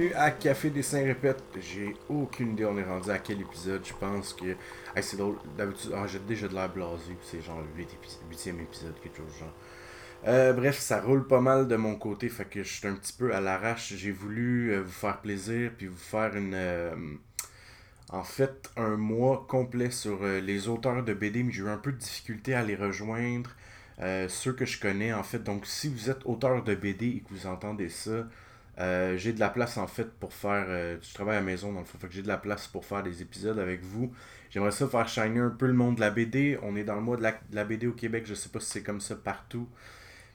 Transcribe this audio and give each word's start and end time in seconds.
bienvenue 0.00 0.14
à 0.14 0.30
Café 0.30 0.70
des 0.70 0.82
Saints 0.82 1.04
Répète. 1.04 1.42
J'ai 1.60 1.94
aucune 2.08 2.52
idée, 2.52 2.64
on 2.64 2.76
est 2.78 2.84
rendu 2.84 3.10
à 3.10 3.18
quel 3.18 3.40
épisode. 3.40 3.82
Je 3.84 3.92
pense 3.92 4.32
que. 4.32 4.56
c'est 5.00 5.16
drôle, 5.16 5.36
d'habitude, 5.56 5.92
ah, 5.94 6.06
j'ai 6.06 6.18
déjà 6.20 6.48
de 6.48 6.54
l'air 6.54 6.72
blasé, 6.72 7.16
c'est 7.22 7.42
genre 7.42 7.60
le 7.60 7.82
8 7.82 7.88
8e 8.32 8.62
épisode, 8.62 8.94
quelque 9.02 9.16
chose 9.16 9.38
genre. 9.38 9.54
Euh, 10.26 10.52
bref, 10.52 10.78
ça 10.78 11.00
roule 11.00 11.26
pas 11.26 11.40
mal 11.40 11.66
de 11.68 11.76
mon 11.76 11.96
côté, 11.96 12.28
fait 12.28 12.44
que 12.44 12.62
je 12.62 12.72
suis 12.72 12.86
un 12.86 12.94
petit 12.94 13.12
peu 13.12 13.34
à 13.34 13.40
l'arrache. 13.40 13.94
J'ai 13.94 14.10
voulu 14.10 14.72
euh, 14.72 14.80
vous 14.80 14.90
faire 14.90 15.20
plaisir, 15.20 15.72
puis 15.76 15.86
vous 15.86 15.96
faire 15.96 16.34
une. 16.36 16.54
Euh, 16.54 16.94
en 18.10 18.24
fait, 18.24 18.70
un 18.76 18.96
mois 18.96 19.44
complet 19.48 19.90
sur 19.90 20.24
les 20.24 20.68
auteurs 20.68 21.04
de 21.04 21.14
BD, 21.14 21.42
mais 21.44 21.52
j'ai 21.52 21.62
eu 21.62 21.68
un 21.68 21.76
peu 21.76 21.92
de 21.92 21.98
difficulté 21.98 22.54
à 22.54 22.62
les 22.62 22.74
rejoindre. 22.74 23.50
ceux 24.28 24.52
que 24.52 24.66
je 24.66 24.80
connais, 24.80 25.12
en 25.12 25.22
fait. 25.22 25.42
Donc, 25.44 25.66
si 25.66 25.88
vous 25.88 26.10
êtes 26.10 26.24
auteur 26.24 26.64
de 26.64 26.74
BD 26.74 27.06
et 27.06 27.20
que 27.20 27.32
vous 27.32 27.46
entendez 27.46 27.88
ça, 27.88 28.26
euh, 28.78 29.16
j'ai 29.16 29.32
de 29.32 29.40
la 29.40 29.50
place 29.50 29.76
en 29.76 29.86
fait 29.86 30.10
pour 30.18 30.32
faire. 30.32 30.66
Euh, 30.68 30.96
du 30.98 31.12
travail 31.12 31.36
à 31.36 31.40
la 31.40 31.46
maison 31.46 31.72
dans 31.72 31.80
le 31.80 31.84
fond. 31.84 31.98
Fait 31.98 32.08
que 32.08 32.14
j'ai 32.14 32.22
de 32.22 32.28
la 32.28 32.38
place 32.38 32.66
pour 32.66 32.84
faire 32.84 33.02
des 33.02 33.22
épisodes 33.22 33.58
avec 33.58 33.82
vous. 33.82 34.12
J'aimerais 34.50 34.70
ça 34.70 34.86
faire 34.88 35.08
shiner 35.08 35.40
un 35.40 35.50
peu 35.50 35.66
le 35.66 35.72
monde 35.74 35.96
de 35.96 36.00
la 36.00 36.10
BD. 36.10 36.58
On 36.62 36.76
est 36.76 36.84
dans 36.84 36.94
le 36.94 37.02
mois 37.02 37.16
de 37.16 37.26
la, 37.52 37.64
BD 37.64 37.86
au 37.86 37.92
Québec. 37.92 38.24
Je 38.26 38.34
sais 38.34 38.48
pas 38.48 38.60
si 38.60 38.70
c'est 38.70 38.82
comme 38.82 39.00
ça 39.00 39.16
partout. 39.16 39.68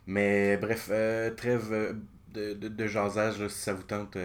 Mais 0.08 0.58
bref, 0.58 0.90
euh, 0.92 1.32
trêve 1.32 1.96
de, 2.34 2.54
de, 2.54 2.68
de, 2.68 2.88
jasage 2.88 3.48
si 3.48 3.60
ça 3.60 3.74
vous 3.74 3.84
tente. 3.84 4.18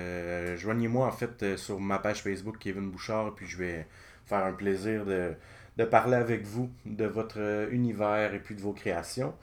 Joignez-moi 0.56 1.06
en 1.06 1.12
fait 1.12 1.56
sur 1.56 1.80
ma 1.80 1.98
page 1.98 2.22
Facebook 2.22 2.58
Kevin 2.58 2.90
Bouchard. 2.90 3.34
Puis 3.34 3.46
je 3.46 3.56
vais 3.56 3.86
faire 4.26 4.44
un 4.44 4.52
plaisir 4.52 5.06
de, 5.06 5.32
de 5.78 5.84
parler 5.84 6.16
avec 6.16 6.44
vous 6.44 6.70
de 6.84 7.06
votre 7.06 7.68
univers 7.72 8.34
et 8.34 8.40
puis 8.40 8.54
de 8.54 8.60
vos 8.60 8.72
créations. 8.72 9.34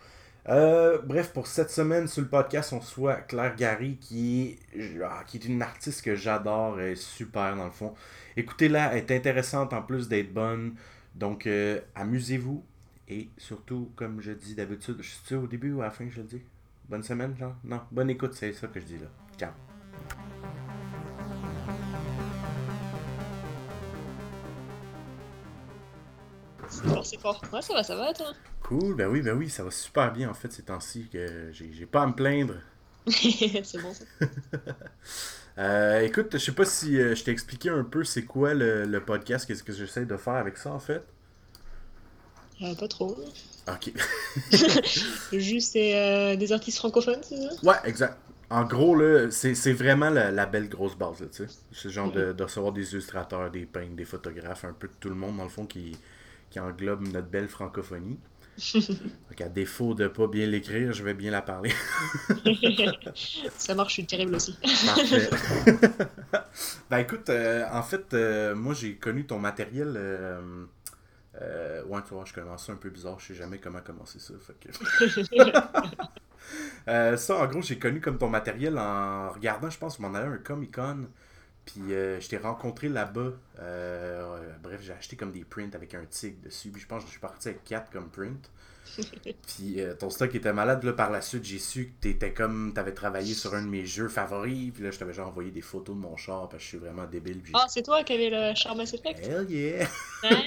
Euh, 0.49 0.99
bref, 1.03 1.33
pour 1.33 1.47
cette 1.47 1.71
semaine 1.71 2.07
sur 2.07 2.21
le 2.21 2.29
podcast, 2.29 2.71
on 2.71 2.79
soit 2.79 3.15
Claire 3.15 3.55
Gary, 3.55 3.97
qui 3.97 4.57
est, 4.75 5.01
ah, 5.03 5.23
qui 5.27 5.37
est 5.37 5.45
une 5.45 5.61
artiste 5.61 6.03
que 6.03 6.15
j'adore, 6.15 6.79
elle 6.79 6.93
est 6.93 6.95
super 6.95 7.55
dans 7.55 7.65
le 7.65 7.71
fond. 7.71 7.93
Écoutez-la, 8.37 8.93
elle 8.93 8.99
est 8.99 9.11
intéressante 9.11 9.73
en 9.73 9.81
plus 9.81 10.07
d'être 10.07 10.33
bonne. 10.33 10.75
Donc, 11.15 11.47
euh, 11.47 11.81
amusez-vous. 11.95 12.63
Et 13.09 13.29
surtout, 13.37 13.91
comme 13.95 14.21
je 14.21 14.31
dis 14.31 14.55
d'habitude, 14.55 14.97
je 14.99 15.09
suis 15.09 15.35
au 15.35 15.47
début 15.47 15.73
ou 15.73 15.81
à 15.81 15.85
la 15.85 15.91
fin, 15.91 16.07
je 16.09 16.17
le 16.17 16.27
dis? 16.27 16.41
Bonne 16.89 17.03
semaine, 17.03 17.35
genre? 17.37 17.55
Non, 17.63 17.81
bonne 17.91 18.09
écoute, 18.09 18.33
c'est 18.33 18.53
ça 18.53 18.67
que 18.67 18.79
je 18.79 18.85
dis 18.85 18.97
là. 18.97 19.07
Ciao. 19.37 19.51
C'est 27.03 27.19
fort. 27.19 27.41
Ouais, 27.53 27.61
ça 27.61 27.73
va, 27.73 27.83
ça 27.83 27.95
va, 27.95 28.13
toi? 28.13 28.33
Cool, 28.63 28.95
ben 28.95 29.07
oui, 29.07 29.21
ben 29.21 29.35
oui, 29.35 29.49
ça 29.49 29.63
va 29.63 29.71
super 29.71 30.11
bien 30.11 30.29
en 30.29 30.33
fait 30.33 30.51
ces 30.51 30.63
temps-ci, 30.63 31.07
que 31.11 31.51
j'ai 31.51 31.85
pas 31.85 32.03
à 32.03 32.07
me 32.07 32.13
plaindre. 32.13 32.55
c'est 33.07 33.81
bon 33.81 33.93
ça. 33.93 34.03
euh, 35.57 36.01
écoute, 36.01 36.29
je 36.33 36.37
sais 36.37 36.51
pas 36.51 36.65
si 36.65 36.99
euh, 36.99 37.15
je 37.15 37.23
t'ai 37.23 37.31
expliqué 37.31 37.69
un 37.69 37.83
peu 37.83 38.03
c'est 38.03 38.25
quoi 38.25 38.53
le, 38.53 38.99
podcast, 38.99 39.45
qu'est-ce 39.45 39.63
que 39.63 39.73
j'essaie 39.73 40.05
de 40.05 40.17
faire 40.17 40.33
avec 40.33 40.57
ça 40.57 40.71
en 40.71 40.79
fait? 40.79 41.03
Euh, 42.61 42.75
pas 42.75 42.87
trop. 42.87 43.15
Ok. 43.67 43.93
Juste 45.31 45.75
euh, 45.75 46.35
des 46.35 46.51
artistes 46.51 46.79
francophones, 46.79 47.21
c'est 47.21 47.37
ça? 47.37 47.49
Ouais, 47.63 47.75
exact. 47.85 48.17
En 48.49 48.63
gros, 48.63 48.95
là, 48.95 49.29
c'est 49.29 49.73
vraiment 49.73 50.09
la, 50.09 50.45
belle 50.45 50.69
grosse 50.69 50.97
base, 50.97 51.17
tu 51.31 51.45
sais. 51.45 51.53
C'est 51.73 51.89
genre 51.89 52.11
de, 52.11 52.31
de, 52.31 52.43
recevoir 52.43 52.71
des 52.71 52.93
illustrateurs, 52.93 53.51
des 53.51 53.65
peintres, 53.65 53.95
des 53.95 54.05
photographes, 54.05 54.63
un 54.63 54.71
peu 54.71 54.87
de 54.87 54.93
tout 54.99 55.09
le 55.09 55.15
monde, 55.15 55.37
dans 55.37 55.43
le 55.43 55.49
fond, 55.49 55.65
qui, 55.65 55.97
qui 56.49 56.59
englobe 56.59 57.07
notre 57.07 57.27
belle 57.27 57.47
francophonie. 57.47 58.19
Donc, 58.73 59.41
à 59.41 59.49
défaut 59.49 59.93
de 59.93 60.07
pas 60.07 60.27
bien 60.27 60.47
l'écrire, 60.47 60.91
je 60.91 61.03
vais 61.03 61.13
bien 61.13 61.29
la 61.31 61.41
parler. 61.41 61.71
ça 63.57 63.75
marche, 63.75 63.89
je 63.89 63.93
suis 63.93 64.05
terrible 64.05 64.35
aussi. 64.35 64.57
Parfait. 64.85 65.29
ben 66.89 66.97
écoute, 66.97 67.29
euh, 67.29 67.65
en 67.71 67.83
fait, 67.83 68.13
euh, 68.13 68.55
moi 68.55 68.73
j'ai 68.73 68.95
connu 68.95 69.25
ton 69.25 69.37
matériel. 69.37 69.93
Euh, 69.95 71.83
ouais, 71.85 72.01
tu 72.07 72.15
vois, 72.15 72.25
je 72.25 72.33
commence 72.33 72.67
un 72.69 72.77
peu 72.77 72.89
bizarre, 72.89 73.19
je 73.19 73.27
sais 73.27 73.35
jamais 73.35 73.59
comment 73.59 73.81
commencer 73.81 74.17
ça. 74.19 74.33
ça, 77.15 77.35
en 77.35 77.45
gros, 77.45 77.61
j'ai 77.61 77.77
connu 77.77 78.01
comme 78.01 78.17
ton 78.17 78.29
matériel 78.29 78.79
en 78.79 79.29
regardant, 79.29 79.69
je 79.69 79.77
pense, 79.77 79.99
m'en 79.99 80.15
allait 80.15 80.27
un 80.27 80.37
Comic 80.37 80.73
Con. 80.73 81.05
Puis 81.67 81.93
euh, 81.93 82.19
je 82.21 82.29
t'ai 82.29 82.37
rencontré 82.37 82.87
là-bas. 82.87 83.33
Euh, 83.59 84.39
bref, 84.63 84.79
j'ai 84.81 84.93
acheté 84.93 85.17
comme 85.17 85.33
des 85.33 85.43
prints 85.43 85.75
avec 85.75 85.93
un 85.93 86.05
tigre 86.05 86.37
dessus. 86.43 86.69
Puis 86.69 86.81
je 86.81 86.87
pense 86.87 87.01
que 87.03 87.07
je 87.07 87.11
suis 87.11 87.19
parti 87.19 87.49
avec 87.49 87.63
4 87.65 87.91
comme 87.91 88.09
print. 88.09 88.49
puis 89.47 89.81
euh, 89.81 89.93
ton 89.93 90.09
stock 90.09 90.33
était 90.33 90.53
malade. 90.53 90.81
Là, 90.83 90.93
par 90.93 91.11
la 91.11 91.21
suite, 91.21 91.43
j'ai 91.43 91.59
su 91.59 91.87
que 91.87 91.91
t'étais 91.99 92.31
comme. 92.31 92.71
T'avais 92.73 92.93
travaillé 92.93 93.33
sur 93.33 93.53
un 93.53 93.61
de 93.61 93.67
mes 93.67 93.85
jeux 93.85 94.07
favoris. 94.07 94.71
Puis 94.73 94.81
là, 94.81 94.91
je 94.91 94.97
t'avais 94.97 95.11
déjà 95.11 95.27
envoyé 95.27 95.51
des 95.51 95.61
photos 95.61 95.93
de 95.93 95.99
mon 96.01 96.15
char. 96.15 96.47
Parce 96.47 96.53
que 96.53 96.59
je 96.63 96.67
suis 96.67 96.77
vraiment 96.77 97.05
débile. 97.05 97.41
Ah, 97.53 97.65
c'est 97.67 97.83
toi 97.83 98.01
qui 98.05 98.13
avais 98.13 98.29
le 98.29 98.55
char 98.55 98.73
Mass 98.73 98.93
Effect? 98.93 99.27
Hell 99.27 99.51
yeah 99.51 99.87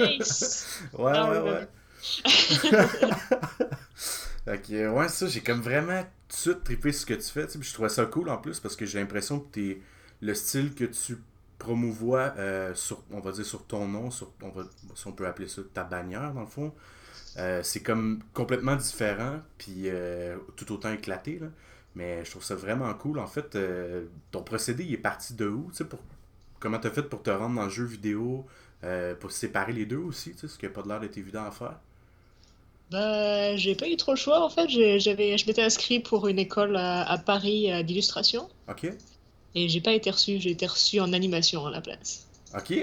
Nice 0.01 0.81
Ouais, 0.95 1.21
ouais, 1.21 1.39
ouais. 1.39 1.69
fait 4.47 4.63
que, 4.67 4.89
ouais, 4.89 5.09
ça, 5.11 5.27
j'ai 5.27 5.43
comme 5.43 5.61
vraiment 5.61 6.03
tout 6.03 6.35
de 6.35 6.41
suite 6.41 6.65
trippé 6.65 6.93
ce 6.93 7.05
que 7.05 7.13
tu 7.13 7.29
fais. 7.29 7.47
Puis 7.47 7.63
je 7.63 7.75
trouvais 7.75 7.91
ça 7.91 8.07
cool 8.07 8.31
en 8.31 8.39
plus 8.39 8.59
parce 8.59 8.75
que 8.75 8.87
j'ai 8.87 8.99
l'impression 8.99 9.39
que 9.39 9.53
t'es 9.53 9.83
le 10.21 10.35
style 10.35 10.75
que 10.75 10.85
tu 10.85 11.19
promouvois 11.59 12.35
euh, 12.39 12.75
sur, 12.75 13.03
on 13.13 13.21
va 13.21 13.33
dire, 13.33 13.45
sur 13.45 13.65
ton 13.67 13.87
nom, 13.87 14.11
sur, 14.11 14.33
on 14.43 14.49
va, 14.49 14.65
si 14.95 15.07
on 15.07 15.13
peut 15.13 15.27
appeler 15.27 15.47
ça 15.47 15.63
ta 15.73 15.85
bannière, 15.85 16.33
dans 16.33 16.41
le 16.41 16.47
fond, 16.47 16.73
euh, 17.37 17.61
c'est 17.63 17.83
comme 17.83 18.23
complètement 18.35 18.77
différent, 18.77 19.41
puis 19.59 19.85
euh, 19.85 20.37
tout 20.57 20.73
autant 20.73 20.93
éclaté, 20.93 21.39
là. 21.39 21.49
Mais 21.97 22.25
je 22.25 22.31
trouve 22.31 22.45
ça 22.45 22.55
vraiment 22.55 22.93
cool. 22.95 23.19
En 23.19 23.27
fait, 23.27 23.59
ton 24.31 24.43
procédé, 24.43 24.85
il 24.85 24.95
est 24.95 24.97
parti 24.97 25.35
de 25.35 25.49
où, 25.49 25.69
tu 25.71 25.79
sais, 25.79 25.85
pour... 25.85 25.99
Comment 26.61 26.79
t'as 26.79 26.91
fait 26.91 27.03
pour 27.03 27.21
te 27.23 27.31
rendre 27.31 27.57
dans 27.57 27.65
le 27.65 27.71
jeu 27.71 27.85
vidéo, 27.85 28.47
pour 29.19 29.33
séparer 29.33 29.73
les 29.73 29.87
deux 29.87 29.97
aussi, 29.97 30.33
tu 30.33 30.39
sais, 30.39 30.49
ce 30.49 30.57
qui 30.57 30.67
n'a 30.67 30.71
pas 30.71 30.83
l'air 30.87 31.01
d'être 31.01 31.19
évident 31.19 31.45
à 31.45 31.51
faire? 31.51 31.81
Bah, 32.93 33.57
j'ai 33.57 33.75
pas 33.75 33.89
eu 33.89 33.97
trop 33.97 34.13
le 34.13 34.19
choix, 34.19 34.41
en 34.41 34.49
fait. 34.49 34.69
J'avais, 35.01 35.37
je 35.37 35.47
m'étais 35.49 35.63
inscrit 35.63 35.99
pour 35.99 36.29
une 36.29 36.39
école 36.39 36.77
à, 36.77 37.03
à 37.03 37.19
Paris 37.19 37.69
d'illustration. 37.85 38.49
OK. 38.69 38.93
Et 39.55 39.69
j'ai 39.69 39.81
pas 39.81 39.93
été 39.93 40.11
reçu, 40.11 40.39
j'ai 40.41 40.51
été 40.51 40.67
reçu 40.67 41.01
en 41.01 41.13
animation 41.13 41.67
à 41.67 41.71
la 41.71 41.81
place. 41.81 42.27
Ok. 42.57 42.75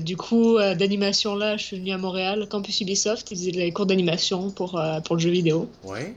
du 0.00 0.16
coup, 0.16 0.56
euh, 0.56 0.74
d'animation 0.74 1.34
là, 1.34 1.56
je 1.56 1.64
suis 1.64 1.78
venu 1.78 1.90
à 1.90 1.98
Montréal, 1.98 2.46
campus 2.48 2.80
Ubisoft, 2.80 3.30
ils 3.30 3.36
faisaient 3.36 3.50
des 3.50 3.72
cours 3.72 3.86
d'animation 3.86 4.50
pour, 4.50 4.78
euh, 4.78 5.00
pour 5.00 5.16
le 5.16 5.20
jeu 5.20 5.30
vidéo. 5.30 5.68
Ouais. 5.84 6.14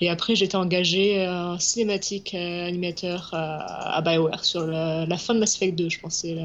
Et 0.00 0.08
après, 0.08 0.36
j'étais 0.36 0.56
engagé 0.56 1.20
euh, 1.20 1.54
en 1.54 1.58
cinématique 1.58 2.34
animateur 2.34 3.30
à 3.32 4.00
BioWare 4.02 4.44
sur 4.44 4.66
la 4.66 5.16
fin 5.18 5.34
de 5.34 5.40
Mass 5.40 5.56
Effect 5.56 5.76
2, 5.76 5.88
je 5.88 6.00
pense. 6.00 6.14
C'est 6.16 6.36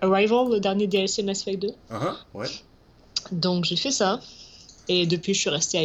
Arrival, 0.00 0.50
le 0.50 0.60
dernier 0.60 0.86
DLC 0.86 1.22
de 1.22 1.26
Mass 1.26 1.42
Effect 1.42 1.62
2. 1.62 1.68
Uh 1.68 1.72
-huh, 1.90 2.14
ouais. 2.34 2.48
Donc 3.32 3.64
j'ai 3.64 3.76
fait 3.76 3.90
ça. 3.90 4.20
Et 4.88 5.06
depuis, 5.06 5.34
je 5.34 5.40
suis 5.40 5.50
resté 5.50 5.78
à 5.78 5.84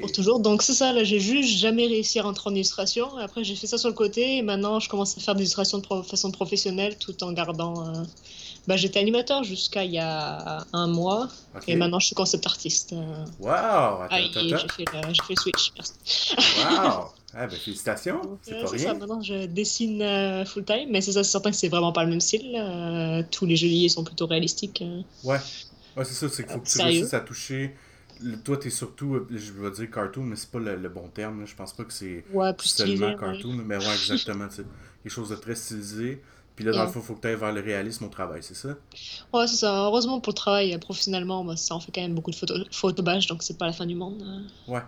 Pour 0.00 0.12
toujours. 0.12 0.40
Donc 0.40 0.62
c'est 0.62 0.74
ça, 0.74 0.92
là 0.92 1.04
j'ai 1.04 1.20
juste 1.20 1.58
jamais 1.58 1.86
réussi 1.86 2.18
à 2.18 2.22
rentrer 2.22 2.50
en 2.50 2.54
illustration. 2.54 3.16
Après 3.18 3.44
j'ai 3.44 3.54
fait 3.54 3.66
ça 3.66 3.78
sur 3.78 3.88
le 3.88 3.94
côté 3.94 4.38
et 4.38 4.42
maintenant 4.42 4.80
je 4.80 4.88
commence 4.88 5.16
à 5.16 5.20
faire 5.20 5.34
des 5.34 5.42
illustrations 5.42 5.78
de 5.78 6.02
façon 6.02 6.30
professionnelle 6.30 6.96
tout 6.98 7.22
en 7.24 7.32
gardant... 7.32 7.86
Euh, 7.86 8.02
bah, 8.66 8.76
j'étais 8.76 8.98
animateur 8.98 9.44
jusqu'à 9.44 9.84
il 9.84 9.92
y 9.92 9.98
a 9.98 10.66
un 10.72 10.86
mois 10.88 11.28
et 11.68 11.76
maintenant 11.76 12.00
je 12.00 12.06
suis 12.06 12.16
concept 12.16 12.46
artiste. 12.46 12.94
Waouh! 13.38 14.06
Ah, 14.10 14.20
j'ai 14.20 14.28
fait, 14.68 14.84
le 14.92 15.36
switch. 15.36 15.72
Waouh! 16.58 17.04
Ah, 17.38 17.46
ben, 17.46 17.58
félicitations! 17.58 18.38
C'est 18.40 18.62
pas 18.62 18.70
rien. 18.70 18.78
Ça, 18.78 18.94
maintenant 18.94 19.20
je 19.20 19.44
dessine 19.44 20.00
euh, 20.00 20.46
full 20.46 20.64
time, 20.64 20.88
mais 20.90 21.02
c'est 21.02 21.12
ça, 21.12 21.22
c'est 21.22 21.32
certain 21.32 21.50
que 21.50 21.56
c'est 21.56 21.68
vraiment 21.68 21.92
pas 21.92 22.02
le 22.02 22.08
même 22.08 22.20
style. 22.20 23.26
tous 23.30 23.44
les 23.44 23.56
jeux 23.56 23.66
liés 23.68 23.90
sont 23.90 24.04
plutôt 24.04 24.26
réalistiques. 24.26 24.82
Ouais, 25.22 25.36
ouais 25.96 26.04
c'est 26.06 26.14
ça, 26.14 26.28
c'est 26.30 26.44
qu'il 26.44 26.52
faut 26.52 26.60
que 26.60 26.68
tu 26.68 26.80
réussisses 26.80 27.12
à 27.12 27.20
toucher 27.20 27.74
toi, 28.44 28.56
t'es 28.56 28.70
surtout, 28.70 29.26
je 29.30 29.52
vais 29.52 29.70
dire 29.70 29.90
cartoon, 29.90 30.24
mais 30.24 30.36
c'est 30.36 30.50
pas 30.50 30.58
le, 30.58 30.88
bon 30.88 31.08
terme. 31.08 31.46
Je 31.46 31.54
pense 31.54 31.72
pas 31.72 31.84
que 31.84 31.92
c'est 31.92 32.24
seulement 32.58 33.16
cartoon, 33.16 33.54
mais 33.64 33.76
ouais, 33.76 33.92
exactement. 33.92 34.48
quelque 34.48 35.12
chose 35.12 35.30
de 35.30 35.36
très 35.36 35.54
stylisé. 35.54 36.22
Puis 36.56 36.64
là, 36.64 36.72
dans 36.72 36.84
le 36.84 36.88
fond, 36.88 37.00
il 37.00 37.06
faut 37.06 37.14
que 37.14 37.20
tu 37.20 37.28
ailles 37.28 37.36
vers 37.36 37.52
le 37.52 37.60
réalisme 37.60 38.04
au 38.04 38.08
travail, 38.08 38.42
c'est 38.42 38.54
ça? 38.54 38.70
Ouais, 39.32 39.46
c'est 39.46 39.56
ça. 39.56 39.84
Heureusement 39.84 40.20
pour 40.20 40.32
le 40.32 40.36
travail, 40.36 40.74
euh, 40.74 40.78
professionnellement, 40.78 41.44
bah, 41.44 41.54
ça 41.54 41.74
en 41.74 41.80
fait 41.80 41.92
quand 41.92 42.00
même 42.00 42.14
beaucoup 42.14 42.30
de 42.30 42.36
photos, 42.36 42.64
photobage, 42.70 43.26
donc 43.26 43.42
c'est 43.42 43.58
pas 43.58 43.66
la 43.66 43.74
fin 43.74 43.84
du 43.84 43.94
monde. 43.94 44.22
Euh. 44.22 44.72
Ouais. 44.72 44.80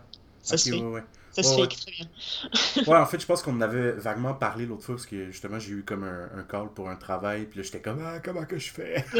Ça 0.42 0.56
se 0.56 0.70
fait. 0.70 0.76
Ouais, 0.76 0.90
ouais. 0.90 1.04
Ça 1.32 1.42
se 1.42 1.54
fait 1.54 1.66
très 1.66 1.92
bien. 1.92 2.84
ouais, 2.86 2.98
en 2.98 3.06
fait, 3.06 3.20
je 3.20 3.26
pense 3.26 3.42
qu'on 3.42 3.60
avait 3.60 3.92
vaguement 3.92 4.34
parlé 4.34 4.66
l'autre 4.66 4.82
fois 4.82 4.96
parce 4.96 5.06
que 5.06 5.26
justement, 5.30 5.58
j'ai 5.58 5.72
eu 5.72 5.84
comme 5.84 6.04
un, 6.04 6.28
un, 6.36 6.42
call 6.42 6.68
pour 6.74 6.88
un 6.88 6.96
travail, 6.96 7.46
puis 7.46 7.58
là, 7.58 7.62
j'étais 7.64 7.80
comme, 7.80 8.00
ah, 8.04 8.18
comment 8.20 8.44
que 8.44 8.58
je 8.58 8.70
fais? 8.70 9.04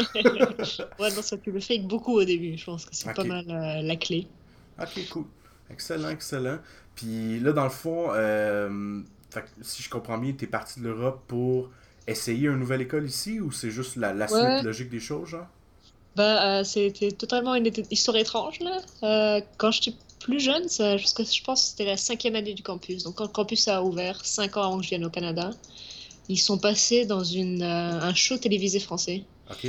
Ouais, 0.99 1.13
non, 1.15 1.21
ça, 1.21 1.37
tu 1.37 1.51
le 1.51 1.59
fais 1.59 1.79
beaucoup 1.79 2.13
au 2.13 2.23
début. 2.23 2.57
Je 2.57 2.65
pense 2.65 2.85
que 2.85 2.95
c'est 2.95 3.13
pas 3.13 3.23
mal 3.23 3.45
euh, 3.49 3.81
la 3.81 3.95
clé. 3.95 4.27
Ok, 4.81 5.07
cool. 5.09 5.25
Excellent, 5.69 6.09
excellent. 6.09 6.59
Puis 6.95 7.39
là, 7.39 7.53
dans 7.53 7.63
le 7.63 7.69
fond, 7.69 8.09
euh, 8.11 9.01
si 9.61 9.83
je 9.83 9.89
comprends 9.89 10.17
bien, 10.17 10.33
tu 10.33 10.45
es 10.45 10.47
parti 10.47 10.79
de 10.79 10.85
l'Europe 10.85 11.23
pour 11.27 11.69
essayer 12.07 12.47
une 12.47 12.59
nouvelle 12.59 12.81
école 12.81 13.05
ici 13.05 13.39
ou 13.39 13.51
c'est 13.51 13.71
juste 13.71 13.95
la, 13.95 14.13
la 14.13 14.27
suite 14.27 14.63
logique 14.63 14.89
des 14.89 14.99
choses, 14.99 15.29
genre? 15.29 15.47
Bah, 16.15 16.59
euh, 16.59 16.63
c'était 16.63 17.11
totalement 17.11 17.55
une 17.55 17.71
histoire 17.91 18.17
étrange 18.17 18.59
là. 18.59 19.41
Quand 19.57 19.71
j'étais 19.71 19.95
plus 20.29 20.39
jeune, 20.39 20.67
ça, 20.69 20.95
que 20.97 21.23
je 21.23 21.43
pense 21.43 21.61
que 21.61 21.67
c'était 21.69 21.85
la 21.85 21.97
cinquième 21.97 22.35
année 22.35 22.53
du 22.53 22.63
campus. 22.63 23.03
Donc 23.03 23.15
quand 23.15 23.25
le 23.25 23.31
campus 23.31 23.67
a 23.67 23.83
ouvert, 23.83 24.23
cinq 24.25 24.57
ans 24.57 24.63
avant 24.63 24.77
que 24.77 24.83
je 24.83 24.89
vienne 24.89 25.05
au 25.05 25.09
Canada, 25.09 25.51
ils 26.29 26.39
sont 26.39 26.59
passés 26.59 27.05
dans 27.05 27.23
une, 27.23 27.63
euh, 27.63 28.01
un 28.01 28.13
show 28.13 28.37
télévisé 28.37 28.79
français. 28.79 29.23
Ok. 29.49 29.65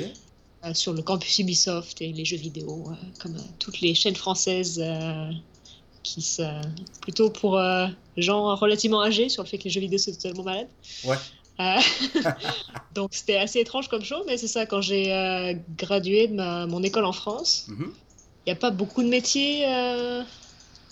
Euh, 0.63 0.75
sur 0.75 0.93
le 0.93 1.01
campus 1.01 1.39
Ubisoft 1.39 2.03
et 2.03 2.13
les 2.13 2.27
jeux 2.27 2.37
vidéo, 2.37 2.85
euh, 2.87 2.95
comme 3.19 3.35
toutes 3.59 3.81
les 3.81 3.95
chaînes 3.95 4.15
françaises 4.17 4.83
qui 6.03 6.21
sont 6.23 6.61
plutôt 7.01 7.31
pour 7.31 7.61
gens 8.17 8.55
relativement 8.57 9.03
âgés 9.03 9.29
sur 9.31 9.43
le 9.43 9.49
fait 9.49 9.57
que 9.59 9.65
les 9.65 9.71
jeux 9.71 9.81
vidéo 9.81 9.99
sont 9.99 10.13
totalement 10.13 10.43
malades. 10.43 10.69
Ouais. 11.05 11.17
donc 12.95 13.11
c'était 13.13 13.37
assez 13.37 13.61
étrange 13.61 13.89
comme 13.89 14.03
show, 14.03 14.23
mais 14.27 14.39
c'est 14.39 14.49
ça, 14.49 14.65
quand 14.67 14.81
j'ai 14.81 15.59
gradué 15.77 16.29
de 16.29 16.35
ma, 16.35 16.67
mon 16.67 16.83
école 16.83 17.05
en 17.05 17.13
France, 17.13 17.67
Mhm. 17.69 17.93
il 18.47 18.49
n'y 18.49 18.53
a 18.53 18.57
pas 18.57 18.71
beaucoup 18.71 19.03
de 19.03 19.09
métiers 19.09 19.65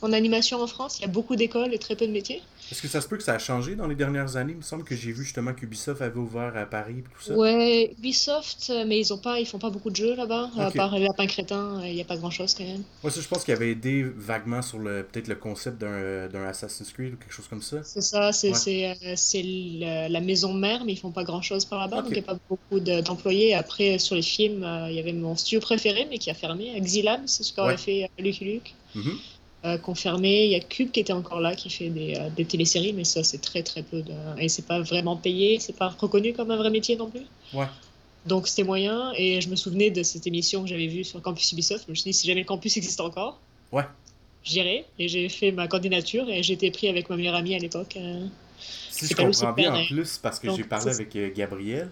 en 0.03 0.13
animation 0.13 0.61
en 0.63 0.67
France, 0.67 0.99
il 0.99 1.03
y 1.03 1.05
a 1.05 1.09
beaucoup 1.09 1.37
d'écoles 1.37 1.73
et 1.75 1.79
très 1.79 1.97
peu 1.97 2.07
de 2.07 2.13
métiers. 2.13 2.43
Est-ce 2.71 2.83
que 2.83 2.89
ça 2.89 3.01
se 3.01 3.09
peut 3.09 3.17
que 3.17 3.23
ça 3.23 3.33
a 3.35 3.39
changé 3.39 3.77
dans 3.77 3.87
les 3.87 3.95
dernières 3.95 4.37
années? 4.37 4.53
Il 4.53 4.59
me 4.59 4.63
semble 4.63 4.85
que 4.85 4.95
j'ai 4.95 5.11
vu 5.11 5.25
justement 5.25 5.55
qu'Ubisoft 5.55 6.03
avait 6.03 6.19
ouvert 6.19 6.55
à 6.57 6.67
Paris 6.67 6.97
et 6.99 7.03
tout 7.03 7.23
ça. 7.23 7.35
Ouais, 7.35 7.95
Ubisoft, 7.99 8.67
euh, 8.69 8.85
mais 8.87 8.99
ils 9.01 9.13
ont 9.13 9.19
pas, 9.19 9.41
ils 9.41 9.47
font 9.47 9.59
pas 9.59 9.71
beaucoup 9.71 9.89
de 9.91 9.97
jeux 9.97 10.15
là-bas. 10.15 10.51
À 10.59 10.71
part 10.71 10.95
les 10.95 11.05
lapins 11.07 11.27
crétins, 11.27 11.81
il 11.85 11.95
n'y 11.95 12.01
a 12.03 12.05
pas 12.05 12.17
grand-chose 12.19 12.55
quand 12.55 12.65
même. 12.65 12.83
Moi, 13.03 13.11
ça, 13.11 13.21
je 13.23 13.29
pense 13.29 13.45
qu'il 13.45 13.55
avait 13.55 13.71
aidé 13.71 14.03
vaguement 14.05 14.61
sur 14.61 14.79
le 14.79 15.03
peut-être 15.11 15.29
le 15.29 15.37
concept 15.37 15.79
d'un 15.81 16.29
d'un 16.29 16.45
Assassin's 16.45 16.93
Creed 16.93 17.15
ou 17.15 17.17
quelque 17.17 17.33
chose 17.33 17.49
comme 17.49 17.63
ça. 17.63 17.83
C'est 17.85 18.03
ça, 18.03 18.33
c'est 18.33 18.51
Ouais. 18.51 18.99
euh, 19.83 20.09
la 20.09 20.21
maison 20.21 20.53
mère, 20.53 20.85
mais 20.85 20.93
ils 20.93 20.99
font 20.99 21.11
pas 21.11 21.25
grand-chose 21.25 21.65
par 21.65 21.81
là-bas, 21.81 22.03
donc 22.03 22.11
il 22.11 22.15
n'y 22.15 22.19
a 22.19 22.23
pas 22.23 22.39
beaucoup 22.49 22.81
de- 22.81 23.01
d'employés. 23.01 23.55
Après, 23.55 23.99
sur 23.99 24.15
les 24.15 24.23
films, 24.23 24.63
euh, 24.65 24.91
il 24.91 24.97
y 24.97 24.99
avait 24.99 25.13
mon 25.13 25.37
studio 25.37 25.61
préféré, 25.61 26.07
mais 26.11 26.19
qui 26.19 26.31
a 26.31 26.35
fermé, 26.35 26.77
Exilab, 26.77 27.23
c'est 27.27 27.43
ce 27.43 27.53
qu'aurait 27.53 27.73
Ouais. 27.73 27.77
fait 27.79 28.05
euh, 28.05 28.23
Lucky 28.23 28.45
Luke, 28.45 28.75
Mhm. 28.95 29.09
euh, 29.09 29.13
qu'on 29.79 29.95
fermé. 29.95 30.45
Il 30.47 30.51
y 30.53 30.55
a 30.55 30.61
Cube 30.61 30.91
qui 30.91 31.01
était 31.01 31.13
encore 31.13 31.41
là, 31.41 31.55
qui 31.57 31.71
fait 31.71 31.91
des, 31.91 32.15
euh, 32.17 32.31
des 32.31 32.47
téléséries, 32.47 32.93
mais 32.93 33.05
ça, 33.05 33.25
c'est 33.25 33.39
très 33.41 33.63
très 33.63 33.83
peu. 33.83 34.03
De... 34.03 34.13
Et 34.39 34.49
c'est 34.49 34.67
pas 34.67 34.81
vraiment 34.81 35.17
payé, 35.17 35.59
c'est 35.61 35.77
pas 35.77 35.89
reconnu 35.89 36.33
comme 36.33 36.51
un 36.51 36.57
vrai 36.57 36.71
métier 36.71 36.97
non 36.97 37.11
plus. 37.11 37.27
Ouais. 37.53 37.69
Donc 38.27 38.49
c'était 38.49 38.65
moyen, 38.65 39.13
et 39.17 39.41
je 39.41 39.49
me 39.49 39.57
souvenais 39.57 39.91
de 39.91 40.03
cette 40.03 40.27
émission 40.27 40.63
que 40.63 40.69
j'avais 40.69 40.87
vue 40.87 41.05
sur 41.05 41.23
Campus 41.23 41.53
Ubisoft. 41.53 41.85
Je 41.87 41.91
me 41.91 41.95
suis 41.95 42.11
dit, 42.11 42.15
si 42.15 42.27
jamais 42.27 42.41
le 42.43 42.47
campus 42.47 42.77
existe 42.77 43.01
encore, 43.01 43.41
Ouais. 43.73 43.85
j'irai. 44.45 44.85
Et 44.99 45.09
j'ai 45.09 45.29
fait 45.29 45.53
ma 45.53 45.69
candidature, 45.69 46.29
et 46.29 46.41
été 46.41 46.71
pris 46.71 46.89
avec 46.89 47.09
ma 47.11 47.17
meilleure 47.17 47.35
amie 47.37 47.55
à 47.55 47.59
l'époque. 47.59 47.97
euh, 47.97 48.27
Si 48.91 49.07
je 49.07 49.15
comprends 49.15 49.53
bien 49.53 49.75
en 49.75 49.85
plus, 49.87 50.19
parce 50.19 50.39
que 50.41 50.51
j'ai 50.51 50.65
parlé 50.65 50.91
avec 50.91 51.15
euh, 51.17 51.31
Gabriel. 51.35 51.91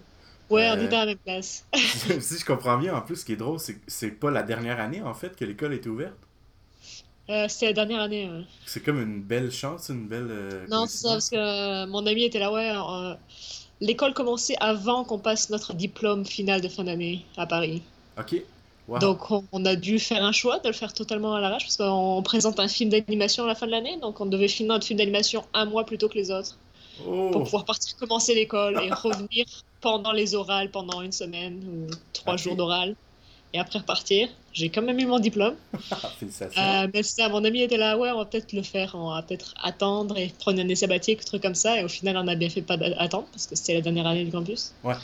Ouais, 0.50 0.68
on 0.70 0.78
Euh, 0.78 0.84
était 0.86 0.96
à 0.96 1.00
la 1.00 1.06
même 1.06 1.18
place. 1.18 1.64
si 2.20 2.38
je 2.38 2.44
comprends 2.44 2.78
bien, 2.78 2.94
en 2.94 3.02
plus, 3.02 3.16
ce 3.16 3.24
qui 3.24 3.32
est 3.32 3.36
drôle, 3.36 3.58
c'est 3.58 3.74
que 3.74 3.80
c'est 3.86 4.10
pas 4.10 4.30
la 4.30 4.42
dernière 4.42 4.80
année, 4.80 5.02
en 5.02 5.14
fait, 5.14 5.36
que 5.36 5.44
l'école 5.44 5.74
était 5.74 5.88
ouverte. 5.88 6.25
Euh, 7.28 7.48
c'était 7.48 7.66
la 7.66 7.72
dernière 7.72 8.00
année. 8.02 8.28
ouais. 8.30 8.44
C'est 8.64 8.82
comme 8.82 9.00
une 9.00 9.22
belle 9.22 9.50
chance, 9.50 9.88
une 9.88 10.06
belle. 10.06 10.28
euh, 10.30 10.66
Non, 10.68 10.86
c'est 10.86 10.98
ça, 10.98 11.12
parce 11.14 11.28
que 11.30 11.36
euh, 11.36 11.86
mon 11.86 12.06
ami 12.06 12.24
était 12.24 12.38
là, 12.38 12.52
ouais. 12.52 12.72
L'école 13.80 14.14
commençait 14.14 14.56
avant 14.60 15.04
qu'on 15.04 15.18
passe 15.18 15.50
notre 15.50 15.74
diplôme 15.74 16.24
final 16.24 16.60
de 16.60 16.68
fin 16.68 16.84
d'année 16.84 17.26
à 17.36 17.46
Paris. 17.46 17.82
Ok. 18.18 18.36
Wow. 18.88 18.98
Donc 19.00 19.30
on, 19.32 19.44
on 19.52 19.64
a 19.64 19.74
dû 19.76 19.98
faire 19.98 20.24
un 20.24 20.32
choix 20.32 20.60
de 20.60 20.68
le 20.68 20.72
faire 20.74 20.92
totalement 20.92 21.34
à 21.34 21.40
l'arrache, 21.40 21.64
parce 21.64 21.76
qu'on 21.76 22.22
présente 22.22 22.60
un 22.60 22.68
film 22.68 22.90
d'animation 22.90 23.44
à 23.44 23.48
la 23.48 23.54
fin 23.56 23.66
de 23.66 23.72
l'année, 23.72 23.98
donc 24.00 24.20
on 24.20 24.26
devait 24.26 24.48
finir 24.48 24.72
notre 24.74 24.86
film 24.86 24.98
d'animation 24.98 25.44
un 25.54 25.64
mois 25.66 25.84
plus 25.84 25.98
tôt 25.98 26.08
que 26.08 26.14
les 26.14 26.30
autres, 26.30 26.56
pour 27.32 27.40
Oh! 27.40 27.40
pouvoir 27.42 27.64
partir 27.64 27.96
commencer 27.96 28.34
l'école 28.34 28.80
et 28.82 28.90
revenir 28.92 29.44
pendant 29.80 30.12
les 30.12 30.34
orales, 30.36 30.70
pendant 30.70 31.02
une 31.02 31.12
semaine 31.12 31.62
ou 31.68 31.90
trois 32.12 32.36
jours 32.36 32.56
d'oral, 32.56 32.96
et 33.52 33.58
après 33.58 33.78
repartir. 33.78 34.28
J'ai 34.52 34.70
quand 34.70 34.82
même 34.82 34.98
eu 34.98 35.06
mon 35.06 35.18
diplôme. 35.18 35.54
Euh, 36.58 36.88
mais 36.92 37.02
c'est 37.02 37.22
ça, 37.22 37.28
mon 37.28 37.44
ami 37.44 37.62
était 37.62 37.76
là, 37.76 37.96
ouais, 37.98 38.10
on 38.10 38.18
va 38.18 38.24
peut-être 38.24 38.52
le 38.52 38.62
faire, 38.62 38.92
on 38.94 39.10
va 39.14 39.22
peut-être 39.22 39.54
attendre 39.62 40.16
et 40.18 40.32
prendre 40.38 40.56
une 40.58 40.64
année 40.64 40.74
sabbatique, 40.74 41.24
truc 41.24 41.42
comme 41.42 41.54
ça. 41.54 41.80
Et 41.80 41.84
au 41.84 41.88
final, 41.88 42.16
on 42.16 42.26
a 42.28 42.34
bien 42.34 42.48
fait 42.50 42.62
pas 42.62 42.76
d'attendre 42.76 43.26
parce 43.32 43.46
que 43.46 43.54
c'était 43.56 43.74
la 43.74 43.80
dernière 43.82 44.06
année 44.06 44.24
du 44.24 44.30
campus. 44.30 44.72
Ouais. 44.84 44.94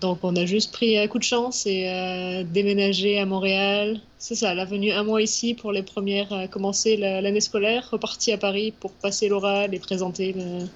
Donc, 0.00 0.18
on 0.22 0.36
a 0.36 0.44
juste 0.44 0.72
pris 0.72 0.98
un 0.98 1.06
coup 1.08 1.18
de 1.18 1.24
chance 1.24 1.64
et 1.66 1.88
euh, 1.88 2.44
déménagé 2.44 3.18
à 3.18 3.24
Montréal. 3.26 4.00
C'est 4.18 4.34
ça, 4.34 4.54
la 4.54 4.64
venue 4.66 4.92
un 4.92 5.04
mois 5.04 5.22
ici 5.22 5.54
pour 5.54 5.72
les 5.72 5.82
premières, 5.82 6.32
euh, 6.32 6.46
commencer 6.46 6.96
la- 6.98 7.20
l'année 7.22 7.40
scolaire, 7.40 7.88
reparti 7.90 8.30
à 8.32 8.38
Paris 8.38 8.72
pour 8.78 8.92
passer 8.92 9.28
l'oral 9.28 9.74
et 9.74 9.78
présenter 9.78 10.32
le, 10.34 10.66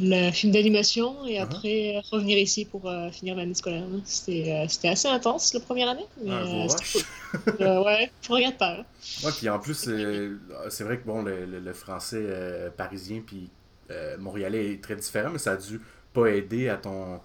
le 0.00 0.30
film 0.32 0.52
d'animation 0.52 1.26
et 1.26 1.38
Uh-huh. 1.38 1.42
après 1.42 2.00
revenir 2.10 2.38
ici 2.38 2.64
pour 2.64 2.88
euh, 2.88 3.10
finir 3.10 3.34
l'année 3.36 3.54
scolaire. 3.54 3.84
C'était 4.04 4.52
euh, 4.52 4.68
c'était 4.68 4.88
assez 4.88 5.08
intense 5.08 5.54
la 5.54 5.60
première 5.60 5.88
année. 5.90 6.06
Mais, 6.24 6.30
Un 6.30 6.46
euh, 6.46 6.66
rush. 6.66 6.92
cool. 6.92 7.02
Euh, 7.60 7.82
ouais, 7.84 8.10
je 8.22 8.32
regarde 8.32 8.56
pas. 8.56 8.78
hein. 8.80 8.84
Ouais, 9.24 9.32
puis 9.36 9.48
en 9.48 9.58
plus, 9.58 9.86
euh, 9.88 10.38
c'est 10.70 10.84
vrai 10.84 10.98
que 10.98 11.06
bon, 11.06 11.22
le, 11.22 11.44
le- 11.46 11.60
le 11.60 11.72
français 11.72 12.18
euh, 12.20 12.70
parisien 12.70 13.22
puis 13.26 13.50
euh, 13.90 14.16
montréalais 14.18 14.72
est 14.72 14.82
très 14.82 14.96
différent, 14.96 15.30
mais 15.30 15.38
ça 15.38 15.52
a 15.52 15.56
dû 15.56 15.80
pas 16.12 16.28
aider 16.30 16.68
à 16.68 16.76
ton 16.76 17.20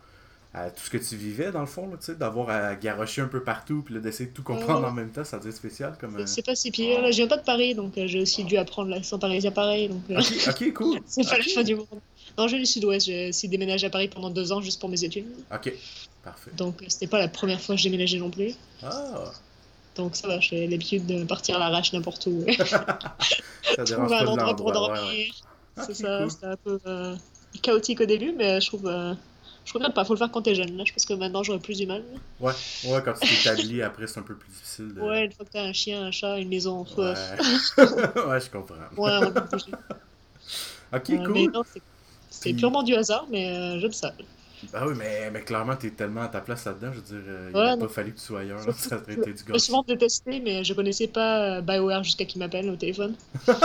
à 0.53 0.69
tout 0.69 0.83
ce 0.83 0.89
que 0.89 0.97
tu 0.97 1.15
vivais 1.15 1.49
dans 1.51 1.61
le 1.61 1.65
fond, 1.65 1.89
d'avoir 2.19 2.49
à 2.49 2.75
garocher 2.75 3.21
un 3.21 3.27
peu 3.27 3.41
partout 3.41 3.83
puis 3.85 3.97
d'essayer 4.01 4.29
de 4.29 4.33
tout 4.33 4.43
comprendre 4.43 4.81
Ouais. 4.81 4.87
en 4.89 4.91
même 4.91 5.09
temps, 5.09 5.23
ça 5.23 5.37
être 5.37 5.51
spécial 5.51 5.95
comme. 5.99 6.17
euh, 6.17 6.25
C'est 6.25 6.45
pas 6.45 6.55
si 6.55 6.71
pire. 6.71 7.01
Là, 7.01 7.09
je 7.11 7.15
viens 7.17 7.27
pas 7.27 7.37
de 7.37 7.43
Paris, 7.45 7.73
donc 7.73 7.97
euh, 7.97 8.05
j'ai 8.05 8.19
aussi 8.21 8.43
dû 8.43 8.57
apprendre 8.57 8.89
l'accent 8.89 9.17
parisien 9.17 9.51
pareil. 9.51 9.87
Donc, 9.87 10.01
euh, 10.09 10.19
Ok, 10.19 10.47
ok, 10.49 10.73
cool. 10.73 10.99
c'est 11.07 11.23
pas 11.23 11.37
Ok. 11.37 11.45
la 11.47 11.53
fin 11.53 11.63
du 11.63 11.75
monde. 11.75 11.87
Non, 12.37 12.47
je 12.47 12.51
viens 12.55 12.59
du 12.59 12.65
sud-ouest. 12.65 13.05
J'ai 13.05 13.29
aussi 13.29 13.47
déménagé 13.47 13.87
à 13.87 13.89
Paris 13.89 14.07
pendant 14.07 14.29
deux 14.29 14.51
ans 14.51 14.61
juste 14.61 14.79
pour 14.79 14.89
mes 14.89 15.03
études. 15.03 15.25
Ok, 15.53 15.73
parfait. 16.23 16.51
Donc, 16.57 16.81
euh, 16.81 16.85
c'était 16.87 17.07
pas 17.07 17.19
la 17.19 17.27
première 17.27 17.61
fois 17.61 17.75
que 17.75 17.81
j'ai 17.81 17.89
déménagé 17.89 18.19
non 18.19 18.29
plus. 18.29 18.53
Ah, 18.83 19.31
Donc, 19.95 20.15
ça 20.15 20.27
va, 20.27 20.39
j'ai 20.39 20.67
l'habitude 20.67 21.05
de 21.05 21.23
partir 21.25 21.55
à 21.57 21.59
l'arrache 21.59 21.93
n'importe 21.93 22.25
où. 22.27 22.45
ça 23.75 23.83
un 23.97 24.27
endroit 24.27 24.55
pour 24.55 24.71
dormir. 24.71 25.01
ouais, 25.03 25.09
ouais. 25.09 25.29
C'est 25.85 25.93
ça, 25.93 26.17
cool. 26.19 26.31
c'était 26.31 26.45
un 26.45 26.57
peu 26.63 26.79
euh, 26.85 27.15
chaotique 27.61 28.01
au 28.01 28.05
début, 28.05 28.33
mais 28.37 28.59
je 28.61 28.67
trouve. 28.67 28.87
euh, 28.87 29.13
je 29.65 29.73
regrette 29.73 29.93
pas, 29.93 30.03
faut 30.03 30.13
le 30.13 30.17
faire 30.17 30.31
quand 30.31 30.41
t'es 30.41 30.55
jeune. 30.55 30.75
Là, 30.77 30.83
je 30.85 30.91
pense 30.91 31.05
que 31.05 31.13
maintenant 31.13 31.43
j'aurais 31.43 31.59
plus 31.59 31.77
du 31.77 31.85
mal. 31.85 32.03
Ouais, 32.39 32.51
ouais, 32.85 33.01
quand 33.05 33.13
tu 33.13 33.27
t'établis 33.27 33.81
après, 33.81 34.07
c'est 34.07 34.19
un 34.19 34.23
peu 34.23 34.35
plus 34.35 34.49
difficile 34.49 34.93
de. 34.93 35.01
Ouais, 35.01 35.25
une 35.25 35.31
fois 35.31 35.45
que 35.45 35.51
t'as 35.51 35.63
un 35.63 35.73
chien, 35.73 36.03
un 36.03 36.11
chat, 36.11 36.39
une 36.39 36.49
maison, 36.49 36.85
Ouais, 36.97 37.03
ouais, 37.03 37.13
ouais 38.27 38.39
je 38.41 38.49
comprends. 38.49 38.75
ouais 38.97 39.11
on 39.17 39.31
bouger. 39.31 39.71
Ok, 40.93 41.09
Ouais, 41.09 41.17
cool. 41.25 41.33
mais 41.33 41.47
non, 41.53 41.61
c'est- 41.71 41.81
c'est 42.31 42.53
purement 42.53 42.81
du 42.81 42.95
hasard, 42.95 43.27
mais 43.29 43.47
euh, 43.53 43.79
j'aime 43.79 43.91
ça. 43.93 44.11
Bah 44.71 44.83
oui, 44.87 44.93
mais, 44.95 45.31
mais 45.31 45.41
clairement, 45.41 45.75
t'es 45.75 45.89
tellement 45.89 46.21
à 46.21 46.27
ta 46.27 46.39
place 46.39 46.65
là-dedans, 46.65 46.91
je 46.93 46.97
veux 46.99 47.01
dire, 47.21 47.31
euh, 47.31 47.49
il 47.51 47.57
Ouais, 47.57 47.75
non. 47.75 47.77
pas 47.79 47.87
fallu 47.87 48.11
que 48.13 48.19
tu 48.19 48.25
sois 48.25 48.41
ailleurs, 48.41 48.63
là, 48.65 48.71
ça 48.77 48.97
aurait 48.97 49.13
été 49.13 49.33
du 49.33 49.39
Je 49.39 49.45
l'ai 49.47 49.53
gâchis. 49.53 49.65
souvent 49.65 49.83
détesté, 49.87 50.39
mais 50.39 50.63
je 50.63 50.73
connaissais 50.75 51.07
pas 51.07 51.57
euh, 51.57 51.61
BioWare 51.61 52.03
jusqu'à 52.03 52.25
qu'il 52.25 52.37
m'appelle 52.39 52.69
au 52.69 52.75
téléphone. 52.75 53.15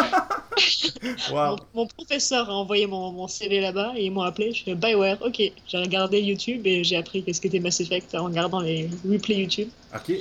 Wow. 1.31 1.35
Mon, 1.35 1.83
mon 1.83 1.87
professeur 1.87 2.49
a 2.49 2.53
envoyé 2.55 2.87
mon, 2.87 3.13
mon 3.13 3.29
CV 3.29 3.61
là-bas 3.61 3.93
et 3.97 4.07
ils 4.07 4.11
m'ont 4.11 4.23
appelé. 4.23 4.53
Je 4.53 4.65
fais 4.65 4.75
BioWare, 4.75 5.19
ok. 5.21 5.37
J'ai 5.67 5.77
regardé 5.79 6.21
YouTube 6.21 6.67
et 6.67 6.83
j'ai 6.83 6.97
appris 6.97 7.23
qu'est-ce 7.23 7.41
qu'était 7.43 7.61
Mass 7.61 7.81
Effect 7.81 8.15
en 8.15 8.25
regardant 8.25 8.61
les 8.61 8.89
replays 9.09 9.37
YouTube. 9.37 9.69
Ok, 9.95 10.13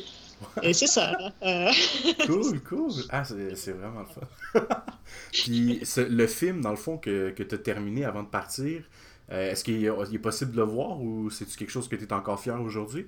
Et 0.61 0.73
c'est 0.73 0.87
ça, 0.87 1.11
là. 1.11 1.31
Euh, 1.43 1.71
cool, 2.25 2.61
cool. 2.63 2.91
Ah, 3.09 3.23
c'est 3.23 3.71
vraiment 3.71 4.01
le 4.01 4.07
fun. 4.07 4.27
Puis 5.31 5.79
ce- 5.83 6.01
le 6.01 6.27
film, 6.27 6.61
dans 6.61 6.71
le 6.71 6.75
fond, 6.77 6.97
que, 6.97 7.31
que 7.31 7.43
tu 7.43 7.55
as 7.55 7.57
terminé 7.57 8.05
avant 8.05 8.23
de 8.23 8.27
partir, 8.29 8.83
euh, 9.31 9.51
est-ce 9.51 9.63
qu'il 9.63 9.83
est, 9.85 10.19
possible 10.19 10.51
de 10.51 10.57
le 10.57 10.63
voir 10.63 11.01
ou 11.01 11.29
c'est-tu 11.29 11.57
quelque 11.57 11.71
chose 11.71 11.87
que 11.87 11.95
tu 11.95 12.03
es 12.05 12.13
encore 12.13 12.39
fier 12.39 12.59
aujourd'hui? 12.61 13.07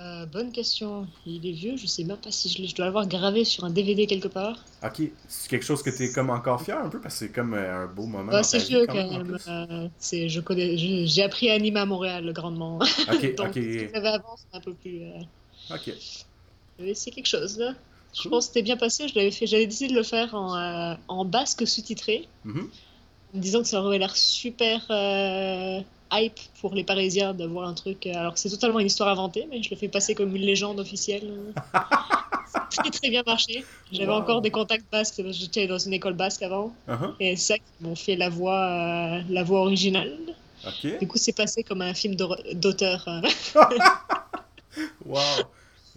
euh, 0.00 0.26
bonne 0.26 0.52
question. 0.52 1.08
Il 1.26 1.44
est 1.46 1.52
vieux, 1.52 1.76
je 1.76 1.86
sais 1.86 2.04
même 2.04 2.18
pas 2.18 2.30
si 2.30 2.48
je, 2.48 2.74
dois 2.74 2.84
l'avoir 2.86 3.08
gravé 3.08 3.44
sur 3.44 3.64
un 3.64 3.70
DVD 3.70 4.06
quelque 4.06 4.28
part. 4.28 4.64
Ok, 4.84 5.02
c'est 5.26 5.50
quelque 5.50 5.64
chose 5.64 5.82
que 5.82 5.90
tu 5.90 6.04
es 6.04 6.12
comme 6.12 6.30
encore 6.30 6.62
fier 6.62 6.78
un 6.78 6.88
peu 6.88 7.00
parce 7.00 7.14
que 7.14 7.26
c'est 7.26 7.32
comme 7.32 7.54
un 7.54 7.86
beau 7.86 8.06
moment. 8.06 8.30
Dans 8.30 8.44
c'est 8.44 8.58
vieux 8.58 8.86
quand 8.86 8.94
même. 8.94 9.36
Euh, 9.48 9.88
je 10.28 10.40
connais, 10.40 10.76
j'ai 10.76 11.22
appris 11.24 11.50
à 11.50 11.54
animer 11.54 11.80
à 11.80 11.86
Montréal 11.86 12.32
grandement. 12.32 12.78
Ok, 12.78 13.34
Donc, 13.36 13.48
ok, 13.48 13.54
ce 13.54 13.84
que 13.86 13.90
j'avais 13.92 14.08
avant, 14.08 14.36
c'est 14.36 14.56
un 14.56 14.60
peu 14.60 14.74
plus. 14.74 15.02
euh, 15.02 15.74
ok. 15.74 15.90
Mais 16.78 16.94
c'est 16.94 17.10
quelque 17.10 17.26
chose 17.26 17.58
là. 17.58 17.72
Je 18.20 18.28
pense 18.28 18.46
que 18.46 18.48
c'était 18.54 18.62
bien 18.62 18.76
passé. 18.76 19.06
Je 19.08 19.14
l'avais 19.14 19.30
fait. 19.30 19.46
J'avais 19.46 19.66
décidé 19.66 19.92
de 19.92 19.98
le 19.98 20.02
faire 20.02 20.34
en, 20.34 20.56
euh, 20.56 20.94
en 21.08 21.24
basque 21.24 21.66
sous-titré, 21.66 22.26
en 22.46 23.36
me 23.36 23.40
disant 23.40 23.60
que 23.62 23.68
ça 23.68 23.82
aurait 23.82 23.98
l'air 23.98 24.16
super 24.16 24.80
euh, 24.90 25.80
hype 26.12 26.38
pour 26.60 26.74
les 26.74 26.84
Parisiens 26.84 27.34
d'avoir 27.34 27.68
un 27.68 27.74
truc. 27.74 28.06
euh, 28.06 28.14
Alors 28.14 28.32
que 28.34 28.40
c'est 28.40 28.48
totalement 28.48 28.80
une 28.80 28.86
histoire 28.86 29.08
inventée, 29.10 29.46
mais 29.50 29.62
je 29.62 29.70
le 29.70 29.76
fais 29.76 29.88
passer 29.88 30.14
comme 30.14 30.34
une 30.34 30.42
légende 30.42 30.80
officielle. 30.80 31.30
ça 31.72 31.86
a 32.54 32.66
très 32.70 32.90
très 32.90 33.10
bien 33.10 33.22
marché. 33.26 33.64
J'avais 33.92 34.10
Wow. 34.10 34.18
encore 34.18 34.40
des 34.40 34.50
contacts 34.50 34.86
basques. 34.90 35.20
J'étais 35.30 35.66
dans 35.66 35.78
une 35.78 35.92
école 35.92 36.14
basque 36.14 36.42
avant, 36.42 36.72
Uh-huh. 36.88 37.12
et 37.20 37.36
c'est 37.36 37.54
ça 37.54 37.58
qui 37.58 37.64
m'ont 37.84 37.94
fait 37.96 38.16
la 38.16 38.30
voix, 38.30 38.58
euh, 38.64 39.20
la 39.28 39.42
voix 39.42 39.60
originale. 39.60 40.16
Du 40.98 41.06
coup, 41.06 41.18
c'est 41.18 41.32
passé 41.36 41.62
comme 41.62 41.82
un 41.82 41.94
film 41.94 42.14
d'auteur. 42.16 43.04
euh. 43.06 43.20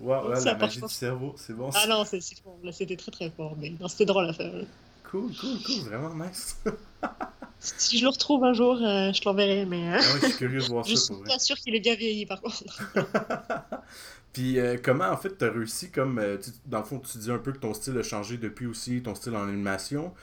Wow, 0.02 0.36
Ça 0.36 0.54
la 0.54 0.58
magie 0.58 0.82
du 0.82 0.90
cerveau, 0.90 1.34
c'est 1.38 1.54
bon. 1.54 1.70
Ah 1.74 1.86
non, 1.88 2.04
c'est 2.06 2.20
fort. 2.44 2.58
Là, 2.64 2.72
c'était 2.72 2.98
très 2.98 3.12
très 3.12 3.30
fort, 3.30 3.56
mais 3.58 3.72
non, 3.80 3.88
c'était 3.88 4.06
drôle 4.06 4.30
à 4.30 4.34
faire. 4.34 4.52
Cool, 5.04 5.36
cool, 5.36 5.62
cool, 5.64 5.84
vraiment 5.84 6.14
nice. 6.16 6.58
Si 7.60 7.98
je 8.00 8.04
le 8.04 8.10
retrouve 8.10 8.44
un 8.44 8.54
jour, 8.54 8.76
euh, 8.82 9.14
je 9.14 9.22
l'enverrai, 9.26 9.66
mais 9.66 9.94
euh, 9.94 10.00
Ah 10.00 10.18
je 10.20 10.26
suis 10.26 10.34
curieux 10.36 10.62
de 10.62 10.68
voir 10.68 10.84
je 10.88 10.96
ça 10.96 11.00
suis 11.00 11.14
pour 11.14 11.18
vrai. 11.18 11.28
pas 11.28 11.38
sûr 11.40 11.56
qu'il 11.58 11.76
est 11.76 11.80
bien 11.80 11.96
vieilli 11.96 12.26
par 12.26 12.42
contre. 12.42 12.64
Puis 14.34 14.60
euh, 14.60 14.78
comment 14.82 15.10
en 15.10 15.18
fait 15.18 15.38
t'as 15.38 15.52
réussi 15.52 15.92
comme 15.92 16.18
euh, 16.20 16.38
tu- 16.38 16.52
dans 16.66 16.80
le 16.80 16.86
fond 16.86 17.00
tu 17.00 17.18
dis 17.18 17.32
un 17.32 17.38
peu 17.38 17.52
que 17.52 17.58
ton 17.60 17.74
style 17.74 17.98
a 17.98 18.04
changé 18.04 18.38
depuis 18.38 18.66
aussi 18.66 19.02
ton 19.04 19.16
style 19.16 19.36
en 19.36 19.44
animation. 19.44 20.14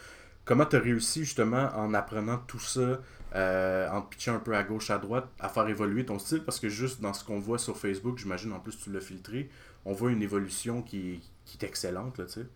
Comment 0.45 0.67
t'as 0.67 0.81
réussi 0.81 1.21
justement 1.25 1.71
en 1.77 1.95
apprenant 1.95 2.39
tout 2.39 2.59
ça 2.61 3.01
euh, 3.37 3.91
en 3.91 4.03
te 4.03 4.11
pitchant 4.15 4.35
un 4.37 4.41
peu 4.41 4.57
à 4.57 4.63
gauche, 4.65 4.91
à 4.91 4.99
droite, 4.99 5.27
à 5.41 5.49
faire 5.51 5.69
évoluer 5.69 6.07
ton 6.07 6.19
style, 6.19 6.43
parce 6.45 6.59
que 6.61 6.69
juste 6.71 7.01
dans 7.03 7.13
ce 7.15 7.25
qu'on 7.25 7.39
voit 7.41 7.59
sur 7.59 7.77
Facebook, 7.79 8.19
j'imagine 8.19 8.53
en 8.55 8.61
plus 8.61 8.79
tu 8.79 8.91
l'as 8.93 9.01
filtré, 9.03 9.51
on 9.85 9.93
voit 9.93 10.11
une 10.11 10.23
évolution 10.23 10.83
qui, 10.83 11.21
qui 11.47 11.59
est 11.61 11.67
excellente, 11.67 12.19
là, 12.19 12.25
tu 12.27 12.33
sais. 12.35 12.47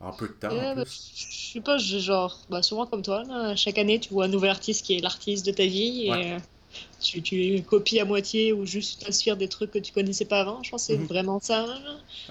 En 0.00 0.12
peu 0.12 0.28
de 0.28 0.32
temps. 0.34 0.48
en 0.50 0.76
bah, 0.76 0.84
je 0.86 1.52
sais 1.52 1.60
pas, 1.60 1.76
genre, 1.78 2.38
bah, 2.50 2.62
souvent 2.62 2.86
comme 2.86 3.02
toi, 3.02 3.24
là, 3.24 3.56
chaque 3.56 3.78
année 3.78 3.98
tu 3.98 4.10
vois 4.14 4.26
un 4.26 4.28
nouvel 4.28 4.50
artiste 4.50 4.84
qui 4.86 4.96
est 4.96 5.00
l'artiste 5.00 5.44
de 5.44 5.50
ta 5.50 5.64
vie 5.66 6.06
et 6.06 6.10
Ouais. 6.10 6.32
euh, 6.34 6.38
tu, 7.00 7.20
tu 7.22 7.62
copies 7.62 7.98
à 7.98 8.04
moitié 8.04 8.52
ou 8.52 8.64
juste 8.64 8.98
tu 9.00 9.04
t'inspires 9.06 9.36
des 9.36 9.48
trucs 9.48 9.72
que 9.72 9.78
tu 9.80 9.92
connaissais 9.92 10.24
pas 10.26 10.40
avant. 10.40 10.62
Je 10.62 10.70
pense 10.70 10.86
que 10.86 10.92
c'est 10.92 10.98
Mhm. 10.98 11.06
vraiment 11.06 11.40
ça. 11.40 11.66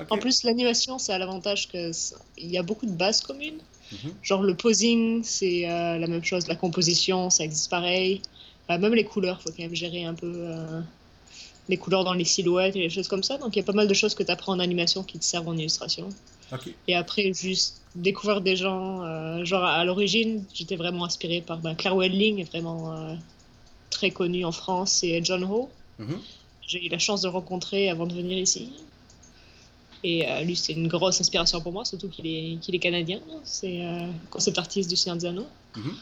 En 0.09 0.17
plus, 0.17 0.43
l'animation, 0.43 0.97
ça 0.97 1.15
a 1.15 1.17
l'avantage 1.17 1.67
que 1.67 1.91
ça- 1.91 2.15
il 2.37 2.49
y 2.49 2.57
a 2.57 2.63
beaucoup 2.63 2.85
de 2.85 2.91
bases 2.91 3.19
communes. 3.21 3.59
Mhm. 3.91 4.13
Genre 4.23 4.43
le 4.43 4.55
posing, 4.55 5.23
c'est 5.23 5.69
euh, 5.69 5.97
la 5.97 6.07
même 6.07 6.23
chose. 6.23 6.47
La 6.47 6.55
composition, 6.55 7.29
ça 7.29 7.43
existe 7.43 7.69
pareil. 7.69 8.21
Même 8.69 8.93
les 8.93 9.05
couleurs, 9.05 9.41
faut 9.41 9.49
quand 9.49 9.59
même 9.63 9.75
gérer 9.75 10.05
un 10.05 10.13
peu 10.13 10.31
euh, 10.35 10.81
les 11.69 11.77
couleurs 11.77 12.03
dans 12.03 12.13
les 12.13 12.23
silhouettes 12.25 12.75
et 12.75 12.79
les 12.79 12.89
choses 12.89 13.07
comme 13.07 13.23
ça. 13.23 13.37
Donc 13.37 13.55
il 13.55 13.59
y 13.59 13.61
a 13.61 13.65
pas 13.65 13.73
mal 13.73 13.87
de 13.87 13.93
choses 13.93 14.15
que 14.15 14.23
tu 14.23 14.31
apprends 14.31 14.53
en 14.53 14.59
animation 14.59 15.03
qui 15.03 15.19
te 15.19 15.25
servent 15.25 15.49
en 15.49 15.57
illustration. 15.57 16.09
Et 16.87 16.95
après, 16.95 17.33
juste 17.33 17.81
découvrir 17.95 18.41
des 18.41 18.55
gens. 18.55 19.03
euh, 19.03 19.43
genre 19.43 19.63
à 19.63 19.83
l'origine, 19.83 20.43
j'étais 20.53 20.75
vraiment 20.75 21.05
inspirée 21.05 21.41
par 21.41 21.57
ben, 21.59 21.75
Claire 21.75 21.95
Wedling, 21.95 22.39
est 22.39 22.49
vraiment 22.49 22.93
euh, 22.93 23.15
très 23.89 24.11
connue 24.11 24.45
en 24.45 24.51
France, 24.51 25.03
et 25.03 25.21
John 25.23 25.43
Ho. 25.43 25.69
Mhm. 25.99 26.19
J'ai 26.65 26.85
eu 26.85 26.89
la 26.89 26.99
chance 26.99 27.21
de 27.21 27.27
le 27.27 27.33
rencontrer 27.33 27.89
avant 27.89 28.05
de 28.05 28.13
venir 28.13 28.37
ici. 28.37 28.71
Et 30.03 30.29
euh, 30.29 30.41
lui, 30.41 30.55
c'est 30.55 30.73
une 30.73 30.87
grosse 30.87 31.19
inspiration 31.19 31.59
pour 31.59 31.71
moi, 31.73 31.83
surtout 31.83 32.07
qu'il 32.07 32.27
est, 32.27 32.57
qu'il 32.61 32.75
est 32.75 32.79
canadien. 32.79 33.19
C'est 33.43 33.81
concept 34.29 34.57
artiste 34.57 34.89
du 34.89 34.95
Seigneur 34.95 35.17
des 35.17 35.25
Anneaux. 35.25 35.47
Mhm. 35.75 35.95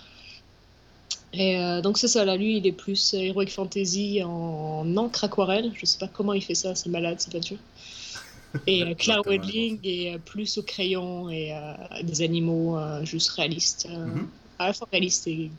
Et 1.37 1.57
euh, 1.57 1.81
donc 1.81 1.97
c'est 1.97 2.07
ça, 2.07 2.23
là, 2.23 2.37
lui, 2.37 2.57
il 2.57 2.67
est 2.67 2.71
plus 2.71 3.13
euh, 3.13 3.17
Heroic 3.19 3.47
Fantasy 3.47 4.21
en 4.23 4.95
encre 4.95 5.25
aquarelle. 5.25 5.71
Je 5.75 5.85
sais 5.85 5.97
pas 5.97 6.07
comment 6.07 6.33
il 6.33 6.41
fait 6.41 6.55
ça, 6.55 6.75
c'est 6.75 6.89
malade, 6.89 7.17
c'est 7.19 7.31
peinture. 7.31 7.57
Et 8.67 8.83
euh, 8.83 8.95
Claire 8.95 9.21
Wedling 9.27 9.79
est 9.83 10.13
euh, 10.13 10.17
plus 10.17 10.57
au 10.57 10.63
crayon 10.63 11.29
et 11.29 11.51
euh, 11.51 11.73
des 12.03 12.21
animaux 12.21 12.77
juste 13.03 13.29
réalistes. 13.31 13.85
euh, 13.89 14.05
Mhm. 14.05 14.29
À 14.59 14.67
la 14.67 14.73
fois 14.73 14.87
réalistes 14.89 15.27
et 15.27 15.51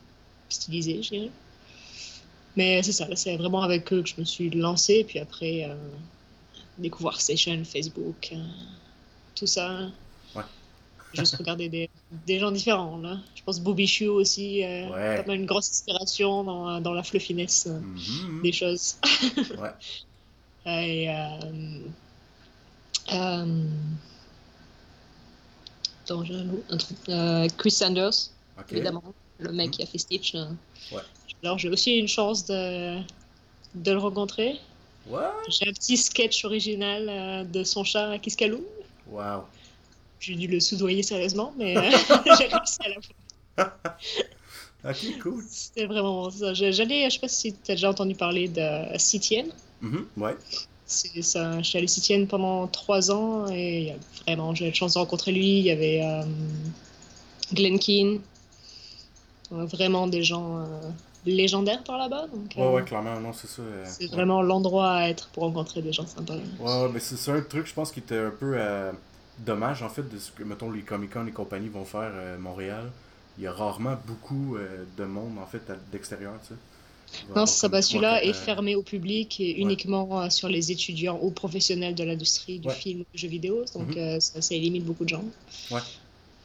stylisés, 0.48 1.02
je 1.02 1.08
dirais. 1.10 1.30
Mais 2.56 2.82
c'est 2.82 2.92
ça, 2.92 3.06
là, 3.06 3.14
c'est 3.16 3.36
vraiment 3.36 3.60
avec 3.60 3.92
eux 3.92 4.02
que 4.02 4.08
je 4.08 4.14
me 4.18 4.24
suis 4.24 4.48
lancée. 4.48 5.04
Puis 5.06 5.18
après, 5.18 5.68
découvrir 6.78 7.20
Station, 7.20 7.62
Facebook, 7.64 8.32
tout 9.34 9.46
ça. 9.46 9.90
Ouais. 10.34 10.42
Juste 11.12 11.36
regarder 11.38 11.68
des, 11.68 11.88
des 12.26 12.38
gens 12.38 12.50
différents, 12.50 12.98
là. 12.98 13.18
Je 13.34 13.42
pense 13.42 13.60
Bobby 13.60 13.90
aussi, 14.08 14.62
euh, 14.64 14.88
Ouais. 14.90 15.16
pas 15.16 15.26
mal 15.26 15.36
une 15.40 15.46
grosse 15.46 15.68
inspiration 15.70 16.44
dans, 16.44 16.80
dans 16.80 16.92
la 16.92 17.02
fluffiness 17.02 17.66
euh, 17.66 17.78
Mhm. 17.80 18.42
des 18.42 18.52
choses. 18.52 18.96
Ouais. 19.58 19.72
Et, 20.66 21.08
euh, 21.08 21.80
euh, 23.12 23.64
attends, 26.04 26.24
j'ai 26.24 26.34
un, 26.34 26.46
un 26.70 26.76
truc. 26.76 26.96
Euh, 27.08 27.48
Chris 27.56 27.70
Sanders, 27.70 28.10
évidemment, 28.70 29.02
le 29.38 29.52
mec 29.52 29.70
qui 29.72 29.82
a 29.82 29.86
fait 29.86 29.98
Stitch. 29.98 30.34
Ouais. 30.34 31.02
Alors 31.42 31.58
j'ai 31.58 31.68
aussi 31.68 31.96
eu 31.96 32.00
une 32.00 32.08
chance 32.08 32.46
de, 32.46 32.98
de 33.74 33.92
le 33.92 33.98
rencontrer. 33.98 34.58
J'ai 35.48 35.68
un 35.68 35.72
petit 35.72 35.96
sketch 35.96 36.44
original 36.44 37.08
euh, 37.08 37.44
de 37.44 37.62
son 37.62 37.84
chat 37.84 38.10
à 38.10 38.18
Kiskaloum. 38.18 38.62
Wow. 39.08 39.44
J'ai 40.20 40.34
dû 40.34 40.46
le 40.46 40.60
soudoyer 40.60 41.02
sérieusement, 41.02 41.52
mais 41.58 41.76
euh, 41.76 41.82
j'ai 42.38 42.46
réussi 42.46 42.78
à 42.84 42.88
la 42.88 42.96
fois. 43.00 43.72
Ok, 44.88 45.18
cool. 45.22 45.42
C'était 45.48 45.86
vraiment 45.86 46.30
ça. 46.30 46.54
Je- 46.54 46.70
J'allais, 46.72 47.04
je 47.10 47.14
sais 47.14 47.20
pas 47.20 47.28
si 47.28 47.52
tu 47.52 47.72
as 47.72 47.74
déjà 47.74 47.90
entendu 47.90 48.14
parler 48.14 48.48
de 48.48 48.96
Citienne. 48.98 49.48
Mhm. 49.80 50.06
Ouais. 50.16 50.36
C'est 50.86 51.22
ça. 51.22 51.58
Je 51.58 51.64
suis 51.68 51.78
allée 51.78 51.88
Citienne 51.88 52.26
pendant 52.28 52.66
trois 52.68 53.10
ans 53.10 53.46
et 53.50 53.94
vraiment, 54.24 54.54
j'ai 54.54 54.66
eu 54.66 54.68
la 54.68 54.74
chance 54.74 54.94
de 54.94 54.98
rencontrer 55.00 55.32
lui. 55.32 55.58
Il 55.58 55.64
y 55.66 55.70
avait 55.70 56.02
euh, 56.04 56.22
Glenn 57.52 57.78
Keane. 57.78 58.20
Euh, 59.52 59.64
Vraiment 59.66 60.06
des 60.06 60.22
gens 60.22 60.58
euh, 60.58 60.64
légendaires 61.24 61.82
par 61.84 61.98
là-bas. 61.98 62.26
Donc, 62.32 62.52
Ouais, 62.56 62.62
euh, 62.62 62.72
ouais, 62.72 62.84
clairement, 62.84 63.18
non, 63.20 63.32
c'est 63.32 63.48
ça. 63.48 63.62
euh, 63.62 63.84
c'est 63.86 64.04
ouais. 64.04 64.10
vraiment 64.10 64.42
l'endroit 64.42 64.92
à 64.92 65.08
être 65.08 65.28
pour 65.28 65.42
rencontrer 65.44 65.82
des 65.82 65.92
gens 65.92 66.06
sympas. 66.06 66.34
Ouais, 66.34 66.82
ouais, 66.82 66.88
mais 66.92 67.00
c'est 67.00 67.16
c'est 67.16 67.30
un 67.32 67.40
truc, 67.40 67.66
je 67.66 67.74
pense, 67.74 67.90
qui 67.92 68.00
était 68.00 68.18
un 68.18 68.30
peu 68.30 68.54
euh, 68.56 68.92
dommage, 69.38 69.82
en 69.82 69.88
fait, 69.88 70.08
de 70.08 70.18
ce 70.18 70.32
que, 70.32 70.42
mettons, 70.44 70.70
les 70.70 70.82
Comic-Con 70.82 71.26
et 71.26 71.32
compagnie 71.32 71.68
vont 71.68 71.84
faire 71.84 72.12
à 72.14 72.38
Montréal. 72.38 72.92
Il 73.38 73.44
y 73.44 73.46
a 73.46 73.52
rarement 73.52 73.96
beaucoup 74.06 74.56
euh, 74.56 74.84
de 74.96 75.04
monde, 75.04 75.38
en 75.38 75.46
fait, 75.46 75.62
d'extérieur, 75.92 76.40
tu 76.42 76.48
sais. 76.48 76.60
Va 77.28 77.36
Non, 77.36 77.46
ça. 77.46 77.68
trois, 77.68 77.82
celui-là 77.82 78.24
est 78.24 78.30
euh, 78.30 78.32
fermé 78.32 78.74
au 78.74 78.82
public 78.82 79.40
et 79.40 79.54
Ouais. 79.60 79.60
uniquement 79.60 80.22
euh, 80.22 80.30
sur 80.30 80.48
les 80.48 80.72
étudiants 80.72 81.18
ou 81.22 81.30
professionnels 81.30 81.94
de 81.94 82.04
l'industrie 82.04 82.58
du 82.60 82.68
Ouais. 82.68 82.74
film 82.74 83.00
ou 83.02 83.04
du 83.12 83.18
jeu 83.18 83.28
vidéo. 83.28 83.64
Donc, 83.74 83.94
Mhm. 83.94 83.96
euh, 83.96 84.20
ça, 84.20 84.40
ça 84.42 84.54
limite 84.54 84.84
beaucoup 84.84 85.04
de 85.04 85.10
gens. 85.10 85.24
Ouais. 85.70 85.82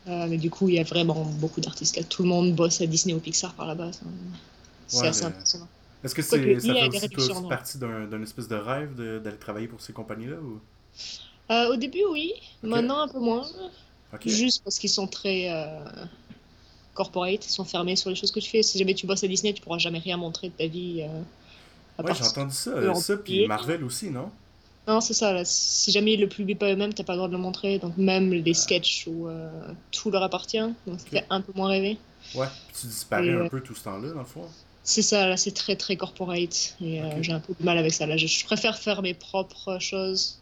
Euh, 0.07 0.27
mais 0.27 0.37
du 0.37 0.49
coup, 0.49 0.67
il 0.69 0.75
y 0.75 0.79
a 0.79 0.83
vraiment 0.83 1.25
beaucoup 1.25 1.61
d'artistes. 1.61 2.07
Tout 2.09 2.23
le 2.23 2.29
monde 2.29 2.55
bosse 2.55 2.81
à 2.81 2.87
Disney 2.87 3.13
ou 3.13 3.19
Pixar 3.19 3.53
par 3.53 3.67
là-bas. 3.67 3.91
C'est 4.87 4.97
Ouais, 4.97 5.07
assez 5.07 5.25
impressionnant. 5.25 5.67
Est-ce 6.03 6.15
que 6.15 6.21
c'est, 6.21 6.59
ça 6.59 6.75
fait 6.75 7.15
aussi 7.17 7.43
partie 7.47 7.77
d'un, 7.77 8.21
espèce 8.23 8.47
de 8.47 8.55
rêve 8.55 8.95
d'aller 8.95 9.37
travailler 9.37 9.67
pour 9.67 9.81
ces 9.81 9.93
compagnies-là 9.93 10.37
ou... 10.41 10.59
Euh, 11.51 11.73
au 11.73 11.75
début, 11.75 12.03
oui. 12.09 12.33
Maintenant, 12.63 13.01
un 13.01 13.07
peu 13.07 13.19
moins. 13.19 13.45
Juste 14.25 14.63
parce 14.63 14.79
qu'ils 14.79 14.89
sont 14.89 15.07
très 15.07 15.49
euh, 15.51 15.79
corporate. 16.93 17.45
Ils 17.45 17.51
sont 17.51 17.65
fermés 17.65 17.95
sur 17.95 18.09
les 18.09 18.15
choses 18.15 18.31
que 18.31 18.39
tu 18.39 18.49
fais. 18.49 18.63
Si 18.63 18.77
jamais 18.77 18.93
tu 18.93 19.05
bosses 19.05 19.23
à 19.23 19.27
Disney, 19.27 19.53
tu 19.53 19.61
pourras 19.61 19.77
jamais 19.77 19.99
rien 19.99 20.17
montrer 20.17 20.49
de 20.49 20.53
ta 20.53 20.67
vie. 20.67 21.01
euh, 21.01 21.21
à 21.97 22.03
Ouais, 22.03 22.13
j'ai 22.15 22.23
entendu 22.25 22.53
ça. 22.55 22.93
ça, 22.95 23.17
puis. 23.17 23.47
Marvel 23.47 23.83
aussi, 23.83 24.09
non? 24.09 24.29
Non, 24.87 24.99
c'est 25.01 25.13
ça. 25.13 25.31
Là. 25.31 25.43
Si 25.45 25.91
jamais 25.91 26.13
ils 26.13 26.19
le 26.21 26.27
publient 26.27 26.55
pas 26.55 26.71
eux-mêmes, 26.71 26.93
t'as 26.93 27.03
pas 27.03 27.13
le 27.13 27.17
droit 27.17 27.27
de 27.27 27.33
le 27.33 27.39
montrer. 27.39 27.79
Donc 27.79 27.97
même 27.97 28.31
les 28.33 28.53
sketchs 28.53 29.07
où 29.07 29.27
tout 29.91 30.09
leur 30.09 30.23
appartient. 30.23 30.57
Donc 30.87 30.99
ça 30.99 31.05
fait 31.07 31.25
un 31.29 31.41
peu 31.41 31.51
moins 31.55 31.69
rêver. 31.69 31.97
Ouais. 32.35 32.47
Puis 32.67 32.81
tu 32.81 32.87
disparais 32.87 33.27
Et, 33.27 33.33
un 33.33 33.47
peu 33.47 33.61
tout 33.61 33.75
ce 33.75 33.83
temps-là, 33.83 34.09
dans 34.11 34.19
le 34.19 34.25
fond. 34.25 34.47
C'est 34.83 35.01
ça, 35.01 35.27
là, 35.27 35.37
c'est 35.37 35.51
très 35.51 35.75
très 35.75 35.95
corporate. 35.95 36.75
Et 36.81 37.01
euh, 37.01 37.21
j'ai 37.21 37.33
un 37.33 37.39
peu 37.39 37.53
de 37.59 37.63
mal 37.63 37.77
avec 37.77 37.93
ça. 37.93 38.07
Là, 38.07 38.17
je, 38.17 38.27
je 38.27 38.45
préfère 38.45 38.77
faire 38.77 39.01
mes 39.01 39.13
propres 39.13 39.77
choses. 39.79 40.40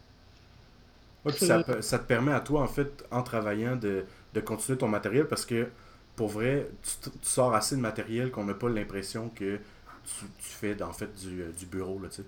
Ça, 1.28 1.82
ça 1.82 2.00
te 2.00 2.06
permet 2.06 2.32
à 2.34 2.40
toi, 2.40 2.62
en 2.62 2.68
fait, 2.68 3.06
en 3.12 3.24
travaillant, 3.24 3.76
de, 3.76 4.06
de 4.34 4.40
continuer 4.42 4.78
ton 4.78 4.88
matériel 4.88 5.28
parce 5.28 5.46
que, 5.46 5.70
pour 6.16 6.30
vrai, 6.30 6.70
tu, 7.04 7.10
tu 7.12 7.18
sors 7.22 7.54
assez 7.54 7.76
de 7.76 7.82
matériel 7.82 8.32
qu'on 8.32 8.46
n'a 8.46 8.54
pas 8.54 8.70
l'impression 8.70 9.30
que 9.30 9.58
tu, 9.58 10.26
tu 10.38 10.50
fais, 10.50 10.82
en 10.82 10.94
fait, 10.94 11.14
du, 11.16 11.42
euh, 11.44 11.52
du 11.52 11.66
bureau, 11.66 12.00
là, 12.00 12.10
tu 12.10 12.18
sais. 12.24 12.28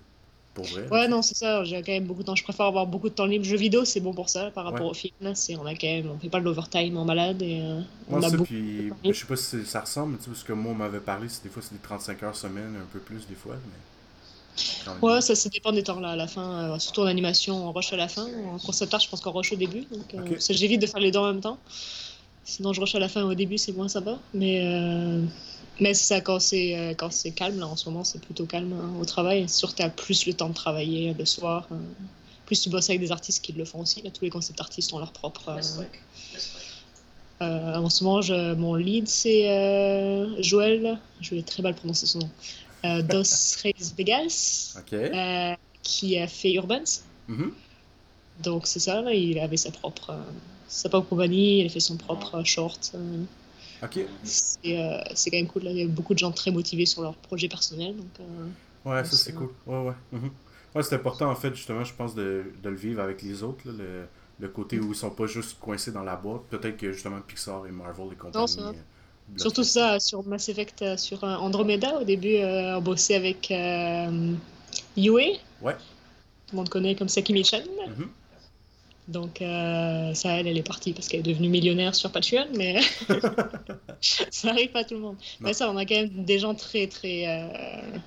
Pour 0.54 0.66
vrai. 0.68 0.90
Ouais, 0.90 1.08
non, 1.08 1.22
c'est 1.22 1.34
ça. 1.34 1.64
J'ai 1.64 1.82
quand 1.82 1.92
même 1.92 2.04
beaucoup 2.06 2.20
de 2.22 2.26
temps. 2.26 2.34
Je 2.36 2.44
préfère 2.44 2.66
avoir 2.66 2.86
beaucoup 2.86 3.08
de 3.08 3.14
temps 3.14 3.24
libre. 3.26 3.44
Jeux 3.44 3.56
vidéo, 3.56 3.84
c'est 3.84 4.00
bon 4.00 4.12
pour 4.14 4.28
ça 4.28 4.50
par 4.50 4.64
rapport 4.64 4.86
Ouais. 4.86 4.90
au 4.90 4.94
film. 4.94 5.34
C'est, 5.34 5.56
on 5.56 5.64
a 5.66 5.74
quand 5.74 5.86
même, 5.86 6.10
on 6.10 6.18
fait 6.18 6.28
pas 6.28 6.40
de 6.40 6.44
l'overtime 6.44 6.96
en 6.98 7.04
malade 7.04 7.40
et 7.42 7.60
euh, 7.62 7.80
on 8.08 8.22
a 8.22 8.30
ça, 8.30 8.36
beaucoup. 8.36 8.46
puis, 8.46 8.90
de 8.90 8.96
temps 9.02 9.12
je 9.12 9.20
sais 9.20 9.26
pas 9.26 9.36
si 9.36 9.64
ça 9.66 9.80
ressemble, 9.80 10.18
tu 10.18 10.24
sais, 10.24 10.30
parce 10.30 10.44
que 10.44 10.52
moi, 10.52 10.72
on 10.72 10.74
m'avait 10.74 11.00
parlé, 11.00 11.28
c'est 11.28 11.42
des 11.44 11.48
fois, 11.50 11.62
c'est 11.62 11.74
des 11.74 11.80
35 11.80 12.22
heures 12.22 12.36
semaine, 12.36 12.76
un 12.76 12.86
peu 12.86 13.00
plus, 13.00 13.26
des 13.26 13.34
fois, 13.34 13.56
mais... 13.66 13.80
Ouais, 15.02 15.20
ça, 15.20 15.34
ça 15.34 15.48
dépend 15.48 15.72
des 15.72 15.82
temps 15.82 15.98
là. 16.00 16.10
À 16.10 16.16
la 16.16 16.26
fin, 16.28 16.74
euh, 16.74 16.78
surtout 16.78 17.00
en 17.02 17.06
animation, 17.06 17.66
on 17.68 17.72
rush 17.72 17.92
à 17.92 17.96
la 17.96 18.08
fin. 18.08 18.24
En 18.26 18.58
concept 18.58 18.92
art, 18.94 19.00
je 19.00 19.08
pense 19.08 19.20
qu'on 19.20 19.32
rush 19.32 19.52
au 19.52 19.56
début. 19.56 19.84
Donc, 19.90 20.14
euh, 20.14 20.18
ça, 20.40 20.52
j'évite 20.54 20.80
de 20.80 20.86
faire 20.86 21.00
les 21.00 21.10
deux 21.10 21.18
en 21.18 21.26
même 21.32 21.40
temps. 21.40 21.58
Sinon, 22.44 22.72
je 22.72 22.80
rush 22.80 22.94
à 22.94 22.98
la 22.98 23.08
fin 23.08 23.22
au 23.24 23.34
début, 23.34 23.56
c'est 23.58 23.72
moins 23.72 23.88
sympa. 23.88 24.18
Mais, 24.34 24.60
euh, 24.64 25.22
mais 25.80 25.94
c'est 25.94 26.04
ça, 26.04 26.20
quand 26.20 26.38
c'est, 26.40 26.76
euh, 26.76 26.94
quand 26.94 27.10
c'est 27.12 27.32
calme, 27.32 27.58
là, 27.58 27.66
en 27.66 27.76
ce 27.76 27.88
moment, 27.88 28.04
c'est 28.04 28.20
plutôt 28.20 28.46
calme 28.46 28.72
hein, 28.72 28.94
au 29.00 29.04
travail. 29.04 29.48
Surtout, 29.48 29.76
tu 29.76 29.82
as 29.82 29.90
plus 29.90 30.26
le 30.26 30.34
temps 30.34 30.48
de 30.48 30.54
travailler 30.54 31.14
le 31.14 31.24
soir. 31.24 31.68
euh, 31.72 31.76
plus 32.46 32.60
tu 32.60 32.68
bosses 32.70 32.90
avec 32.90 33.00
des 33.00 33.12
artistes 33.12 33.42
qui 33.44 33.52
le 33.52 33.64
font 33.64 33.80
aussi. 33.80 34.02
Là, 34.02 34.10
tous 34.10 34.24
les 34.24 34.30
concept 34.30 34.60
artistes 34.60 34.92
ont 34.92 34.98
leur 34.98 35.12
propre. 35.12 35.48
euh, 35.48 35.60
euh, 37.42 37.74
en 37.76 37.88
ce 37.90 38.04
moment, 38.04 38.20
je- 38.20 38.54
mon 38.54 38.74
lead, 38.74 39.08
c'est 39.08 39.48
euh, 39.50 40.40
Joël. 40.42 40.98
Je 41.20 41.34
vais 41.34 41.42
très 41.42 41.62
mal 41.62 41.74
prononcer 41.74 42.06
son 42.06 42.18
nom. 42.20 42.30
Euh, 42.84 43.02
Dos 43.02 43.22
Reis 43.62 43.92
Vegas 43.96 44.74
euh, 44.92 45.54
qui 45.82 46.18
a 46.18 46.26
fait 46.26 46.52
Urbans. 46.52 46.82
Mhm. 47.28 47.52
Donc 48.42 48.66
c'est 48.66 48.80
ça, 48.80 49.02
là, 49.02 49.12
il 49.12 49.38
avait 49.38 49.56
sa 49.56 49.70
propre, 49.70 50.10
euh, 50.10 50.22
sa 50.68 50.88
propre 50.88 51.08
compagnie, 51.08 51.60
il 51.60 51.66
a 51.66 51.68
fait 51.68 51.80
son 51.80 51.96
propre 51.96 52.42
short. 52.44 52.92
euh, 52.94 53.22
Ok. 53.82 53.98
c'est 54.24 55.30
quand 55.30 55.36
même 55.36 55.48
cool, 55.48 55.64
là. 55.64 55.70
il 55.72 55.78
y 55.78 55.82
a 55.82 55.88
beaucoup 55.88 56.14
de 56.14 56.18
gens 56.18 56.30
très 56.32 56.50
motivés 56.50 56.86
sur 56.86 57.02
leur 57.02 57.14
projet 57.16 57.48
personnel. 57.48 57.96
Donc, 57.96 58.06
Ouais, 58.84 59.04
ça, 59.04 59.16
c'est 59.16 59.32
cool. 59.32 59.50
Ouais, 59.66 59.78
ouais. 59.82 59.94
Mhm. 60.12 60.30
Ouais, 60.74 60.82
c'est 60.82 60.94
important, 60.94 61.30
en 61.30 61.36
fait, 61.36 61.54
justement, 61.54 61.84
je 61.84 61.94
pense, 61.94 62.14
de, 62.14 62.44
de 62.62 62.68
le 62.68 62.76
vivre 62.76 63.00
avec 63.02 63.22
les 63.22 63.42
autres, 63.42 63.66
là, 63.66 63.72
le, 63.78 64.06
le 64.40 64.48
côté 64.48 64.80
où 64.80 64.90
ils 64.90 64.96
sont 64.96 65.10
pas 65.10 65.26
juste 65.26 65.58
coincés 65.60 65.92
dans 65.92 66.02
la 66.02 66.16
boîte. 66.16 66.42
Peut-être 66.50 66.76
que, 66.76 66.92
justement, 66.92 67.20
Pixar 67.20 67.66
et 67.66 67.70
Marvel 67.70 68.06
et 68.12 68.16
compagnie... 68.16 68.44
surtout 69.36 69.64
ça. 69.64 69.98
sur 70.00 70.22
Mass 70.24 70.48
Effect, 70.48 70.82
euh, 70.82 70.96
sur 70.96 71.22
euh, 71.24 71.34
Andromeda, 71.36 71.98
au 72.00 72.04
début, 72.04 72.36
euh, 72.36 72.78
on 72.78 72.82
bossait 72.82 73.14
avec 73.14 73.50
euh, 73.50 74.32
Yue, 74.96 75.10
Ouais. 75.60 75.74
tout 75.74 76.52
le 76.52 76.56
monde 76.56 76.68
connaît 76.68 76.94
comme 76.94 77.08
Saki 77.08 77.32
Michan. 77.32 77.60
Mhm. 77.88 78.08
Donc, 79.08 79.42
euh, 79.42 80.14
ça, 80.14 80.38
elle, 80.38 80.46
elle 80.46 80.56
est 80.56 80.62
partie 80.66 80.92
parce 80.92 81.08
qu'elle 81.08 81.20
est 81.20 81.24
devenue 81.24 81.48
millionnaire 81.48 81.94
sur 81.94 82.10
Patreon, 82.12 82.46
mais 82.56 82.80
ça 84.30 84.50
arrive 84.50 84.70
pas 84.70 84.80
à 84.80 84.84
tout 84.84 84.94
le 84.94 85.00
monde. 85.00 85.16
Mais 85.40 85.52
ça, 85.54 85.70
on 85.70 85.76
a 85.76 85.84
quand 85.84 85.94
même 85.96 86.24
des 86.24 86.38
gens 86.38 86.54
très, 86.54 86.86
très, 86.86 87.26
euh, 87.26 87.98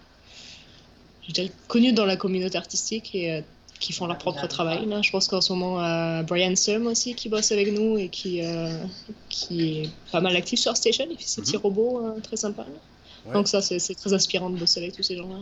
je 1.28 1.34
dirais, 1.34 1.52
connus 1.68 1.92
dans 1.94 2.06
la 2.06 2.16
communauté 2.16 2.58
artistique 2.58 3.14
et 3.14 3.44
qui 3.86 3.94
font 3.94 4.08
leur 4.08 4.18
propre 4.18 4.48
travail. 4.48 4.86
Là. 4.88 5.02
Je 5.04 5.12
pense 5.12 5.28
qu'en 5.28 5.42
ce 5.42 5.54
moment, 5.54 5.80
euh, 5.84 6.24
Brian 6.24 6.56
Sum 6.56 6.88
aussi, 6.88 7.14
qui 7.14 7.30
bosse 7.30 7.52
avec 7.52 7.72
nous 7.72 7.98
et 7.98 8.10
qui, 8.10 8.42
euh, 8.44 8.84
qui 9.30 9.84
est 9.84 9.90
pas 10.12 10.22
mal 10.22 10.36
actif 10.36 10.60
sur 10.60 10.76
Station. 10.76 11.06
Il 11.10 11.18
fait 11.18 11.24
ses 11.24 11.42
petits 11.42 11.56
Mhm. 11.56 11.62
robots 11.62 12.02
euh, 12.06 12.20
très 12.20 12.36
sympas. 12.38 12.66
Ouais. 13.26 13.34
Donc, 13.34 13.48
ça, 13.48 13.62
c'est 13.62 13.96
très 13.96 14.14
inspirant 14.14 14.50
de 14.50 14.58
bosser 14.58 14.80
avec 14.82 14.94
tous 14.96 15.04
ces 15.04 15.18
gens-là. 15.18 15.38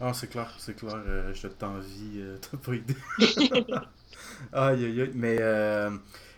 Ah, 0.00 0.12
c'est 0.14 0.28
clair, 0.28 0.52
c'est 0.58 0.74
clair. 0.74 0.96
je 1.34 1.46
t'envie, 1.48 2.20
t'as 2.50 2.56
pas 2.56 2.74
idée. 2.74 2.96
aïe, 4.52 4.84
aïe, 4.84 5.00
aïe. 5.02 5.10
Mais, 5.14 5.38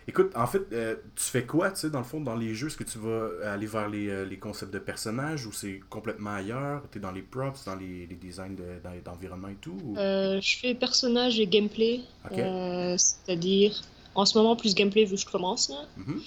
écoute, 0.07 0.31
en 0.35 0.47
fait, 0.47 0.61
euh, 0.73 0.95
tu 1.15 1.23
fais 1.25 1.45
quoi, 1.45 1.71
tu 1.71 1.81
sais, 1.81 1.89
dans 1.89 1.99
le 1.99 2.05
fond, 2.05 2.21
dans 2.21 2.35
les 2.35 2.53
jeux? 2.55 2.67
Est-ce 2.67 2.77
que 2.77 2.83
tu 2.83 2.97
vas 2.99 3.29
aller 3.51 3.67
vers 3.67 3.89
les, 3.89 4.07
euh, 4.09 4.25
les 4.25 4.37
concepts 4.37 4.73
de 4.73 4.79
personnages 4.79 5.45
ou 5.45 5.51
c'est 5.51 5.79
complètement 5.89 6.31
ailleurs? 6.35 6.83
T'es 6.91 6.99
dans 6.99 7.11
les 7.11 7.21
props, 7.21 7.63
dans 7.65 7.75
les, 7.75 8.07
les 8.07 8.15
designs 8.15 8.55
de- 8.55 8.79
d'environnement 9.05 9.49
et 9.49 9.55
tout 9.61 9.77
ou- 9.83 9.97
Euh, 9.97 10.39
je 10.41 10.57
fais 10.57 10.73
personnage 10.73 11.39
et 11.39 11.47
gameplay. 11.47 12.01
Ok. 12.31 12.37
Euh, 12.39 12.95
C'est-à-dire, 12.97 13.81
en 14.15 14.25
ce 14.25 14.37
moment, 14.37 14.55
plus 14.55 14.73
gameplay 14.75 15.05
vu 15.05 15.15
que 15.15 15.21
je 15.21 15.25
commence. 15.25 15.69
là. 15.69 15.85
Mhm. 15.97 16.21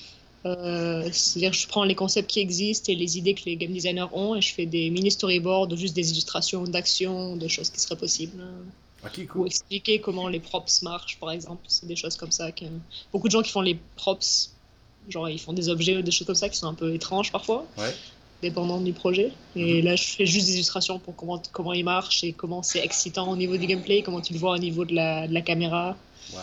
Euh, 0.46 1.08
C'est-à-dire, 1.12 1.52
je 1.52 1.68
prends 1.68 1.84
les 1.84 1.94
concepts 1.94 2.30
qui 2.30 2.40
existent 2.40 2.90
et 2.90 2.94
les 2.96 3.18
idées 3.18 3.34
que 3.34 3.42
les 3.44 3.56
game 3.56 3.72
designers 3.72 4.06
ont 4.12 4.34
et 4.36 4.40
je 4.40 4.54
fais 4.54 4.64
des 4.66 4.88
mini 4.90 5.10
storyboards, 5.10 5.76
juste 5.76 5.94
des 5.94 6.10
illustrations 6.12 6.64
d'actions, 6.64 7.36
de 7.36 7.46
choses 7.48 7.68
qui 7.70 7.78
seraient 7.80 7.98
possibles. 7.98 8.42
Hein. 9.04 9.08
Ok, 9.08 9.28
Ou 9.34 9.46
expliquer 9.46 10.00
comment 10.00 10.28
les 10.28 10.40
props 10.40 10.82
marchent, 10.82 11.18
par 11.18 11.30
exemple. 11.30 11.62
C'est 11.68 11.86
des 11.86 11.96
choses 11.96 12.16
comme 12.16 12.32
ça. 12.32 12.52
Que... 12.52 12.64
Beaucoup 13.12 13.28
de 13.28 13.32
gens 13.32 13.42
qui 13.42 13.50
font 13.50 13.60
les 13.62 13.78
props, 13.96 14.50
genre 15.08 15.28
ils 15.28 15.38
font 15.40 15.52
des 15.52 15.68
objets 15.68 15.96
ou 15.96 16.02
des 16.02 16.10
choses 16.10 16.26
comme 16.26 16.34
ça 16.36 16.48
qui 16.48 16.58
sont 16.58 16.66
un 16.66 16.74
peu 16.74 16.92
étranges 16.94 17.32
parfois, 17.32 17.66
Ouais. 17.78 17.94
dépendant 18.42 18.80
du 18.80 18.92
projet. 18.92 19.32
Et 19.56 19.78
Mhm. 19.80 19.84
là, 19.84 19.96
je 19.96 20.04
fais 20.04 20.26
juste 20.26 20.46
des 20.46 20.54
illustrations 20.54 20.98
pour 20.98 21.14
comment, 21.16 21.40
comment 21.52 21.72
ils 21.72 21.84
marchent 21.84 22.24
et 22.24 22.32
comment 22.32 22.62
c'est 22.62 22.80
excitant 22.84 23.30
au 23.30 23.36
niveau 23.36 23.56
du 23.56 23.66
gameplay, 23.66 24.02
comment 24.02 24.20
tu 24.20 24.32
le 24.34 24.38
vois 24.38 24.52
au 24.54 24.58
niveau 24.58 24.84
de 24.84 24.94
la, 24.94 25.26
de 25.28 25.34
la 25.34 25.40
caméra. 25.42 25.96
Wow. 26.32 26.38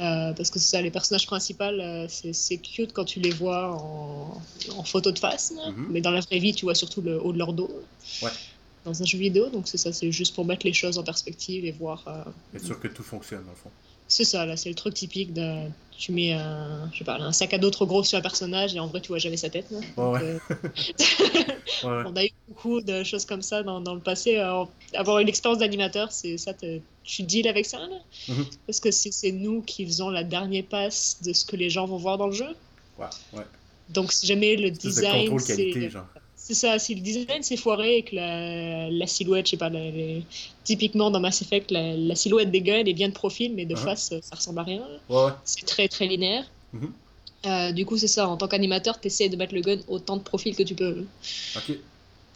Euh, 0.00 0.32
parce 0.32 0.50
que 0.50 0.58
c'est 0.58 0.70
ça, 0.76 0.82
les 0.82 0.90
personnages 0.90 1.26
principaux, 1.26 1.64
euh, 1.64 2.06
c'est 2.08 2.56
cute 2.56 2.92
quand 2.92 3.04
tu 3.04 3.20
les 3.20 3.30
vois 3.30 3.76
en, 3.76 4.40
en 4.76 4.84
photo 4.84 5.12
de 5.12 5.18
face. 5.18 5.52
Mhm. 5.52 5.86
mais 5.90 6.00
dans 6.00 6.10
la 6.10 6.20
vraie 6.20 6.38
vie, 6.38 6.54
tu 6.54 6.64
vois 6.64 6.74
surtout 6.74 7.02
le 7.02 7.22
haut 7.22 7.32
de 7.32 7.38
leur 7.38 7.52
dos. 7.52 7.70
Ouais. 8.22 8.30
Dans 8.84 9.00
un 9.00 9.04
jeu 9.04 9.18
vidéo, 9.18 9.48
donc 9.48 9.68
c'est 9.68 9.78
ça, 9.78 9.92
c'est 9.92 10.10
juste 10.10 10.34
pour 10.34 10.44
mettre 10.44 10.66
les 10.66 10.72
choses 10.72 10.98
en 10.98 11.04
perspective 11.04 11.64
et 11.64 11.70
voir. 11.72 12.02
euh, 12.08 12.56
Être 12.56 12.64
sûr 12.66 12.80
que 12.80 12.88
tout 12.88 13.02
fonctionne, 13.04 13.44
dans 13.44 13.50
le 13.50 13.56
fond. 13.56 13.70
c'est 14.08 14.24
ça, 14.24 14.44
là, 14.44 14.56
c'est 14.56 14.68
le 14.70 14.74
truc 14.74 14.94
typique 14.94 15.32
de. 15.32 15.68
Tu 15.96 16.10
mets 16.10 16.32
un, 16.32 16.90
je 16.92 16.98
sais 16.98 17.04
pas, 17.04 17.16
un 17.18 17.30
sac 17.30 17.54
à 17.54 17.58
dos 17.58 17.70
trop 17.70 17.86
gros 17.86 18.02
sur 18.02 18.18
un 18.18 18.22
personnage 18.22 18.74
et 18.74 18.80
en 18.80 18.88
vrai, 18.88 19.00
tu 19.00 19.08
vois 19.08 19.18
jamais 19.18 19.36
sa 19.36 19.50
tête. 19.50 19.70
là. 19.70 19.78
Donc, 19.96 20.14
Ouais. 20.14 20.20
euh, 20.22 20.38
Ouais, 21.84 21.88
ouais. 21.90 22.02
on 22.06 22.16
a 22.16 22.24
eu 22.24 22.30
beaucoup 22.48 22.80
de 22.80 23.02
choses 23.04 23.24
comme 23.24 23.42
ça 23.42 23.62
dans, 23.62 23.80
dans 23.80 23.94
le 23.94 24.00
passé. 24.00 24.36
Euh, 24.36 24.64
avoir 24.94 25.18
une 25.20 25.28
expérience 25.28 25.58
d'animateur, 25.60 26.10
c'est 26.12 26.38
ça, 26.38 26.52
tu 27.04 27.22
deals 27.22 27.46
avec 27.48 27.66
ça, 27.66 27.78
là? 27.78 27.98
Mhm. 28.28 28.46
Parce 28.66 28.80
que 28.80 28.90
c'est 28.90 29.32
nous 29.32 29.62
qui 29.62 29.84
faisons 29.86 30.10
la 30.10 30.24
dernière 30.24 30.64
passe 30.64 31.18
de 31.24 31.32
ce 31.32 31.44
que 31.44 31.54
les 31.56 31.70
gens 31.70 31.86
vont 31.86 31.96
voir 31.98 32.18
dans 32.18 32.26
le 32.26 32.32
jeu. 32.32 32.48
Wow, 32.98 33.06
ouais. 33.34 33.44
Donc, 33.90 34.12
si 34.12 34.26
jamais 34.26 34.56
le 34.56 34.70
de 34.70 34.76
design, 34.76 35.28
contrôle 35.30 35.44
qualité, 35.44 35.80
c'est 35.82 35.90
genre. 35.90 36.06
C'est 36.44 36.54
ça, 36.54 36.78
si 36.78 36.94
le 36.96 37.00
design 37.00 37.42
s'est 37.42 37.56
foiré 37.56 37.98
et 37.98 38.02
que 38.02 38.16
la, 38.16 38.90
la 38.90 39.06
silhouette, 39.06 39.46
je 39.46 39.52
sais 39.52 39.56
pas, 39.56 39.70
la- 39.70 39.90
les- 39.90 40.24
typiquement 40.64 41.10
dans 41.10 41.20
Mass 41.20 41.40
Effect, 41.42 41.70
la, 41.70 41.96
la 41.96 42.14
silhouette 42.16 42.50
des 42.50 42.60
guns 42.62 42.84
est 42.84 42.92
bien 42.94 43.08
de 43.08 43.12
profil, 43.14 43.54
mais 43.54 43.64
de 43.64 43.74
face, 43.76 44.12
ça 44.20 44.36
ressemble 44.36 44.58
à 44.58 44.64
rien. 44.64 44.82
Ouais. 45.08 45.30
C'est 45.44 45.64
très 45.66 45.86
très 45.88 46.06
linéaire. 46.06 46.44
Mhm. 46.72 46.92
Euh, 47.46 47.72
du 47.72 47.84
coup, 47.86 47.96
c'est 47.96 48.08
ça, 48.08 48.28
en 48.28 48.36
tant 48.36 48.48
qu'animateur, 48.48 49.00
tu 49.00 49.06
essaies 49.06 49.28
de 49.28 49.36
mettre 49.36 49.54
le 49.54 49.60
gun 49.60 49.78
autant 49.88 50.16
de 50.16 50.22
profil 50.22 50.54
que 50.56 50.62
tu 50.64 50.74
peux. 50.74 51.04
Ok. 51.56 51.76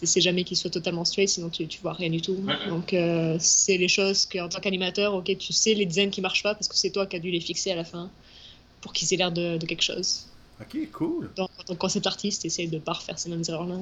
Tu 0.01 0.07
sais 0.07 0.21
jamais 0.21 0.45
qu'il 0.45 0.57
soit 0.57 0.71
totalement 0.71 1.05
straight, 1.05 1.29
sinon 1.29 1.49
tu, 1.49 1.67
tu 1.67 1.81
vois 1.81 1.95
rien 1.95 2.11
du 2.11 2.21
tout. 2.21 2.39
Donc, 2.69 2.93
euh, 2.93 3.37
c'est 3.41 3.79
les 3.79 3.89
choses 3.89 4.27
qu'en 4.27 4.49
tant 4.49 4.61
qu'animateur, 4.61 5.15
ok, 5.15 5.37
tu 5.39 5.53
sais 5.53 5.75
les 5.75 5.87
designs 5.87 6.11
qui 6.11 6.21
marchent 6.21 6.43
pas 6.43 6.55
parce 6.55 6.69
que 6.69 6.77
c'est 6.77 6.91
toi 6.91 7.07
qui 7.07 7.17
as 7.17 7.19
dû 7.19 7.31
les 7.31 7.41
fixer 7.41 7.71
à 7.73 7.77
la 7.77 7.85
fin 7.85 8.11
pour 8.83 8.93
qu'ils 8.93 9.13
aient 9.15 9.17
l'air 9.17 9.33
de, 9.33 9.57
de 9.57 9.67
quelque 9.67 9.83
chose. 9.83 10.27
Ok, 10.61 10.91
cool. 10.93 11.31
Donc, 11.37 11.51
que 11.69 11.75
concept 11.75 12.07
artiste, 12.07 12.45
essaye 12.45 12.69
de 12.69 12.79
pas 12.79 12.95
refaire 12.95 13.19
ces 13.19 13.29
mêmes 13.29 13.43
erreurs-là. 13.47 13.77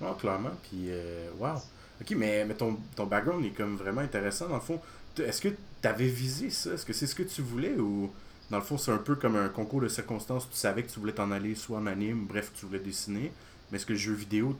Non, 0.00 0.14
clairement. 0.14 0.52
Puis, 0.62 0.86
euh, 0.88 1.28
wow. 1.38 1.56
Ok, 2.00 2.10
mais, 2.16 2.44
mais 2.44 2.54
ton, 2.54 2.76
ton 2.96 3.06
background 3.06 3.44
est 3.44 3.50
comme 3.50 3.76
vraiment 3.76 4.00
intéressant. 4.00 4.48
Dans 4.48 4.56
le 4.56 4.60
fond, 4.60 4.80
est-ce 5.18 5.40
que 5.40 5.48
tu 5.48 5.88
avais 5.88 6.06
visé 6.06 6.50
ça? 6.50 6.74
Est-ce 6.74 6.84
que 6.86 6.92
c'est 6.92 7.06
ce 7.06 7.14
que 7.14 7.22
tu 7.22 7.42
voulais 7.42 7.74
ou 7.76 8.10
dans 8.50 8.58
le 8.58 8.62
fond, 8.64 8.76
c'est 8.76 8.92
un 8.92 8.98
peu 8.98 9.14
comme 9.14 9.36
un 9.36 9.48
concours 9.48 9.80
de 9.80 9.88
circonstances 9.88 10.48
Tu 10.50 10.56
savais 10.56 10.82
que 10.82 10.90
tu 10.92 11.00
voulais 11.00 11.12
t'en 11.12 11.30
aller 11.30 11.54
soit 11.54 11.78
en 11.78 11.86
anime, 11.86 12.26
bref, 12.26 12.52
tu 12.54 12.66
voulais 12.66 12.78
dessiner. 12.78 13.32
Mais 13.70 13.76
est-ce 13.76 13.86
que 13.86 13.92
le 13.92 13.98
jeu 13.98 14.12
vidéo, 14.12 14.56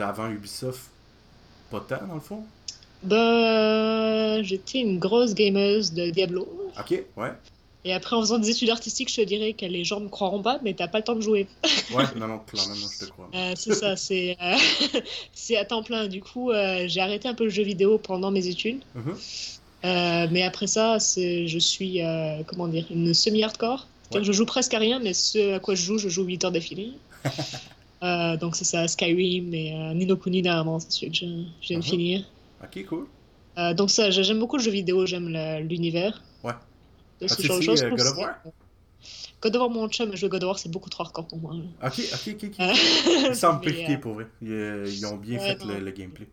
avant 0.00 0.28
Ubisoft 0.28 0.90
pas 1.70 1.80
tant 1.80 2.06
dans 2.06 2.14
le 2.14 2.20
fond? 2.20 2.44
Ben, 3.02 4.42
j'étais 4.42 4.80
une 4.80 4.98
grosse 4.98 5.34
gameuse 5.34 5.92
de 5.92 6.10
Diablo. 6.10 6.48
Ok, 6.78 7.02
ouais. 7.16 7.32
Et 7.84 7.92
après, 7.92 8.16
en 8.16 8.20
faisant 8.20 8.38
des 8.38 8.50
études 8.50 8.70
artistiques, 8.70 9.08
je 9.08 9.16
te 9.16 9.20
dirais 9.22 9.52
que 9.52 9.64
les 9.64 9.84
gens 9.84 10.00
me 10.00 10.08
croiront 10.08 10.42
pas, 10.42 10.58
mais 10.64 10.74
t'as 10.74 10.88
pas 10.88 10.98
le 10.98 11.04
temps 11.04 11.14
de 11.14 11.20
jouer. 11.20 11.46
Ouais, 11.94 12.04
non, 12.16 12.26
non, 12.26 12.38
clairement, 12.40 12.74
non, 12.74 12.86
je 12.92 13.06
te 13.06 13.10
crois. 13.10 13.30
Euh, 13.34 13.52
c'est 13.56 13.72
ça, 13.74 13.96
c'est 13.96 14.36
euh, 14.42 14.56
c'est 15.32 15.56
à 15.56 15.64
temps 15.64 15.82
plein. 15.82 16.08
Du 16.08 16.20
coup, 16.20 16.50
euh, 16.50 16.84
j'ai 16.88 17.00
arrêté 17.00 17.28
un 17.28 17.34
peu 17.34 17.44
le 17.44 17.50
jeu 17.50 17.62
vidéo 17.62 17.98
pendant 17.98 18.30
mes 18.30 18.46
études. 18.48 18.80
Mhm. 18.94 19.14
Mais 20.32 20.42
après 20.42 20.66
ça, 20.66 20.98
c'est, 20.98 21.46
je 21.46 21.58
suis, 21.58 22.00
comment 22.46 22.66
dire, 22.68 22.86
une 22.90 23.14
semi-hardcore. 23.14 23.86
Ouais. 24.12 24.24
Je 24.24 24.32
joue 24.32 24.44
presque 24.46 24.74
à 24.74 24.78
rien, 24.78 24.98
mais 24.98 25.12
ce 25.14 25.54
à 25.54 25.58
quoi 25.60 25.74
je 25.74 25.82
joue, 25.82 25.98
je 25.98 26.08
joue 26.08 26.24
8 26.24 26.44
heures 26.44 26.52
d'affilée. 26.52 26.92
Donc 28.40 28.56
c'est 28.56 28.64
ça, 28.64 28.86
Skyrim 28.88 29.52
et 29.54 29.72
Nino 29.94 30.16
Kuni 30.16 30.42
dernièrement, 30.42 30.78
c'est 30.80 30.90
celui 30.92 31.10
que 31.12 31.16
je, 31.18 31.26
je 31.62 31.68
viens 31.68 31.78
de 31.78 31.84
Mhm. 31.84 31.90
finir. 31.90 32.24
Ok, 32.62 32.84
cool. 32.86 33.06
Euh, 33.58 33.74
donc 33.74 33.90
ça, 33.90 34.10
j'ai- 34.10 34.22
j'aime 34.22 34.38
beaucoup 34.38 34.56
le 34.56 34.62
jeu 34.62 34.70
vidéo, 34.70 35.04
j'aime 35.06 35.28
la- 35.30 35.58
l'univers. 35.60 36.22
Ouais. 37.20 37.26
De 37.26 37.28
ce 37.28 37.34
As-tu 37.34 37.46
genre 37.46 37.58
de 37.58 37.62
choses. 37.62 37.82
euh, 37.82 37.90
God 37.90 38.00
of 38.06 38.16
War? 38.16 38.34
C'est- 38.44 38.52
God 39.40 39.56
of 39.56 39.60
War, 39.62 39.70
mon 39.70 39.88
chum, 39.88 40.14
jouer 40.16 40.28
God 40.28 40.42
of 40.44 40.48
War, 40.48 40.58
c'est 40.58 40.68
beaucoup 40.70 40.90
trop 40.90 41.04
hardcore 41.04 41.26
pour 41.28 41.38
moi. 41.38 41.54
Ok, 41.84 42.00
ok, 42.12 42.28
ok, 42.34 42.44
ok. 42.44 42.60
Euh, 42.60 43.34
mais, 43.60 43.70
piquer 43.72 43.94
euh, 43.94 43.98
pour 43.98 44.14
vrai. 44.14 44.26
Ils, 44.42 44.84
ils 44.86 45.06
ont 45.06 45.16
bien 45.16 45.38
Ouais, 45.38 45.46
fait 45.56 45.64
le, 45.64 45.78
le 45.80 45.90
gameplay. 45.92 46.26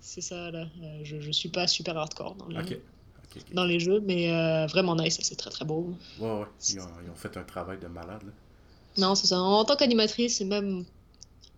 C'est 0.00 0.20
ça, 0.20 0.50
là. 0.50 0.66
Je, 1.04 1.20
je 1.20 1.30
suis 1.30 1.48
pas 1.48 1.66
super 1.66 1.96
hardcore 1.96 2.34
dans 2.36 2.48
les, 2.48 2.56
dans 3.52 3.64
jeux, 3.78 4.00
mais 4.00 4.32
euh, 4.32 4.66
vraiment 4.66 4.96
nice, 4.96 5.18
c'est 5.22 5.36
très 5.36 5.50
très 5.50 5.64
beau. 5.64 5.94
Ouais, 6.18 6.26
ouais. 6.30 6.46
Ils 6.70 6.80
ont, 6.80 6.88
ils 7.04 7.10
ont 7.10 7.14
fait 7.14 7.36
un 7.36 7.44
travail 7.44 7.78
de 7.78 7.86
malade, 7.86 8.22
là. 8.24 8.32
Non, 8.98 9.14
c'est 9.14 9.28
ça. 9.28 9.38
En 9.40 9.64
tant 9.64 9.76
qu'animatrice 9.76 10.40
et 10.40 10.44
même 10.44 10.84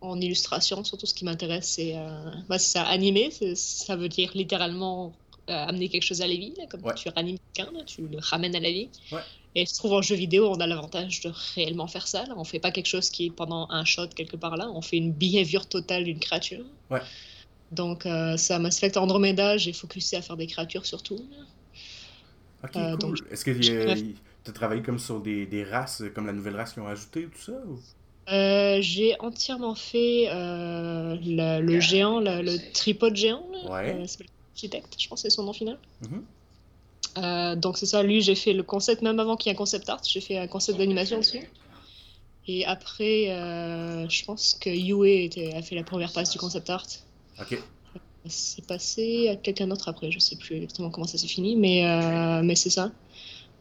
en 0.01 0.21
illustration, 0.21 0.85
surtout 0.85 1.07
ce 1.07 1.15
qui 1.15 1.25
m'intéresse, 1.25 1.69
c'est 1.69 1.97
euh, 1.97 2.31
bah, 2.49 2.59
c'est 2.59 2.73
ça, 2.79 2.83
animer. 2.85 3.31
c'est- 3.31 3.55
Ça 3.55 3.97
veut 3.97 4.09
dire 4.09 4.31
littéralement 4.35 5.13
euh, 5.50 5.64
amener 5.66 5.88
quelque 5.88 6.05
chose 6.05 6.22
à 6.22 6.26
la 6.26 6.35
vie, 6.35 6.55
là, 6.59 6.64
comme 6.70 6.83
Ouais. 6.85 6.94
tu 6.94 7.09
ranimes 7.09 7.38
quelqu'un, 7.55 7.72
tu 7.85 8.07
le 8.07 8.18
ramènes 8.20 8.55
à 8.55 8.61
la 8.61 8.70
vie. 8.70 8.88
Ouais. 9.11 9.20
Et 9.55 9.66
je 9.66 9.74
trouve 9.74 9.92
en 9.92 10.00
jeu 10.02 10.14
vidéo, 10.14 10.48
on 10.50 10.61
a 10.61 10.66
l'avantage 10.66 11.20
de 11.20 11.33
réellement 11.55 11.87
faire 11.87 12.07
ça. 12.07 12.24
Là. 12.26 12.35
On 12.37 12.44
fait 12.44 12.59
pas 12.61 12.70
quelque 12.70 12.87
chose 12.87 13.11
qui 13.11 13.26
est 13.26 13.31
pendant 13.31 13.68
un 13.70 13.85
shot 13.85 14.07
quelque 14.09 14.37
part 14.37 14.57
là, 14.57 14.70
on 14.72 14.81
fait 14.81 14.96
une 14.96 15.12
behavior 15.12 15.66
totale 15.68 16.05
d'une 16.05 16.20
créature. 16.20 16.64
Ouais. 16.90 17.00
Donc 17.70 18.07
euh, 18.07 18.37
ça, 18.37 18.59
Mass 18.59 18.78
Effect 18.78 18.96
Andromeda, 18.96 19.57
j'ai 19.59 19.72
focusé 19.72 20.16
à 20.16 20.22
faire 20.22 20.37
des 20.37 20.46
créatures 20.46 20.87
surtout. 20.87 21.20
Ok, 22.64 22.76
Euh, 22.76 22.96
cool. 22.96 23.18
Est-ce 23.31 23.44
que 23.44 23.50
tu 23.50 24.14
as 24.46 24.52
travaillé 24.52 24.83
comme 24.83 24.98
sur 24.98 25.20
des, 25.20 25.46
des 25.46 25.64
races, 25.64 26.02
comme 26.14 26.26
la 26.26 26.33
nouvelle 26.33 26.57
race 26.57 26.72
qu'ils 26.72 26.83
ont 26.83 26.87
ajoutée 26.87 27.26
ou 27.26 27.31
tout 27.31 27.42
ça 27.42 27.52
ou... 27.66 27.78
Euh, 28.31 28.78
j'ai 28.81 29.18
entièrement 29.20 29.74
fait 29.74 30.28
euh, 30.28 31.16
le 31.20 31.81
géant, 31.81 32.20
la- 32.20 32.40
le 32.40 32.57
tripode 32.72 33.16
géant. 33.16 33.44
là. 33.52 33.70
Ouais. 33.72 33.96
Euh, 34.00 34.07
Architecte, 34.55 34.95
je 34.99 35.09
pense 35.09 35.23
que 35.23 35.29
c'est 35.29 35.35
son 35.35 35.45
nom 35.45 35.53
final. 35.53 35.79
Mhm. 36.03 36.25
Euh, 37.19 37.57
donc 37.57 37.77
c'est 37.77 37.87
ça, 37.87 38.03
lui 38.03 38.23
j'ai 38.23 38.35
fait 38.35 38.53
le 38.55 38.62
concept, 38.62 39.03
même 39.03 39.21
avant 39.21 39.37
qu'il 39.37 39.51
y 39.51 39.53
ait 39.53 39.57
un 39.57 39.59
concept 39.59 39.88
art, 39.91 40.01
j'ai 40.05 40.21
fait 40.21 40.38
un 40.38 40.47
concept 40.47 40.79
d'animation 40.79 41.19
dessus. 41.19 41.41
Et 42.49 42.65
après, 42.65 43.31
euh, 43.31 44.09
je 44.09 44.25
pense 44.25 44.55
que 44.61 44.71
Yue 44.71 45.25
était- 45.25 45.53
a 45.55 45.62
fait 45.62 45.75
la 45.75 45.85
première 45.85 46.12
passe 46.12 46.31
du 46.31 46.38
concept 46.38 46.71
art. 46.71 46.87
Ok. 47.41 47.59
C'est 48.27 48.67
passé 48.67 49.29
à 49.29 49.37
quelqu'un 49.37 49.67
d'autre 49.69 49.88
après, 49.88 50.11
je 50.11 50.19
sais 50.19 50.37
plus 50.37 50.57
exactement 50.57 50.91
comment 50.91 51.07
ça 51.07 51.19
s'est 51.19 51.27
fini, 51.29 51.57
mais, 51.57 51.85
euh, 51.87 52.43
mais 52.43 52.55
c'est 52.55 52.71
ça. 52.71 52.91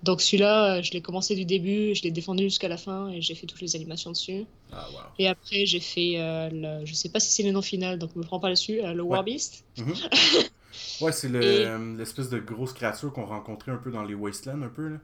Donc 0.04 0.22
celui-là, 0.22 0.82
je 0.82 0.92
l'ai 0.94 1.02
commencé 1.02 1.36
du 1.36 1.46
début, 1.46 1.94
je 1.94 2.02
l'ai 2.04 2.12
défendu 2.12 2.44
jusqu'à 2.46 2.68
la 2.68 2.78
fin 2.78 3.10
et 3.10 3.22
j'ai 3.22 3.36
fait 3.36 3.46
toutes 3.48 3.62
les 3.62 3.76
animations 3.76 4.12
dessus. 4.12 4.46
Ah, 4.72 4.88
wow. 4.92 4.98
Et 5.20 5.28
après, 5.28 5.66
j'ai 5.66 5.80
fait, 5.80 6.14
euh, 6.18 6.50
le, 6.52 6.86
je 6.86 6.94
sais 6.96 7.10
pas 7.10 7.20
si 7.20 7.32
c'est 7.32 7.44
le 7.44 7.52
nom 7.52 7.62
final, 7.62 8.00
donc 8.00 8.16
me 8.16 8.24
prends 8.24 8.40
pas 8.40 8.48
là-dessus, 8.50 8.82
euh, 8.84 8.94
le 8.94 9.04
War 9.04 9.24
Beast. 9.24 9.64
Mhm. 9.78 9.94
ouais, 11.02 11.12
c'est 11.12 11.30
le- 11.30 11.44
Et- 11.44 11.98
l'espèce 11.98 12.30
de 12.30 12.40
grosse 12.40 12.74
créature 12.74 13.12
qu'on 13.14 13.26
rencontrait 13.26 13.72
un 13.72 13.78
peu 13.78 13.92
dans 13.92 14.04
les 14.04 14.14
Wastelands, 14.16 14.62
un 14.62 14.70
peu, 14.70 14.88
là. 14.90 14.98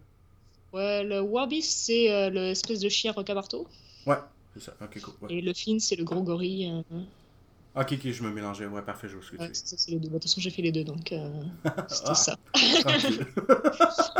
Ouais, 0.73 1.03
le 1.03 1.21
War 1.21 1.47
Beast, 1.47 1.71
c'est 1.85 2.11
euh, 2.11 2.29
l'espèce 2.29 2.79
de 2.81 2.89
chien 2.89 3.13
marteau. 3.33 3.67
Ouais, 4.05 4.17
c'est 4.53 4.63
ça. 4.63 4.73
Ok, 4.81 4.99
cool. 5.01 5.13
Ouais. 5.21 5.35
Et 5.35 5.41
le 5.41 5.53
fin, 5.53 5.79
c'est 5.79 5.95
le 5.95 6.03
gros 6.03 6.21
gorille. 6.21 6.69
euh, 6.91 6.99
Ok, 7.79 7.93
ok, 7.93 8.11
je 8.11 8.23
me 8.23 8.31
mélangeais. 8.31 8.65
Ouais, 8.65 8.81
parfait, 8.81 9.07
je 9.07 9.15
vois 9.15 9.23
ce 9.23 9.31
que 9.31 9.37
Ouais, 9.37 9.47
tu 9.49 9.53
c'est 9.53 9.67
ça, 9.67 9.75
c'est 9.77 9.91
les 9.91 9.97
deux. 9.99 10.07
De 10.07 10.13
toute 10.13 10.23
façon, 10.23 10.41
j'ai 10.41 10.49
fait 10.49 10.63
les 10.63 10.71
deux, 10.71 10.83
donc 10.83 11.11
euh, 11.11 11.29
c'était 11.89 12.09
Ah. 12.09 12.15
ça. 12.15 12.35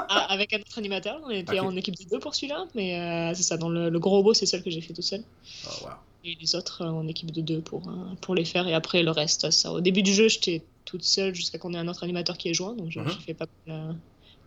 Ah, 0.10 0.27
avec 0.31 0.53
un 0.53 0.60
autre 0.60 0.77
animateur, 0.77 1.19
on 1.25 1.29
était 1.29 1.60
en 1.60 1.75
équipe 1.75 1.95
de 1.97 2.05
deux 2.10 2.19
pour 2.19 2.33
celui-là, 2.33 2.65
mais 2.75 2.99
euh, 2.99 3.33
c'est 3.36 3.43
ça, 3.43 3.57
dans 3.57 3.69
le, 3.69 3.89
le 3.89 3.99
gros 3.99 4.12
robot, 4.12 4.33
c'est 4.33 4.45
celle 4.45 4.63
que 4.63 4.69
j'ai 4.69 4.79
fait 4.81 4.93
tout 4.93 5.01
seul. 5.01 5.21
Oh, 5.65 5.86
wow. 5.86 5.89
Et 6.29 6.37
les 6.41 6.55
autres 6.55 6.81
euh, 6.81 6.89
en 6.89 7.07
équipe 7.07 7.31
de 7.31 7.39
deux 7.41 7.61
pour, 7.61 7.87
euh, 7.87 7.93
pour 8.21 8.35
les 8.35 8.43
faire. 8.43 8.67
Et 8.67 8.73
après, 8.73 9.01
le 9.01 9.11
reste, 9.11 9.49
ça. 9.49 9.71
Au 9.71 9.79
début 9.81 10.03
du 10.03 10.13
jeu, 10.13 10.27
j'étais 10.27 10.61
toute 10.83 11.03
seule 11.03 11.33
jusqu'à 11.33 11.57
qu'on 11.57 11.73
ait 11.73 11.77
un 11.77 11.87
autre 11.87 12.03
animateur 12.03 12.37
qui 12.37 12.49
est 12.49 12.53
joint. 12.53 12.73
Donc, 12.75 12.89
j'ai 12.91 12.99
j'ai 13.07 13.19
fait 13.25 13.33
pas 13.33 13.45
mal, 13.65 13.89
euh, 13.89 13.93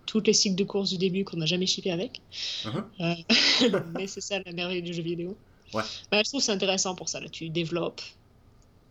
toutes 0.06 0.26
les 0.26 0.32
cycles 0.34 0.56
de 0.56 0.64
course 0.64 0.90
du 0.90 0.98
début 0.98 1.24
qu'on 1.24 1.38
n'a 1.38 1.46
jamais 1.46 1.64
shippé 1.66 1.90
avec. 1.90 2.20
Mhm. 2.66 2.84
Mais 3.98 4.06
c'est 4.06 4.20
ça 4.20 4.38
la 4.44 4.52
merveille 4.52 4.82
du 4.82 4.92
jeu 4.92 5.02
vidéo. 5.02 5.36
Ouais. 5.72 5.82
Bah, 6.10 6.18
je 6.22 6.28
trouve 6.28 6.40
que 6.40 6.44
c'est 6.46 6.52
intéressant 6.52 6.94
pour 6.94 7.08
ça. 7.08 7.18
Là. 7.20 7.28
Tu 7.30 7.48
développes, 7.48 8.02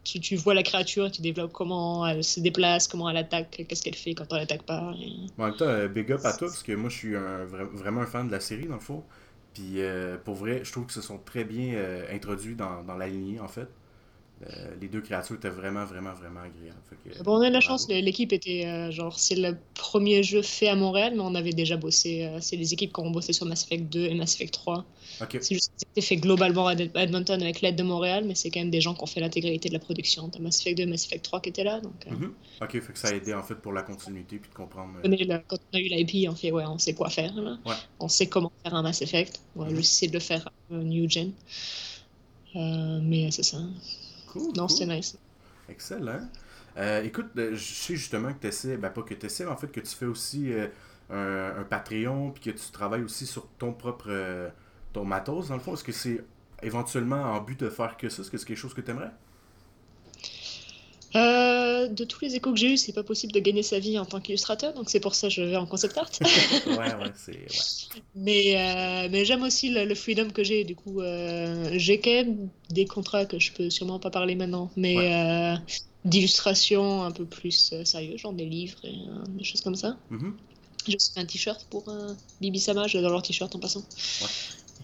tu, 0.03 0.19
tu 0.19 0.35
vois 0.37 0.53
la 0.55 0.63
créature, 0.63 1.11
tu 1.11 1.21
développes 1.21 1.51
comment 1.51 2.07
elle 2.07 2.23
se 2.23 2.39
déplace, 2.39 2.87
comment 2.87 3.09
elle 3.09 3.17
attaque, 3.17 3.65
qu'est-ce 3.67 3.83
qu'elle 3.83 3.95
fait 3.95 4.13
quand 4.15 4.25
elle 4.33 4.39
attaque 4.43 4.63
pas. 4.63 4.93
et- 4.99 5.11
En 5.41 5.45
même 5.47 5.55
temps, 5.57 5.65
euh, 5.65 5.87
big 5.89 6.11
up 6.11 6.21
à 6.23 6.31
toi, 6.33 6.47
parce 6.47 6.63
que 6.63 6.71
moi, 6.71 6.89
je 6.89 6.95
suis 6.97 7.15
un, 7.15 7.45
vra- 7.45 7.69
vraiment 7.71 8.01
un 8.01 8.05
fan 8.07 8.25
de 8.27 8.31
la 8.31 8.39
série, 8.39 8.65
dans 8.65 8.75
le 8.75 8.79
fond. 8.81 9.03
Puis, 9.53 9.81
euh, 9.81 10.17
pour 10.17 10.35
vrai, 10.35 10.63
je 10.63 10.71
trouve 10.71 10.85
que 10.87 10.93
se 10.93 11.01
sont 11.01 11.19
très 11.19 11.43
bien 11.43 11.75
euh, 11.75 12.05
introduits 12.13 12.55
dans, 12.55 12.83
dans 12.83 12.95
la 12.97 13.07
lignée, 13.07 13.39
en 13.39 13.47
fait. 13.47 13.69
Euh, 14.41 14.75
les 14.79 14.87
deux 14.87 15.01
créatures 15.01 15.35
étaient 15.35 15.49
vraiment, 15.49 15.83
vraiment, 15.83 16.13
vraiment 16.13 16.39
agréables. 16.39 16.77
Que, 16.89 17.23
Bon, 17.23 17.37
on 17.37 17.41
a 17.41 17.49
de 17.49 17.53
la 17.53 17.59
chance, 17.59 17.89
l'équipe 17.89 18.31
était 18.31 18.65
euh, 18.65 18.89
genre, 18.89 19.19
c'est 19.19 19.35
le 19.35 19.57
premier 19.73 20.23
jeu 20.23 20.41
fait 20.41 20.69
à 20.69 20.75
Montréal, 20.75 21.11
mais 21.15 21.21
on 21.21 21.35
avait 21.35 21.51
déjà 21.51 21.75
bossé. 21.75 22.23
euh, 22.23 22.37
c'est 22.39 22.55
les 22.55 22.71
équipes 22.73 22.93
qui 22.93 22.99
ont 23.01 23.11
bossé 23.11 23.33
sur 23.33 23.45
Mass 23.45 23.65
Effect 23.65 23.91
2 23.91 24.05
et 24.05 24.13
Mass 24.15 24.35
Effect 24.35 24.53
3. 24.53 24.85
Ok, 25.21 25.37
C'est 25.41 25.55
juste 25.55 25.71
que 25.73 25.79
c'était 25.79 26.01
fait 26.07 26.15
globalement 26.15 26.67
à 26.67 26.73
Ed- 26.73 26.91
à 26.95 27.03
Edmonton 27.03 27.41
avec 27.41 27.59
l'aide 27.59 27.75
de 27.75 27.83
Montréal, 27.83 28.23
mais 28.25 28.33
c'est 28.35 28.49
quand 28.49 28.61
même 28.61 28.69
des 28.69 28.79
gens 28.79 28.93
qui 28.93 29.03
ont 29.03 29.07
fait 29.07 29.19
l'intégralité 29.19 29.67
de 29.67 29.73
la 29.73 29.79
production. 29.79 30.29
T'as 30.29 30.39
Mass 30.39 30.61
Effect 30.61 30.77
2 30.77 30.83
et 30.83 30.85
Mass 30.85 31.05
Effect 31.05 31.25
3 31.25 31.41
qui 31.41 31.49
étaient 31.49 31.65
là, 31.65 31.81
donc. 31.81 32.05
Mhm. 32.09 32.31
ok, 32.61 32.71
fait 32.81 32.93
que 32.93 32.97
ça 32.99 33.09
a 33.09 33.11
aidé, 33.11 33.33
en 33.33 33.43
fait, 33.43 33.55
pour 33.55 33.73
la 33.73 33.81
continuité, 33.81 34.37
puis 34.37 34.49
de 34.49 34.55
comprendre. 34.55 34.93
on 35.03 35.11
est 35.11 35.25
là- 35.25 35.43
quand 35.45 35.57
on 35.73 35.77
a 35.77 35.81
eu 35.81 35.89
l'IP, 35.89 36.29
on 36.29 36.35
fait 36.35 36.51
ouais, 36.53 36.63
on 36.65 36.77
sait 36.77 36.93
quoi 36.93 37.09
faire. 37.09 37.35
Là. 37.35 37.57
Ouais. 37.65 37.75
On 37.99 38.07
sait 38.07 38.27
comment 38.27 38.53
faire 38.63 38.73
un 38.73 38.83
Mass 38.83 39.01
Effect. 39.01 39.41
On 39.57 39.63
va 39.65 39.69
Mhm. 39.69 39.75
juste 39.75 39.91
essayer 39.91 40.07
de 40.07 40.13
le 40.13 40.21
faire 40.21 40.47
un 40.71 40.77
New 40.83 41.09
Gen. 41.09 41.33
Mais 42.55 43.29
c'est 43.31 43.43
ça. 43.43 43.57
Cool, 44.31 44.53
Non, 44.55 44.67
cool. 44.67 44.69
c'était 44.69 44.95
nice. 44.95 45.17
Excellent. 45.67 46.27
Euh, 46.77 47.03
écoute, 47.03 47.27
euh, 47.37 47.55
je 47.55 47.73
sais 47.73 47.95
justement 47.95 48.33
que 48.33 48.39
tu 48.41 48.47
essaies, 48.47 48.77
ben 48.77 48.89
pas 48.89 49.01
que 49.03 49.13
tu 49.13 49.25
essaies, 49.25 49.45
mais 49.45 49.51
en 49.51 49.57
fait 49.57 49.71
que 49.71 49.79
tu 49.79 49.95
fais 49.95 50.05
aussi 50.05 50.51
euh, 50.53 50.67
un, 51.09 51.61
un 51.61 51.63
Patreon, 51.63 52.31
puis 52.31 52.43
que 52.51 52.57
tu 52.57 52.71
travailles 52.71 53.03
aussi 53.03 53.25
sur 53.25 53.47
ton 53.57 53.73
propre 53.73 54.07
euh, 54.09 54.49
ton 54.93 55.05
matos, 55.05 55.49
dans 55.49 55.55
le 55.55 55.59
fond. 55.61 55.73
Est-ce 55.73 55.83
que 55.83 55.91
c'est 55.91 56.23
éventuellement 56.63 57.23
en 57.33 57.41
but 57.41 57.59
de 57.59 57.69
faire 57.69 57.97
que 57.97 58.09
ça? 58.09 58.21
Est-ce 58.21 58.31
que 58.31 58.37
c'est 58.37 58.45
quelque 58.45 58.57
chose 58.57 58.73
que 58.73 58.81
tu 58.81 58.91
aimerais? 58.91 59.11
Euh, 61.15 61.58
de 61.87 62.03
tous 62.03 62.21
les 62.21 62.35
échos 62.35 62.51
que 62.51 62.57
j'ai 62.57 62.73
eus, 62.73 62.77
c'est 62.77 62.93
pas 62.93 63.03
possible 63.03 63.33
de 63.33 63.39
gagner 63.39 63.63
sa 63.63 63.79
vie 63.79 63.97
en 63.97 64.05
tant 64.05 64.19
qu'illustrateur, 64.19 64.73
donc 64.73 64.89
c'est 64.89 64.99
pour 64.99 65.15
ça 65.15 65.27
que 65.27 65.33
je 65.33 65.41
vais 65.41 65.55
en 65.55 65.65
concept 65.65 65.97
art. 65.97 66.09
ouais, 66.67 66.75
ouais, 66.77 67.11
c'est. 67.15 67.31
Ouais. 67.31 68.01
mais 68.15 68.55
euh, 68.55 69.09
mais 69.11 69.25
j'aime 69.25 69.43
aussi 69.43 69.69
le, 69.69 69.85
le 69.85 69.95
freedom 69.95 70.29
que 70.29 70.43
j'ai, 70.43 70.63
du 70.63 70.75
coup, 70.75 71.01
euh, 71.01 71.71
j'ai 71.73 71.99
quand 71.99 72.11
même 72.11 72.49
des 72.69 72.85
contrats 72.85 73.25
que 73.25 73.39
je 73.39 73.51
peux 73.51 73.69
sûrement 73.69 73.99
pas 73.99 74.09
parler 74.09 74.35
maintenant, 74.35 74.71
mais 74.75 74.95
euh, 74.97 75.55
d'illustration 76.05 77.03
un 77.03 77.11
peu 77.11 77.25
plus 77.25 77.71
euh, 77.73 77.83
sérieux, 77.85 78.17
genre 78.17 78.33
des 78.33 78.45
livres 78.45 78.79
et 78.83 78.95
euh, 79.07 79.23
des 79.29 79.43
choses 79.43 79.61
comme 79.61 79.75
ça. 79.75 79.97
Mhm. 80.09 80.35
J'ai 80.87 80.95
aussi 80.95 81.11
fait 81.13 81.19
un 81.19 81.25
t-shirt 81.25 81.67
pour 81.69 81.89
euh, 81.89 82.13
Bibi 82.41 82.59
Sama, 82.59 82.87
j'adore 82.87 83.11
leur 83.11 83.21
t-shirt 83.21 83.53
en 83.53 83.59
passant. 83.59 83.83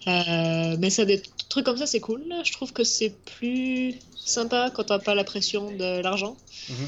Euh, 0.07 0.77
mais 0.79 0.89
ça, 0.89 1.05
des 1.05 1.21
trucs 1.49 1.65
comme 1.65 1.77
ça, 1.77 1.85
c'est 1.87 1.99
cool. 1.99 2.23
Je 2.43 2.51
trouve 2.51 2.73
que 2.73 2.83
c'est 2.83 3.09
plus 3.25 3.95
sympa 4.13 4.71
quand 4.73 4.83
t'as 4.85 4.99
pas 4.99 5.15
la 5.15 5.23
pression 5.23 5.71
de 5.71 6.01
l'argent. 6.01 6.37
Mhm. 6.69 6.87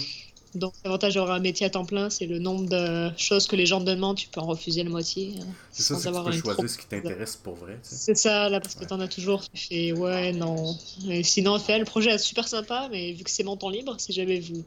Donc, 0.56 0.73
l'avantage 0.84 1.13
d'avoir 1.15 1.36
un 1.36 1.39
métier 1.39 1.65
à 1.65 1.69
temps 1.69 1.86
plein, 1.86 2.10
c'est 2.10 2.25
le 2.25 2.39
nombre 2.39 2.67
de 2.69 3.12
choses 3.17 3.47
que 3.47 3.56
les 3.56 3.65
gens 3.65 3.80
te 3.80 3.86
demandent, 3.86 4.17
tu 4.17 4.27
peux 4.30 4.39
en 4.39 4.47
refuser 4.47 4.84
la 4.84 4.89
moitié. 4.89 5.36
euh, 5.39 5.43
C'est 5.71 5.84
ça, 5.84 5.99
c'est 5.99 6.10
que 6.12 6.15
tu 6.17 6.23
peux 6.23 6.32
choisir 6.32 6.56
trop- 6.56 6.67
ce 6.67 6.77
qui 6.77 6.88
t'intéresse 6.88 7.36
pour 7.36 7.56
vrai. 7.56 7.80
tu 7.84 7.89
sais. 7.89 7.95
C'est 7.95 8.15
ça, 8.15 8.49
là, 8.49 8.60
parce 8.60 8.73
que 8.73 8.80
Ouais. 8.82 8.88
t'en 8.88 8.99
as 8.99 9.08
toujours, 9.08 9.43
tu 9.53 9.58
fais 9.67 9.91
ouais, 9.91 10.32
non. 10.32 10.75
Et 11.10 11.21
sinon, 11.23 11.60
fait, 11.60 11.77
le 11.80 11.86
projet 11.86 12.12
est 12.12 12.17
super 12.17 12.47
sympa, 12.47 12.88
mais 12.91 13.12
vu 13.13 13.23
que 13.23 13.30
c'est 13.30 13.43
mon 13.43 13.58
temps 13.58 13.69
libre, 13.69 13.95
si 13.99 14.13
jamais 14.13 14.39
vous 14.39 14.65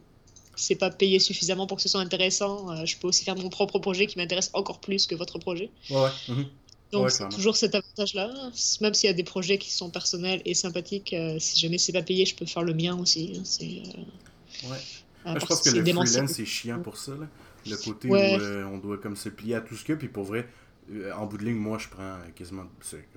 c'est 0.57 0.77
pas 0.77 0.91
payé 0.91 1.19
suffisamment 1.21 1.67
pour 1.67 1.77
que 1.79 1.83
ce 1.83 1.89
soit 1.89 2.01
intéressant, 2.01 2.71
euh, 2.71 2.85
je 2.85 2.99
peux 2.99 3.09
aussi 3.09 3.25
faire 3.25 3.37
mon 3.37 3.49
propre 3.49 3.79
projet 3.79 4.07
qui 4.07 4.19
m'intéresse 4.19 4.51
encore 4.53 4.81
plus 4.81 5.07
que 5.07 5.15
votre 5.15 5.39
projet. 5.39 5.71
Ouais, 5.89 5.97
ouais. 6.03 6.11
mhm. 6.29 6.47
Donc 6.93 7.07
Ouais, 7.07 7.29
toujours 7.29 7.57
cet 7.57 7.75
avantage-là. 7.75 8.33
Même 8.81 8.95
s'il 8.95 9.07
y 9.07 9.11
a 9.11 9.13
des 9.15 9.23
projets 9.23 9.59
qui 9.59 9.71
sont 9.71 9.91
personnels 9.91 10.43
et 10.45 10.55
sympathiques, 10.55 11.13
euh, 11.13 11.39
si 11.39 11.61
jamais 11.61 11.79
c'est 11.79 11.93
pas 11.93 12.03
payé, 12.03 12.27
je 12.27 12.35
peux 12.35 12.47
faire 12.47 12.63
le 12.65 12.75
mien 12.75 12.99
aussi. 12.99 13.35
hein, 13.37 13.43
C'est, 13.45 13.65
euh, 13.65 14.69
Ouais. 14.69 14.77
Moi, 15.25 15.39
je 15.39 15.47
pense 15.47 15.61
que 15.61 15.71
le 15.71 15.83
freelance, 15.85 16.33
c'est 16.33 16.45
chiant 16.47 16.81
pour 16.81 16.97
ça. 16.97 17.13
Là. 17.13 17.29
Le 17.67 17.77
côté 17.77 18.09
Ouais. 18.09 18.37
où 18.37 18.41
euh, 18.43 18.65
on 18.65 18.79
doit 18.79 18.99
comme 18.99 19.17
se 19.17 19.29
plier 19.29 19.55
à 19.57 19.61
tout 19.61 19.77
ce 19.77 19.93
a. 19.93 19.97
Puis 19.97 20.09
pour 20.09 20.25
vrai, 20.25 20.49
euh, 20.91 21.13
en 21.13 21.27
bout 21.27 21.37
de 21.39 21.45
ligne, 21.45 21.57
moi, 21.57 21.79
je 21.79 21.89
prends 21.89 22.19
quasiment. 22.35 22.65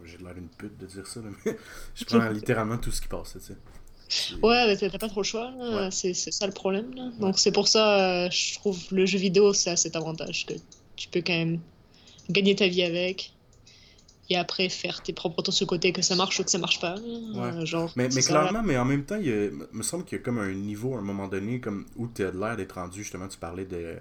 J'ai 0.03 0.17
l'air 0.17 0.35
d'une 0.35 0.49
pute 0.49 0.77
de 0.77 0.85
dire 0.85 1.07
ça, 1.07 1.21
là, 1.21 1.29
mais 1.45 1.57
je 1.95 2.03
prends 2.05 2.29
littéralement 2.29 2.77
tout 2.77 2.91
ce 2.91 3.01
qui 3.01 3.07
passe. 3.07 3.37
Sais. 3.39 4.35
Ouais, 4.43 4.67
mais 4.67 4.77
t'as 4.77 4.95
pas 4.99 5.07
trop 5.09 5.21
le 5.21 5.25
choix. 5.25 5.51
Ouais. 5.57 5.89
C'est 5.89 6.13
c'est 6.13 6.31
ça 6.31 6.45
le 6.45 6.53
problème. 6.53 6.93
Là. 6.93 7.09
Donc 7.19 7.39
c'est 7.39 7.51
pour 7.51 7.67
ça, 7.67 8.29
je 8.29 8.53
trouve 8.55 8.77
le 8.91 9.05
jeu 9.07 9.17
vidéo, 9.17 9.53
ça 9.53 9.71
a 9.71 9.75
cet 9.75 9.95
avantage 9.95 10.45
que 10.45 10.53
tu 10.95 11.07
peux 11.07 11.21
quand 11.25 11.33
même 11.33 11.59
gagner 12.29 12.55
ta 12.55 12.67
vie 12.67 12.83
avec. 12.83 13.32
Et 14.29 14.37
après 14.37 14.69
faire 14.69 15.01
tes 15.03 15.13
propres 15.13 15.41
tours 15.41 15.53
sur 15.53 15.65
le 15.65 15.69
côté, 15.69 15.91
que 15.93 16.01
ça 16.01 16.15
marche 16.15 16.39
ou 16.39 16.43
que 16.43 16.51
ça 16.51 16.57
marche 16.57 16.79
pas. 16.79 16.95
Euh, 16.97 17.65
genre, 17.65 17.91
Mais, 17.95 18.09
là. 18.09 18.21
clairement, 18.21 18.63
mais 18.63 18.77
en 18.77 18.85
même 18.85 19.05
temps, 19.05 19.17
il 19.17 19.29
a- 19.31 19.49
me 19.71 19.83
semble 19.83 20.05
qu'il 20.05 20.17
y 20.17 20.21
a 20.21 20.23
comme 20.23 20.39
un 20.39 20.53
niveau 20.53 20.95
à 20.95 20.99
un 20.99 21.01
moment 21.01 21.27
donné 21.27 21.59
comme 21.59 21.85
où 21.95 22.07
tu 22.07 22.23
as 22.23 22.31
l'air 22.31 22.55
d'être 22.57 22.73
rendu, 22.75 23.03
justement, 23.03 23.27
tu 23.27 23.37
parlais 23.37 23.65
de, 23.65 23.97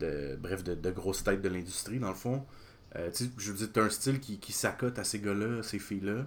de 0.00 0.36
bref, 0.40 0.64
de, 0.64 0.74
de 0.74 0.90
grosses 0.90 1.24
têtes 1.24 1.42
de 1.42 1.48
l'industrie, 1.48 1.98
dans 2.00 2.08
le 2.10 2.14
fond. 2.14 2.44
Euh, 2.96 3.10
je 3.38 3.52
veux 3.52 3.58
dire, 3.58 3.72
tu 3.72 3.80
as 3.80 3.84
un 3.84 3.90
style 3.90 4.20
qui, 4.20 4.38
qui 4.38 4.52
s'accote 4.52 4.98
à 4.98 5.04
ces 5.04 5.20
gars-là, 5.20 5.60
à 5.60 5.62
ces 5.62 5.78
filles-là. 5.78 6.26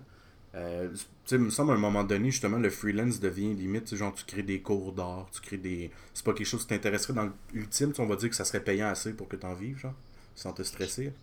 Euh, 0.56 0.90
tu 0.94 1.00
sais, 1.26 1.36
il 1.36 1.42
me 1.42 1.50
semble 1.50 1.72
à 1.72 1.76
un 1.76 1.78
moment 1.80 2.04
donné, 2.04 2.32
justement, 2.32 2.58
le 2.60 2.70
freelance 2.70 3.20
devient 3.20 3.54
limite, 3.56 3.96
genre, 3.96 4.14
tu 4.14 4.26
crées 4.26 4.44
des 4.44 4.62
cours 4.62 4.94
d'art, 4.94 5.28
tu 5.34 5.42
crées 5.42 5.58
des... 5.58 5.92
C'est 6.14 6.24
pas 6.26 6.34
quelque 6.34 6.48
chose 6.48 6.62
qui 6.62 6.68
t'intéresserait 6.68 7.14
dans 7.14 7.30
l'ultime, 7.54 7.92
on 7.98 8.06
va 8.06 8.16
dire 8.16 8.30
que 8.30 8.36
ça 8.36 8.46
serait 8.46 8.64
payant 8.64 8.88
assez 8.90 9.14
pour 9.14 9.28
que 9.28 9.36
t'en 9.36 9.54
vives, 9.56 9.78
genre, 9.80 9.96
sans 10.36 10.54
te 10.54 10.64
stresser. 10.64 11.14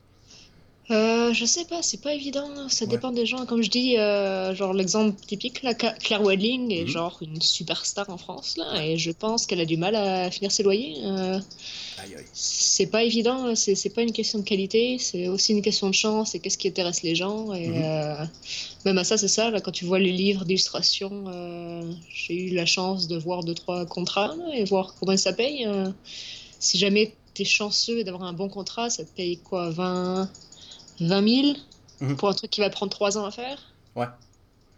Euh, 0.90 1.33
je 1.33 1.44
sais 1.44 1.64
pas, 1.66 1.83
c'est 1.83 2.00
pas 2.00 2.14
évident, 2.14 2.48
hein. 2.57 2.68
ça 2.68 2.85
Ouais. 2.85 2.90
dépend 2.90 3.12
des 3.12 3.24
gens. 3.24 3.46
Comme 3.46 3.62
je 3.62 3.70
dis, 3.70 3.96
euh, 3.96 4.55
genre 4.57 4.72
l'exemple 4.74 5.14
typique, 5.24 5.62
là, 5.62 5.72
Claire 5.74 6.22
Wedling 6.22 6.72
est 6.72 6.83
Mhm. 6.83 6.88
genre 6.88 7.18
une 7.22 7.40
superstar 7.40 8.11
en 8.11 8.16
France, 8.18 8.57
là, 8.57 8.85
et 8.85 8.98
je 8.98 9.12
pense 9.12 9.46
qu'elle 9.46 9.61
a 9.61 9.64
du 9.66 9.76
mal 9.76 9.94
à 9.94 10.31
finir 10.33 10.50
ses 10.50 10.64
loyers. 10.64 10.96
Euh, 11.05 11.38
c'est 12.33 12.87
pas 12.87 13.05
évident, 13.05 13.44
hein. 13.46 13.55
c'est 13.55 13.94
pas 13.94 14.03
une 14.03 14.12
question 14.12 14.40
de 14.40 14.44
qualité, 14.44 14.98
c'est 14.98 15.29
aussi 15.29 15.53
une 15.53 15.62
question 15.62 15.88
de 15.88 15.94
chance 15.94 16.35
et 16.35 16.40
qu'est-ce 16.40 16.59
qui 16.59 16.66
intéresse 16.68 17.03
les 17.03 17.14
gens. 17.14 17.53
Et 17.55 17.68
Mhm. 17.68 17.83
euh, 17.85 18.24
même 18.85 18.98
à 18.98 19.05
ça, 19.05 19.16
c'est 19.16 19.29
ça, 19.29 19.50
là, 19.50 19.61
quand 19.61 19.70
tu 19.72 19.85
vois 19.85 19.98
les 20.00 20.12
livres 20.12 20.44
d'illustration, 20.44 21.24
j'ai 22.12 22.35
eu 22.35 22.50
la 22.55 22.66
chance 22.66 23.07
de 23.07 23.16
voir 23.16 23.44
deux, 23.44 23.55
trois 23.55 23.87
contrats 23.87 24.35
là, 24.37 24.55
et 24.57 24.64
voir 24.64 24.94
combien 24.98 25.16
ça 25.16 25.33
paye. 25.33 25.66
si 26.59 26.76
jamais 26.79 27.14
t'es 27.33 27.44
chanceux 27.46 28.05
d'avoir 28.05 28.24
un 28.24 28.35
bon 28.35 28.48
contrat, 28.50 28.90
ça 28.90 29.03
te 29.05 29.11
paye 29.16 29.38
quoi, 29.38 29.70
20, 29.70 30.31
20 31.00 31.28
000 31.42 31.56
Mhm. 32.00 32.16
pour 32.16 32.28
un 32.30 32.32
truc 32.34 32.50
qui 32.50 32.60
va 32.60 32.70
prendre 32.70 32.90
3 32.92 33.18
ans 33.18 33.24
à 33.26 33.30
faire 33.30 33.58
Ouais. 33.94 34.06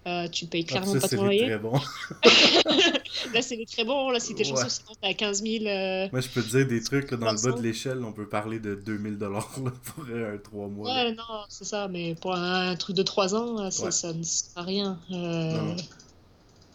Euh, 0.09 0.27
tu 0.29 0.47
payes 0.47 0.65
Ah, 0.67 0.71
clairement 0.71 0.95
ça, 0.95 1.01
pas 1.01 1.09
ton 1.09 1.23
loyer. 1.25 1.47
très 1.47 1.59
bon. 1.59 1.79
Là, 3.35 3.41
c'est 3.43 3.65
très 3.71 3.85
bon. 3.85 4.11
Là, 4.11 4.19
si 4.19 4.35
t'es 4.35 4.43
chanceux, 4.43 4.65
Ouais. 4.65 4.69
sinon 4.71 4.93
t'es 5.01 5.09
à 5.09 5.15
15 5.15 5.43
000. 5.45 5.65
euh, 5.67 6.09
Moi, 6.11 6.21
je 6.21 6.29
peux 6.29 6.43
te 6.43 6.49
dire 6.49 6.67
des 6.67 6.83
trucs, 6.83 7.11
là, 7.13 7.17
dans 7.17 7.31
le 7.31 7.41
bas 7.41 7.57
de 7.57 7.63
l'échelle, 7.63 8.03
on 8.05 8.13
peut 8.13 8.27
parler 8.27 8.59
de 8.59 8.75
2000$ 8.75 9.63
là, 9.65 9.71
pour 9.85 10.05
un 10.05 10.39
3 10.39 10.67
mois. 10.69 10.89
là. 10.93 11.05
Ouais, 11.05 11.13
non, 11.15 11.23
c'est 11.49 11.65
ça, 11.65 11.87
mais 11.87 12.17
pour 12.17 12.35
un, 12.35 12.75
truc 12.75 12.97
de 12.97 13.03
3 13.05 13.37
ans, 13.37 13.61
euh, 13.61 13.71
ça, 13.71 13.85
Ouais. 13.85 13.91
ça 13.93 14.13
ne 14.13 14.23
sert 14.25 14.51
à 14.57 14.63
rien. 14.63 14.99
Euh. 15.13 15.77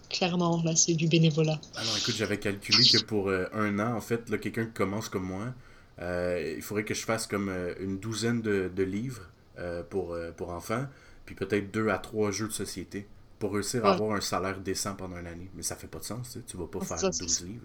Clairement, 0.09 0.61
là, 0.63 0.73
c'est 0.77 0.93
du 0.93 1.07
bénévolat. 1.09 1.59
Ah 1.75 1.81
non, 1.83 1.91
écoute, 1.97 2.15
j'avais 2.15 2.39
calculé 2.39 2.81
que 2.87 3.03
pour 3.03 3.29
un 3.29 3.79
an, 3.79 3.93
en 3.97 4.01
fait, 4.01 4.29
là, 4.29 4.37
quelqu'un 4.37 4.65
qui 4.65 4.71
commence 4.73 5.09
comme 5.09 5.25
moi, 5.25 5.53
il 5.99 6.61
faudrait 6.61 6.85
que 6.85 6.93
je 6.93 7.03
fasse 7.03 7.27
comme 7.27 7.49
une 7.81 7.99
douzaine 7.99 8.41
de, 8.41 8.71
de 8.73 8.83
livres 8.83 9.23
euh, 9.59 9.83
pour, 9.83 10.13
euh, 10.13 10.31
pour 10.31 10.49
enfants, 10.49 10.85
puis 11.25 11.35
peut-être 11.35 11.71
deux 11.71 11.89
à 11.89 11.97
trois 11.97 12.31
jeux 12.31 12.47
de 12.47 12.53
société 12.53 13.07
pour 13.39 13.53
réussir 13.53 13.85
à 13.85 13.89
Ouais. 13.89 13.93
avoir 13.95 14.15
un 14.15 14.21
salaire 14.21 14.59
décent 14.59 14.95
pendant 14.95 15.17
une 15.17 15.27
année. 15.27 15.49
Mais 15.55 15.63
ça 15.63 15.75
fait 15.75 15.87
pas 15.87 15.99
de 15.99 16.03
sens, 16.05 16.27
tu 16.27 16.33
sais. 16.39 16.45
Tu 16.47 16.57
vas 16.57 16.65
pas 16.67 16.79
faire 16.81 16.99
ça, 16.99 17.09
12 17.09 17.27
c'est- 17.27 17.43
livres. 17.45 17.61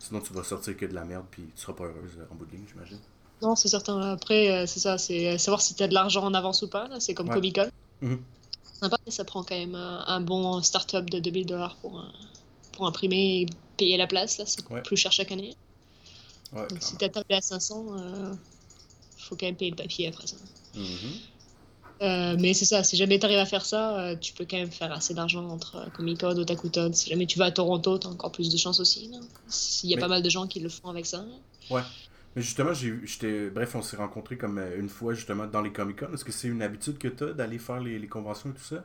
Sinon, 0.00 0.20
tu 0.20 0.32
vas 0.32 0.44
sortir 0.44 0.76
que 0.76 0.86
de 0.86 0.94
la 0.94 1.04
merde, 1.04 1.24
puis 1.30 1.42
tu 1.56 1.60
seras 1.62 1.72
pas 1.72 1.84
heureuse 1.84 2.12
euh, 2.18 2.26
en 2.30 2.34
bout 2.36 2.46
de 2.46 2.52
ligne, 2.52 2.64
j'imagine. 2.68 2.98
Non, 3.42 3.54
c'est 3.56 3.68
certain. 3.68 4.00
Après, 4.00 4.66
c'est 4.66 4.80
ça, 4.80 4.98
c'est 4.98 5.38
savoir 5.38 5.60
si 5.60 5.74
t'as 5.74 5.86
de 5.88 5.94
l'argent 5.94 6.24
en 6.24 6.34
avance 6.34 6.62
ou 6.62 6.68
pas. 6.68 6.88
là, 6.88 6.98
C'est 7.00 7.14
comme 7.14 7.28
Ouais. 7.28 7.34
Comic 7.34 7.54
Con. 7.56 7.68
C'est 8.02 8.80
sympa, 8.80 8.96
mais 9.06 9.12
ça 9.12 9.24
prend 9.24 9.42
quand 9.42 9.56
même 9.56 9.74
un, 9.74 10.20
bon 10.20 10.60
start-up 10.62 11.08
de 11.10 11.18
2000 11.18 11.46
dollars 11.46 11.76
pour, 11.76 12.04
pour 12.72 12.86
imprimer 12.86 13.42
et 13.42 13.46
payer 13.76 13.96
la 13.96 14.06
place. 14.06 14.38
Là, 14.38 14.44
c'est 14.46 14.68
Ouais. 14.70 14.82
plus 14.82 14.96
cher 14.96 15.10
chaque 15.12 15.32
année. 15.32 15.54
Ouais, 16.52 16.66
Donc, 16.68 16.78
si 16.80 16.96
t'as 16.96 17.08
tablé 17.08 17.36
à 17.36 17.40
500, 17.40 17.86
euh, 17.98 18.32
faut 19.28 19.36
quand 19.36 19.46
même 19.46 19.56
payer 19.56 19.70
le 19.70 19.76
papier 19.76 20.08
après 20.08 20.26
ça. 20.26 20.36
Mhm. 20.74 20.84
Euh, 22.00 22.36
mais 22.38 22.54
c'est 22.54 22.64
ça, 22.64 22.84
si 22.84 22.96
jamais 22.96 23.18
tu 23.18 23.26
arrives 23.26 23.38
à 23.38 23.46
faire 23.46 23.64
ça, 23.64 23.98
euh, 23.98 24.16
tu 24.16 24.32
peux 24.32 24.46
quand 24.48 24.56
même 24.56 24.70
faire 24.70 24.92
assez 24.92 25.14
d'argent 25.14 25.48
entre 25.48 25.90
Comic 25.94 26.20
Con, 26.20 26.36
Otakuton. 26.36 26.92
Si 26.92 27.10
jamais 27.10 27.26
tu 27.26 27.38
vas 27.38 27.46
à 27.46 27.50
Toronto, 27.50 27.98
tu 27.98 28.06
as 28.06 28.10
encore 28.10 28.30
plus 28.30 28.50
de 28.50 28.56
chance 28.56 28.78
aussi. 28.78 29.10
Il 29.82 29.90
y 29.90 29.94
a 29.94 29.98
pas 29.98 30.08
mal 30.08 30.22
de 30.22 30.30
gens 30.30 30.46
qui 30.46 30.60
le 30.60 30.68
font 30.68 30.88
avec 30.88 31.06
ça. 31.06 31.24
Ouais. 31.70 31.82
Mais 32.36 32.42
justement, 32.42 32.72
j'étais. 32.72 33.50
Bref, 33.50 33.74
on 33.74 33.82
s'est 33.82 33.96
rencontrés 33.96 34.36
comme 34.36 34.60
une 34.78 34.88
fois 34.88 35.14
justement 35.14 35.46
dans 35.46 35.60
les 35.60 35.72
Comic 35.72 35.98
Con. 35.98 36.06
Est-ce 36.14 36.24
que 36.24 36.30
c'est 36.30 36.48
une 36.48 36.62
habitude 36.62 36.98
que 36.98 37.08
tu 37.08 37.24
as 37.24 37.32
d'aller 37.32 37.58
faire 37.58 37.80
les, 37.80 37.98
les, 37.98 38.08
conventions 38.08 38.50
et 38.50 38.54
tout 38.54 38.64
ça? 38.64 38.84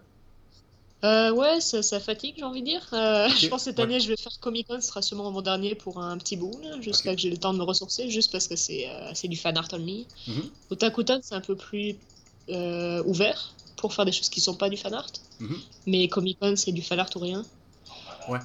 Euh, 1.03 1.31
Ouais, 1.31 1.59
ça, 1.61 1.83
ça 1.83 1.99
fatigue, 1.99 2.35
j'ai 2.37 2.43
envie 2.43 2.61
de 2.61 2.67
dire. 2.67 2.85
Je 2.91 3.47
pense 3.47 3.61
que 3.61 3.69
cette 3.71 3.79
année, 3.79 3.99
je 3.99 4.07
vais 4.07 4.17
faire 4.17 4.39
Comic 4.39 4.67
Con, 4.67 4.79
ce 4.81 4.87
sera 4.87 5.01
sûrement 5.01 5.31
mon 5.31 5.41
dernier 5.41 5.75
pour 5.75 6.01
un 6.01 6.17
petit 6.17 6.37
bout, 6.37 6.57
jusqu'à 6.81 7.15
que 7.15 7.21
j'ai 7.21 7.29
le 7.29 7.37
temps 7.37 7.53
de 7.53 7.59
me 7.59 7.63
ressourcer, 7.63 8.09
juste 8.09 8.31
parce 8.31 8.47
que 8.47 8.55
c'est 8.55 8.87
c'est 9.13 9.27
du 9.27 9.37
fan 9.37 9.57
art 9.57 9.69
only. 9.73 10.07
Mm 10.27 10.33
-hmm. 10.33 10.49
Otakuton, 10.71 11.19
c'est 11.21 11.35
un 11.35 11.45
peu 11.49 11.55
plus 11.55 11.95
euh, 12.49 13.01
ouvert 13.05 13.53
pour 13.77 13.93
faire 13.93 14.05
des 14.05 14.11
choses 14.11 14.29
qui 14.29 14.41
sont 14.41 14.55
pas 14.55 14.69
du 14.69 14.77
fan 14.77 14.93
art. 14.93 15.11
Mhm. 15.39 15.57
Mais 15.87 16.07
Comic 16.07 16.39
Con, 16.39 16.55
c'est 16.55 16.71
du 16.71 16.81
fan 16.81 16.99
art 16.99 17.09
ou 17.15 17.19
rien. 17.19 17.43
Ouais. 18.27 18.39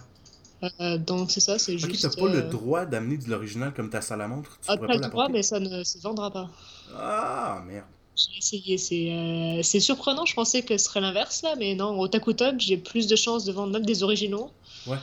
Euh, 0.81 0.99
donc 0.99 1.31
c'est 1.31 1.41
ça, 1.41 1.59
c'est 1.59 1.75
okay, 1.75 1.91
juste. 1.91 2.03
t'as 2.03 2.21
pas 2.21 2.29
le 2.29 2.39
euh, 2.39 2.51
droit 2.51 2.85
d'amener 2.85 3.17
de 3.17 3.29
l'original 3.31 3.73
comme 3.73 3.91
ta 3.91 4.01
salle 4.01 4.21
à 4.23 4.29
montre 4.29 4.59
tu 4.61 4.67
ah, 4.69 4.77
pas 4.77 4.95
le 4.95 5.09
droit, 5.09 5.29
mais 5.29 5.43
ça 5.45 5.61
ne 5.61 5.85
se 5.85 5.99
vendra 5.99 6.31
pas. 6.33 6.51
Ah 6.97 7.63
merde. 7.67 7.87
J'ai 8.19 8.39
essayé, 8.39 8.79
c'est 8.79 9.61
c'est 9.63 9.79
surprenant, 9.79 10.27
je 10.27 10.35
pensais 10.35 10.63
que 10.63 10.77
ce 10.77 10.87
serait 10.87 11.01
l'inverse 11.01 11.43
là, 11.43 11.55
mais 11.57 11.77
non, 11.77 11.99
au 11.99 12.09
Takuton, 12.09 12.57
j'ai 12.59 12.77
plus 12.77 13.07
de 13.07 13.15
chances 13.15 13.45
de 13.45 13.53
vendre 13.53 13.73
même 13.73 13.87
des 13.87 14.03
originaux. 14.03 14.51
Ouais. 14.87 14.99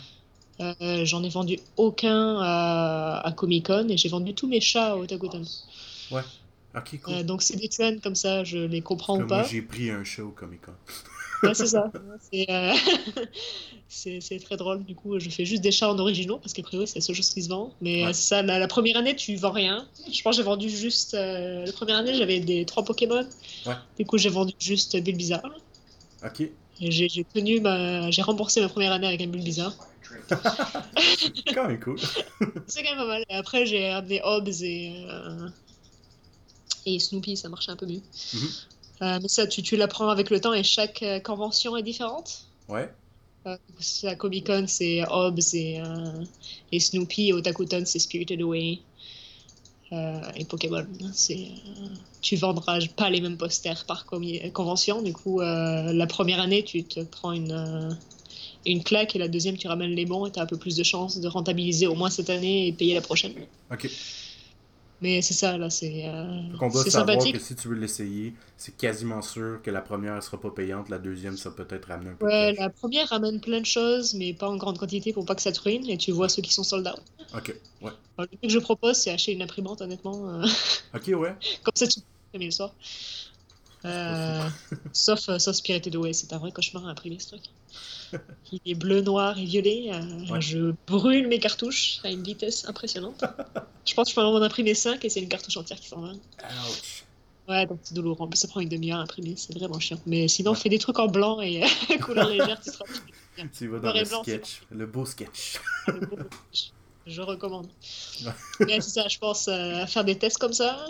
J'en 1.06 1.24
ai 1.24 1.30
vendu 1.30 1.60
aucun 1.78 2.40
à, 2.42 3.22
à 3.24 3.32
Comic 3.32 3.68
Con 3.68 3.88
et 3.90 3.98
j'ai 3.98 4.10
vendu 4.10 4.34
tous 4.34 4.48
mes 4.48 4.60
chats 4.60 4.98
au 4.98 5.06
Takuton. 5.06 5.44
Ouais. 6.12 6.22
cool. 6.74 7.14
Euh, 7.14 7.24
donc 7.24 7.42
c'est 7.42 7.56
des 7.56 7.70
trends 7.70 7.98
comme 8.02 8.16
ça, 8.16 8.44
je 8.44 8.58
les 8.58 8.82
comprends 8.82 9.20
ou 9.22 9.28
pas. 9.28 9.40
Moi 9.40 9.48
j'ai 9.50 9.62
pris 9.62 9.90
un 9.90 10.04
show 10.04 10.34
Comic 10.36 10.62
Con. 10.62 10.74
ouais, 11.44 11.54
c'est 11.54 11.68
ça. 11.68 11.92
Euh, 12.34 12.74
c'est 13.88 14.40
très 14.44 14.58
drôle. 14.58 14.84
Du 14.84 14.96
coup, 14.96 15.20
je 15.20 15.30
fais 15.30 15.46
juste 15.46 15.62
des 15.62 15.72
chats 15.72 15.92
en 15.92 16.00
originaux 16.00 16.38
parce 16.38 16.54
qu'à 16.54 16.64
priori 16.64 16.88
c'est 16.88 16.96
la 16.96 17.02
seule 17.02 17.16
chose 17.16 17.34
qui 17.34 17.44
se 17.44 17.50
vend. 17.50 17.74
Mais 17.82 18.12
ça, 18.14 18.42
la, 18.42 18.68
première 18.68 18.98
année, 18.98 19.16
tu 19.16 19.36
vends 19.36 19.52
rien. 19.52 19.88
Je 20.12 20.22
pense 20.22 20.36
que 20.36 20.42
j'ai 20.42 20.46
vendu 20.46 20.70
juste. 20.70 21.14
Euh, 21.14 21.66
la 21.66 21.72
première 21.72 21.98
année, 21.98 22.14
j'avais 22.14 22.40
des 22.40 22.66
trois 22.66 22.84
Pokémon. 22.84 23.28
Ouais. 23.66 23.76
Du 23.98 24.06
coup, 24.06 24.18
j'ai 24.18 24.30
vendu 24.30 24.54
juste 24.60 24.98
Bill 24.98 25.16
Bizarre. 25.16 25.50
Ok. 26.24 26.50
J'ai 26.80 27.26
tenu 27.34 27.62
ma... 27.62 28.12
J'ai 28.12 28.22
remboursé 28.22 28.60
ma 28.60 28.68
première 28.68 28.92
année 28.92 29.08
avec 29.08 29.22
un 29.22 29.28
Bill 29.28 29.44
Bizarre. 29.44 29.76
quand 30.30 31.68
même 31.68 31.80
cool. 31.80 32.00
c'est 32.68 32.84
quand 32.84 32.90
même 32.90 32.98
pas 32.98 33.08
mal. 33.08 33.24
Et 33.30 33.36
après, 33.36 33.66
j'ai 33.66 33.90
amené 33.90 34.22
Hobbs 34.24 34.62
et 34.62 35.06
et 36.86 37.00
Snoopy, 37.00 37.36
ça 37.36 37.50
marchait 37.50 37.72
un 37.72 37.76
peu 37.76 37.86
mieux. 37.86 38.02
Mhm. 38.34 38.50
Euh, 39.02 39.20
mais 39.22 39.28
ça, 39.28 39.48
tu, 39.48 39.62
tu 39.62 39.76
l'apprends 39.76 40.10
avec 40.10 40.30
le 40.30 40.40
temps 40.40 40.54
et 40.54 40.64
chaque 40.64 41.04
euh, 41.04 41.20
convention 41.20 41.76
est 41.76 41.84
différente. 41.84 42.46
Ouais. 42.70 42.90
Euh, 43.46 43.58
à 44.04 44.16
Comic 44.16 44.48
Con, 44.48 44.66
c'est 44.68 45.04
Hobbs 45.08 45.54
et, 45.54 45.82
et 46.72 46.80
Snoopy. 46.80 47.30
Et 47.30 47.34
Otakuton, 47.34 47.84
c'est 47.86 48.00
Spirited 48.00 48.42
Away. 48.42 48.80
et 49.92 50.46
Pokémon, 50.46 50.86
c'est 51.14 51.50
tu 52.22 52.36
vendras 52.38 52.80
pas 52.96 53.12
les 53.12 53.22
mêmes 53.22 53.38
posters 53.38 53.86
par 53.86 54.08
convention. 54.08 55.04
Du 55.04 55.14
coup, 55.14 55.42
la 55.42 56.08
première 56.08 56.40
année, 56.40 56.64
tu 56.64 56.84
te 56.84 57.02
prends 57.02 57.34
une, 57.34 57.96
une 58.66 58.84
claque 58.84 59.16
et 59.16 59.20
la 59.20 59.28
deuxième, 59.28 59.58
tu 59.58 59.68
ramènes 59.68 59.92
les 59.92 60.06
bons 60.06 60.26
et 60.26 60.32
tu 60.32 60.40
as 60.40 60.42
un 60.42 60.48
peu 60.48 60.58
plus 60.58 60.76
de 60.76 60.84
chances 60.84 61.20
de 61.20 61.28
rentabiliser 61.28 61.86
au 61.86 61.94
moins 61.94 62.10
cette 62.10 62.32
année 62.32 62.68
et 62.68 62.74
payer 62.74 62.96
la 62.96 63.02
prochaine. 63.02 63.34
Ok. 63.72 63.88
Mais 65.02 65.22
c'est 65.22 65.34
ça, 65.34 65.58
là, 65.58 65.70
c'est. 65.70 66.08
Euh, 66.08 66.42
on 66.62 66.70
doit 66.70 66.84
savoir 66.86 67.18
que 67.18 67.40
si 67.40 67.56
tu 67.56 67.68
veux 67.68 67.76
l'essayer, 67.76 68.34
c'est 68.58 68.76
quasiment 68.78 69.22
sûr 69.22 69.60
que 69.62 69.70
la 69.70 69.82
première 69.82 70.16
ne 70.16 70.22
sera 70.22 70.40
pas 70.40 70.50
payante, 70.50 70.90
la 70.90 71.00
deuxième, 71.00 71.38
ça 71.38 71.52
peut 71.52 71.68
être 71.70 71.88
ramener 71.88 72.12
un 72.12 72.14
peu. 72.14 72.26
Ouais, 72.26 72.54
la 72.54 72.70
première 72.70 73.10
ramène 73.10 73.42
plein 73.42 73.60
de 73.60 73.66
choses, 73.66 74.14
mais 74.14 74.34
pas 74.34 74.48
en 74.48 74.56
grande 74.56 74.78
quantité 74.78 75.12
pour 75.12 75.26
pas 75.26 75.36
que 75.36 75.42
ça 75.42 75.52
te 75.52 75.60
ruine, 75.60 75.90
et 75.90 75.98
tu 75.98 76.12
vois 76.12 76.30
ceux 76.30 76.42
qui 76.42 76.54
sont 76.54 76.64
sold 76.64 76.88
out. 76.88 77.02
Ok, 77.36 77.54
ouais. 77.82 77.92
le 78.20 78.26
truc 78.28 78.42
que 78.42 78.50
je 78.50 78.60
propose, 78.60 78.96
c'est 78.96 79.12
acheter 79.12 79.34
une 79.34 79.42
imprimante, 79.42 79.82
honnêtement. 79.82 80.30
Euh. 80.30 80.46
Ok, 80.96 81.08
ouais. 81.08 81.36
Comme 81.64 81.74
ça, 81.76 81.88
tu 81.88 82.00
peux 82.32 82.40
le 82.40 82.52
soir. 82.52 82.74
Euh, 83.84 84.50
sauf, 84.94 85.28
euh, 85.30 85.40
sauf 85.40 85.56
Spirited 85.56 85.96
Away, 85.96 86.14
c'est 86.14 86.32
un 86.34 86.38
vrai 86.38 86.52
cauchemar 86.52 86.88
à 86.88 86.92
imprimer 86.92 87.20
ce 87.20 87.28
truc. 87.30 87.42
Il 88.52 88.60
est 88.66 88.76
bleu, 88.76 89.02
noir 89.02 89.38
et 89.38 89.46
violet. 89.46 89.92
Euh, 89.92 90.40
je 90.40 90.74
brûle 90.88 91.28
mes 91.28 91.40
cartouches 91.40 92.00
à 92.04 92.10
une 92.10 92.24
vitesse 92.24 92.68
impressionnante. 92.68 93.24
je 93.86 93.94
pense 93.94 94.08
que 94.08 94.12
je 94.12 94.16
peux 94.16 94.26
en 94.26 94.42
imprimer 94.42 94.74
5 94.74 95.04
et 95.04 95.10
c'est 95.10 95.22
une 95.22 95.30
cartouche 95.30 95.58
entière 95.58 95.80
qui 95.80 95.88
s'en 95.88 96.02
va. 96.02 96.10
Ouais, 97.48 97.66
donc 97.66 97.80
c'est 97.84 97.94
douloureux. 97.94 98.18
En 98.20 98.28
plus, 98.28 98.40
ça 98.40 98.48
prend 98.48 98.60
une 98.60 98.70
demi-heure 98.70 99.00
à 99.00 99.04
imprimer, 99.04 99.36
c'est 99.38 99.54
vraiment 99.54 99.80
chiant. 99.80 100.00
Mais 100.06 100.28
sinon, 100.28 100.52
ouais. 100.52 100.58
fais 100.58 100.70
des 100.70 100.80
trucs 100.80 100.98
en 101.00 101.08
blanc 101.08 101.42
et 101.42 101.64
couleur 102.02 102.30
légère, 102.30 102.60
tu 102.60 102.72
seras 102.72 102.86
bien. 103.36 103.48
Tu 103.56 103.68
vas 103.68 103.80
dans 103.80 103.94
le 103.94 104.06
sketch, 104.06 104.62
le 104.72 104.86
beau 104.86 105.06
sketch. 105.06 105.60
Je 107.06 107.22
recommande. 107.22 107.68
Mais 108.62 108.82
c'est 108.82 108.90
ça, 109.02 109.08
je 109.08 109.20
pense 109.20 109.48
à 109.48 109.86
faire 109.86 110.04
des 110.04 110.18
tests 110.18 110.40
comme 110.40 110.54
ça. 110.54 110.88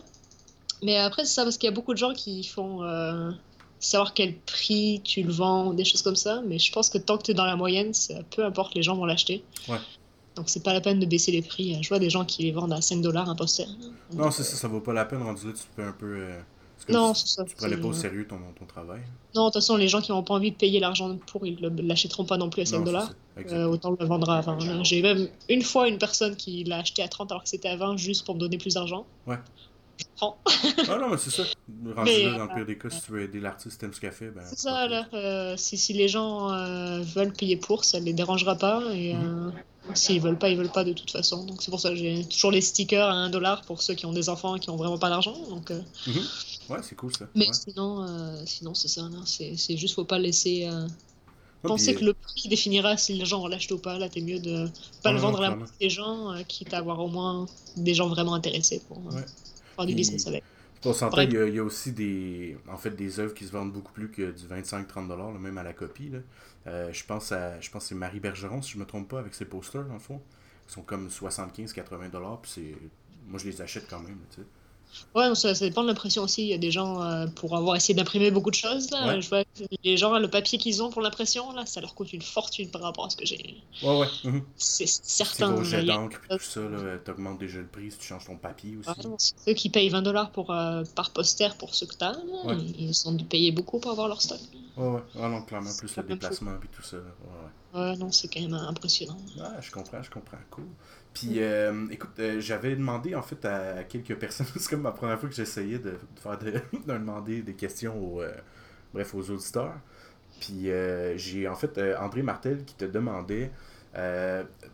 Mais 0.82 0.98
après, 0.98 1.26
c'est 1.26 1.34
ça, 1.34 1.44
parce 1.44 1.58
qu'il 1.58 1.68
y 1.68 1.74
a 1.74 1.76
beaucoup 1.76 1.94
de 1.94 1.98
gens 1.98 2.14
qui 2.14 2.44
font 2.44 2.84
euh, 2.84 3.32
savoir 3.80 4.14
quel 4.14 4.36
prix 4.36 5.02
tu 5.04 5.24
le 5.24 5.32
vends, 5.32 5.74
des 5.74 5.86
choses 5.86 6.02
comme 6.02 6.16
ça. 6.16 6.42
Mais 6.46 6.60
je 6.60 6.72
pense 6.72 6.90
que 6.90 6.98
tant 6.98 7.18
que 7.18 7.24
tu 7.24 7.32
es 7.32 7.34
dans 7.34 7.46
la 7.46 7.56
moyenne, 7.56 7.92
peu 8.36 8.44
importe, 8.46 8.76
les 8.76 8.84
gens 8.84 8.96
vont 8.96 9.06
l'acheter. 9.06 9.44
Ouais. 9.68 9.78
Donc 10.36 10.50
c'est 10.50 10.64
pas 10.64 10.74
la 10.74 10.82
peine 10.82 11.00
de 11.00 11.06
baisser 11.06 11.32
les 11.32 11.42
prix. 11.42 11.82
Je 11.82 11.88
vois 11.88 12.00
des 12.00 12.10
gens 12.10 12.26
qui 12.26 12.44
les 12.44 12.52
vendent 12.52 12.74
à 12.74 12.82
5 12.82 13.02
dollars 13.02 13.30
un 13.30 13.36
poster. 13.36 13.68
Non, 14.14 14.32
c'est 14.32 14.44
ça, 14.44 14.58
ça 14.58 14.68
vaut 14.68 14.82
pas 14.82 14.94
la 14.94 15.06
peine. 15.06 15.22
Rendu 15.22 15.48
là, 15.48 15.54
tu 15.54 15.64
peux 15.76 15.84
un 15.84 15.94
peu. 15.94 16.18
Euh, 16.18 16.40
non, 16.90 17.14
c'est 17.14 17.28
ça. 17.28 17.46
Tu 17.46 17.56
prenais 17.56 17.78
pas 17.78 17.88
au 17.88 17.94
sérieux 17.94 18.28
ton, 18.28 18.38
ton 18.60 18.66
travail. 18.66 19.00
Non, 19.34 19.44
de 19.44 19.48
toute 19.48 19.56
façon, 19.56 19.78
les 19.78 19.88
gens 19.88 20.02
qui 20.02 20.12
n'ont 20.12 20.24
pas 20.24 20.34
envie 20.34 20.52
de 20.52 20.58
payer 20.58 20.80
l'argent 20.82 21.18
pour, 21.28 21.46
ils 21.46 21.58
l'achèteront 21.62 22.26
pas 22.26 22.38
non 22.38 22.50
plus 22.50 22.64
à 22.64 22.66
5 22.66 22.84
dollars. 22.84 23.12
Euh, 23.38 23.66
autant 23.66 23.96
le 23.98 24.06
vendre 24.06 24.30
à 24.30 24.42
20. 24.42 24.84
J'ai 24.84 25.02
même 25.02 25.30
une 25.50 25.62
fois 25.62 25.88
une 25.88 25.98
personne 25.98 26.36
qui 26.36 26.64
l'a 26.66 26.80
acheté 26.80 27.02
à 27.02 27.08
30 27.08 27.32
alors 27.32 27.44
que 27.44 27.50
c'était 27.50 27.70
à 27.70 27.78
20 27.78 27.98
juste 27.98 28.26
pour 28.26 28.36
me 28.36 28.40
donner 28.40 28.58
plus 28.58 28.74
d'argent. 28.74 29.06
Ouais 29.28 29.38
je 29.98 30.06
prends. 30.16 30.38
ah 30.90 30.98
non, 30.98 31.10
mais 31.10 31.18
c'est 31.18 31.30
ça. 31.30 31.44
Rendu 31.96 32.12
mais, 32.12 32.24
là, 32.26 32.38
dans 32.38 32.46
le 32.46 32.56
pire 32.56 32.66
des 32.66 32.78
cas, 32.78 32.90
si 32.90 33.02
tu 33.02 33.12
veux 33.12 33.22
aider 33.22 33.40
l'artiste, 33.40 33.80
t'aimes 33.80 33.94
ce 33.94 34.00
qu'elle 34.00 34.12
fait, 34.12 34.30
ben. 34.30 34.44
C'est 34.46 34.60
ça, 34.60 34.88
là. 34.88 35.08
Euh, 35.14 35.56
si, 35.58 35.78
si 35.78 35.94
les 35.94 36.08
gens 36.08 36.52
euh, 36.52 37.02
veulent 37.02 37.34
payer 37.34 37.58
pour, 37.58 37.84
ça 37.84 38.00
les 38.00 38.14
dérangera 38.14 38.56
pas. 38.56 38.82
Et 38.94 39.14
mm 39.14 39.52
-hmm. 39.52 39.96
s'ils 39.96 40.22
veulent 40.22 40.38
pas, 40.38 40.50
ils 40.50 40.58
veulent 40.58 40.72
pas 40.80 40.84
de 40.84 40.94
toute 40.94 41.12
façon. 41.12 41.46
Donc 41.46 41.62
c'est 41.62 41.72
pour 41.72 41.80
ça 41.80 41.90
que 41.90 41.96
j'ai 41.96 42.26
toujours 42.26 42.52
les 42.52 42.62
stickers 42.62 43.08
à 43.08 43.14
1 43.14 43.30
dollar 43.30 43.62
pour 43.68 43.82
ceux 43.82 43.94
qui 43.94 44.06
ont 44.06 44.14
des 44.14 44.28
enfants 44.30 44.56
et 44.56 44.60
qui 44.60 44.70
ont 44.70 44.80
vraiment 44.84 44.98
pas 45.06 45.10
d'argent. 45.10 45.38
Donc. 45.50 45.68
-hmm. 45.70 46.26
Ouais, 46.70 46.82
c'est 46.88 46.98
cool 47.02 47.14
ça. 47.20 47.26
Mais 47.36 47.48
ouais. 47.48 47.54
sinon, 47.64 47.90
sinon 48.46 48.74
c'est 48.74 48.92
ça. 48.98 49.04
C'est 49.64 49.78
juste, 49.82 49.94
faut 49.96 50.10
pas 50.16 50.20
laisser. 50.28 50.58
penser 51.72 51.92
que 51.98 52.06
le 52.10 52.14
prix 52.26 52.48
définira 52.56 52.92
si 53.04 53.12
les 53.20 53.28
gens 53.32 53.42
l'achètent 53.52 53.78
ou 53.80 53.84
pas. 53.88 53.96
Là, 54.02 54.08
t'es 54.14 54.24
mieux 54.30 54.42
de 54.50 54.56
pas 55.04 55.12
le 55.16 55.20
vendre 55.26 55.40
à 55.48 55.50
la 55.50 55.58
des 55.84 55.92
gens, 56.00 56.18
quitte 56.54 56.72
à 56.76 56.78
avoir 56.84 56.98
au 57.08 57.12
moins 57.18 57.36
des 57.88 57.96
gens 58.00 58.10
vraiment 58.16 58.36
intéressés 58.42 58.80
pour. 58.88 58.98
Ouais 59.16 59.26
faire 59.76 59.86
du 59.86 59.96
business 59.96 60.28
avec. 60.28 60.44
On 60.84 60.94
s'entend, 60.94 61.22
il, 61.22 61.34
il, 61.34 61.56
y 61.56 61.60
a 61.60 61.64
aussi 61.64 61.94
des, 61.94 62.58
en 62.68 62.78
fait, 62.78 62.92
des 62.92 63.20
œuvres 63.20 63.34
qui 63.34 63.46
se 63.46 63.52
vendent 63.52 63.74
beaucoup 63.74 63.92
plus 63.92 64.12
que 64.12 64.32
du 64.32 64.46
25-30$, 64.46 65.40
même 65.40 65.58
à 65.58 65.64
la 65.64 65.74
copie. 65.74 66.10
Là. 66.10 66.20
Euh, 66.68 66.92
je 66.92 67.04
pense 67.06 67.32
à 67.32 67.60
je 67.60 67.70
pense 67.70 67.86
c'est 67.86 67.96
Marie 67.96 68.20
Bergeron, 68.20 68.62
si 68.62 68.72
je 68.74 68.78
me 68.78 68.86
trompe 68.86 69.08
pas, 69.10 69.20
avec 69.20 69.34
ses 69.34 69.46
posters, 69.46 69.86
dans 69.86 69.94
le 69.94 70.00
fond. 70.00 70.22
Ils 70.68 70.72
sont 70.72 70.82
comme 70.82 71.08
75-80$, 71.08 72.42
puis 72.42 72.76
moi 73.28 73.40
je 73.40 73.46
les 73.46 73.62
achète 73.62 73.88
quand 73.90 74.00
même. 74.00 74.18
Tu 74.32 74.42
sais. 74.42 74.48
Ouais, 75.14 75.34
ça, 75.36 75.56
ça, 75.56 75.66
dépend 75.66 75.84
de 75.84 75.88
l'impression 75.88 76.24
aussi. 76.24 76.44
Il 76.44 76.48
y 76.50 76.54
a 76.54 76.58
des 76.58 76.72
gens, 76.72 77.02
euh, 77.02 77.28
pour 77.28 77.56
avoir 77.56 77.76
essayé 77.76 77.94
d'imprimer 77.94 78.32
beaucoup 78.32 78.52
de 78.52 78.56
choses, 78.56 78.92
là, 78.92 79.08
ouais. 79.08 79.22
je 79.22 79.30
vois 79.30 79.44
les 79.84 79.98
gens, 79.98 80.18
le 80.20 80.30
papier 80.30 80.58
qu'ils 80.58 80.84
ont 80.84 80.90
pour 80.90 81.02
l'impression, 81.02 81.52
là, 81.54 81.66
ça 81.66 81.82
leur 81.82 81.96
coûte 81.96 82.12
une 82.14 82.22
fortune 82.22 82.70
par 82.70 82.82
rapport 82.82 83.06
à 83.06 83.10
ce 83.10 83.18
que 83.18 83.26
j'ai. 83.26 83.64
Ouais, 83.82 83.98
ouais. 84.00 84.08
Mm 84.24 84.38
-hmm. 84.38 84.44
C'est 84.58 84.88
certain. 84.88 85.64
Si 85.64 85.70
jet 85.70 85.84
d'encre, 85.84 86.20
tout 86.30 86.40
ça, 86.40 86.62
t'augmentes 87.06 87.40
déjà 87.40 87.60
le 87.60 87.68
prix 87.68 87.92
si 87.92 87.98
tu 87.98 88.08
changes 88.08 88.26
ton 88.26 88.38
papier 88.38 88.78
aussi. 88.78 88.90
Ah, 88.90 88.96
non, 89.04 89.16
ceux 89.20 89.54
qui 89.54 89.70
payent 89.70 89.90
20 89.90 90.02
dollars 90.02 90.32
euh, 90.38 90.84
par 90.96 91.10
poster 91.12 91.50
pour 91.60 91.74
ce 91.76 91.86
que 91.86 91.96
t'as, 91.96 92.18
ouais. 92.46 92.58
ils 92.78 92.96
sont 92.96 93.14
de 93.14 93.24
payer 93.24 93.52
beaucoup 93.52 93.80
pour 93.80 93.92
avoir 93.92 94.08
leur 94.08 94.22
stock. 94.22 94.44
Ouais, 94.78 94.90
ouais. 94.96 95.04
Ah 95.22 95.30
non, 95.30 95.42
clairement, 95.44 95.74
plus 95.78 95.96
le 95.98 96.04
déplacement 96.04 96.56
et 96.66 96.72
tout 96.76 96.84
ça. 96.92 96.98
Ouais, 96.98 97.04
ouais. 97.42 97.52
Ouais, 97.76 97.98
non, 97.98 98.12
c'est 98.12 98.28
quand 98.32 98.42
même 98.42 98.54
impressionnant. 98.54 99.18
Ouais, 99.38 99.62
je 99.62 99.72
comprends, 99.72 100.02
je 100.02 100.10
comprends. 100.10 100.38
Cool. 100.50 100.70
Puis, 101.16 101.42
euh, 101.42 101.88
écoute, 101.92 102.20
euh, 102.20 102.42
j'avais 102.42 102.76
demandé 102.76 103.16
en 103.16 103.22
fait 103.22 103.46
à, 103.46 103.86
quelques 103.86 104.16
personnes, 104.16 104.48
c'est 104.58 104.70
comme 104.70 104.82
ma 104.82 104.92
première 104.92 105.18
fois 105.18 105.30
que 105.30 105.36
j'essayais 105.36 105.80
de, 105.80 105.92
de, 105.92 106.20
faire 106.22 106.38
de, 106.38 106.52
de, 106.52 106.60
demander 106.86 107.42
des 107.42 107.54
questions 107.54 107.98
aux, 107.98 108.22
euh, 108.22 108.36
bref, 108.94 109.16
aux 109.16 109.32
auditeurs. 109.32 109.74
Puis, 110.42 110.70
euh, 110.70 111.18
j'ai 111.18 111.48
en 111.48 111.56
fait 111.56 111.80
André 111.98 112.22
Martel 112.22 112.66
qui 112.66 112.76
te 112.76 112.86
demandait, 112.86 113.50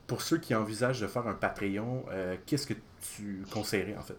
pour 0.07 0.23
ceux 0.23 0.39
qui 0.39 0.55
envisagent 0.55 0.99
de 0.99 1.05
faire 1.05 1.27
un 1.27 1.35
Patreon, 1.35 2.05
qu'est-ce 2.47 2.65
que 2.65 2.73
tu 3.15 3.45
conseillerais 3.51 3.95
en 3.95 4.01
fait? 4.01 4.17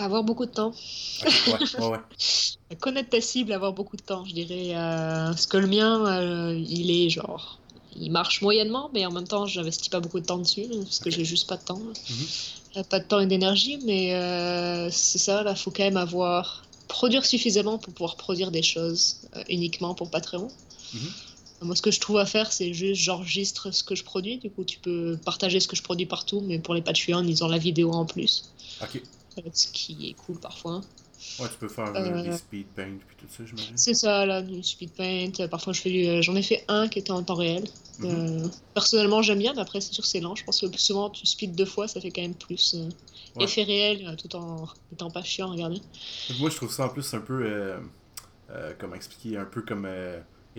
Avoir 0.00 0.22
beaucoup 0.22 0.46
de 0.46 0.52
temps. 0.52 0.68
Okay, 0.68 1.50
ouais, 1.50 1.80
ouais, 1.80 1.88
ouais. 1.88 2.76
Connaître 2.80 3.08
ta 3.08 3.20
cible, 3.20 3.52
avoir 3.52 3.72
beaucoup 3.72 3.96
de 3.96 4.02
temps, 4.02 4.24
je 4.24 4.34
dirais. 4.34 4.74
parce 4.74 5.48
que 5.48 5.56
le 5.56 5.66
mien, 5.66 6.52
il 6.52 6.92
est 6.92 7.10
genre 7.10 7.57
il 8.00 8.10
marche 8.10 8.42
moyennement, 8.42 8.90
mais 8.94 9.04
en 9.06 9.12
même 9.12 9.26
temps, 9.26 9.46
j'investis 9.46 9.88
pas 9.88 10.00
beaucoup 10.00 10.20
de 10.20 10.26
temps 10.26 10.38
dessus 10.38 10.66
parce 10.82 10.98
que 10.98 11.10
j'ai 11.10 11.24
juste 11.24 11.48
pas 11.48 11.56
de 11.56 11.64
temps. 11.64 11.78
Mm 11.78 11.92
-hmm. 11.92 12.84
Pas 12.84 13.00
de 13.00 13.04
temps 13.04 13.20
et 13.20 13.26
d'énergie, 13.26 13.78
mais 13.84 14.14
euh, 14.14 14.88
c'est 14.90 15.18
ça, 15.18 15.42
là, 15.42 15.54
faut 15.54 15.72
quand 15.72 15.82
même 15.90 15.96
avoir 16.08 16.64
produire 16.86 17.24
suffisamment 17.24 17.78
pour 17.78 17.92
pouvoir 17.92 18.16
produire 18.16 18.50
des 18.50 18.62
choses 18.62 19.16
euh, 19.36 19.42
uniquement 19.48 19.94
pour 19.94 20.10
Patreon. 20.10 20.48
Mhm. 20.94 21.10
Moi, 21.62 21.74
ce 21.76 21.82
que 21.82 21.90
je 21.90 22.00
trouve 22.00 22.18
à 22.18 22.26
faire, 22.26 22.52
c'est 22.52 22.72
juste 22.72 23.00
j'enregistre 23.02 23.72
ce 23.72 23.82
que 23.82 23.94
je 24.00 24.04
produis. 24.04 24.38
Du 24.38 24.48
coup, 24.50 24.64
tu 24.64 24.78
peux 24.78 25.18
partager 25.24 25.58
ce 25.60 25.66
que 25.66 25.76
je 25.76 25.82
produis 25.82 26.06
partout, 26.06 26.40
mais 26.40 26.58
pour 26.60 26.74
les 26.74 26.82
Patreons, 26.82 27.24
ils 27.24 27.42
ont 27.44 27.48
la 27.48 27.58
vidéo 27.58 27.92
en 27.92 28.06
plus. 28.06 28.44
Euh, 29.38 29.42
Ce 29.52 29.66
qui 29.68 30.08
est 30.08 30.14
cool 30.14 30.38
parfois. 30.38 30.80
Ouais, 31.40 31.48
tu 31.48 31.58
peux 31.58 31.68
faire 31.68 31.86
Euh, 31.94 31.98
euh, 31.98 32.22
des 32.22 32.36
speed 32.36 32.66
paint 32.68 32.96
puis 33.06 33.16
tout 33.18 33.26
ça, 33.28 33.44
j'imagine. 33.44 33.76
C'est 33.76 33.94
ça, 33.94 34.24
là, 34.24 34.40
du 34.42 34.62
speed 34.62 34.92
paint. 34.92 35.30
Euh, 35.40 35.48
Parfois, 35.48 35.72
je 35.72 35.80
fais 35.80 36.08
euh, 36.08 36.22
j'en 36.22 36.36
ai 36.36 36.42
fait 36.42 36.64
un 36.68 36.88
qui 36.88 36.98
était 37.00 37.10
en 37.10 37.22
temps 37.22 37.34
réel. 37.34 37.64
Mhm. 37.98 38.06
Euh, 38.44 38.48
personnellement, 38.74 39.20
j'aime 39.22 39.38
bien, 39.40 39.52
mais 39.54 39.60
après, 39.60 39.80
c'est 39.80 39.92
sûr 39.92 40.02
que 40.02 40.08
c'est 40.08 40.20
lent. 40.20 40.34
Je 40.36 40.44
pense 40.44 40.60
que 40.60 40.66
le 40.66 40.70
plus 40.72 40.80
souvent, 40.80 41.10
tu 41.10 41.26
speed 41.26 41.54
deux 41.54 41.64
fois, 41.64 41.88
ça 41.88 42.00
fait 42.00 42.10
quand 42.10 42.22
même 42.22 42.34
plus 42.34 42.74
euh, 42.74 42.88
Ouais. 43.36 43.44
effet 43.44 43.62
réel, 43.64 44.16
tout 44.16 44.34
en 44.36 44.68
étant 44.92 45.10
pas 45.10 45.22
chiant 45.22 45.48
à 45.48 45.52
regarder. 45.52 45.80
Moi, 46.40 46.50
je 46.50 46.56
trouve 46.56 46.72
ça 46.72 46.86
en 46.86 46.88
plus 46.88 47.12
un 47.14 47.20
peu. 47.20 47.74
Comment 48.78 48.94
expliquer 48.94 49.36
Un 49.36 49.44
peu 49.44 49.62
comme. 49.62 49.86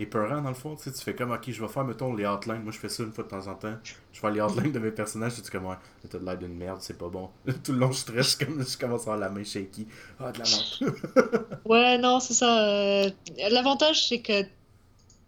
Épeurant 0.00 0.40
dans 0.40 0.48
le 0.48 0.54
fond. 0.54 0.74
Tu 0.76 0.84
sais, 0.84 0.92
tu 0.92 1.00
fais 1.02 1.14
comme, 1.14 1.30
ok, 1.30 1.42
je 1.50 1.60
vais 1.60 1.68
faire, 1.68 1.84
mettons, 1.84 2.14
les 2.14 2.26
outlines. 2.26 2.62
Moi, 2.62 2.72
je 2.72 2.78
fais 2.78 2.88
ça 2.88 3.02
une 3.02 3.12
fois 3.12 3.22
de 3.24 3.28
temps 3.28 3.46
en 3.46 3.54
temps. 3.54 3.74
Je 4.12 4.18
fais 4.18 4.30
les 4.32 4.40
outlines 4.40 4.72
de 4.72 4.78
mes 4.78 4.90
personnages. 4.90 5.36
Je 5.36 5.42
dis 5.42 5.50
comme, 5.50 5.66
ouais, 5.66 5.76
t'as 6.08 6.18
de 6.18 6.24
l'air 6.24 6.38
d'une 6.38 6.54
merde, 6.56 6.78
c'est 6.80 6.96
pas 6.96 7.08
bon. 7.08 7.28
Tout 7.64 7.72
le 7.72 7.78
long, 7.78 7.92
je 7.92 7.98
stresse, 7.98 8.34
comme, 8.36 8.64
je 8.66 8.78
commence 8.78 9.00
à 9.06 9.12
avoir 9.12 9.18
la 9.18 9.28
main 9.28 9.44
shaky. 9.44 9.86
Ah, 10.18 10.32
de 10.32 10.38
la 10.38 10.44
merde. 10.44 11.56
Ouais, 11.66 11.98
non, 11.98 12.18
c'est 12.20 12.34
ça. 12.34 12.66
euh, 12.66 13.10
L'avantage, 13.50 14.08
c'est 14.08 14.20
que 14.20 14.42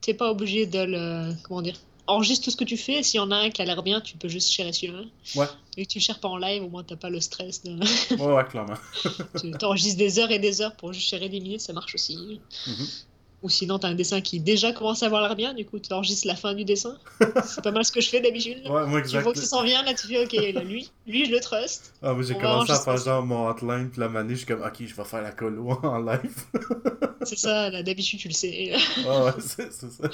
t'es 0.00 0.14
pas 0.14 0.30
obligé 0.30 0.66
de 0.66 0.78
le. 0.82 1.34
Comment 1.44 1.62
dire 1.62 1.76
Enregistre 2.08 2.44
tout 2.46 2.50
ce 2.50 2.56
que 2.56 2.64
tu 2.64 2.76
fais. 2.76 3.02
S'il 3.04 3.18
y 3.18 3.20
en 3.20 3.30
a 3.30 3.36
un 3.36 3.50
qui 3.50 3.62
a 3.62 3.64
l'air 3.64 3.82
bien, 3.84 4.00
tu 4.00 4.16
peux 4.16 4.26
juste 4.28 4.50
gérer 4.52 4.72
celui-là. 4.72 5.02
Ouais. 5.36 5.46
Et 5.76 5.86
que 5.86 5.90
tu 5.92 6.00
cherches 6.00 6.20
pas 6.20 6.28
en 6.28 6.36
live, 6.36 6.64
au 6.64 6.68
moins 6.68 6.82
t'as 6.82 6.96
pas 6.96 7.10
le 7.10 7.20
stress. 7.20 7.62
De... 7.62 7.78
Ouais, 8.16 8.34
ouais, 8.34 8.44
clairement. 8.46 8.74
tu 9.40 9.50
t'enregistres 9.52 9.98
des 9.98 10.18
heures 10.18 10.30
et 10.32 10.40
des 10.40 10.60
heures 10.62 10.74
pour 10.76 10.92
juste 10.92 11.08
gérer 11.08 11.28
des 11.28 11.38
minutes, 11.40 11.60
ça 11.60 11.72
marche 11.72 11.94
aussi. 11.94 12.40
Mhm. 12.66 12.86
Ou 13.42 13.48
sinon, 13.48 13.78
t'as 13.78 13.88
un 13.88 13.94
dessin 13.94 14.20
qui 14.20 14.38
déjà 14.38 14.72
commence 14.72 15.02
à 15.02 15.06
avoir 15.06 15.22
l'air 15.22 15.34
bien, 15.34 15.52
du 15.52 15.64
coup, 15.64 15.78
tu 15.80 15.92
enregistres 15.92 16.26
la 16.28 16.36
fin 16.36 16.54
du 16.54 16.64
dessin. 16.64 16.96
C'est 17.44 17.62
pas 17.62 17.72
mal 17.72 17.84
ce 17.84 17.90
que 17.90 18.00
je 18.00 18.08
fais 18.08 18.20
d'habitude. 18.20 18.62
Ouais, 18.72 18.86
moi, 18.86 19.00
Tu 19.00 19.06
exact. 19.08 19.22
vois 19.22 19.32
que 19.32 19.38
ça 19.40 19.46
s'en 19.46 19.62
vient, 19.64 19.82
là, 19.82 19.92
tu 19.94 20.06
fais, 20.06 20.24
ok, 20.24 20.32
là, 20.54 20.62
lui, 20.62 20.90
lui, 21.06 21.26
je 21.26 21.30
le 21.32 21.40
trust. 21.40 21.92
Ah, 22.02 22.12
moi, 22.14 22.22
j'ai 22.22 22.34
commencé 22.34 22.70
à 22.72 22.78
faire 22.78 22.96
genre 22.96 23.22
mon 23.26 23.50
outline, 23.50 23.90
puis 23.90 24.00
la 24.00 24.08
manée, 24.08 24.34
je 24.34 24.38
suis 24.38 24.46
comme, 24.46 24.62
ok, 24.62 24.76
je 24.86 24.94
vais 24.94 25.04
faire 25.04 25.22
la 25.22 25.32
colo 25.32 25.70
en 25.82 25.98
live. 25.98 26.44
C'est 27.24 27.38
ça, 27.38 27.70
là, 27.70 27.82
d'habitude, 27.82 28.18
tu 28.20 28.28
le 28.28 28.34
sais. 28.34 28.72
Ah, 29.06 29.24
ouais, 29.24 29.30
c'est 29.40 29.72
c'est 29.72 29.90
ça. 29.90 30.08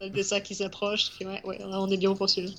le 0.00 0.10
dessin 0.10 0.40
qui 0.40 0.54
s'approche, 0.54 1.10
tu 1.10 1.16
fais, 1.18 1.26
ouais, 1.26 1.40
ouais, 1.44 1.58
on 1.62 1.90
est 1.90 1.96
bien 1.96 2.12
pour 2.14 2.28
celui-là. 2.28 2.54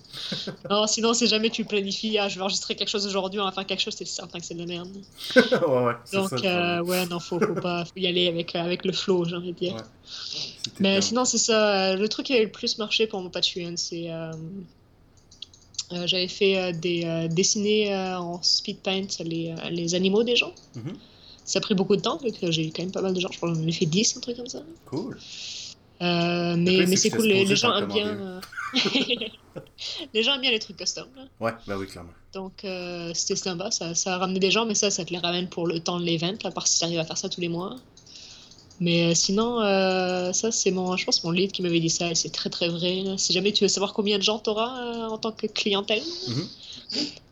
Non, 0.69 0.87
sinon, 0.87 1.13
si 1.13 1.27
jamais 1.27 1.49
tu 1.49 1.65
planifies, 1.65 2.17
ah, 2.17 2.27
je 2.27 2.35
vais 2.35 2.41
enregistrer 2.41 2.75
quelque 2.75 2.89
chose 2.89 3.05
aujourd'hui, 3.05 3.39
on 3.39 3.45
va 3.45 3.51
faire 3.51 3.65
quelque 3.65 3.81
chose, 3.81 3.95
t'es 3.95 4.05
certain 4.05 4.39
que 4.39 4.45
c'est 4.45 4.53
de 4.55 4.59
la 4.59 4.65
merde. 4.65 4.89
ouais, 5.35 5.85
ouais. 5.85 5.93
c'est 6.05 6.17
Donc, 6.17 6.29
ça, 6.39 6.77
euh, 6.77 6.83
ouais, 6.83 7.05
non, 7.07 7.19
faut, 7.19 7.39
faut 7.39 7.53
pas, 7.55 7.85
faut 7.85 7.91
y 7.97 8.07
aller 8.07 8.27
avec, 8.27 8.55
euh, 8.55 8.59
avec 8.63 8.85
le 8.85 8.93
flow, 8.93 9.25
j'ai 9.25 9.35
envie 9.35 9.53
de 9.53 9.57
dire. 9.59 9.75
Ouais. 9.75 9.81
Mais 10.79 11.01
sinon, 11.01 11.25
c'est 11.25 11.37
ça. 11.37 11.91
euh, 11.91 11.95
Le 11.95 12.09
truc 12.09 12.25
qui 12.27 12.33
avait 12.33 12.43
le 12.45 12.51
plus 12.51 12.77
marché 12.77 13.07
pour 13.07 13.21
mon 13.21 13.29
Patreon, 13.29 13.73
c'est. 13.77 14.11
euh, 14.11 14.31
euh, 15.93 16.07
J'avais 16.07 16.27
fait 16.27 16.73
des 16.73 17.27
dessiner 17.31 17.95
en 17.95 18.41
speed 18.41 18.79
paint 18.79 19.05
les, 19.23 19.53
les 19.71 19.95
animaux 19.95 20.23
des 20.23 20.35
gens. 20.35 20.53
Mhm. 20.75 20.93
Ça 21.43 21.59
a 21.59 21.61
pris 21.61 21.75
beaucoup 21.75 21.95
de 21.95 22.01
temps, 22.01 22.17
que 22.17 22.49
j'ai 22.51 22.65
eu 22.67 22.71
quand 22.71 22.81
même 22.81 22.91
pas 22.91 23.01
mal 23.03 23.13
de 23.13 23.19
gens. 23.19 23.29
Je 23.31 23.37
crois 23.37 23.49
que 23.51 23.55
j'en 23.55 23.67
ai 23.67 23.71
fait 23.71 23.85
10, 23.85 24.17
un 24.17 24.19
truc 24.19 24.35
comme 24.37 24.47
ça. 24.47 24.63
Cool. 24.85 25.15
Euh, 26.01 26.55
mais 26.57 26.85
mais 26.87 26.95
c'est 26.97 27.09
cool, 27.11 27.25
les, 27.27 27.55
gens 27.55 27.73
aiment 27.77 27.87
bien. 27.87 28.07
euh, 28.07 28.41
les 30.13 30.23
gens 30.23 30.33
aiment 30.35 30.41
bien 30.41 30.51
les 30.51 30.59
trucs 30.59 30.75
custom. 30.75 31.05
là. 31.15 31.23
Ouais, 31.39 31.53
bah 31.67 31.77
oui, 31.77 31.87
clairement. 31.87 32.09
Donc 32.33 32.65
euh, 32.65 33.11
c'était 33.13 33.35
sympa, 33.37 33.71
ça, 33.71 33.95
ça 33.95 34.15
a 34.15 34.17
ramené 34.17 34.39
des 34.39 34.51
gens, 34.51 34.65
mais 34.65 34.75
ça, 34.75 34.91
ça 34.91 35.05
te 35.05 35.13
les 35.13 35.19
ramène 35.19 35.47
pour 35.47 35.67
le 35.67 35.79
temps 35.79 35.99
de 35.99 36.03
l'event, 36.05 36.33
à 36.43 36.51
part 36.51 36.67
si 36.67 36.79
tu 36.79 36.83
arrives 36.85 36.99
à 36.99 37.05
faire 37.05 37.17
ça 37.17 37.29
tous 37.29 37.39
les 37.39 37.47
mois. 37.47 37.75
Mais 38.81 39.05
euh, 39.11 39.15
sinon, 39.15 39.61
euh, 39.61 40.33
ça 40.33 40.51
c'est 40.51 40.71
mon, 40.71 40.97
je 40.97 41.05
pense 41.05 41.23
mon 41.23 41.31
lead 41.31 41.51
qui 41.51 41.61
m'avait 41.61 41.79
dit 41.79 41.89
ça, 41.89 42.11
et 42.11 42.15
c'est 42.15 42.29
très 42.29 42.49
très 42.49 42.67
vrai. 42.67 43.03
Si 43.17 43.31
jamais 43.33 43.51
tu 43.53 43.63
veux 43.63 43.67
savoir 43.69 43.93
combien 43.93 44.17
de 44.17 44.23
gens 44.23 44.39
tu 44.39 44.49
auras 44.49 45.07
en 45.07 45.17
tant 45.17 45.31
que 45.31 45.47
clientèle, 45.47 46.03
Mhm. 46.27 46.47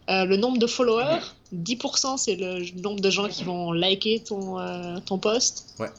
euh, 0.09 0.25
le 0.25 0.37
nombre 0.37 0.57
de 0.57 0.67
followers, 0.67 1.19
10% 1.53 2.17
c'est 2.17 2.35
le 2.35 2.63
nombre 2.81 3.01
de 3.01 3.09
gens 3.09 3.27
qui 3.27 3.43
vont 3.43 3.71
liker 3.73 4.21
ton, 4.21 4.57
euh, 4.59 4.99
ton 5.05 5.17
post. 5.17 5.65
Ouais. 5.79 5.91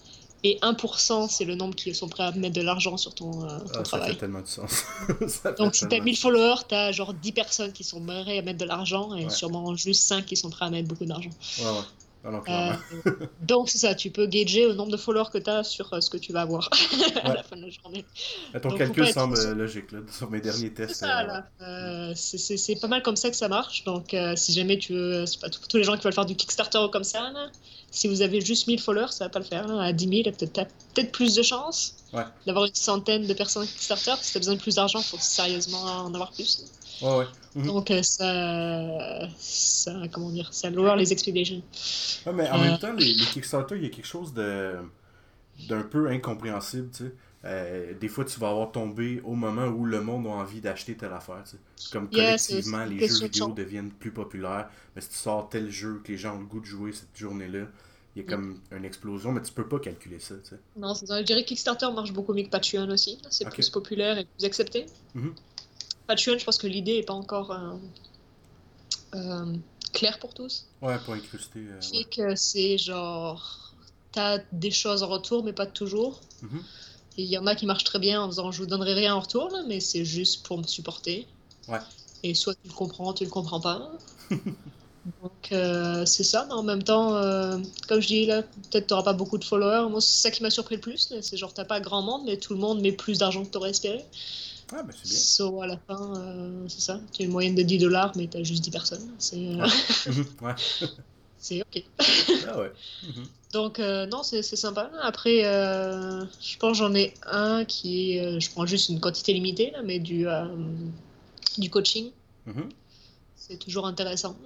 Et 0.46 0.59
1% 0.62 1.28
c'est 1.28 1.44
le 1.46 1.54
nombre 1.54 1.74
qui 1.74 1.94
sont 1.94 2.09
prêts 2.09 2.24
à 2.24 2.33
mettre 2.33 2.54
de 2.54 2.61
l'argent 2.62 2.96
sur 2.98 3.14
ton, 3.14 3.44
euh, 3.44 3.59
ton 3.59 3.64
Ah, 3.66 3.74
ça 3.76 3.83
travail. 3.83 4.11
fait 4.12 4.16
tellement 4.16 4.40
de 4.42 4.46
sens. 4.46 4.83
Ça 5.28 5.52
Donc, 5.52 5.74
si 5.74 5.83
t'as 5.83 5.88
tellement 5.88 6.04
1000 6.04 6.14
de 6.14 6.18
followers, 6.18 6.61
t'as 6.68 6.92
genre 6.92 7.14
10 7.14 7.33
personnes 7.33 7.72
qui 7.72 7.83
sont 7.85 8.00
prêtes 8.00 8.28
à 8.28 8.42
mettre 8.42 8.59
de 8.59 8.64
l'argent 8.66 9.14
et 9.14 9.24
Ouais. 9.24 9.30
sûrement 9.30 9.74
juste 9.74 10.07
5 10.07 10.24
qui 10.26 10.37
sont 10.37 10.50
prêts 10.50 10.66
à 10.66 10.70
mettre 10.70 10.88
beaucoup 10.88 11.07
d'argent. 11.07 11.30
Ouais, 11.61 11.64
ouais. 11.64 11.70
Euh, 12.26 12.72
donc, 13.42 13.68
c'est 13.68 13.78
ça, 13.78 13.94
tu 13.94 14.10
peux 14.10 14.26
gager 14.26 14.64
au 14.66 14.72
nombre 14.74 14.90
de 14.92 14.96
followers 14.96 15.28
que 15.32 15.38
t'as 15.38 15.62
sur 15.62 15.92
euh, 15.92 16.00
ce 16.00 16.08
que 16.08 16.16
tu 16.16 16.32
vas 16.32 16.40
avoir 16.42 16.68
à 17.22 17.28
Ouais. 17.28 17.34
la 17.37 17.42
fin 17.42 17.56
de 17.56 17.62
la 17.62 17.70
journée. 17.70 18.04
Ah, 18.54 18.60
Ton 18.60 18.70
donc, 18.70 18.78
calcul 18.78 19.04
être 19.04 19.12
semble 19.14 19.52
logique, 19.52 19.92
là, 19.92 19.98
sur 20.10 20.30
mes 20.30 20.40
derniers 20.40 20.72
tests. 20.72 21.04
euh, 21.60 22.12
c'est- 22.14 22.80
pas 22.80 22.88
mal 22.88 23.02
comme 23.02 23.16
ça 23.16 23.28
que 23.30 23.37
ça 23.37 23.48
marche. 23.48 23.84
Donc, 23.84 24.16
si 24.37 24.52
jamais 24.52 24.78
tu 24.78 24.94
veux, 24.94 25.26
c'est 25.26 25.40
pas 25.40 25.48
tous 25.50 25.76
les 25.76 25.84
gens 25.84 25.96
qui 25.96 26.02
veulent 26.04 26.12
faire 26.14 26.24
du 26.26 26.34
Kickstarter 26.37 26.78
ou 26.78 26.88
comme 26.88 27.04
ça, 27.04 27.30
là, 27.30 27.50
si 27.90 28.08
vous 28.08 28.22
avez 28.22 28.40
juste 28.40 28.66
1000 28.66 28.80
followers, 28.80 29.12
ça 29.12 29.24
va 29.24 29.28
pas 29.30 29.38
le 29.38 29.44
faire. 29.44 29.68
là. 29.68 29.82
À 29.82 29.92
10 29.92 30.08
000, 30.08 30.22
peut-être 30.37 30.52
t'as 30.52 30.64
peut-être 30.64 31.12
plus 31.12 31.34
de 31.34 31.42
chances 31.42 31.94
Ouais. 32.12 32.24
d'avoir 32.46 32.64
une 32.64 32.74
centaine 32.74 33.26
de 33.26 33.34
personnes 33.34 33.66
Kickstarter. 33.66 34.14
Si 34.22 34.32
t'as 34.32 34.38
besoin 34.40 34.54
de 34.54 34.60
plus 34.60 34.76
d'argent, 34.76 35.00
faut 35.00 35.18
sérieusement 35.20 35.82
en 35.82 36.14
avoir 36.14 36.32
plus. 36.32 36.64
Ouais, 37.00 37.16
ouais. 37.18 37.26
Mhm. 37.54 37.66
Donc 37.66 37.90
euh, 37.90 38.02
ça, 38.02 39.28
ça, 39.38 39.92
comment 40.12 40.30
dire, 40.30 40.52
ça 40.52 40.70
lower 40.70 40.96
les 40.96 41.12
expectations. 41.12 41.62
Ouais, 42.26 42.33
mais 42.33 42.48
en 42.50 42.59
Euh, 42.59 42.62
même 42.62 42.78
temps, 42.78 42.92
les, 42.92 43.12
les 43.14 43.28
Kickstarter, 43.28 43.76
il 43.76 43.83
y 43.85 43.87
a 43.87 43.90
quelque 43.90 44.07
chose 44.07 44.33
de 44.35 44.76
d'un 45.59 45.83
peu 45.83 46.09
incompréhensible, 46.09 46.90
tu 46.90 47.04
sais. 47.04 47.14
Euh, 47.44 47.94
des 47.94 48.09
fois, 48.09 48.24
tu 48.24 48.40
vas 48.40 48.50
avoir 48.50 48.72
tombé 48.72 49.20
au 49.24 49.35
moment 49.35 49.66
où 49.66 49.85
le 49.87 50.00
monde 50.02 50.26
a 50.26 50.30
envie 50.30 50.61
d'acheter 50.61 50.96
telle 50.96 51.12
affaire, 51.12 51.44
tu 51.44 51.52
sais. 51.52 51.90
Comme 51.92 52.11
collectivement, 52.11 52.85
les 52.85 53.00
jeux 53.07 53.20
vidéo 53.20 53.52
deviennent 53.52 53.92
plus 53.92 54.12
populaires. 54.12 54.68
Mais 54.96 55.02
si 55.02 55.11
tu 55.11 55.16
sors 55.16 55.48
tel 55.48 55.70
jeu 55.70 56.00
que 56.04 56.12
les 56.12 56.18
gens 56.18 56.37
ont 56.37 56.40
le 56.40 56.46
goût 56.46 56.61
de 56.61 56.66
jouer 56.66 56.92
cette 56.92 57.16
journée-là, 57.16 57.66
il 58.16 58.22
y 58.22 58.24
a 58.24 58.28
comme 58.28 58.61
une 58.72 58.85
explosion, 58.85 59.33
mais 59.33 59.42
tu 59.42 59.52
peux 59.52 59.68
pas 59.68 59.78
calculer 59.80 60.20
ça, 60.20 60.37
tu 60.37 60.50
sais. 60.50 60.61
Non, 60.76 60.94
c'est. 60.94 61.07
Je 61.07 61.22
dirais 61.22 61.42
que 61.42 61.48
Kickstarter 61.48 61.90
marche 61.94 62.12
beaucoup 62.12 62.33
mieux 62.35 62.44
que 62.44 62.50
Patreon 62.50 62.88
aussi. 62.90 63.18
C'est 63.30 63.48
plus 63.50 63.68
populaire 63.70 64.18
et 64.18 64.24
plus 64.24 64.44
accepté. 64.46 64.87
Mhm. 65.14 65.35
Patreon, 66.06 66.38
je 66.38 66.44
pense 66.44 66.58
que 66.58 66.66
l'idée 66.66 66.96
est 66.96 67.02
pas 67.02 67.14
encore 67.14 67.50
euh, 67.52 67.74
euh, 69.14 69.54
claire 69.92 70.18
pour 70.18 70.34
tous. 70.34 70.66
Ouais, 70.82 70.98
pas 70.98 71.14
incrusté. 71.14 71.60
euh, 71.60 71.78
Qui 71.80 71.96
ouais. 71.96 72.00
est 72.02 72.14
que 72.16 72.34
c'est 72.36 72.78
genre, 72.78 73.72
t'as 74.12 74.38
des 74.52 74.70
choses 74.70 75.02
en 75.02 75.08
retour, 75.08 75.44
mais 75.44 75.52
pas 75.52 75.66
toujours. 75.66 76.20
Mhm. 76.42 76.62
Il 77.16 77.26
y 77.26 77.38
en 77.38 77.46
a 77.46 77.54
qui 77.54 77.64
marchent 77.64 77.84
très 77.84 78.00
bien 78.00 78.20
en 78.22 78.26
faisant 78.28 78.50
je 78.50 78.58
vous 78.58 78.66
donnerai 78.66 78.94
rien 78.94 79.14
en 79.14 79.20
retour, 79.20 79.48
là, 79.50 79.62
mais 79.68 79.80
c'est 79.80 80.04
juste 80.04 80.44
pour 80.44 80.58
me 80.58 80.64
supporter. 80.64 81.26
Ouais. 81.68 81.78
Et 82.22 82.34
soit 82.34 82.54
tu 82.54 82.68
le 82.68 82.74
comprends, 82.74 83.12
tu 83.14 83.24
le 83.24 83.30
comprends 83.30 83.60
pas. 83.60 83.92
Donc 85.22 85.52
euh, 85.52 86.06
c'est 86.06 86.24
ça, 86.24 86.46
mais 86.48 86.54
en 86.54 86.62
même 86.62 86.82
temps, 86.82 87.14
euh, 87.16 87.58
comme 87.88 88.00
je 88.00 88.06
dis 88.06 88.26
là, 88.26 88.42
peut-être 88.42 88.86
t'auras 88.88 89.02
pas 89.02 89.12
beaucoup 89.12 89.36
de 89.38 89.44
followers. 89.44 89.88
Moi, 89.90 90.00
c'est 90.00 90.22
ça 90.22 90.30
qui 90.30 90.42
m'a 90.42 90.50
surpris 90.50 90.76
le 90.76 90.80
plus. 90.80 91.12
C'est 91.20 91.36
genre 91.36 91.52
t'as 91.52 91.66
pas 91.66 91.78
grand 91.80 92.00
monde, 92.02 92.22
mais 92.24 92.38
tout 92.38 92.54
le 92.54 92.58
monde 92.60 92.80
met 92.80 92.92
plus 92.92 93.18
d'argent 93.18 93.44
que 93.44 93.50
t'aurais 93.50 93.70
espéré. 93.70 94.02
Ah, 94.72 94.83
ben 94.83 94.92
c'est 94.96 95.09
bien. 95.09 95.18
So 95.18 95.62
à 95.62 95.66
la 95.66 95.77
fin, 95.79 96.16
euh, 96.18 96.64
c'est 96.68 96.81
ça. 96.81 97.00
Tu 97.12 97.22
as 97.22 97.24
une 97.27 97.33
moyenne 97.33 97.55
de 97.55 97.62
10 97.62 97.79
dollars, 97.79 98.12
mais 98.16 98.27
t'as 98.27 98.42
juste 98.42 98.62
10 98.64 98.70
personnes. 98.70 99.09
C'est 99.18 99.37
euh, 99.37 99.66
ouais. 100.42 100.55
c'est 101.38 101.61
ok. 101.62 101.83
Ah 102.48 102.59
ouais. 102.61 102.72
Mhm. 103.03 103.27
Donc 103.53 103.79
euh, 103.79 104.07
non, 104.07 104.22
c'est 104.22 104.42
c'est 104.42 104.57
sympa. 104.57 104.90
Après, 105.03 105.44
euh, 105.44 106.24
je 106.40 106.57
pense 106.59 106.79
j'en 106.79 106.94
ai 106.94 107.14
un 107.27 107.64
qui 107.64 108.16
est, 108.16 108.40
je 108.40 108.50
prends 108.50 108.66
juste 108.66 108.88
une 108.88 109.00
quantité 109.00 109.33
limitée 109.33 109.70
là, 109.70 109.83
mais 109.83 109.98
du 109.98 110.27
du 111.59 111.70
coaching, 111.70 112.11
Mhm. 112.46 112.68
c'est 113.37 113.59
toujours 113.59 113.87
intéressant. 113.87 114.37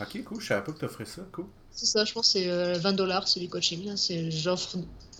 Ok, 0.00 0.22
cool. 0.24 0.40
Je 0.40 0.46
savais 0.46 0.64
pas 0.64 0.72
que 0.72 0.78
t'offrais 0.78 1.04
ça. 1.04 1.22
Cool. 1.32 1.46
C'est 1.72 1.86
ça, 1.86 2.04
je 2.04 2.12
pense 2.12 2.26
que 2.26 2.32
c'est 2.38 2.48
euh, 2.50 2.78
20 2.78 2.92
dollars 2.92 3.26
c'est 3.28 3.40
du 3.40 3.48
coaching. 3.48 3.90
j'offre 4.30 4.76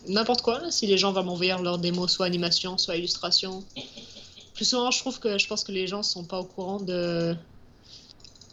n'importe 0.09 0.43
quoi 0.43 0.71
si 0.71 0.87
les 0.87 0.99
gens 0.99 1.13
vont 1.13 1.25
m'envoyer 1.25 1.55
leur 1.63 1.79
démo, 1.79 2.09
soit 2.09 2.27
animation, 2.27 2.79
soit 2.79 2.97
illustration. 2.97 3.65
Plus 4.55 4.65
souvent, 4.65 4.91
je 4.91 4.99
trouve 4.99 5.19
que 5.19 5.39
je 5.39 5.47
pense 5.47 5.65
que 5.65 5.73
les 5.73 5.87
gens 5.87 6.03
sont 6.03 6.25
pas 6.25 6.41
au 6.41 6.45
courant 6.45 6.81
de 6.81 7.35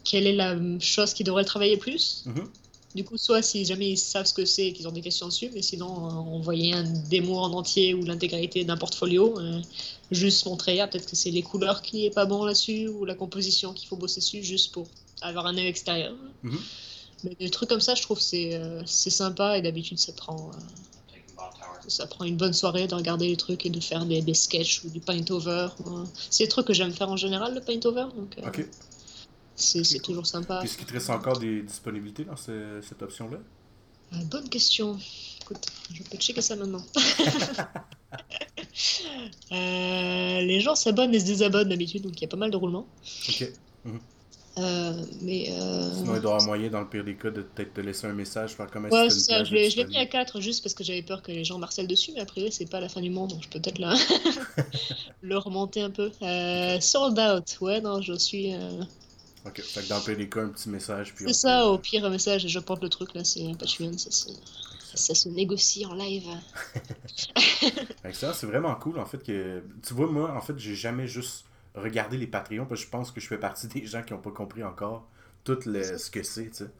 quelle 0.03 0.27
est 0.27 0.33
la 0.33 0.55
chose 0.79 1.13
qui 1.13 1.23
devrait 1.23 1.43
le 1.43 1.47
travailler 1.47 1.77
plus. 1.77 2.23
Mhm. 2.25 2.49
Du 2.95 3.03
coup, 3.03 3.17
soit 3.17 3.43
si 3.43 3.65
jamais 3.65 3.91
ils 3.91 3.97
savent 3.97 4.25
ce 4.25 4.33
que 4.33 4.45
c'est 4.45 4.67
et 4.67 4.73
qu'ils 4.73 4.87
ont 4.87 4.91
des 4.91 5.01
questions 5.01 5.27
dessus, 5.27 5.51
mais 5.53 5.61
sinon, 5.61 6.07
euh, 6.07 6.11
envoyer 6.11 6.73
un 6.73 6.83
démo 6.83 7.37
en 7.37 7.53
entier 7.53 7.93
ou 7.93 8.03
l'intégralité 8.03 8.65
d'un 8.65 8.77
portfolio, 8.77 9.39
euh, 9.39 9.61
juste 10.09 10.47
montrer, 10.47 10.79
ah, 10.79 10.87
peut-être 10.87 11.07
que 11.07 11.15
c'est 11.15 11.29
les 11.29 11.43
couleurs 11.43 11.83
qui 11.83 12.07
est 12.07 12.09
pas 12.09 12.25
bon 12.25 12.43
là-dessus 12.43 12.87
ou 12.87 13.05
la 13.05 13.13
composition 13.13 13.73
qu'il 13.73 13.87
faut 13.87 13.95
bosser 13.95 14.21
dessus, 14.21 14.43
juste 14.43 14.71
pour 14.71 14.87
avoir 15.21 15.45
un 15.45 15.55
œil 15.57 15.67
extérieur. 15.67 16.15
Mhm. 16.41 16.59
Mais 17.25 17.35
des 17.39 17.49
trucs 17.51 17.69
comme 17.69 17.81
ça, 17.81 17.93
je 17.93 18.01
trouve 18.01 18.17
que 18.17 18.23
c'est 18.23 18.55
euh, 18.55 18.81
c'est 18.85 19.11
sympa 19.11 19.57
et 19.57 19.61
d'habitude, 19.61 19.99
ça 19.99 20.13
prend, 20.13 20.49
ça 21.89 22.07
prend 22.07 22.23
une 22.25 22.37
bonne 22.37 22.53
soirée 22.53 22.87
de 22.87 22.95
regarder 22.95 23.27
les 23.27 23.37
trucs 23.37 23.65
et 23.65 23.69
de 23.69 23.79
faire 23.79 24.05
des, 24.05 24.21
des 24.21 24.33
sketchs 24.33 24.83
ou 24.83 24.89
du 24.89 24.99
paint-over. 24.99 25.67
C'est 26.29 26.45
des 26.45 26.49
trucs 26.49 26.67
que 26.67 26.73
j'aime 26.73 26.91
faire 26.93 27.09
en 27.09 27.17
général, 27.17 27.53
le 27.55 27.61
paint-over, 27.61 28.05
donc 28.15 28.37
euh, 28.37 28.47
Ok. 28.47 28.65
c'est 29.55 29.81
cool. 29.83 30.01
toujours 30.01 30.27
sympa. 30.27 30.61
Est-ce 30.63 30.77
qu'il 30.77 30.85
te 30.87 30.93
reste 30.93 31.09
encore 31.09 31.39
des 31.39 31.61
disponibilités 31.63 32.23
dans 32.25 32.37
ce- 32.37 32.79
cette 32.87 33.01
option-là? 33.01 33.37
Euh, 34.13 34.23
bonne 34.25 34.49
question. 34.49 34.97
écoute, 35.41 35.65
je 35.93 36.03
peux 36.03 36.17
checker 36.17 36.41
ça 36.41 36.55
maintenant. 36.55 36.83
Euh, 39.51 40.41
les 40.41 40.61
gens 40.61 40.75
s'abonnent 40.75 41.13
et 41.13 41.19
se 41.19 41.25
désabonnent 41.25 41.69
d'habitude, 41.69 42.03
donc 42.03 42.13
il 42.17 42.21
y 42.21 42.25
a 42.25 42.27
pas 42.27 42.37
mal 42.37 42.51
de 42.51 42.55
roulements. 42.57 42.87
Ok. 43.27 43.51
Mhm. 43.85 43.99
Euh, 44.59 44.93
mais. 45.21 45.47
euh, 45.51 45.93
Sinon, 45.93 46.15
il 46.15 46.21
doit 46.21 46.31
avoir 46.31 46.45
moyen, 46.45 46.69
dans 46.69 46.81
le 46.81 46.87
pire 46.89 47.03
des 47.03 47.15
cas, 47.15 47.29
de 47.31 47.41
peut-être 47.41 47.73
te 47.73 47.81
laisser 47.81 48.07
un 48.07 48.13
message, 48.13 48.51
faire 48.55 48.69
comme 48.69 48.85
Ouais, 48.85 49.09
si 49.09 49.19
ça, 49.21 49.43
je 49.43 49.53
l'ai 49.53 49.85
mis 49.85 49.97
à 49.97 50.05
4 50.05 50.41
juste 50.41 50.63
parce 50.63 50.73
que 50.73 50.83
j'avais 50.83 51.01
peur 51.01 51.21
que 51.21 51.31
les 51.31 51.43
gens 51.43 51.57
marcellent 51.59 51.87
dessus, 51.87 52.11
mais 52.13 52.21
après, 52.21 52.49
c'est 52.51 52.69
pas 52.69 52.79
la 52.79 52.89
fin 52.89 53.01
du 53.01 53.09
monde, 53.09 53.29
donc 53.31 53.43
je 53.43 53.49
peux 53.49 53.59
peut-être 53.59 53.79
là 53.79 53.93
le 55.21 55.37
remonter 55.37 55.81
un 55.81 55.89
peu. 55.91 56.11
Euh, 56.21 56.79
sold 56.79 57.19
out, 57.19 57.57
ouais, 57.61 57.81
non, 57.81 58.01
je 58.01 58.13
suis. 58.13 58.53
Ok, 59.45 59.61
fait 59.61 59.83
que 59.83 59.89
dans 59.89 59.97
le 59.97 60.03
pire 60.03 60.17
des 60.17 60.29
cas, 60.29 60.41
un 60.41 60.49
petit 60.49 60.69
message, 60.69 61.13
C'est 61.17 61.33
ça, 61.33 61.61
peut- 61.63 61.67
au 61.69 61.77
pire, 61.77 62.05
un 62.05 62.09
message 62.09 62.45
et 62.45 62.49
je 62.49 62.59
porte 62.59 62.83
le 62.83 62.89
truc 62.89 63.13
là, 63.15 63.23
c'est 63.23 63.43
Patreon, 63.57 63.97
ça 63.97 64.11
se, 64.11 64.29
ça 64.95 65.15
se 65.15 65.29
négocie 65.29 65.85
en 65.85 65.93
live. 65.93 66.27
Excellent, 68.03 68.33
c'est 68.33 68.47
vraiment 68.47 68.75
cool 68.75 68.99
en 68.99 69.05
fait 69.05 69.23
que. 69.23 69.63
Tu 69.85 69.93
vois, 69.93 70.07
moi, 70.07 70.33
en 70.35 70.41
fait, 70.41 70.57
j'ai 70.57 70.75
jamais 70.75 71.07
juste 71.07 71.45
regardé 71.79 72.17
les 72.17 72.27
Patreons 72.27 72.65
parce 72.65 72.81
que 72.81 72.85
je 72.87 72.91
pense 72.91 73.11
que 73.11 73.21
je 73.21 73.27
fais 73.27 73.37
partie 73.39 73.67
des 73.67 73.85
gens 73.85 74.03
qui 74.03 74.13
n'ont 74.13 74.21
pas 74.21 74.31
compris 74.31 74.63
encore 74.63 75.07
tout 75.43 75.59
le, 75.65 75.97
ce 75.97 76.11
que 76.11 76.23
c'est, 76.23 76.49
tu 76.51 76.57
sais. 76.65 76.71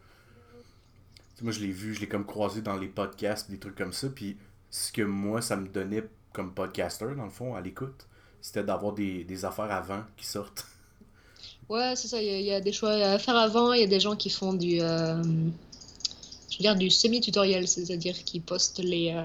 Moi, 1.41 1.52
je 1.54 1.60
l'ai 1.62 1.72
vu, 1.72 1.95
je 1.95 2.02
l'ai 2.02 2.08
comme 2.08 2.26
croisé 2.26 2.62
dans 2.62 2.78
les 2.78 2.88
podcasts, 2.88 3.50
des 3.50 3.58
trucs 3.60 3.76
comme 3.76 3.93
ça, 3.93 4.10
puis 4.10 4.38
ce 4.70 4.91
que 4.91 5.02
moi, 5.02 5.41
ça 5.41 5.56
me 5.56 5.68
donnait 5.68 6.04
comme 6.34 6.54
podcaster, 6.54 7.16
dans 7.16 7.24
le 7.24 7.30
fond, 7.32 7.56
à 7.56 7.62
l'écoute, 7.62 8.08
c'était 8.41 8.64
d'avoir 8.64 8.93
des, 8.93 9.24
des 9.24 9.45
affaires 9.45 9.72
avant 9.72 10.04
qui 10.18 10.26
sortent. 10.28 10.68
Ouais, 11.70 11.93
c'est 11.95 12.08
ça, 12.10 12.22
il 12.22 12.28
y, 12.28 12.30
a- 12.32 12.39
il 12.39 12.45
y 12.45 12.52
a 12.52 12.60
des 12.62 12.72
choix 12.74 12.91
à 12.91 13.18
faire 13.20 13.36
avant, 13.38 13.72
il 13.74 13.80
y 13.82 13.84
a 13.84 13.88
des 13.88 14.00
gens 14.00 14.16
qui 14.16 14.30
font 14.30 14.54
du. 14.54 14.82
euh, 14.82 15.22
je 16.50 16.58
veux 16.58 16.62
dire 16.64 16.76
du 16.76 16.89
semi-tutoriel, 16.89 17.68
c'est-à-dire 17.68 18.24
qui 18.24 18.39
postent 18.39 18.80
les, 18.80 19.12
euh, 19.16 19.24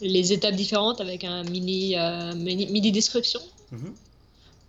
les 0.00 0.32
étapes 0.32 0.54
différentes 0.54 1.00
avec 1.00 1.24
un 1.24 1.44
mini, 1.44 1.96
euh, 1.98 2.34
mini, 2.34 2.66
mini 2.66 2.90
description. 2.92 3.40
Mhm. 3.70 3.96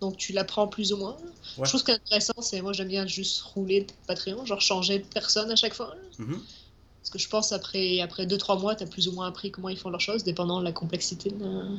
Donc 0.04 0.16
tu 0.18 0.32
l'apprends 0.32 0.68
plus 0.68 0.92
ou 0.92 0.98
moins. 0.98 1.16
Ouais. 1.56 1.64
Je 1.64 1.70
trouve 1.70 1.82
qu'intéressant, 1.82 2.34
c'est 2.40 2.60
moi 2.60 2.72
j'aime 2.72 2.88
bien 2.88 3.06
juste 3.06 3.40
rouler 3.42 3.82
de 3.82 3.92
Patreon, 4.06 4.44
genre 4.44 4.60
changer 4.60 4.98
de 4.98 5.04
personne 5.04 5.50
à 5.50 5.56
chaque 5.56 5.74
fois. 5.74 5.94
Mhm. 6.18 6.40
Parce 7.00 7.10
que 7.10 7.18
je 7.18 7.28
pense 7.28 7.52
après 7.52 8.00
après 8.00 8.26
2-3 8.26 8.58
mois, 8.58 8.74
tu 8.74 8.84
as 8.84 8.86
plus 8.86 9.08
ou 9.08 9.12
moins 9.12 9.26
appris 9.26 9.50
comment 9.50 9.68
ils 9.68 9.78
font 9.78 9.90
leurs 9.90 10.00
choses, 10.00 10.24
dépendant 10.24 10.58
de 10.60 10.64
la 10.64 10.72
complexité 10.72 11.30
de- 11.30 11.78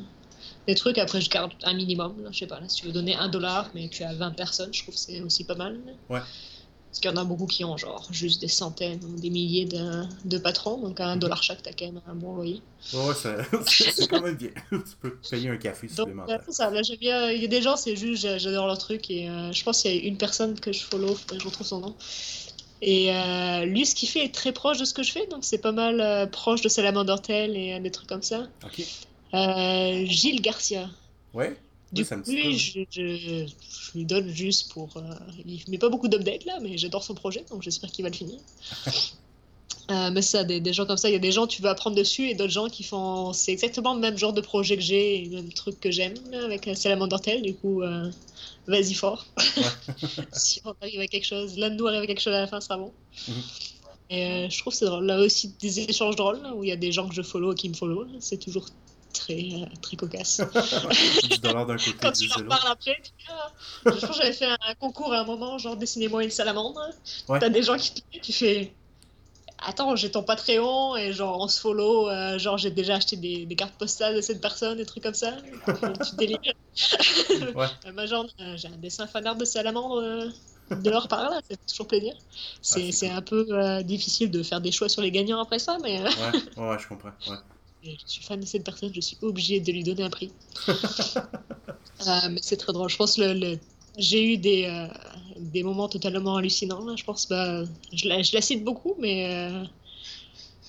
des 0.66 0.74
trucs. 0.74 0.98
Après, 0.98 1.20
je 1.20 1.30
garde 1.30 1.52
un 1.62 1.74
minimum. 1.74 2.20
Là, 2.22 2.30
je 2.32 2.38
sais 2.40 2.46
pas, 2.46 2.60
là, 2.60 2.68
si 2.68 2.76
tu 2.80 2.86
veux 2.86 2.92
donner 2.92 3.14
un 3.14 3.28
dollar, 3.28 3.70
mais 3.74 3.88
tu 3.88 4.02
as 4.04 4.12
20 4.14 4.32
personnes, 4.32 4.72
je 4.74 4.82
trouve 4.82 4.94
que 4.94 5.00
c'est 5.00 5.20
aussi 5.20 5.44
pas 5.44 5.54
mal. 5.54 5.80
Ouais. 6.08 6.20
Parce 6.96 7.02
qu'il 7.02 7.10
y 7.10 7.12
en 7.12 7.20
a 7.20 7.24
beaucoup 7.26 7.44
qui 7.46 7.62
ont 7.62 7.76
genre 7.76 8.06
juste 8.10 8.40
des 8.40 8.48
centaines 8.48 9.00
ou 9.04 9.20
des 9.20 9.28
milliers 9.28 9.66
de, 9.66 10.04
de 10.24 10.38
patrons, 10.38 10.78
donc 10.78 10.98
à 10.98 11.08
un 11.08 11.18
dollar 11.18 11.42
chaque, 11.42 11.62
t'as 11.62 11.72
quand 11.74 11.84
même 11.84 12.00
un 12.08 12.14
bon 12.14 12.34
loyer. 12.36 12.62
Ouais, 12.94 13.12
c'est 13.68 14.08
quand 14.08 14.22
même 14.22 14.34
bien. 14.36 14.48
tu 14.70 14.78
peux 15.02 15.14
payer 15.16 15.50
un 15.50 15.58
café 15.58 15.88
supplémentaire. 15.88 16.38
euh, 16.38 16.42
c'est 16.46 16.52
ça, 16.54 16.70
là, 16.70 16.82
j'aime 16.82 16.96
bien. 16.96 17.30
Il 17.32 17.42
y 17.42 17.44
a 17.44 17.48
des 17.48 17.60
gens, 17.60 17.76
c'est 17.76 17.96
juste, 17.96 18.22
j'a- 18.22 18.38
j'adore 18.38 18.66
leur 18.66 18.78
truc. 18.78 19.10
Et 19.10 19.28
euh, 19.28 19.52
je 19.52 19.62
pense 19.62 19.82
qu'il 19.82 19.94
y 19.94 19.98
a 19.98 20.08
une 20.08 20.16
personne 20.16 20.58
que 20.58 20.72
je 20.72 20.80
follow, 20.84 21.14
je 21.38 21.44
retrouve 21.44 21.66
son 21.66 21.80
nom. 21.80 21.94
Et 22.80 23.12
euh, 23.14 23.66
lui, 23.66 23.84
ce 23.84 23.94
qu'il 23.94 24.08
fait 24.08 24.24
est 24.24 24.34
très 24.34 24.52
proche 24.52 24.78
de 24.78 24.86
ce 24.86 24.94
que 24.94 25.02
je 25.02 25.12
fais, 25.12 25.26
donc 25.26 25.40
c'est 25.44 25.58
pas 25.58 25.72
mal 25.72 26.00
euh, 26.00 26.24
proche 26.24 26.62
de 26.62 26.70
Salamander 26.70 27.16
Tel 27.22 27.58
et 27.58 27.78
des 27.78 27.90
trucs 27.90 28.08
comme 28.08 28.22
ça. 28.22 28.46
Ok. 28.64 28.82
Gilles 30.06 30.40
Garcia. 30.40 30.88
Ouais. 31.34 31.58
Du 31.92 32.02
Oui, 32.02 32.04
ça 32.04 32.16
coup, 32.16 32.30
lui, 32.30 32.58
je, 32.58 32.80
je- 32.90 33.46
je 33.46 33.92
lui 33.98 34.04
donne 34.04 34.28
juste 34.28 34.72
pour. 34.72 34.96
euh, 34.96 35.02
il 35.44 35.62
met 35.68 35.78
pas 35.78 35.88
beaucoup 35.88 36.08
d'updates 36.08 36.44
là, 36.44 36.58
mais 36.60 36.76
j'adore 36.78 37.04
son 37.04 37.14
projet, 37.14 37.44
donc 37.50 37.62
j'espère 37.62 37.90
qu'il 37.90 38.02
va 38.04 38.10
le 38.10 38.16
finir. 38.16 38.40
Euh, 39.90 40.10
mais 40.10 40.22
ça, 40.22 40.42
des, 40.42 40.60
des 40.60 40.72
gens 40.72 40.84
comme 40.84 40.96
ça, 40.96 41.08
il 41.08 41.12
y 41.12 41.16
a 41.16 41.20
des 41.20 41.30
gens 41.30 41.46
tu 41.46 41.62
veux 41.62 41.68
apprendre 41.68 41.94
dessus 41.96 42.28
et 42.28 42.34
d'autres 42.34 42.52
gens 42.52 42.68
qui 42.68 42.82
font. 42.82 43.32
C'est 43.32 43.52
exactement 43.52 43.94
le 43.94 44.00
même 44.00 44.18
genre 44.18 44.32
de 44.32 44.40
projet 44.40 44.76
que 44.76 44.82
j'ai, 44.82 45.24
le 45.26 45.30
même 45.36 45.52
truc 45.52 45.78
que 45.80 45.92
j'aime 45.92 46.14
avec 46.44 46.68
Salamander 46.74 47.16
Tel, 47.22 47.42
du 47.42 47.54
coup, 47.54 47.82
euh, 47.82 48.10
vas-y 48.66 48.94
fort. 48.94 49.26
si 50.32 50.60
on 50.64 50.74
arrive 50.80 51.00
à 51.00 51.06
quelque 51.06 51.24
chose, 51.26 51.56
l'un 51.58 51.70
de 51.70 51.76
nous 51.76 51.86
arrive 51.86 52.02
à 52.02 52.06
quelque 52.06 52.20
chose 52.20 52.34
à 52.34 52.40
la 52.40 52.46
fin, 52.48 52.60
sera 52.60 52.78
bon. 52.78 52.92
Mhm. 53.28 53.42
Et 54.10 54.26
euh, 54.46 54.50
je 54.50 54.58
trouve 54.60 54.72
que 54.72 54.78
c'est 54.78 54.86
drôle. 54.86 55.06
Là 55.06 55.20
aussi, 55.20 55.56
des 55.60 55.80
échanges 55.80 56.16
drôles, 56.16 56.40
où 56.54 56.64
il 56.64 56.68
y 56.68 56.72
a 56.72 56.76
des 56.76 56.92
gens 56.92 57.08
que 57.08 57.14
je 57.14 57.22
follow 57.22 57.52
et 57.52 57.56
qui 57.56 57.68
me 57.68 57.74
follow, 57.74 58.06
c'est 58.20 58.38
toujours 58.38 58.66
très, 59.18 59.34
euh, 59.54 59.66
très 59.82 59.96
cocasse. 59.96 60.40
10 61.30 61.40
dollars 61.40 61.66
d'un 61.66 61.76
côté, 61.76 61.92
Quand 62.00 62.10
10 62.12 62.18
tu 62.20 62.28
leur 62.38 62.48
parles 62.48 62.72
après, 62.72 62.96
tu 63.02 63.10
dis, 63.18 63.24
ah, 63.30 63.50
je 63.84 63.90
pense 63.90 64.06
que 64.06 64.14
j'avais 64.14 64.32
fait 64.32 64.46
un 64.46 64.74
concours 64.78 65.12
à 65.12 65.20
un 65.20 65.24
moment, 65.24 65.58
genre 65.58 65.76
dessinez-moi 65.76 66.24
une 66.24 66.30
salamandre. 66.30 66.80
Ouais. 67.28 67.38
T'as 67.38 67.48
des 67.48 67.62
gens 67.62 67.76
qui 67.76 67.92
te 67.92 68.18
tu 68.18 68.32
fais 68.32 68.72
Attends, 69.58 69.96
j'ai 69.96 70.10
ton 70.10 70.22
Patreon 70.22 70.96
et 70.96 71.14
genre 71.14 71.40
on 71.40 71.48
se 71.48 71.58
follow, 71.58 72.10
euh, 72.10 72.38
genre 72.38 72.58
j'ai 72.58 72.70
déjà 72.70 72.96
acheté 72.96 73.16
des, 73.16 73.46
des 73.46 73.56
cartes 73.56 73.72
postales 73.74 74.14
de 74.14 74.20
cette 74.20 74.40
personne, 74.42 74.76
des 74.76 74.84
trucs 74.84 75.02
comme 75.02 75.14
ça. 75.14 75.32
tu 75.66 76.16
délires. 76.16 76.38
Ouais. 77.54 77.66
Euh, 77.86 77.92
moi, 77.94 78.04
genre, 78.04 78.26
euh, 78.40 78.54
j'ai 78.58 78.68
un 78.68 78.76
dessin 78.76 79.06
fanart 79.06 79.34
de 79.36 79.46
salamandre 79.46 79.96
euh, 80.02 80.28
de 80.70 80.90
leur 80.90 81.08
part 81.08 81.30
là, 81.30 81.40
c'est 81.48 81.58
toujours 81.66 81.86
plaisir. 81.88 82.12
C'est 82.60 82.88
Ah, 82.88 82.92
c'est 82.92 83.08
cool. 83.08 83.16
un 83.16 83.22
peu 83.22 83.82
difficile 83.82 84.30
de 84.30 84.42
faire 84.42 84.60
des 84.60 84.72
choix 84.72 84.90
sur 84.90 85.00
les 85.00 85.10
gagnants 85.10 85.40
après 85.40 85.58
ça, 85.58 85.78
mais 85.82 86.02
Ouais, 86.02 86.08
ouais, 86.58 86.68
ouais, 86.70 86.76
je 86.78 86.86
comprends. 86.88 87.12
Ouais. 87.28 87.36
Je 87.90 88.06
suis 88.06 88.22
fan 88.24 88.40
de 88.40 88.46
cette 88.46 88.64
personne, 88.64 88.92
je 88.94 89.00
suis 89.00 89.16
obligée 89.22 89.60
de 89.60 89.72
lui 89.72 89.82
donner 89.84 90.02
un 90.02 90.10
prix. 90.10 90.30
Euh, 92.06 92.28
mais 92.30 92.40
c'est 92.42 92.58
très 92.58 92.74
drôle. 92.74 92.90
Je 92.90 92.96
pense 92.96 93.16
le, 93.16 93.32
le- 93.32 93.58
j'ai 93.96 94.22
eu 94.22 94.36
des, 94.36 94.64
euh, 94.66 94.86
des 95.38 95.62
moments 95.62 95.88
totalement 95.88 96.36
hallucinants. 96.36 96.84
Là. 96.84 96.94
Je 96.94 97.02
pense, 97.04 97.26
bah, 97.26 97.64
je, 97.90 98.06
la, 98.06 98.20
je 98.22 98.34
la 98.34 98.42
cite 98.42 98.62
beaucoup, 98.64 98.94
mais 98.98 99.24
euh, 99.24 99.64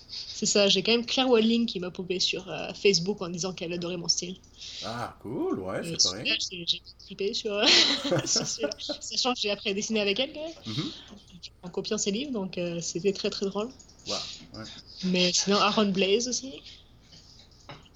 c'est 0.09 0.45
ça. 0.45 0.69
J'ai 0.69 0.81
quand 0.83 0.93
même 0.93 1.05
Claire 1.05 1.27
Wadling 1.29 1.65
qui 1.65 1.81
m'a 1.81 1.91
popé 1.91 2.21
sur 2.21 2.49
euh, 2.49 2.71
Facebook 2.73 3.21
en 3.21 3.27
disant 3.27 3.51
qu'elle 3.51 3.73
adorait 3.73 3.97
mon 3.97 4.07
style. 4.07 4.37
Ah, 4.85 5.17
cool, 5.21 5.59
ouais, 5.59 5.81
c'est 5.99 6.23
j'ai 6.65 6.81
trippé 7.05 7.33
sur. 7.33 7.59
Sachant 8.25 9.33
que 9.33 9.39
j'ai 9.41 9.51
appris 9.51 9.71
à 9.71 9.73
dessiner 9.73 9.99
avec 9.99 10.19
elle, 10.21 10.31
quand 10.31 10.41
même, 10.41 10.53
Mhm. 10.77 10.91
en 11.63 11.69
copiant 11.69 11.97
ses 11.97 12.11
livres, 12.11 12.31
donc 12.31 12.57
c'était 12.79 13.11
très 13.11 13.29
très 13.29 13.47
drôle. 13.47 13.69
Wow, 14.07 14.13
ouais. 14.55 14.63
Mais 15.03 15.33
sinon, 15.33 15.57
Aaron 15.57 15.87
Blaze 15.91 16.29
aussi. 16.29 16.61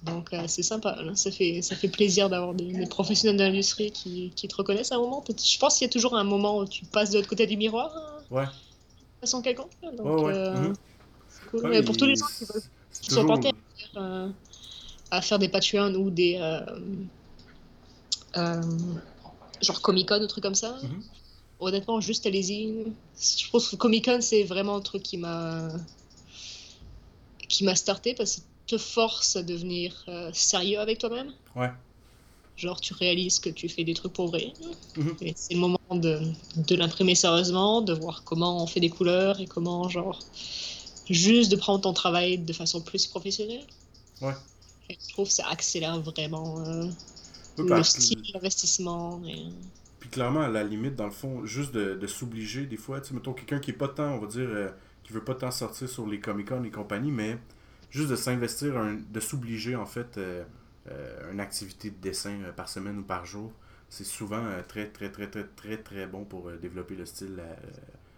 Donc 0.02 0.32
euh, 0.32 0.44
c'est 0.48 0.62
sympa, 0.64 0.98
ça 1.14 1.30
fait, 1.30 1.62
ça 1.62 1.76
fait 1.76 1.88
plaisir 1.88 2.28
d'avoir 2.28 2.54
des, 2.54 2.72
des 2.72 2.86
professionnels 2.86 3.36
de 3.36 3.44
l'industrie 3.44 3.92
qui, 3.92 4.32
qui 4.34 4.48
te 4.48 4.56
reconnaissent 4.56 4.90
à 4.90 4.96
un 4.96 4.98
moment. 4.98 5.22
Je 5.28 5.58
pense 5.58 5.78
qu'il 5.78 5.86
y 5.86 5.90
a 5.90 5.92
toujours 5.92 6.16
un 6.16 6.24
moment 6.24 6.58
où 6.58 6.66
tu 6.66 6.84
passes 6.86 7.10
de 7.10 7.18
l'autre 7.18 7.28
côté 7.28 7.46
du 7.46 7.56
miroir, 7.56 7.92
hein, 7.94 8.22
Ouais, 8.30 8.46
de 8.46 9.20
façon 9.20 9.42
quelconque. 9.42 9.70
là. 9.82 9.92
Donc, 9.92 10.06
ouais, 10.06 10.24
ouais. 10.24 10.32
euh, 10.34 10.68
mhm. 10.68 10.74
cool. 11.50 11.60
Ouais, 11.64 11.70
Mais 11.70 11.82
pour 11.82 11.96
tous 11.96 12.06
les 12.06 12.16
gens 12.16 12.26
qui, 13.00 13.10
sont 13.14 13.24
tentés 13.24 13.48
à 13.50 13.52
faire, 13.92 14.02
euh, 14.02 14.28
à 15.12 15.22
faire 15.22 15.38
des 15.38 15.50
ou 15.96 16.10
des. 16.10 16.36
euh, 16.40 16.60
euh, 18.38 18.62
genre 19.60 19.80
Comic 19.82 20.08
Con 20.08 20.20
ou 20.20 20.26
trucs 20.26 20.42
comme 20.42 20.54
ça, 20.56 20.78
Mhm. 20.82 21.02
honnêtement, 21.60 22.00
juste 22.00 22.26
allez-y. 22.26 22.86
Je 23.20 23.48
pense 23.50 23.68
que 23.68 23.76
Comic 23.76 24.04
Con, 24.06 24.20
c'est 24.20 24.42
vraiment 24.42 24.76
le 24.76 24.82
truc 24.82 25.02
qui 25.04 25.16
m'a 25.16 25.68
qui 27.48 27.64
m'a 27.64 27.76
starté 27.76 28.14
parce 28.14 28.36
que 28.36 28.40
te 28.72 28.78
force 28.78 29.36
à 29.36 29.42
devenir 29.42 30.04
euh, 30.08 30.30
sérieux 30.32 30.80
avec 30.80 30.98
toi-même. 30.98 31.32
Ouais. 31.54 31.70
Genre, 32.56 32.80
tu 32.80 32.94
réalises 32.94 33.38
que 33.38 33.50
tu 33.50 33.68
fais 33.68 33.84
des 33.84 33.92
trucs 33.92 34.14
pour 34.14 34.28
vrai. 34.28 34.52
Mhm. 34.96 35.16
Et 35.20 35.34
c'est 35.36 35.54
le 35.54 35.60
moment 35.60 35.78
de, 35.90 36.20
de 36.56 36.74
l'imprimer 36.74 37.14
sérieusement, 37.14 37.82
de 37.82 37.92
voir 37.92 38.24
comment 38.24 38.62
on 38.62 38.66
fait 38.66 38.80
des 38.80 38.88
couleurs 38.88 39.40
et 39.40 39.46
comment, 39.46 39.90
genre, 39.90 40.18
juste 41.10 41.50
de 41.50 41.56
prendre 41.56 41.82
ton 41.82 41.92
travail 41.92 42.38
de 42.38 42.52
façon 42.54 42.80
plus 42.80 43.06
professionnelle. 43.06 43.66
Ouais. 44.22 44.34
Et 44.88 44.96
je 44.98 45.12
trouve 45.12 45.28
que 45.28 45.34
ça 45.34 45.48
accélère 45.48 46.00
vraiment 46.00 46.60
euh, 46.66 46.86
Oui, 47.58 47.68
le 47.68 47.82
style, 47.82 48.22
l'investissement. 48.32 49.20
Et... 49.26 49.42
Puis 50.00 50.08
clairement, 50.08 50.40
à 50.40 50.48
la 50.48 50.64
limite, 50.64 50.96
dans 50.96 51.06
le 51.06 51.10
fond, 51.10 51.44
juste 51.44 51.72
de, 51.72 51.94
de 51.94 52.06
s'obliger 52.06 52.64
des 52.64 52.78
fois, 52.78 53.02
tu 53.02 53.08
sais, 53.08 53.14
mettons 53.14 53.34
quelqu'un 53.34 53.58
qui 53.58 53.70
est 53.72 53.74
pas 53.84 53.88
tant, 53.88 54.14
on 54.14 54.18
va 54.18 54.26
dire, 54.28 54.48
euh, 54.48 54.70
qui 55.04 55.12
veut 55.12 55.24
pas 55.24 55.34
tant 55.34 55.50
sortir 55.50 55.90
sur 55.90 56.06
les 56.06 56.20
Comic-Con 56.20 56.64
et 56.64 56.70
compagnie, 56.70 57.10
mais 57.10 57.38
juste 57.92 58.10
de 58.10 58.16
s'investir, 58.16 58.76
un- 58.76 58.98
de 59.16 59.20
s'obliger 59.20 59.76
en 59.76 59.86
fait, 59.86 60.18
euh, 60.18 60.44
euh, 60.90 61.32
une 61.32 61.40
activité 61.40 61.90
de 61.90 61.96
dessin 62.02 62.42
euh, 62.42 62.52
par 62.52 62.68
semaine 62.68 62.98
ou 62.98 63.04
par 63.04 63.24
jour, 63.26 63.52
c'est 63.88 64.04
souvent 64.04 64.44
très, 64.68 64.88
très, 64.88 65.10
très, 65.12 65.28
très, 65.30 65.44
très, 65.44 65.76
très 65.78 66.06
bon 66.08 66.24
pour 66.24 66.50
développer 66.52 66.96
le 66.96 67.06
style. 67.06 67.40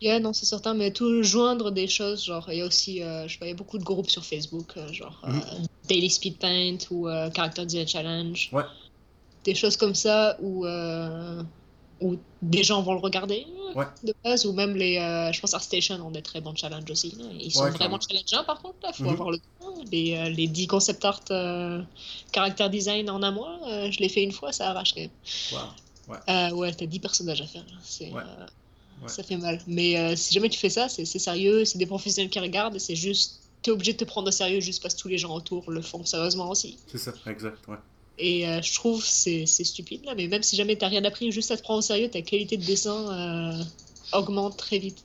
Yeah, 0.01 0.21
non, 0.21 0.33
c'est 0.33 0.47
certain, 0.47 0.75
mais 0.75 0.93
tout 0.93 1.23
joindre 1.23 1.71
des 1.71 1.89
choses, 1.89 2.25
genre, 2.25 2.47
il 2.53 2.59
y 2.59 2.63
a 2.63 2.67
aussi, 2.67 3.03
euh, 3.03 3.27
je 3.27 3.35
sais 3.35 3.39
pas, 3.39 3.47
il 3.47 3.51
y 3.51 3.53
a 3.53 3.57
beaucoup 3.57 3.79
de 3.79 3.85
groupes 3.85 4.11
sur 4.11 4.25
Facebook, 4.25 4.77
euh, 4.77 4.93
genre 4.93 5.21
Mhm. 5.27 5.41
euh, 5.41 5.65
Daily 5.89 6.11
Speed 6.11 6.39
Paint 6.39 6.79
ou 6.91 7.09
Character 7.35 7.67
Design 7.67 7.89
Challenge. 7.89 8.51
Ouais. 8.53 8.65
Des 9.45 9.55
choses 9.55 9.77
comme 9.77 9.95
ça 9.95 10.37
où, 10.41 10.67
où 12.05 12.17
des 12.43 12.63
gens 12.63 12.83
vont 12.83 12.93
le 12.95 13.01
regarder 13.01 13.47
Ouais. 13.75 13.87
de 14.05 14.15
base, 14.23 14.45
ou 14.47 14.53
même 14.53 14.77
les, 14.77 14.99
euh, 14.99 15.33
je 15.33 15.41
pense 15.41 15.55
ArtStation 15.55 15.97
ont 16.07 16.11
des 16.13 16.23
très 16.23 16.41
bons 16.41 16.55
challenges 16.55 16.89
aussi. 16.91 17.11
là. 17.19 17.25
Ils 17.41 17.51
sont 17.51 17.65
Ouais, 17.65 17.71
vraiment 17.71 17.99
challengeants 17.99 18.45
par 18.45 18.61
contre, 18.63 18.77
il 18.89 18.95
faut 18.95 19.05
Mhm. 19.05 19.11
avoir 19.11 19.31
le 19.33 19.39
temps. 19.39 19.75
Les, 19.91 20.15
euh, 20.15 20.29
les 20.29 20.47
10 20.47 20.67
concept 20.69 21.05
art 21.05 21.21
euh, 21.31 21.83
character 22.33 22.69
design 22.69 23.09
en 23.11 23.23
un 23.23 23.31
mois, 23.33 23.59
euh, 23.67 23.91
je 23.91 23.99
l'ai 24.01 24.09
fait 24.09 24.23
une 24.23 24.33
fois, 24.33 24.53
ça 24.53 24.71
arrache 24.71 24.93
quand 24.95 25.01
même. 25.01 25.11
Wow. 25.53 26.59
Ouais, 26.61 26.73
t'as 26.73 26.87
10 26.87 27.01
personnages 27.01 27.41
à 27.41 27.47
faire. 27.47 27.65
C'est, 27.83 28.13
Ouais. 28.13 28.23
Ça 29.09 29.23
fait 29.23 29.37
mal. 29.37 29.61
Mais 29.67 30.15
si 30.17 30.33
jamais 30.33 30.49
tu 30.49 30.59
fais 30.59 30.71
ça, 30.71 30.89
c'est 30.89 31.05
c'est 31.05 31.19
sérieux, 31.19 31.65
c'est 31.65 31.79
des 31.79 31.85
professionnels 31.87 32.31
qui 32.31 32.39
regardent 32.39 32.77
et 32.77 32.79
c'est 32.79 32.95
juste 32.97 33.41
t'es 33.63 33.71
obligé 33.71 33.93
de 33.95 33.99
te 33.99 34.05
prendre 34.05 34.29
au 34.29 34.31
sérieux 34.31 34.61
juste 34.61 34.81
parce 34.83 34.95
que 34.95 35.01
tous 35.01 35.09
les 35.09 35.19
gens 35.19 35.35
autour 35.35 35.71
le 35.71 35.83
font 35.83 36.05
sérieusement 36.05 36.49
aussi. 36.51 36.79
C'est 36.87 36.99
ça, 36.99 37.13
exact, 37.27 37.67
ouais. 37.69 37.77
Et 38.19 38.47
euh, 38.47 38.63
je 38.63 38.75
trouve 38.75 39.05
c'est 39.05 39.47
stupide 39.47 40.05
là, 40.05 40.15
mais 40.15 40.29
même 40.29 40.43
si 40.43 40.55
jamais 40.57 40.77
t'as 40.77 40.89
rien 40.89 41.05
appris, 41.05 41.33
juste 41.33 41.51
à 41.51 41.57
te 41.57 41.63
prendre 41.63 41.81
au 41.81 41.83
sérieux, 41.83 42.09
ta 42.09 42.23
qualité 42.23 42.57
de 42.57 42.65
dessin 42.65 43.13
euh, 43.13 43.65
augmente 44.13 44.57
très 44.57 44.79
vite. 44.79 45.05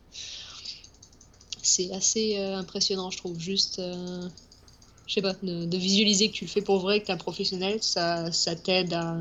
C'est 1.62 1.92
assez 1.92 2.38
euh, 2.38 2.58
impressionnant, 2.58 3.10
je 3.10 3.18
trouve. 3.18 3.40
Juste, 3.40 3.82
je 3.82 5.14
sais 5.14 5.22
pas, 5.22 5.34
de, 5.42 5.78
visualiser 5.78 6.30
que 6.30 6.36
tu 6.36 6.46
le 6.46 6.50
fais 6.50 6.62
pour 6.62 6.80
vrai, 6.80 7.02
que 7.02 7.08
t'es 7.08 7.14
un 7.14 7.18
professionnel, 7.18 7.82
ça, 7.82 8.32
ça 8.32 8.56
t'aide 8.56 8.94
à, 8.94 9.18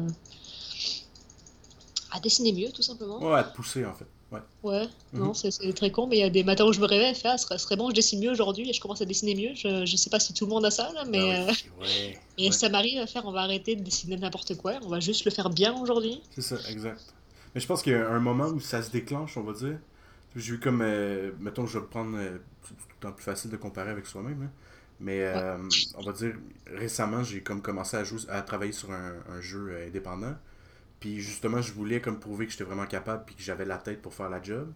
à 2.11 2.21
dessiner 2.21 2.53
mieux, 2.53 2.71
tout 2.71 2.83
simplement. 2.83 3.23
Ouais, 3.23 3.39
à 3.39 3.45
te 3.45 3.55
pousser, 3.55 3.87
en 3.87 3.95
fait. 3.95 4.07
Ouais. 4.31 4.43
Ouais, 4.63 4.89
Mhm. 5.13 5.21
non, 5.25 5.35
c'est 5.35 5.51
très 5.75 5.91
con, 5.93 6.07
mais 6.09 6.17
il 6.17 6.21
y 6.21 6.23
a 6.25 6.31
des 6.31 6.43
matins 6.45 6.65
où 6.67 6.73
je 6.73 6.81
me 6.81 6.87
réveille 6.87 7.13
et 7.13 7.15
fais, 7.15 7.29
ah, 7.29 7.39
ce 7.39 7.57
serait, 7.59 7.77
bon, 7.77 7.91
je 7.91 7.95
dessine 7.95 8.21
mieux 8.21 8.31
aujourd'hui 8.33 8.69
et 8.69 8.73
je 8.73 8.81
commence 8.81 9.01
à 9.01 9.05
dessiner 9.05 9.35
mieux. 9.37 9.55
Je, 9.55 9.87
je 9.87 9.97
sais 9.97 10.11
pas 10.11 10.19
si 10.21 10.35
tout 10.35 10.47
le 10.47 10.51
monde 10.51 10.65
a 10.67 10.71
ça, 10.73 10.93
là, 10.95 11.05
mais 11.07 11.31
Ah 11.31 11.47
euh, 11.49 11.53
oui, 11.53 11.71
ouais, 11.79 12.21
et 12.39 12.51
ouais. 12.51 12.53
ça 12.53 12.69
m'arrive 12.69 12.99
à 13.01 13.07
faire, 13.07 13.25
on 13.27 13.33
va 13.33 13.43
arrêter 13.43 13.77
de 13.77 13.83
dessiner 13.83 14.17
n'importe 14.17 14.57
quoi, 14.57 14.81
on 14.83 14.89
va 14.89 15.01
juste 15.01 15.25
le 15.25 15.31
faire 15.31 15.51
bien 15.51 15.75
aujourd'hui. 15.81 16.23
C'est 16.31 16.43
ça, 16.43 16.57
exact. 16.69 17.15
Mais 17.55 17.61
je 17.61 17.67
pense 17.67 17.83
qu'il 17.83 17.93
y 17.93 17.97
a 17.97 18.09
un 18.11 18.21
moment 18.21 18.47
où 18.49 18.61
ça 18.61 18.83
se 18.83 18.91
déclenche, 18.91 19.37
on 19.37 19.43
va 19.43 19.53
dire. 19.53 19.79
J'ai 20.37 20.55
eu 20.55 20.61
comme, 20.61 20.83
euh, 20.83 21.33
mettons, 21.41 21.67
je 21.67 21.75
vais 21.79 21.81
le 21.85 21.89
prendre, 21.89 22.17
euh, 22.19 22.39
tout 22.63 22.75
le 22.91 22.97
temps 23.01 23.13
plus 23.13 23.25
facile 23.25 23.51
de 23.51 23.57
comparer 23.57 23.91
avec 23.91 24.07
soi-même, 24.07 24.43
hein. 24.45 24.51
mais 25.01 25.23
euh, 25.23 25.59
on 25.95 26.03
va 26.03 26.13
dire, 26.13 26.37
récemment, 26.67 27.23
j'ai 27.25 27.43
comme 27.43 27.63
commencé 27.63 27.97
à, 27.97 28.05
jouer, 28.05 28.21
à 28.29 28.43
travailler 28.43 28.73
sur 28.73 28.93
un, 28.93 29.15
un 29.29 29.41
jeu 29.41 29.71
euh, 29.71 29.87
indépendant. 29.89 30.35
Puis 31.01 31.21
justement, 31.21 31.63
je 31.63 31.73
voulais 31.73 32.01
comme 32.01 32.19
prouver 32.19 32.47
que 32.47 32.53
j'étais 32.53 32.65
vraiment 32.65 32.87
capable 32.87 33.25
puis 33.25 33.35
que 33.35 33.43
j'avais 33.43 33.65
la 33.65 33.79
tête 33.79 34.03
pour 34.03 34.15
faire 34.15 34.31
la 34.31 34.43
job. 34.43 34.73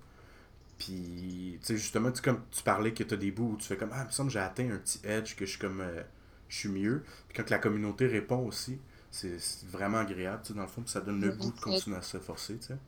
Puis, 0.78 1.58
tu 1.60 1.66
sais, 1.66 1.76
justement, 1.76 2.10
tu, 2.10 2.22
comme 2.22 2.40
tu 2.50 2.62
parlais 2.62 2.92
que 2.92 3.04
tu 3.04 3.14
as 3.14 3.16
des 3.16 3.30
bouts 3.30 3.52
où 3.52 3.56
tu 3.56 3.66
fais 3.66 3.76
comme, 3.76 3.90
ah, 3.92 4.02
il 4.02 4.06
me 4.06 4.10
semble 4.12 4.28
que 4.30 4.34
j'ai 4.34 4.40
atteint 4.40 4.68
un 4.70 4.78
petit 4.78 4.98
edge, 5.04 5.36
que 5.36 5.44
je 5.46 5.50
suis 5.50 5.60
comme, 5.60 5.80
euh, 5.80 6.02
je 6.48 6.58
suis 6.58 6.68
mieux. 6.68 7.04
Puis 7.28 7.36
quand 7.36 7.48
la 7.50 7.58
communauté 7.58 8.06
répond 8.06 8.38
aussi, 8.46 8.78
c'est 9.10 9.38
vraiment 9.70 9.98
agréable, 9.98 10.40
tu 10.42 10.48
sais, 10.48 10.54
dans 10.54 10.62
le 10.62 10.68
fond, 10.68 10.82
puis 10.82 10.90
ça 10.90 11.00
donne 11.00 11.20
le 11.20 11.30
goût 11.30 11.52
de 11.52 11.60
continuer 11.60 11.96
à 11.96 12.02
se 12.02 12.18
forcer, 12.18 12.58
tu 12.58 12.68
sais. 12.68 12.78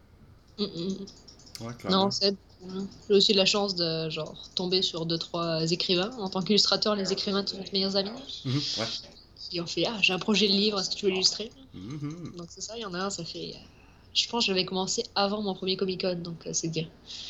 Mm, 0.59 0.65
mm. 0.65 1.07
Ouais, 1.61 1.75
clairement. 1.75 2.05
Non, 2.05 2.11
c'est. 2.11 2.35
J'ai 3.09 3.15
aussi 3.15 3.35
la 3.35 3.45
chance 3.45 3.75
de 3.77 4.09
genre 4.09 4.35
tomber 4.55 4.83
sur 4.83 5.07
deux 5.07 5.19
trois 5.19 5.71
écrivains. 5.71 6.11
En 6.19 6.31
tant 6.31 6.43
qu'illustrateur, 6.43 6.97
les 6.97 7.13
écrivains 7.13 7.47
sont 7.47 7.59
mes 7.59 7.71
meilleurs 7.73 7.97
amis 7.97 8.11
Mhm, 8.45 8.55
ouais. 8.79 8.87
Qui 9.51 9.61
ont 9.61 9.67
fait 9.67 9.85
ah 9.87 9.97
j'ai 10.03 10.13
un 10.13 10.19
projet 10.19 10.49
de 10.49 10.53
livre, 10.53 10.81
est-ce 10.81 10.91
que 10.91 10.95
tu 10.97 11.07
veux 11.07 11.11
l'illustrer? 11.13 11.51
Mhm. 11.75 12.33
Donc 12.37 12.47
c'est 12.51 12.61
ça, 12.61 12.75
il 12.77 12.83
y 12.83 12.85
en 12.85 12.95
a 12.95 12.99
un, 12.99 13.11
ça 13.11 13.25
fait 13.25 13.53
euh, 13.55 13.59
je 14.15 14.29
pense 14.29 14.45
que 14.45 14.47
j'avais 14.53 14.65
commencé 14.65 15.03
avant 15.17 15.43
mon 15.43 15.55
premier 15.55 15.77
Comic 15.77 16.03
Con, 16.03 16.15
donc 16.23 16.47
euh, 16.47 16.51
c'est 16.53 16.69
bien. 16.69 16.87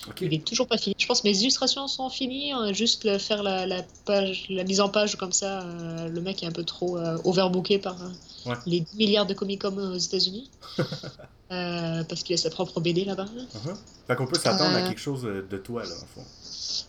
Ok. 0.07 0.21
Il 0.21 0.35
est 0.35 0.45
toujours 0.45 0.67
pas 0.67 0.77
fini. 0.77 0.95
Je 0.99 1.07
pense 1.07 1.23
que 1.23 1.29
mes 1.29 1.39
illustrations 1.41 1.89
sont 1.89 2.11
finies, 2.11 2.53
euh, 2.55 2.75
juste 2.75 3.05
le- 3.05 3.17
faire 3.19 3.43
la, 3.43 3.67
la 3.67 3.83
page, 4.05 4.47
la 4.51 4.65
mise 4.65 4.81
en 4.83 4.91
page 4.91 5.17
comme 5.17 5.33
ça. 5.33 5.63
euh, 5.63 6.09
le 6.09 6.21
mec 6.21 6.43
est 6.43 6.47
un 6.47 6.53
peu 6.53 6.63
trop 6.65 6.99
euh, 6.99 7.17
overbooké 7.25 7.79
par 7.79 8.03
euh, 8.03 8.11
Ouais. 8.47 8.57
les 8.67 8.81
10 8.81 8.97
milliards 8.99 9.25
de 9.27 9.33
Comic 9.33 9.63
Con 9.63 9.77
aux 9.79 9.97
États-Unis. 9.97 10.51
Euh, 11.53 12.03
parce 12.05 12.23
qu'il 12.23 12.35
a 12.35 12.39
sa 12.39 12.49
propre 12.51 12.81
BD 12.81 13.05
là-bas. 13.05 13.27
Mhm. 13.27 13.75
Fait 14.07 14.17
qu'on 14.17 14.27
peut 14.27 14.39
s'attendre 14.39 14.77
à 14.77 14.81
Euh. 14.81 14.89
quelque 14.89 15.01
chose 15.01 15.25
euh, 15.27 15.47
de 15.49 15.59
toi, 15.59 15.83
là, 15.85 15.91
en 15.95 16.07
fond. 16.07 16.27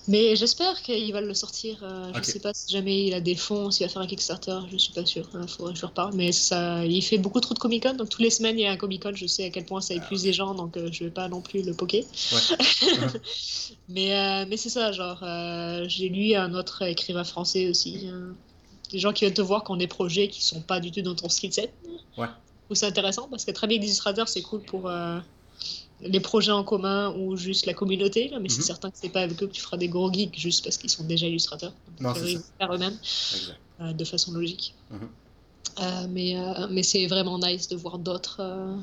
Mais 0.08 0.36
j'espère 0.38 0.82
qu'il 0.82 1.12
va 1.12 1.20
le 1.22 1.34
sortir. 1.34 1.78
euh, 1.84 2.10
je 2.14 2.18
Ok. 2.20 2.26
sais 2.26 2.40
pas 2.40 2.54
si 2.54 2.72
jamais 2.72 3.06
il 3.08 3.14
a 3.14 3.20
des 3.20 3.36
fonds, 3.36 3.70
s'il 3.70 3.86
va 3.86 3.92
faire 3.92 4.02
un 4.02 4.08
Kickstarter, 4.08 4.60
je 4.72 4.78
suis 4.78 4.94
pas 4.94 5.06
sûr. 5.06 5.28
Il 5.40 5.48
faudrait 5.48 5.74
que 5.74 5.78
je 5.78 5.82
lui 5.82 5.88
reparle. 5.88 6.14
Mais 6.16 6.32
ça, 6.32 6.86
il 6.86 7.02
fait 7.02 7.18
beaucoup 7.18 7.42
trop 7.42 7.54
de 7.54 7.60
Comic 7.60 7.84
Con, 7.84 7.94
donc 7.96 8.10
toutes 8.10 8.22
les 8.22 8.30
semaines 8.30 8.58
il 8.58 8.62
y 8.64 8.66
a 8.66 8.72
un 8.72 8.78
Comic 8.78 9.04
Con. 9.04 9.12
Je 9.14 9.28
sais 9.28 9.44
à 9.46 9.50
quel 9.50 9.66
point 9.66 9.82
ça 9.82 9.94
épuise 9.94 10.24
les 10.24 10.34
gens, 10.34 10.54
donc 10.56 10.78
euh, 10.78 10.90
je 10.92 11.04
vais 11.04 11.12
pas 11.12 11.28
non 11.28 11.42
plus 11.42 11.62
le 11.62 11.74
poker. 11.74 12.04
Ouais. 12.32 12.40
mais 13.90 14.16
euh, 14.16 14.46
mais 14.48 14.58
c'est 14.58 14.70
ça, 14.70 14.92
genre, 14.94 15.20
j'ai 15.90 16.10
lu 16.10 16.34
un 16.34 16.54
autre 16.54 16.82
écrivain 16.84 17.24
français 17.26 17.68
aussi. 17.70 18.08
euh, 18.08 18.32
des 18.92 19.00
gens 19.00 19.12
qui 19.14 19.26
viennent 19.26 19.34
te 19.34 19.42
voir 19.42 19.64
qui 19.64 19.72
ont 19.72 19.76
des 19.78 19.88
projets 19.88 20.28
qui 20.28 20.44
sont 20.44 20.62
pas 20.62 20.80
du 20.80 20.92
tout 20.92 21.02
dans 21.02 21.16
ton 21.16 21.28
skill 21.28 21.52
set. 21.52 21.74
Ouais. 22.18 22.28
Ou 22.70 22.76
c'est 22.76 22.88
intéressant 22.88 23.28
parce 23.30 23.46
que 23.46 23.52
très 23.52 23.68
bien 23.68 23.78
illustrateurs, 23.80 24.28
c'est 24.28 24.42
cool 24.42 24.62
pour. 24.62 24.88
euh, 24.90 25.20
les 26.02 26.20
projets 26.20 26.52
en 26.52 26.66
commun 26.66 27.16
ou 27.18 27.38
juste 27.38 27.66
la 27.66 27.74
communauté, 27.74 28.28
là, 28.28 28.40
mais 28.40 28.50
c'est 28.50 28.60
Mhm. 28.60 28.66
certain 28.66 28.92
que 28.92 28.98
c'est 29.02 29.08
pas 29.10 29.22
avec 29.22 29.42
eux 29.42 29.48
que 29.48 29.54
tu 29.54 29.62
feras 29.62 29.78
des 29.78 29.88
gros 29.88 30.12
geeks 30.12 30.38
juste 30.38 30.62
parce 30.66 30.78
qu'ils 30.78 30.90
sont 30.90 31.06
déjà 31.06 31.26
illustrateurs. 31.26 31.72
Donc, 31.88 32.02
Non, 32.02 32.14
c'est 32.14 32.34
ils 32.34 32.42
faire 32.60 32.74
eux-mêmes 32.74 32.98
euh, 33.80 33.94
de 33.94 34.04
façon 34.04 34.34
logique. 34.34 34.76
Mhm. 34.92 35.10
Euh, 35.80 36.08
mais 36.10 36.38
euh, 36.38 36.68
mais 36.70 36.84
c'est 36.84 37.08
vraiment 37.08 37.40
nice 37.40 37.70
de 37.70 37.78
voir 37.78 37.98
d'autres 37.98 38.38
euh, 38.42 38.76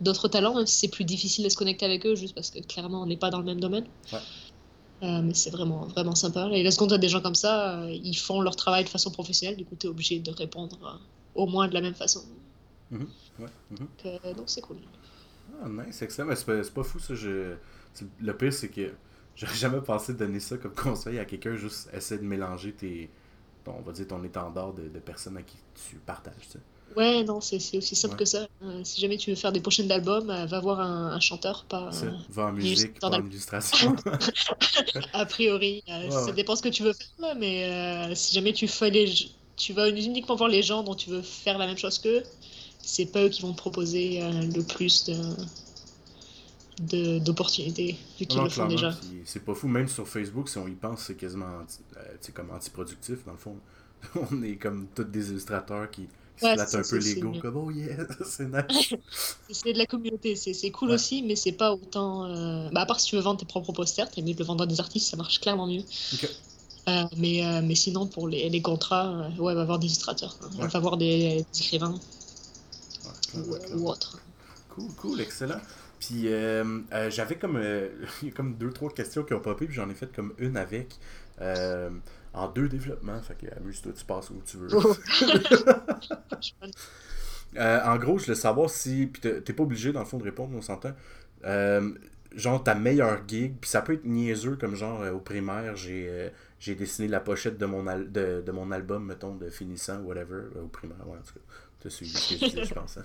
d'autres 0.00 0.26
talents, 0.26 0.54
même 0.56 0.66
si 0.66 0.76
c'est 0.76 0.88
plus 0.88 1.04
difficile 1.04 1.44
de 1.44 1.48
se 1.50 1.56
connecter 1.56 1.86
avec 1.86 2.04
eux, 2.04 2.16
juste 2.16 2.34
parce 2.34 2.50
que 2.50 2.58
clairement 2.58 3.02
on 3.02 3.06
n'est 3.06 3.16
pas 3.16 3.30
dans 3.30 3.38
le 3.38 3.44
même 3.44 3.60
domaine. 3.60 3.86
Ouais. 4.12 4.18
Euh, 5.02 5.22
mais 5.22 5.34
c'est 5.34 5.50
vraiment, 5.50 5.86
vraiment 5.86 6.14
sympa. 6.16 6.50
Et 6.52 6.68
seconde, 6.70 6.90
t'as 6.90 6.98
des 6.98 7.08
gens 7.08 7.20
comme 7.22 7.34
ça, 7.36 7.80
euh, 7.80 7.90
ils 8.02 8.16
font 8.18 8.40
leur 8.42 8.54
travail 8.56 8.84
de 8.84 8.88
façon 8.90 9.10
professionnelle, 9.10 9.56
du 9.56 9.64
coup, 9.64 9.74
t'es 9.76 9.88
obligé 9.88 10.18
de 10.18 10.30
répondre 10.30 10.76
euh, 10.84 10.98
au 11.40 11.46
moins 11.46 11.68
de 11.68 11.74
la 11.74 11.80
même 11.80 11.94
façon. 11.94 12.22
Mhm. 12.90 13.08
Ouais. 13.38 13.50
mhm. 13.70 13.88
Donc, 13.88 14.06
euh, 14.06 14.34
donc 14.34 14.50
c'est 14.50 14.60
cool. 14.60 14.78
Ah, 15.62 15.68
nice, 15.68 16.02
excellent. 16.02 16.28
Mais 16.28 16.36
c'est 16.36 16.46
pas, 16.46 16.62
c'est 16.62 16.74
pas 16.74 16.82
fou, 16.82 16.98
ça. 16.98 17.14
Je... 17.14 17.56
Le 18.20 18.36
pire, 18.36 18.52
c'est 18.52 18.68
que 18.70 18.92
j'aurais 19.34 19.54
jamais 19.56 19.80
pensé 19.80 20.14
donner 20.14 20.40
ça 20.40 20.56
comme 20.58 20.74
conseil 20.74 21.18
à 21.18 21.24
quelqu'un. 21.24 21.56
Juste 21.56 21.90
essaie 21.92 22.18
de 22.18 22.24
mélanger 22.24 22.72
tes. 22.74 23.10
ton- 23.64 23.74
on 23.78 23.82
va 23.82 23.92
dire 23.92 24.08
ton 24.08 24.22
étendard 24.24 24.74
de, 24.74 24.88
de 24.88 24.98
personnes 25.00 25.36
à 25.38 25.42
qui 25.42 25.58
tu 25.88 25.96
partages, 25.98 26.34
sais. 26.48 26.60
Ouais, 26.96 27.22
non, 27.22 27.40
c'est 27.40 27.56
aussi 27.78 27.94
simple 27.94 28.14
Ouais. 28.14 28.18
que 28.18 28.24
ça. 28.24 28.48
Euh, 28.62 28.82
si 28.84 29.00
jamais 29.00 29.16
tu 29.16 29.30
veux 29.30 29.36
faire 29.36 29.52
des 29.52 29.60
prochaines 29.60 29.86
d'albums, 29.86 30.28
euh, 30.30 30.46
va 30.46 30.58
voir 30.60 30.80
un, 30.80 31.12
un 31.12 31.20
chanteur, 31.20 31.64
pas. 31.66 31.92
Ça, 31.92 32.06
euh, 32.06 32.10
va 32.28 32.46
en 32.46 32.52
musique, 32.52 32.98
pas 32.98 33.08
as- 33.12 33.18
en 33.18 33.24
illustration. 33.24 33.94
a 35.12 35.26
priori, 35.26 35.82
euh, 35.88 36.08
Ouais, 36.08 36.10
ça 36.10 36.32
ouais. 36.32 36.32
dépend 36.32 36.56
ce 36.56 36.62
que 36.62 36.68
tu 36.68 36.82
veux 36.82 36.92
faire, 36.92 37.06
là, 37.18 37.34
mais 37.34 38.14
si 38.14 38.34
jamais 38.34 38.52
tu 38.52 38.68
fais 38.68 38.90
les, 38.90 39.12
tu 39.56 39.72
vas 39.72 39.88
uniquement 39.88 40.36
voir 40.36 40.48
les 40.48 40.62
gens 40.62 40.82
dont 40.82 40.94
tu 40.94 41.10
veux 41.10 41.22
faire 41.22 41.58
la 41.58 41.66
même 41.66 41.78
chose 41.78 41.98
qu'eux, 41.98 42.22
c'est 42.92 43.06
pas 43.06 43.24
eux 43.24 43.28
qui 43.28 43.42
vont 43.42 43.54
proposer 43.54 44.22
euh, 44.22 44.42
le 44.56 44.62
plus 44.62 45.04
de 46.80 47.18
d'opportunités 47.18 47.96
vu 48.18 48.26
qu'ils 48.26 48.40
le 48.40 48.48
font 48.48 48.66
déjà. 48.66 48.96
c'est 49.24 49.44
pas 49.44 49.54
fou. 49.54 49.68
Même 49.68 49.88
sur 49.88 50.08
Facebook, 50.08 50.48
si 50.48 50.58
on 50.58 50.66
y 50.66 50.74
pense, 50.74 51.04
c'est 51.04 51.14
quasiment 51.16 51.46
anti, 51.62 51.78
euh, 51.96 52.00
sais, 52.20 52.32
comme 52.32 52.50
antiproductif, 52.50 53.24
dans 53.26 53.32
le 53.32 53.38
fond. 53.38 53.56
on 54.32 54.42
est 54.42 54.56
comme 54.56 54.86
tous 54.94 55.04
des 55.04 55.30
illustrateurs 55.30 55.90
qui, 55.90 56.08
qui 56.38 56.44
Ouais, 56.44 56.56
se 56.56 56.64
flattent 56.64 56.74
un 56.74 56.82
peu 56.88 56.96
l'ego, 56.96 57.32
c'est- 57.34 57.40
comme 57.40 57.56
oh 57.58 57.70
yeah, 57.70 58.06
c'est 58.24 58.46
nice. 58.48 58.94
C'est 59.50 59.72
de 59.72 59.78
la 59.78 59.84
communauté, 59.86 60.36
c'est 60.36 60.70
cool 60.70 60.90
Ouais. 60.90 60.94
aussi, 60.94 61.22
mais 61.22 61.36
c'est 61.36 61.52
pas 61.52 61.72
autant. 61.74 62.24
euh, 62.24 62.70
Bah, 62.72 62.82
à 62.82 62.86
part 62.86 63.00
si 63.00 63.08
tu 63.10 63.16
veux 63.16 63.22
vendre 63.22 63.40
tes 63.40 63.46
propres 63.46 63.72
posters, 63.72 64.10
t'es 64.10 64.22
mieux 64.22 64.32
de 64.34 64.38
le 64.38 64.44
vendre 64.44 64.62
à 64.64 64.66
des 64.66 64.80
artistes, 64.80 65.10
ça 65.10 65.16
marche 65.18 65.40
clairement 65.40 65.66
mieux. 65.66 65.82
Euh, 66.88 67.04
mais, 67.16 67.44
euh, 67.44 67.60
mais 67.62 67.74
sinon, 67.74 68.06
pour 68.06 68.26
les, 68.28 68.48
les 68.48 68.62
contrats, 68.62 69.28
ouais, 69.38 69.54
va 69.54 69.64
voir 69.64 69.78
des 69.78 69.86
illustrateurs, 69.86 70.36
hein. 70.42 70.50
Ouais. 70.58 70.68
va 70.68 70.78
voir 70.80 70.96
des, 70.96 71.44
des 71.52 71.60
écrivains 71.60 71.98
ou, 73.34 73.88
autres. 73.88 74.18
Cool, 74.68 74.94
cool, 74.94 75.20
excellent. 75.20 75.60
Puis 75.98 76.32
euh, 76.32 76.80
euh, 76.92 77.10
j'avais 77.10 77.36
comme, 77.36 77.56
euh, 77.56 77.88
comme 78.36 78.56
deux, 78.56 78.70
trois 78.72 78.90
questions 78.90 79.24
qui 79.24 79.34
ont 79.34 79.40
popé, 79.40 79.66
puis 79.66 79.74
j'en 79.74 79.90
ai 79.90 79.94
fait 79.94 80.12
comme 80.14 80.34
une 80.38 80.56
avec. 80.56 80.98
euh, 81.40 81.90
en 82.32 82.46
deux 82.48 82.68
développements, 82.68 83.20
fait 83.22 83.34
que 83.34 83.46
amuse-toi, 83.56 83.92
tu 83.92 84.04
passes 84.04 84.30
où 84.30 84.40
tu 84.46 84.56
veux. 84.58 84.68
Oh. 84.72 84.94
Euh, 87.56 87.80
en 87.84 87.96
gros, 87.98 88.18
je 88.18 88.26
voulais 88.26 88.36
savoir 88.36 88.70
si. 88.70 89.06
Puis 89.06 89.20
t'es 89.20 89.52
pas 89.52 89.62
obligé, 89.64 89.92
dans 89.92 90.00
le 90.00 90.06
fond, 90.06 90.18
de 90.18 90.24
répondre, 90.24 90.54
on 90.56 90.62
s'entend. 90.62 90.92
Genre 92.36 92.62
ta 92.62 92.76
meilleure 92.76 93.26
gig, 93.26 93.56
puis 93.60 93.68
ça 93.68 93.82
peut 93.82 93.94
être 93.94 94.04
niaiseux, 94.04 94.54
comme 94.54 94.76
genre 94.76 95.02
au 95.12 95.18
primaire, 95.18 95.74
j'ai 95.74 96.30
j'ai 96.60 96.76
dessiné 96.76 97.08
la 97.08 97.18
pochette 97.18 97.58
de 97.58 97.66
mon, 97.66 97.86
al- 97.88 98.12
de, 98.12 98.40
de 98.46 98.52
mon 98.52 98.70
album, 98.70 99.04
mettons, 99.06 99.34
de 99.34 99.50
finissant, 99.50 99.98
whatever, 100.02 100.42
au 100.62 100.68
primaire, 100.68 101.08
ouais, 101.08 101.18
en 101.18 101.22
tout 101.22 101.34
cas. 101.34 101.40
T'as 101.80 101.90
suivi 101.90 102.18
ce 102.18 102.26
que 102.26 102.36
je 102.36 102.40
disais, 102.40 102.64
je 102.64 102.74
pense. 102.74 102.98
hein. 102.98 103.04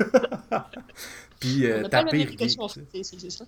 puis 1.40 1.64
On 1.72 1.78
euh, 1.78 1.82
n'a 1.82 1.88
ta 1.88 2.02
pas 2.02 2.04
la 2.04 2.12
même 2.12 2.24
pire 2.24 2.28
gig. 2.38 2.40
éducation 2.40 2.62
en 2.62 2.68
français 2.68 3.02
c'est 3.02 3.30
ça 3.30 3.44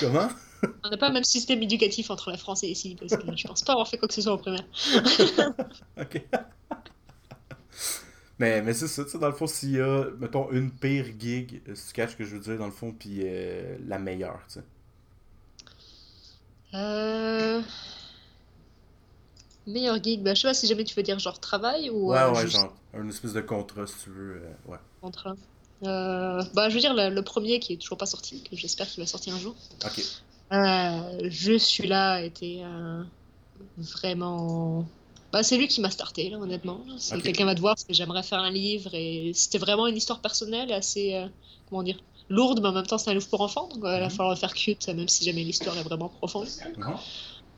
Comment? 0.00 0.28
On 0.84 0.88
n'a 0.90 0.96
pas 0.96 1.08
le 1.08 1.14
même 1.14 1.24
système 1.24 1.62
éducatif 1.62 2.10
entre 2.10 2.30
la 2.30 2.38
France 2.38 2.64
et 2.64 2.68
ici, 2.68 2.96
parce 2.98 3.16
que 3.16 3.36
je 3.36 3.46
pense 3.46 3.62
pas 3.62 3.72
avoir 3.72 3.88
fait 3.88 3.98
quoi 3.98 4.08
que 4.08 4.14
ce 4.14 4.22
soit 4.22 4.32
au 4.34 4.38
primaire. 4.38 4.64
Ok. 5.96 6.20
mais 8.38 8.60
mais 8.62 8.74
c'est 8.74 8.88
ça, 8.88 9.04
tu 9.04 9.10
sais, 9.10 9.18
dans 9.18 9.28
le 9.28 9.32
fond, 9.34 9.46
s'il 9.46 9.72
y 9.72 9.80
a, 9.80 10.10
mettons, 10.18 10.50
une 10.50 10.70
pire 10.70 11.06
gig, 11.18 11.62
euh, 11.68 11.74
si 11.74 11.88
tu 11.88 11.92
catches 11.94 12.12
ce 12.12 12.16
que 12.16 12.24
je 12.24 12.34
veux 12.36 12.40
dire, 12.40 12.58
dans 12.58 12.66
le 12.66 12.72
fond, 12.72 12.92
puis 12.92 13.20
euh, 13.22 13.76
la 13.86 13.98
meilleure, 13.98 14.40
tu 14.48 14.54
sais. 14.60 14.64
Euh... 16.74 17.62
Meilleur 19.66 20.02
gig, 20.02 20.22
bah, 20.22 20.34
je 20.34 20.42
sais 20.42 20.48
pas 20.48 20.54
si 20.54 20.66
jamais 20.66 20.84
tu 20.84 20.94
veux 20.94 21.02
dire 21.02 21.18
genre 21.18 21.40
travail 21.40 21.90
ou 21.90 22.10
Ouais, 22.12 22.18
euh, 22.18 22.32
ouais, 22.32 22.42
juste 22.42 22.52
genre, 22.56 22.72
un 22.94 23.08
espèce 23.08 23.32
de 23.32 23.40
contrat, 23.40 23.86
si 23.86 23.94
tu 24.04 24.10
veux. 24.10 24.42
euh, 24.42 24.70
ouais. 24.70 24.78
contrat. 25.00 25.34
Euh, 25.82 26.42
bah, 26.54 26.68
je 26.70 26.74
veux 26.74 26.80
dire 26.80 26.94
le, 26.94 27.10
le 27.10 27.22
premier 27.22 27.58
qui 27.60 27.72
est 27.74 27.76
toujours 27.76 27.98
pas 27.98 28.06
sorti, 28.06 28.42
que 28.42 28.54
j'espère 28.56 28.88
qu'il 28.88 29.02
va 29.02 29.06
sortir 29.06 29.34
un 29.34 29.38
jour. 29.38 29.54
Ok. 29.84 30.02
Euh, 30.52 31.18
je 31.28 31.58
suis 31.58 31.88
là 31.88 32.22
euh, 32.22 33.02
vraiment. 33.76 34.86
Bah, 35.32 35.42
c'est 35.42 35.56
lui 35.58 35.66
qui 35.68 35.80
m'a 35.80 35.90
starté, 35.90 36.30
là, 36.30 36.38
honnêtement. 36.38 36.80
Ok. 37.12 37.22
quelqu'un 37.22 37.44
va 37.44 37.54
te 37.54 37.60
voir 37.60 37.74
parce 37.74 37.84
que 37.84 37.92
j'aimerais 37.92 38.22
faire 38.22 38.38
un 38.38 38.50
livre 38.50 38.94
et 38.94 39.32
c'était 39.34 39.58
vraiment 39.58 39.86
une 39.88 39.96
histoire 39.96 40.20
personnelle 40.20 40.72
assez, 40.72 41.26
comment 41.68 41.82
dire, 41.82 41.98
lourde, 42.28 42.60
mais 42.62 42.68
en 42.68 42.72
même 42.72 42.86
temps 42.86 42.96
c'est 42.98 43.10
un 43.10 43.14
livre 43.14 43.28
pour 43.28 43.40
enfants, 43.40 43.64
donc 43.68 43.78
il 43.78 43.82
va 43.82 44.00
Mhm. 44.04 44.10
falloir 44.10 44.30
le 44.30 44.36
faire 44.38 44.54
cute, 44.54 44.86
même 44.88 45.08
si 45.08 45.24
jamais 45.24 45.42
l'histoire 45.42 45.76
est 45.76 45.82
vraiment 45.82 46.08
profonde. 46.08 46.46
Mhm. 46.78 46.94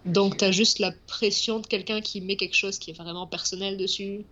Donc, 0.04 0.38
tu 0.38 0.44
as 0.44 0.52
juste 0.52 0.78
la 0.78 0.92
pression 1.06 1.60
de 1.60 1.66
quelqu'un 1.66 2.00
qui 2.00 2.20
met 2.20 2.36
quelque 2.36 2.54
chose 2.54 2.78
qui 2.78 2.90
est 2.90 2.94
vraiment 2.94 3.26
personnel 3.26 3.76
dessus. 3.76 4.24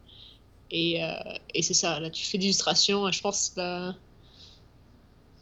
Et, 0.70 1.02
euh, 1.02 1.12
et 1.54 1.62
c'est 1.62 1.74
ça, 1.74 2.00
là, 2.00 2.10
tu 2.10 2.24
fais 2.24 2.38
d'illustration. 2.38 3.10
Je 3.10 3.20
pense 3.20 3.52
la... 3.56 3.94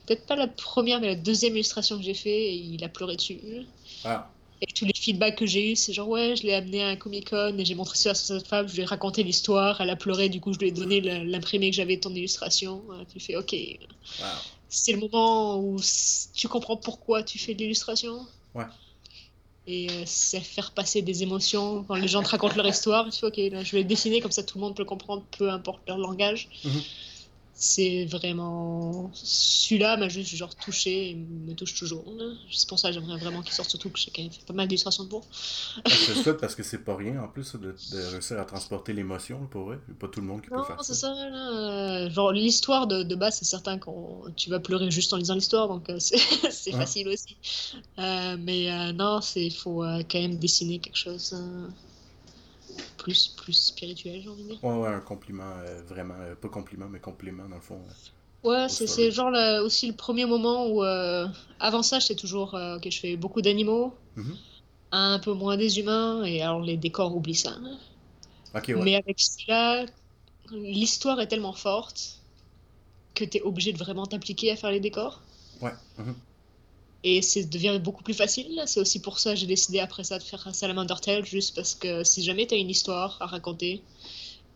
peut-être 0.07 0.27
pas 0.27 0.37
la 0.37 0.49
première, 0.49 1.01
mais 1.01 1.09
la 1.09 1.15
deuxième 1.15 1.55
illustration 1.55 1.97
que 1.97 2.03
j'ai 2.05 2.15
fait, 2.15 2.55
et 2.55 2.55
il 2.55 2.83
a 2.85 2.89
pleuré 2.89 3.17
dessus. 3.17 3.41
Ah. 4.05 4.31
Et 4.61 4.67
tous 4.67 4.87
les 4.87 4.95
feedbacks 4.95 5.37
que 5.37 5.47
j'ai 5.47 5.73
eu, 5.73 5.77
c'est 5.77 5.93
genre, 5.93 6.09
ouais, 6.09 6.37
je 6.37 6.43
l'ai 6.45 6.55
amené 6.55 6.83
à 6.83 6.89
un 6.89 6.97
Comic 6.97 7.31
Con 7.31 7.59
et 7.59 7.65
j'ai 7.65 7.75
montré 7.75 7.99
ça 7.99 8.11
à 8.11 8.15
cette 8.15 8.47
femme, 8.47 8.67
je 8.67 8.75
lui 8.75 8.83
ai 8.83 8.87
raconté 8.87 9.23
l'histoire, 9.23 9.81
elle 9.81 9.91
a 9.91 9.97
pleuré, 9.97 10.29
du 10.29 10.41
coup, 10.41 10.53
je 10.55 10.59
lui 10.59 10.69
ai 10.69 10.73
donné 10.73 11.01
l'imprimé 11.01 11.71
que 11.71 11.77
j'avais 11.77 11.97
de 11.97 12.01
ton 12.01 12.15
illustration. 12.15 12.83
Tu 13.13 13.21
fais, 13.21 13.37
ok. 13.37 13.55
C'est 14.69 14.93
le 14.93 15.01
moment 15.01 15.59
où 15.59 15.79
tu 16.35 16.49
comprends 16.49 16.77
pourquoi 16.77 17.23
tu 17.23 17.39
fais 17.39 17.55
de 17.55 17.61
l'illustration. 17.61 18.27
Ouais 18.55 18.65
et 19.67 19.91
euh, 19.91 20.03
c'est 20.07 20.41
faire 20.41 20.73
passer 20.73 21.03
des 21.03 21.23
émotions 21.23 21.85
quand 21.85 21.95
les 21.95 22.09
gens 22.09 22.23
te 22.23 22.29
racontent 22.29 22.57
leur 22.57 22.67
histoire. 22.67 23.11
Tu 23.11 23.21
fais, 23.21 23.27
ok, 23.27 23.53
là, 23.53 23.65
je 23.65 23.77
vais 23.77 23.85
dessiner 23.85 24.21
comme 24.21 24.33
ça 24.33 24.43
tout 24.43 24.59
le 24.59 24.65
monde 24.65 24.77
peut 24.77 24.85
comprendre, 24.85 25.25
peu 25.39 25.51
importe 25.51 25.81
leur 25.89 25.99
langage. 25.99 26.49
Mhm 26.65 26.83
c'est 27.55 28.05
vraiment 28.07 29.11
celui-là 29.15 29.97
m'a 29.97 30.09
juste 30.09 30.35
genre 30.35 30.55
touché 30.57 31.11
et 31.11 31.15
me 31.15 31.55
touche 31.55 31.75
toujours. 31.75 32.05
C'est 32.51 32.69
pour 32.69 32.79
ça 32.81 32.89
que 32.89 32.95
j'aimerais 32.95 33.19
vraiment 33.19 33.43
qu'il 33.43 33.53
sorte 33.53 33.71
surtout 33.71 33.91
que 33.91 33.99
j'ai 33.99 34.11
fait 34.11 34.29
pas 34.47 34.53
mal 34.53 34.67
d'illustrations 34.67 35.07
pour. 35.07 35.25
Ah, 35.85 35.91
c'est 35.91 36.15
ça 36.17 36.35
parce 36.35 36.57
que 36.57 36.65
c'est 36.65 36.85
pas 36.85 36.97
rien 36.97 37.23
en 37.23 37.29
plus 37.29 37.55
de, 37.55 37.75
réussir 38.11 38.41
à 38.41 38.45
transporter 38.45 38.93
l'émotion 38.93 39.47
pour 39.51 39.67
vrai. 39.67 39.79
Pas 40.01 40.09
tout 40.09 40.21
le 40.21 40.27
monde 40.27 40.43
qui 40.43 40.49
peut 40.49 40.63
faire 40.65 40.83
ça, 40.83 40.95
ça 40.95 41.15
là. 41.15 42.09
genre 42.09 42.33
l'histoire 42.33 42.89
de, 42.89 43.05
de, 43.05 43.15
base 43.15 43.37
c'est 43.39 43.45
certain 43.45 43.79
quand 43.79 44.23
tu 44.37 44.51
vas 44.51 44.59
pleurer 44.59 44.91
juste 44.91 45.13
en 45.13 45.17
lisant 45.17 45.35
l'histoire 45.35 45.69
donc 45.69 45.89
euh, 45.89 45.99
c'est 46.01 46.19
facile 46.73 47.09
aussi. 47.09 47.37
Euh, 47.99 48.37
mais 48.39 48.71
euh, 48.71 48.93
non 48.93 49.21
c'est 49.21 49.51
faut 49.51 49.83
quand 49.83 50.21
même 50.21 50.39
dessiner 50.39 50.81
quelque 50.81 50.99
chose 50.99 51.37
plus, 52.97 53.29
plus 53.29 53.53
spirituel, 53.53 54.21
j'ai 54.23 54.29
envie 54.29 54.45
de 54.45 54.49
dire. 54.49 54.65
Ouais, 54.65 54.77
ouais, 54.77 54.89
un 54.89 55.01
compliment, 55.01 55.53
euh, 55.59 55.83
vraiment, 55.87 56.15
euh, 56.21 56.35
pas 56.35 56.49
compliment, 56.49 56.87
mais 56.89 57.01
compliment 57.01 57.49
dans 57.49 57.57
le 57.57 57.61
fond. 57.61 57.81
ouais, 58.45 58.69
c'est 58.69 59.11
genre 59.11 59.33
aussi 59.63 59.87
le 59.89 59.95
premier 59.95 60.27
moment 60.27 60.67
où, 60.67 60.83
euh, 60.85 61.27
avant 61.61 61.83
ça, 61.83 61.99
j'étais 61.99 62.15
toujours, 62.15 62.53
que 62.53 62.91
je 62.91 62.99
fais 62.99 63.17
beaucoup 63.17 63.43
d'animaux, 63.43 63.95
mhm. 64.17 64.37
un 64.93 65.19
peu 65.19 65.33
moins 65.33 65.57
des 65.57 65.79
humains, 65.79 66.25
et 66.25 66.43
alors 66.43 66.61
les 66.61 66.77
décors, 66.77 67.15
oublie 67.15 67.35
ça. 67.35 67.57
Ok, 68.55 68.69
ouais. 68.69 68.77
Mais 68.77 68.97
avec 68.97 69.19
celui-là, 69.21 69.87
l'histoire 70.53 71.21
est 71.21 71.29
tellement 71.29 71.53
forte 71.53 72.21
que 73.15 73.25
tu 73.25 73.39
es 73.39 73.43
obligé 73.43 73.73
de 73.73 73.79
vraiment 73.79 74.07
t'appliquer 74.07 74.51
à 74.51 74.57
faire 74.57 74.71
les 74.71 74.81
décors. 74.81 75.21
Ouais. 75.61 75.73
Mhm. 75.99 76.15
Et 77.07 77.21
ça 77.21 77.43
devient 77.43 77.79
beaucoup 77.79 78.03
plus 78.03 78.15
facile. 78.15 78.63
C'est 78.65 78.81
aussi 78.81 78.99
pour 78.99 79.19
ça 79.19 79.35
que 79.35 79.37
j'ai 79.37 79.47
décidé 79.47 79.79
après 79.79 80.05
ça 80.05 80.19
de 80.19 80.23
faire 80.23 80.47
un 80.49 80.55
Salamander 80.55 80.95
Tale, 81.03 81.25
juste 81.25 81.55
parce 81.55 81.75
que 81.75 82.03
si 82.03 82.25
jamais 82.25 82.47
tu 82.47 82.55
as 82.55 82.57
une 82.57 82.71
histoire 82.71 83.19
à 83.21 83.27
raconter, 83.27 83.83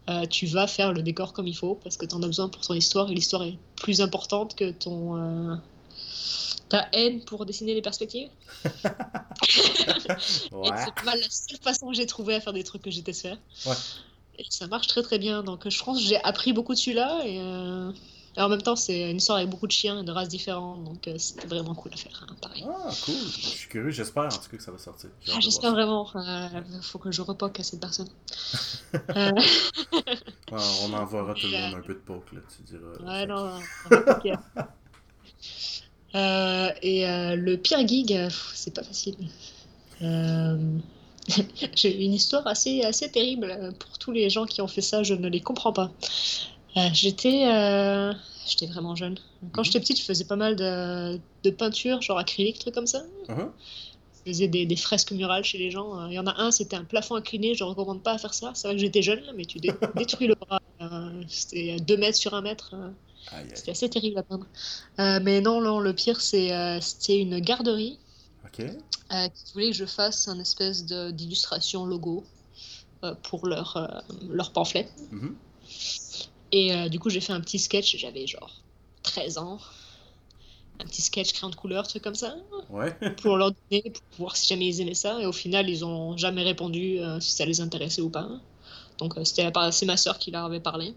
euh, 0.09 0.25
tu 0.25 0.47
vas 0.47 0.67
faire 0.67 0.95
le 0.95 1.03
décor 1.03 1.35
comme 1.35 1.47
il 1.47 1.55
faut, 1.55 1.75
parce 1.75 1.99
que 1.99 2.07
tu 2.07 2.15
en 2.15 2.23
as 2.23 2.27
besoin 2.27 2.49
pour 2.49 2.63
ton 2.63 2.73
histoire, 2.73 3.11
et 3.11 3.15
l'histoire 3.15 3.43
est 3.43 3.59
plus 3.77 4.01
importante 4.01 4.57
que 4.57 4.71
ton 4.71 5.19
euh, 5.19 5.57
ta 6.71 6.89
haine 6.95 7.23
pour 7.27 7.45
dessiner 7.45 7.75
les 7.75 7.83
perspectives. 7.83 8.31
ouais. 8.65 8.71
C'est 9.43 11.05
pas 11.05 11.17
la 11.17 11.29
seule 11.29 11.59
façon 11.63 11.89
que 11.89 11.95
j'ai 11.95 12.07
trouvé 12.07 12.35
à 12.35 12.41
faire 12.41 12.55
des 12.55 12.65
trucs 12.65 12.81
que 12.81 12.91
j'étais 12.91 13.13
faire. 13.13 13.37
Ouais. 13.67 13.75
Et 14.39 14.47
ça 14.49 14.67
marche 14.69 14.87
très 14.87 15.03
très 15.03 15.19
bien. 15.19 15.43
Donc 15.43 15.69
je 15.69 15.85
pense 15.85 15.99
que 15.99 16.05
j'ai 16.05 16.23
appris 16.25 16.55
beaucoup 16.55 16.73
de 16.73 16.79
celui-là, 16.79 17.27
et... 17.27 17.41
Euh, 17.41 17.93
en 18.37 18.49
même 18.49 18.63
temps, 18.63 18.77
c'est 18.77 19.11
une 19.11 19.17
histoire 19.17 19.39
avec 19.39 19.51
beaucoup 19.51 19.67
de 19.67 19.73
chiens 19.73 20.05
de 20.05 20.13
races 20.13 20.29
différentes, 20.29 20.85
donc 20.85 21.09
euh, 21.09 21.19
c'était 21.19 21.47
vraiment 21.47 21.75
cool 21.75 21.93
à 21.95 21.97
faire, 21.97 22.25
hein, 22.29 22.37
pareil. 22.41 22.65
Ah, 22.69 22.91
cool. 23.05 23.15
Je 23.15 23.49
suis 23.49 23.69
curieux, 23.69 23.91
j'espère 23.91 24.25
en 24.25 24.29
tout 24.29 24.49
cas 24.51 24.57
que 24.57 24.63
ça 24.63 24.71
va 24.71 24.79
sortir. 24.79 25.11
Ah, 25.29 25.41
j'espère 25.41 25.73
vraiment. 25.73 26.09
Il 26.15 26.21
euh, 26.21 26.81
faut 26.83 26.99
que 26.99 27.11
je 27.11 27.23
repoque 27.23 27.59
à 27.61 27.63
cette 27.63 27.81
personne. 27.81 28.09
Euh. 29.11 29.33
on 30.51 30.93
enverra 30.95 31.35
tout 31.35 31.47
le 31.47 31.53
monde 31.53 31.75
un 31.75 31.83
peu 31.83 31.93
de 31.93 31.99
poke, 31.99 32.33
là, 32.33 32.41
tu 32.57 32.63
diras. 32.63 32.95
Ouais, 33.05 33.27
non, 33.27 33.53
et 36.83 37.05
le 37.37 37.57
pire 37.57 37.87
gig, 37.87 38.19
c'est 38.55 38.73
pas 38.75 38.83
facile. 38.83 39.17
J'ai 41.77 42.03
une 42.03 42.15
histoire 42.15 42.47
assez, 42.47 42.83
assez 42.83 43.11
terrible 43.11 43.75
pour 43.79 43.99
tous 43.99 44.13
les 44.13 44.31
gens 44.31 44.47
qui 44.47 44.63
ont 44.63 44.69
fait 44.69 44.81
ça, 44.81 45.03
je 45.03 45.13
ne 45.13 45.29
les 45.29 45.41
comprends 45.41 45.75
pas. 45.75 45.93
Euh, 46.79 46.89
j'étais 46.93 47.47
euh, 47.47 48.13
j'étais 48.47 48.67
vraiment 48.67 48.95
jeune. 48.95 49.19
Quand 49.53 49.61
mhm. 49.61 49.65
j'étais 49.65 49.81
petite, 49.81 49.99
je 49.99 50.05
faisais 50.05 50.25
pas 50.25 50.37
mal 50.37 50.57
de, 50.57 51.19
de 51.45 51.51
peinture, 51.51 52.03
genre 52.03 52.19
acrylique, 52.19 52.59
trucs 52.59 52.75
comme 52.75 52.87
ça. 52.87 53.05
Uh-huh. 53.29 53.51
Je 54.27 54.33
faisais 54.33 54.49
des, 54.49 54.67
des, 54.67 54.77
fresques 54.77 55.13
murales 55.13 55.45
chez 55.45 55.59
les 55.59 55.71
gens. 55.71 56.07
Il 56.09 56.15
y 56.15 56.19
en 56.19 56.27
a 56.27 56.41
un, 56.41 56.51
c'était 56.51 56.77
un 56.77 56.85
plafond 56.85 57.17
incliné, 57.17 57.55
je 57.55 57.65
recommande 57.65 58.03
pas 58.03 58.13
à 58.13 58.19
faire 58.19 58.35
ça. 58.35 58.53
C'est 58.55 58.69
vrai 58.69 58.77
que 58.77 58.81
j'étais 58.81 59.03
jeune, 59.03 59.23
mais 59.37 59.45
tu 59.45 59.59
détruis 59.97 60.27
le 60.27 60.35
bras. 60.35 60.61
Euh, 60.81 61.23
c'était 61.29 61.77
2 61.81 61.97
mètres 61.97 62.19
sur 62.19 62.35
1 62.35 62.43
mètre. 62.43 62.75
C'était 63.55 63.73
assez 63.73 63.91
terrible 63.91 64.19
à 64.19 64.23
peindre. 64.23 64.47
mais 65.23 65.41
non, 65.41 65.61
non, 65.61 65.81
le 65.81 65.93
pire, 65.93 66.21
c'était 66.21 67.19
une 67.19 67.41
garderie 67.41 67.99
qui 68.53 68.63
voulait 69.53 69.71
que 69.71 69.77
je 69.77 69.85
fasse 69.85 70.29
un 70.29 70.41
espèce 70.41 70.85
d'illustration 70.85 71.85
logo 71.85 72.25
pour 73.23 73.47
leur, 73.47 74.03
leur 74.31 74.53
pamphlet. 74.53 74.89
Mhm. 75.13 75.37
Et 76.53 76.73
euh, 76.73 76.89
du 76.89 76.99
coup, 76.99 77.11
j'ai 77.11 77.21
fait 77.21 77.33
un 77.33 77.41
petit 77.41 77.59
sketch, 77.59 77.97
j'avais 77.97 78.27
genre 78.27 78.63
13 79.03 79.39
ans. 79.39 79.59
Un 80.81 80.85
petit 80.85 81.03
sketch 81.03 81.33
crayon 81.33 81.51
de 81.51 81.57
couleur, 81.57 81.87
truc 81.89 82.03
comme 82.03 82.15
ça. 82.15 82.37
Ouais. 82.71 82.97
pour 83.23 83.37
leur 83.37 83.53
donner, 83.53 83.83
pour 83.91 84.19
voir 84.19 84.37
si 84.37 84.47
jamais 84.47 84.67
ils 84.67 84.81
aimaient 84.81 84.95
ça. 84.95 85.21
Et 85.21 85.27
au 85.27 85.33
final, 85.33 85.69
ils 85.69 85.85
ont 85.85 86.17
jamais 86.17 86.43
répondu 86.43 86.99
euh, 86.99 87.21
si 87.21 87.33
ça 87.33 87.45
les 87.45 87.61
intéressait 87.61 88.03
ou 88.03 88.11
pas. 88.11 88.29
Donc, 88.99 89.17
euh, 89.17 89.25
c'était 89.25 89.51
c'est 89.73 89.87
ma 89.87 89.97
soeur 89.97 90.19
qui 90.19 90.31
leur 90.31 90.45
avait 90.45 90.61
parlé. 90.61 90.95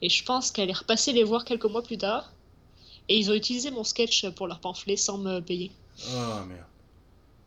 Et 0.00 0.08
je 0.08 0.24
pense 0.24 0.50
qu'elle 0.50 0.70
est 0.70 0.78
repassée 0.78 1.12
les 1.12 1.24
voir 1.24 1.44
quelques 1.44 1.64
mois 1.64 1.82
plus 1.82 1.98
tard. 1.98 2.32
Et 3.08 3.18
ils 3.18 3.30
ont 3.30 3.34
utilisé 3.34 3.70
mon 3.70 3.84
sketch 3.84 4.28
pour 4.30 4.46
leur 4.46 4.60
pamphlet 4.60 4.96
sans 4.96 5.18
me 5.18 5.40
payer. 5.40 5.70
Oh 6.08 6.44
merde. 6.46 6.66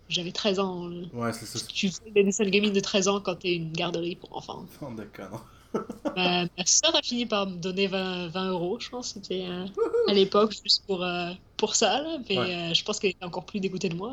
J'avais 0.10 0.32
13 0.32 0.60
ans. 0.60 0.90
Ouais, 1.14 1.34
c'est 1.34 1.46
ça. 1.46 1.60
Tu 1.68 1.90
fais 1.90 2.12
des 2.12 2.24
dessins 2.24 2.46
de 2.46 2.50
gaming 2.50 2.72
de 2.72 2.80
13 2.80 3.08
ans 3.08 3.20
quand 3.20 3.36
t'es 3.36 3.56
une 3.56 3.74
garderie 3.74 4.16
pour 4.16 4.36
enfants. 4.38 4.66
Oh, 4.82 4.88
d'accord 4.96 5.46
ma, 6.16 6.66
soeur 6.66 6.96
a 6.96 7.02
fini 7.02 7.26
par 7.26 7.48
me 7.48 7.58
donner 7.58 7.88
20, 7.88 8.28
20 8.30 8.50
euros, 8.50 8.80
je 8.80 8.90
pense. 8.90 9.14
C'était 9.14 9.46
euh, 9.48 9.66
à 10.08 10.14
l'époque 10.14 10.54
juste 10.64 10.86
pour, 10.86 11.04
euh, 11.04 11.32
pour 11.58 11.76
ça. 11.76 12.02
Là. 12.02 12.18
Mais 12.30 12.38
euh, 12.38 12.74
je 12.74 12.84
pense 12.84 13.00
qu'elle 13.00 13.12
était 13.12 13.26
encore 13.26 13.46
plus 13.46 13.60
dégoûtée 13.60 13.90
de 13.90 13.96
moi. 13.96 14.12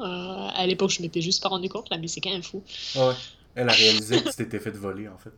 à 0.54 0.66
l'époque, 0.66 0.90
je 0.90 1.02
m'étais 1.02 1.20
juste 1.20 1.42
pas 1.42 1.48
rendu 1.48 1.68
compte, 1.68 1.90
là, 1.90 1.98
mais 1.98 2.08
c'est 2.08 2.20
quand 2.20 2.30
même 2.30 2.42
fou. 2.42 2.62
Ouais, 2.96 3.14
Elle 3.54 3.68
a 3.68 3.72
réalisé 3.72 4.22
que 4.22 4.30
tu 4.30 4.36
t'étais 4.36 4.58
fait 4.58 4.70
voler, 4.70 5.08
en 5.08 5.18
fait. 5.18 5.32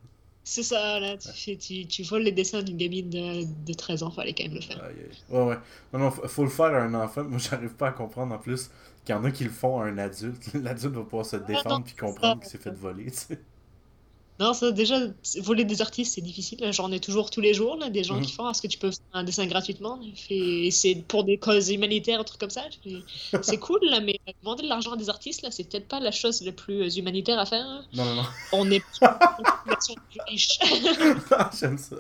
C'est 0.49 0.63
ça, 0.63 1.01
là. 1.01 1.17
Tu, 1.17 1.57
tu, 1.57 1.87
tu, 1.87 2.03
voles 2.05 2.23
les 2.23 2.31
dessins 2.31 2.63
d'une 2.63 2.77
gamine 2.77 3.11
de, 3.11 3.45
de 3.67 3.73
13 3.73 4.05
ans, 4.05 4.13
fallait 4.13 4.33
quand 4.33 4.45
même 4.45 4.55
le 4.55 4.61
faire. 4.61 4.81
Ouais, 5.29 5.43
ouais. 5.43 5.57
Non, 5.93 5.99
non, 5.99 6.11
faut 6.13 6.45
le 6.45 6.51
faire 6.51 6.67
à 6.67 6.83
un 6.83 6.95
enfant. 6.95 7.25
Moi, 7.25 7.39
j'arrive 7.39 7.75
pas 7.75 7.89
à 7.89 7.93
comprendre 7.93 8.33
en 8.33 8.39
plus 8.39 8.71
qu'il 9.05 9.15
y 9.15 9.19
en 9.19 9.25
a 9.25 9.33
qui 9.33 9.43
le 9.43 9.51
font 9.51 9.81
à 9.81 9.87
un 9.87 9.99
adulte. 9.99 10.51
L'adulte 10.55 10.95
va 10.95 11.03
pouvoir 11.03 11.27
se 11.27 11.37
défendre 11.37 11.85
puis 11.85 11.97
comprendre 11.97 12.41
qu'il 12.41 12.51
s'est 12.51 12.59
fait 12.59 12.71
voler, 12.71 13.11
tu 13.11 13.19
sais. 13.19 13.41
Non, 14.39 14.53
ça, 14.53 14.71
déjà, 14.71 14.99
voler 15.41 15.65
des 15.65 15.81
artistes, 15.81 16.15
c'est 16.15 16.21
difficile. 16.21 16.59
J'en 16.73 16.93
ai 16.93 17.01
toujours 17.01 17.31
tous 17.31 17.41
les 17.41 17.55
jours, 17.55 17.77
là, 17.77 17.89
des 17.89 18.05
gens 18.05 18.21
qui 18.21 18.33
mhm. 18.33 18.37
font 18.37 18.51
Est-ce 18.51 18.61
que 18.61 18.67
tu 18.67 18.79
peux 18.79 18.91
faire 18.91 19.01
un 19.15 19.25
dessin 19.25 19.47
gratuitement? 19.47 19.99
Et 20.29 20.71
c'est 20.71 20.95
pour 21.09 21.25
des 21.25 21.39
causes 21.39 21.71
humanitaires, 21.71 22.21
un 22.21 22.25
truc 22.25 22.41
comme 22.41 22.51
ça. 22.51 22.63
C'est 23.43 23.59
cool, 23.59 23.81
là, 23.85 24.01
mais 24.01 24.19
demander 24.43 24.63
de 24.63 24.69
l'argent 24.69 24.93
à 24.93 24.97
des 24.97 25.09
artistes, 25.09 25.43
là, 25.43 25.51
c'est 25.51 25.65
peut-être 25.65 25.89
pas 25.89 26.01
la 26.01 26.11
chose 26.11 26.43
la 26.43 26.53
plus 26.53 26.97
humanitaire 26.97 27.39
à 27.39 27.47
faire. 27.47 27.65
Hein. 27.67 27.85
Non, 27.95 28.05
non, 28.05 28.15
non. 28.17 28.25
On 28.53 28.71
est 28.71 28.81
plus 29.01 30.21
riche. 30.29 30.59
Ah, 31.39 31.51
j'aime 31.59 31.79
ça. 31.79 31.97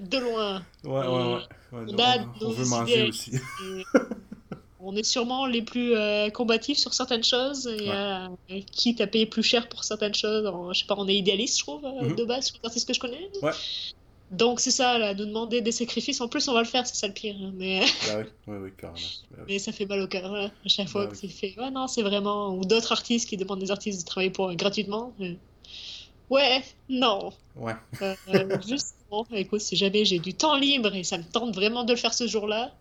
de 0.00 0.18
loin. 0.18 0.62
Ouais, 0.84 0.90
ouais, 0.90 1.34
ouais. 1.34 1.94
on, 2.40 2.46
on 2.46 2.50
veut 2.50 2.66
manger 2.66 3.08
aussi 3.08 3.32
on 4.82 4.96
est 4.96 5.04
sûrement 5.04 5.46
les 5.46 5.62
plus 5.62 5.94
euh, 5.94 6.30
combatifs 6.30 6.78
sur 6.78 6.94
certaines 6.94 7.24
choses 7.24 7.66
et 7.66 7.90
euh, 7.90 8.28
quitte 8.72 9.00
à 9.00 9.06
payer 9.06 9.26
plus 9.26 9.42
cher 9.42 9.68
pour 9.68 9.84
certaines 9.84 10.14
choses. 10.14 10.50
je 10.72 10.78
sais 10.78 10.86
pas, 10.86 10.94
on 10.96 11.08
est 11.08 11.16
idéaliste, 11.16 11.58
je 11.58 11.64
trouve, 11.64 11.84
euh, 11.84 12.08
mhm. 12.08 12.16
de 12.16 12.24
base, 12.24 12.46
sur 12.46 12.56
les 12.56 12.66
artistes 12.66 12.88
que 12.88 12.94
je 12.94 13.00
connais. 13.00 13.30
Ouais. 13.42 13.52
Donc 14.30 14.60
c'est 14.60 14.70
ça, 14.70 14.96
là, 14.98 15.12
nous 15.12 15.26
demander 15.26 15.60
des 15.60 15.72
sacrifices. 15.72 16.20
En 16.20 16.28
plus, 16.28 16.46
on 16.48 16.52
va 16.52 16.60
le 16.60 16.66
faire, 16.66 16.86
c'est 16.86 16.94
ça 16.94 17.08
le 17.08 17.12
pire. 17.12 17.34
Hein, 17.40 17.52
mais... 17.54 17.80
Bah 18.06 18.18
oui, 18.18 18.24
oui, 18.46 18.56
oui, 18.62 18.70
carrément. 18.76 18.98
Bah 19.32 19.44
mais 19.48 19.58
ça 19.58 19.72
fait 19.72 19.86
mal 19.86 20.00
au 20.00 20.06
cœur, 20.06 20.32
à 20.34 20.50
chaque 20.66 20.88
fois 20.88 21.06
bah 21.06 21.10
que 21.10 21.16
c'est 21.16 21.28
fait. 21.28 21.54
Ouais, 21.58 21.70
non, 21.70 21.88
c'est 21.88 22.02
vraiment. 22.02 22.54
Ou 22.54 22.64
d'autres 22.64 22.92
artistes 22.92 23.28
qui 23.28 23.36
demandent 23.36 23.60
des 23.60 23.72
artistes 23.72 24.00
de 24.00 24.06
travailler 24.06 24.30
pour 24.30 24.54
gratuitement. 24.54 25.12
Ouais, 26.30 26.62
non. 26.88 27.32
Ouais. 27.56 27.74
justement, 28.66 29.26
écoute, 29.32 29.60
si 29.60 29.74
jamais 29.74 30.04
j'ai 30.04 30.20
du 30.20 30.32
temps 30.32 30.56
libre 30.56 30.94
et 30.94 31.02
ça 31.02 31.18
me 31.18 31.24
tente 31.24 31.54
vraiment 31.56 31.82
de 31.82 31.92
le 31.92 31.98
faire 31.98 32.14
ce 32.14 32.28
jour-là, 32.28 32.72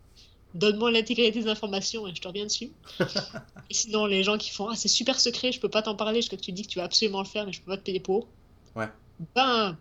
donne-moi 0.54 0.92
l'intégralité 0.92 1.42
des 1.42 1.48
informations 1.48 2.08
et 2.08 2.16
je 2.16 2.22
te 2.22 2.28
reviens 2.28 2.46
dessus. 2.46 2.72
et 3.00 3.74
sinon, 3.74 4.06
les 4.06 4.24
gens 4.24 4.38
qui 4.38 4.50
font 4.50 4.68
Ah, 4.70 4.76
c'est 4.76 4.88
super 4.88 5.20
secret, 5.20 5.52
je 5.52 5.60
peux 5.60 5.70
pas 5.70 5.82
t'en 5.82 5.96
parler, 5.96 6.20
parce 6.20 6.30
que 6.30 6.36
tu 6.36 6.52
dis 6.52 6.64
que 6.64 6.68
tu 6.70 6.80
vas 6.80 6.86
absolument 6.86 7.20
le 7.22 7.28
faire, 7.28 7.46
mais 7.46 7.54
je 7.54 7.62
peux 7.62 7.72
pas 7.72 7.78
te 7.78 7.84
payer 7.84 8.00
pour. 8.00 8.28
Ouais. 8.76 8.88
Ben, 9.36 9.78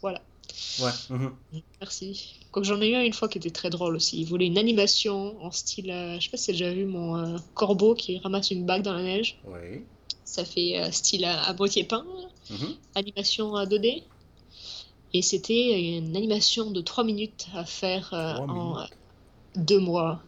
voilà. 0.00 0.20
Ouais. 0.80 0.90
Mhm. 1.10 1.32
Merci. 1.80 2.40
Quoique 2.50 2.66
j'en 2.68 2.80
ai 2.80 2.88
eu 2.90 2.94
un 2.96 3.02
une 3.04 3.12
fois 3.12 3.28
qui 3.28 3.38
était 3.38 3.50
très 3.50 3.70
drôle 3.70 3.94
aussi. 3.96 4.20
Il 4.20 4.24
voulait 4.26 4.46
une 4.46 4.58
animation 4.58 5.42
en 5.44 5.50
style. 5.52 5.90
Euh, 5.90 6.18
je 6.18 6.24
sais 6.24 6.30
pas 6.30 6.36
si 6.36 6.46
tu 6.46 6.50
as 6.50 6.54
déjà 6.54 6.72
vu 6.72 6.84
mon 6.86 7.16
euh, 7.16 7.38
corbeau 7.54 7.94
qui 7.94 8.18
ramasse 8.18 8.50
une 8.50 8.66
bague 8.66 8.82
dans 8.82 8.92
la 8.94 9.02
neige. 9.02 9.38
Oui. 9.46 9.84
Ça 10.24 10.44
fait 10.44 10.90
style 10.92 11.24
à, 11.24 11.42
à 11.42 11.54
moitié 11.54 11.84
peint, 11.84 12.04
Mhm. 12.50 12.74
animation 12.94 13.54
à 13.54 13.66
2D. 13.66 14.02
Et 15.12 15.22
c'était 15.22 15.96
une 15.96 16.16
animation 16.16 16.70
de 16.70 16.80
3 16.80 17.02
minutes 17.04 17.46
à 17.54 17.64
faire 17.64 18.12
euh, 18.12 18.34
en 18.34 18.46
minutes. 18.76 18.90
Deux 19.56 19.78
mois. 19.80 20.22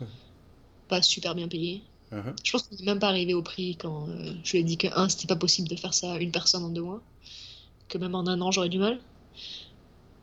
Pas 0.88 1.02
super 1.02 1.34
bien 1.34 1.48
payé. 1.48 1.82
Mhm. 2.12 2.34
Je 2.42 2.52
pense 2.52 2.62
qu'on 2.62 2.74
n'est 2.76 2.84
même 2.84 2.98
pas 2.98 3.08
arrivé 3.08 3.34
au 3.34 3.42
prix 3.42 3.76
quand 3.76 4.08
euh, 4.08 4.32
je 4.42 4.52
lui 4.52 4.58
ai 4.58 4.62
dit 4.64 4.76
que, 4.76 4.88
un, 4.96 5.08
c'était 5.08 5.28
pas 5.28 5.36
possible 5.36 5.68
de 5.68 5.76
faire 5.76 5.94
ça 5.94 6.14
à 6.14 6.18
une 6.18 6.32
personne 6.32 6.64
en 6.64 6.68
deux 6.68 6.82
mois. 6.82 7.00
Que 7.88 7.98
même 7.98 8.14
en 8.14 8.26
un 8.26 8.40
an, 8.40 8.50
j'aurais 8.50 8.68
du 8.68 8.78
mal. 8.78 8.98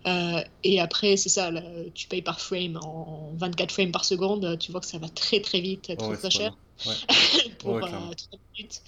Euh, 0.05 0.43
et 0.63 0.79
après, 0.79 1.17
c'est 1.17 1.29
ça, 1.29 1.51
là, 1.51 1.61
tu 1.93 2.07
payes 2.07 2.21
par 2.21 2.39
frame, 2.39 2.77
en 2.81 3.31
24 3.37 3.71
frames 3.71 3.91
par 3.91 4.05
seconde, 4.05 4.57
tu 4.59 4.71
vois 4.71 4.81
que 4.81 4.87
ça 4.87 4.97
va 4.97 5.09
très 5.09 5.41
très 5.41 5.59
vite, 5.59 5.83
très 5.83 5.95
Ouais, 5.95 6.17
très 6.17 6.29
cher. 6.29 6.57
Ouais. 6.85 6.93
pour 7.59 7.71
Ouais, 7.71 7.83
euh, 7.83 7.87
clairement. 7.87 8.11
3 8.11 8.39
minutes. 8.57 8.81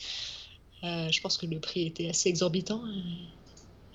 Je 0.84 1.22
pense 1.22 1.38
que 1.38 1.46
le 1.46 1.60
prix 1.60 1.88
était 1.88 2.10
assez 2.10 2.30
exorbitant. 2.30 2.84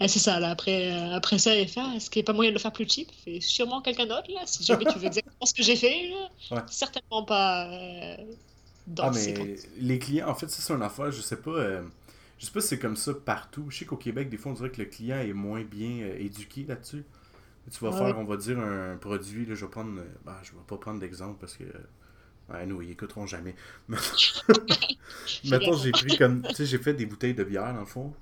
Ah, 0.01 0.09
c'est 0.09 0.18
ça, 0.18 0.40
là, 0.40 0.51
après, 0.51 0.92
euh, 0.92 1.14
après 1.14 1.38
ça, 1.38 1.53
ah, 1.53 1.95
est-ce 1.95 2.11
qu'il 2.11 2.20
n'y 2.20 2.24
a 2.24 2.26
pas 2.26 2.32
moyen 2.32 2.51
de 2.51 2.55
le 2.55 2.61
faire 2.61 2.72
plus 2.72 2.88
cheap? 2.88 3.11
Fait 3.24 3.40
sûrement 3.40 3.80
quelqu'un 3.80 4.07
d'autre, 4.07 4.28
là, 4.32 4.40
si 4.45 4.64
jamais 4.64 4.84
tu 4.86 4.99
veux 4.99 5.07
exactement 5.07 5.47
ce 5.47 5.55
que 5.55 5.62
j'ai 5.62 5.76
fait. 5.76 6.09
là. 6.09 6.57
Ouais. 6.57 6.62
Certainement 6.68 7.22
pas 7.24 7.70
euh, 7.72 8.16
dans 8.88 9.05
Ah, 9.05 9.11
mais 9.12 9.57
les 9.78 9.99
clients, 10.01 10.28
en 10.28 10.34
fait, 10.34 10.51
ça, 10.51 10.61
c'est 10.62 10.72
une 10.74 10.82
affaire, 10.82 11.12
je 11.12 11.20
sais 11.22 11.36
pas. 11.36 11.51
euh, 11.53 11.82
je 12.38 12.47
sais 12.47 12.53
pas 12.53 12.61
si 12.61 12.68
c'est 12.68 12.78
comme 12.80 12.97
ça 12.97 13.14
partout. 13.14 13.66
Je 13.70 13.78
sais 13.78 13.84
qu'au 13.86 13.97
Québec, 13.97 14.28
des 14.28 14.36
fois, 14.36 14.51
on 14.53 14.55
dirait 14.55 14.70
que 14.70 14.82
le 14.82 14.88
client 14.88 15.18
est 15.20 15.32
moins 15.32 15.62
bien 15.62 16.09
éduqué 16.18 16.64
là-dessus. 16.68 17.05
Tu 17.72 17.78
vas 17.84 17.90
Ouais, 17.90 17.99
faire, 17.99 18.18
on 18.18 18.24
va 18.24 18.36
dire, 18.36 18.59
un 18.61 18.97
produit, 18.97 19.47
là, 19.47 19.55
je 19.55 19.64
vais 19.64 19.70
prendre. 19.70 19.92
ben, 20.26 20.36
je 20.42 20.53
vais 20.53 20.59
pas 20.66 20.76
prendre 20.78 21.01
d'exemple 21.01 21.38
parce 21.40 21.57
que. 21.57 21.64
Ouais, 22.51 22.66
nous, 22.66 22.82
ils 22.82 22.90
écouteront 22.92 23.26
jamais. 23.26 23.55
Mais- 23.88 23.97
Mettons, 25.45 25.76
j'ai 25.76 25.92
pris 25.92 26.16
comme. 26.16 26.42
Tu 26.42 26.55
sais, 26.55 26.66
j'ai 26.66 26.78
fait 26.78 26.95
des 26.95 27.07
bouteilles 27.07 27.34
de 27.34 27.45
bière, 27.45 27.72
dans 27.74 27.80
le 27.80 27.86
fond. 27.86 28.14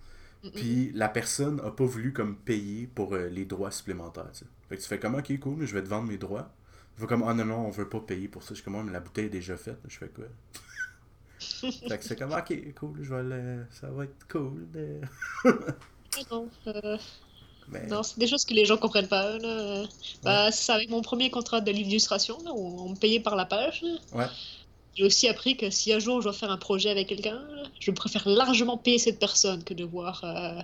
Mm, 0.43 0.47
mm. 0.49 0.51
Puis 0.53 0.93
la 0.95 1.09
personne 1.09 1.61
a 1.65 1.71
pas 1.71 1.85
voulu 1.85 2.13
comme 2.13 2.37
payer 2.37 2.87
pour 2.87 3.15
euh, 3.15 3.29
les 3.29 3.45
droits 3.45 3.71
supplémentaires. 3.71 4.31
Fait 4.69 4.77
que 4.77 4.83
tu 4.83 4.89
fais 4.89 4.99
comme 4.99 5.15
ok 5.15 5.39
cool, 5.41 5.65
je 5.65 5.75
vais 5.75 5.83
te 5.83 5.89
vendre 5.89 6.09
mes 6.09 6.19
droits. 6.19 6.53
Il 6.99 7.07
comme 7.07 7.23
ah 7.27 7.35
non 7.35 7.45
non 7.45 7.67
on 7.67 7.71
veut 7.71 7.89
pas 7.89 8.01
payer 8.01 8.29
pour 8.29 8.43
ça. 8.43 8.51
Je 8.51 8.55
suis 8.57 8.65
comme 8.65 8.85
mais 8.85 8.93
la 8.93 9.01
bouteille 9.01 9.27
est 9.27 9.31
déjà 9.31 9.57
faite. 9.57 9.79
Je 9.89 9.99
fais 9.99 10.09
quoi? 10.09 10.25
fait 11.89 11.99
que 11.99 12.05
c'est 12.05 12.17
comme 12.17 12.33
ok 12.33 12.75
cool, 12.75 12.99
je 13.03 13.15
vais 13.15 13.23
le... 13.23 13.65
ça 13.71 13.91
va 13.91 14.05
être 14.05 14.27
cool. 14.29 14.71
de- 14.73 15.01
Non, 16.31 16.49
euh, 16.67 16.99
Mais 17.69 17.87
non, 17.87 18.03
c'est 18.03 18.19
des 18.19 18.27
choses 18.27 18.45
que 18.45 18.53
les 18.53 18.67
gens 18.67 18.77
comprennent 18.77 19.09
pas. 19.09 19.39
là. 19.39 19.85
Bah, 20.23 20.53
c'est 20.53 20.73
avec 20.73 20.91
mon 20.91 21.01
premier 21.03 21.31
contrat 21.31 21.61
de 21.61 21.73
où 21.73 22.81
on 22.83 22.91
me 22.91 22.97
payait 22.97 23.21
par 23.21 23.35
la 23.35 23.47
page. 23.47 23.83
là. 23.83 23.97
ouais, 24.13 24.27
J'ai 24.95 25.05
aussi 25.05 25.29
appris 25.29 25.57
que 25.57 25.71
si 25.71 25.93
un 25.93 25.99
jour 25.99 26.21
je 26.21 26.25
dois 26.25 26.33
faire 26.33 26.51
un 26.51 26.59
projet 26.59 26.91
avec 26.91 27.09
quelqu'un, 27.09 27.43
je 27.81 27.91
préfère 27.91 28.29
largement 28.29 28.77
payer 28.77 28.99
cette 28.99 29.19
personne 29.19 29.65
que 29.65 29.75
devoir 29.75 30.23
euh, 30.25 30.61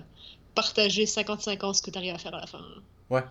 partager 0.55 1.05
50-50 1.05 1.73
ce 1.73 1.81
que 1.81 1.89
tu 1.91 1.97
arrives 1.97 2.13
à 2.13 2.17
faire 2.17 2.35
à 2.35 2.41
la 2.41 2.47
fin. 2.47 2.63
ouais. 3.09 3.23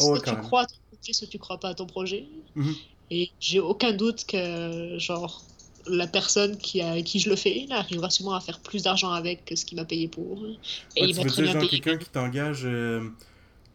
Oh, 0.00 0.12
ouais, 0.12 0.18
tu 0.20 0.24
quand 0.24 0.32
même. 0.32 0.42
crois 0.42 0.62
à 0.62 0.66
ton 0.66 0.74
projet, 0.90 1.12
soit 1.12 1.28
tu 1.28 1.38
crois 1.38 1.58
pas 1.58 1.68
à 1.68 1.74
ton 1.74 1.86
projet. 1.86 2.24
Mhm. 2.54 2.74
Et 3.10 3.30
j'ai 3.40 3.60
aucun 3.60 3.92
doute 3.92 4.24
que, 4.26 4.98
genre, 4.98 5.42
la 5.86 6.06
personne 6.06 6.56
qui 6.56 6.80
a, 6.80 6.92
avec 6.92 7.04
qui 7.04 7.18
je 7.18 7.28
le 7.28 7.36
fais 7.36 7.66
là, 7.68 7.78
arrivera 7.78 8.08
sûrement 8.08 8.34
à 8.34 8.40
faire 8.40 8.60
plus 8.60 8.84
d'argent 8.84 9.10
avec 9.10 9.44
que 9.44 9.54
ce 9.56 9.64
qu'il 9.66 9.76
m'a 9.76 9.84
payé 9.84 10.08
pour. 10.08 10.38
Et 10.96 11.02
Ouais, 11.02 11.08
il 11.08 11.14
tu 11.14 11.22
va 11.22 11.28
très 11.28 11.42
bien 11.42 11.66
quelqu'un 11.66 11.98
qui 11.98 12.08
t'engage, 12.08 12.62
euh, 12.64 13.02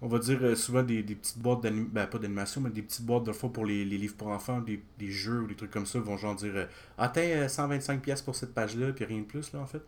on 0.01 0.07
va 0.07 0.19
dire 0.19 0.39
euh, 0.43 0.55
souvent 0.55 0.83
des, 0.83 1.03
des 1.03 1.15
petites 1.15 1.39
boîtes 1.39 1.61
d'animation, 1.61 1.91
ben 1.93 2.07
pas 2.07 2.17
d'animation, 2.19 2.61
mais 2.61 2.69
des 2.69 2.81
petites 2.83 3.05
boîtes 3.05 3.23
de 3.25 3.31
fois 3.33 3.51
pour 3.51 3.65
les, 3.65 3.85
les 3.85 3.97
livres 3.97 4.15
pour 4.17 4.27
enfants, 4.29 4.61
des, 4.61 4.83
des 4.99 5.11
jeux 5.11 5.41
ou 5.41 5.47
des 5.47 5.55
trucs 5.55 5.71
comme 5.71 5.85
ça, 5.85 5.99
vont 5.99 6.17
genre 6.17 6.35
dire 6.35 6.53
euh, 6.55 6.65
125$ 7.47 8.01
pièces 8.01 8.21
pour 8.21 8.35
cette 8.35 8.53
page-là, 8.53 8.93
puis 8.93 9.05
rien 9.05 9.19
de 9.19 9.23
plus, 9.25 9.51
là, 9.53 9.59
en 9.59 9.65
fait. 9.67 9.81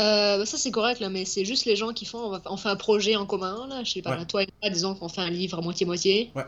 Euh, 0.00 0.38
bah 0.38 0.46
ça 0.46 0.56
c'est 0.56 0.70
correct 0.70 0.98
là, 1.00 1.10
mais 1.10 1.24
c'est 1.26 1.44
juste 1.44 1.66
les 1.66 1.76
gens 1.76 1.92
qui 1.92 2.06
font, 2.06 2.18
on, 2.20 2.30
va- 2.30 2.42
on 2.46 2.56
fait 2.56 2.70
un 2.70 2.76
projet 2.76 3.16
en 3.16 3.26
commun 3.26 3.66
là, 3.68 3.84
je 3.84 3.90
sais 3.92 4.02
pas, 4.02 4.12
Ouais. 4.12 4.16
là, 4.16 4.24
toi 4.24 4.42
et 4.42 4.48
moi, 4.62 4.70
disons 4.70 4.94
qu'on 4.94 5.08
fait 5.10 5.20
un 5.20 5.28
livre 5.30 5.58
à 5.58 5.62
moitié-moitié. 5.62 6.34
Ouais. 6.34 6.44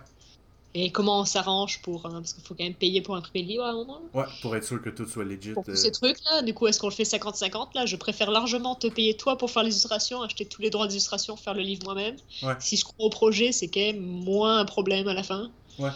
Et 0.75 0.91
comment 0.91 1.21
on 1.21 1.25
s'arrange 1.27 1.83
pour, 1.83 2.07
hein, 2.07 2.13
parce 2.15 2.33
qu'il 2.33 2.43
faut 2.45 2.55
quand 2.55 2.65
même 2.65 2.73
payer 2.73 3.03
pour 3.03 3.15
imprimer 3.15 3.43
le 3.43 3.49
livre 3.51 3.65
à 3.65 3.71
un 3.71 3.75
moment. 3.75 4.01
là. 4.15 4.21
Ouais, 4.23 4.27
pour 4.41 4.57
être 4.57 4.65
sûr 4.65 4.81
que 4.81 4.89
tout 4.89 5.05
soit 5.07 5.25
legit. 5.25 5.53
Pour 5.53 5.65
euh, 5.69 5.75
ces 5.75 5.93
trucs 5.93 6.17
là, 6.25 6.41
du 6.41 6.55
coup 6.55 6.67
est-ce 6.67 6.81
qu'on 6.81 6.89
le 6.89 6.95
fait 6.95 7.03
50-50 7.03 7.69
là? 7.75 7.85
Je 7.85 7.97
préfère 7.97 8.31
largement 8.31 8.75
te 8.75 8.87
payer 8.87 9.15
toi 9.15 9.37
pour 9.37 9.51
faire 9.51 9.65
l'illustration, 9.65 10.23
acheter 10.23 10.47
tous 10.47 10.63
les 10.63 10.71
droits 10.71 10.87
d'illustration, 10.89 11.37
faire 11.37 11.53
le 11.53 11.61
livre 11.63 11.83
moi-même. 11.85 12.17
Ouais. 12.43 12.55
Si 12.59 12.79
je 12.79 12.85
crois 12.85 13.05
au 13.05 13.11
projet, 13.11 13.53
c'est 13.53 13.69
quand 13.69 13.81
même 13.81 14.01
moins 14.01 14.61
un 14.61 14.65
problème 14.65 15.09
à 15.09 15.15
la 15.15 15.23
fin. 15.23 15.51
Ouais. 15.79 15.91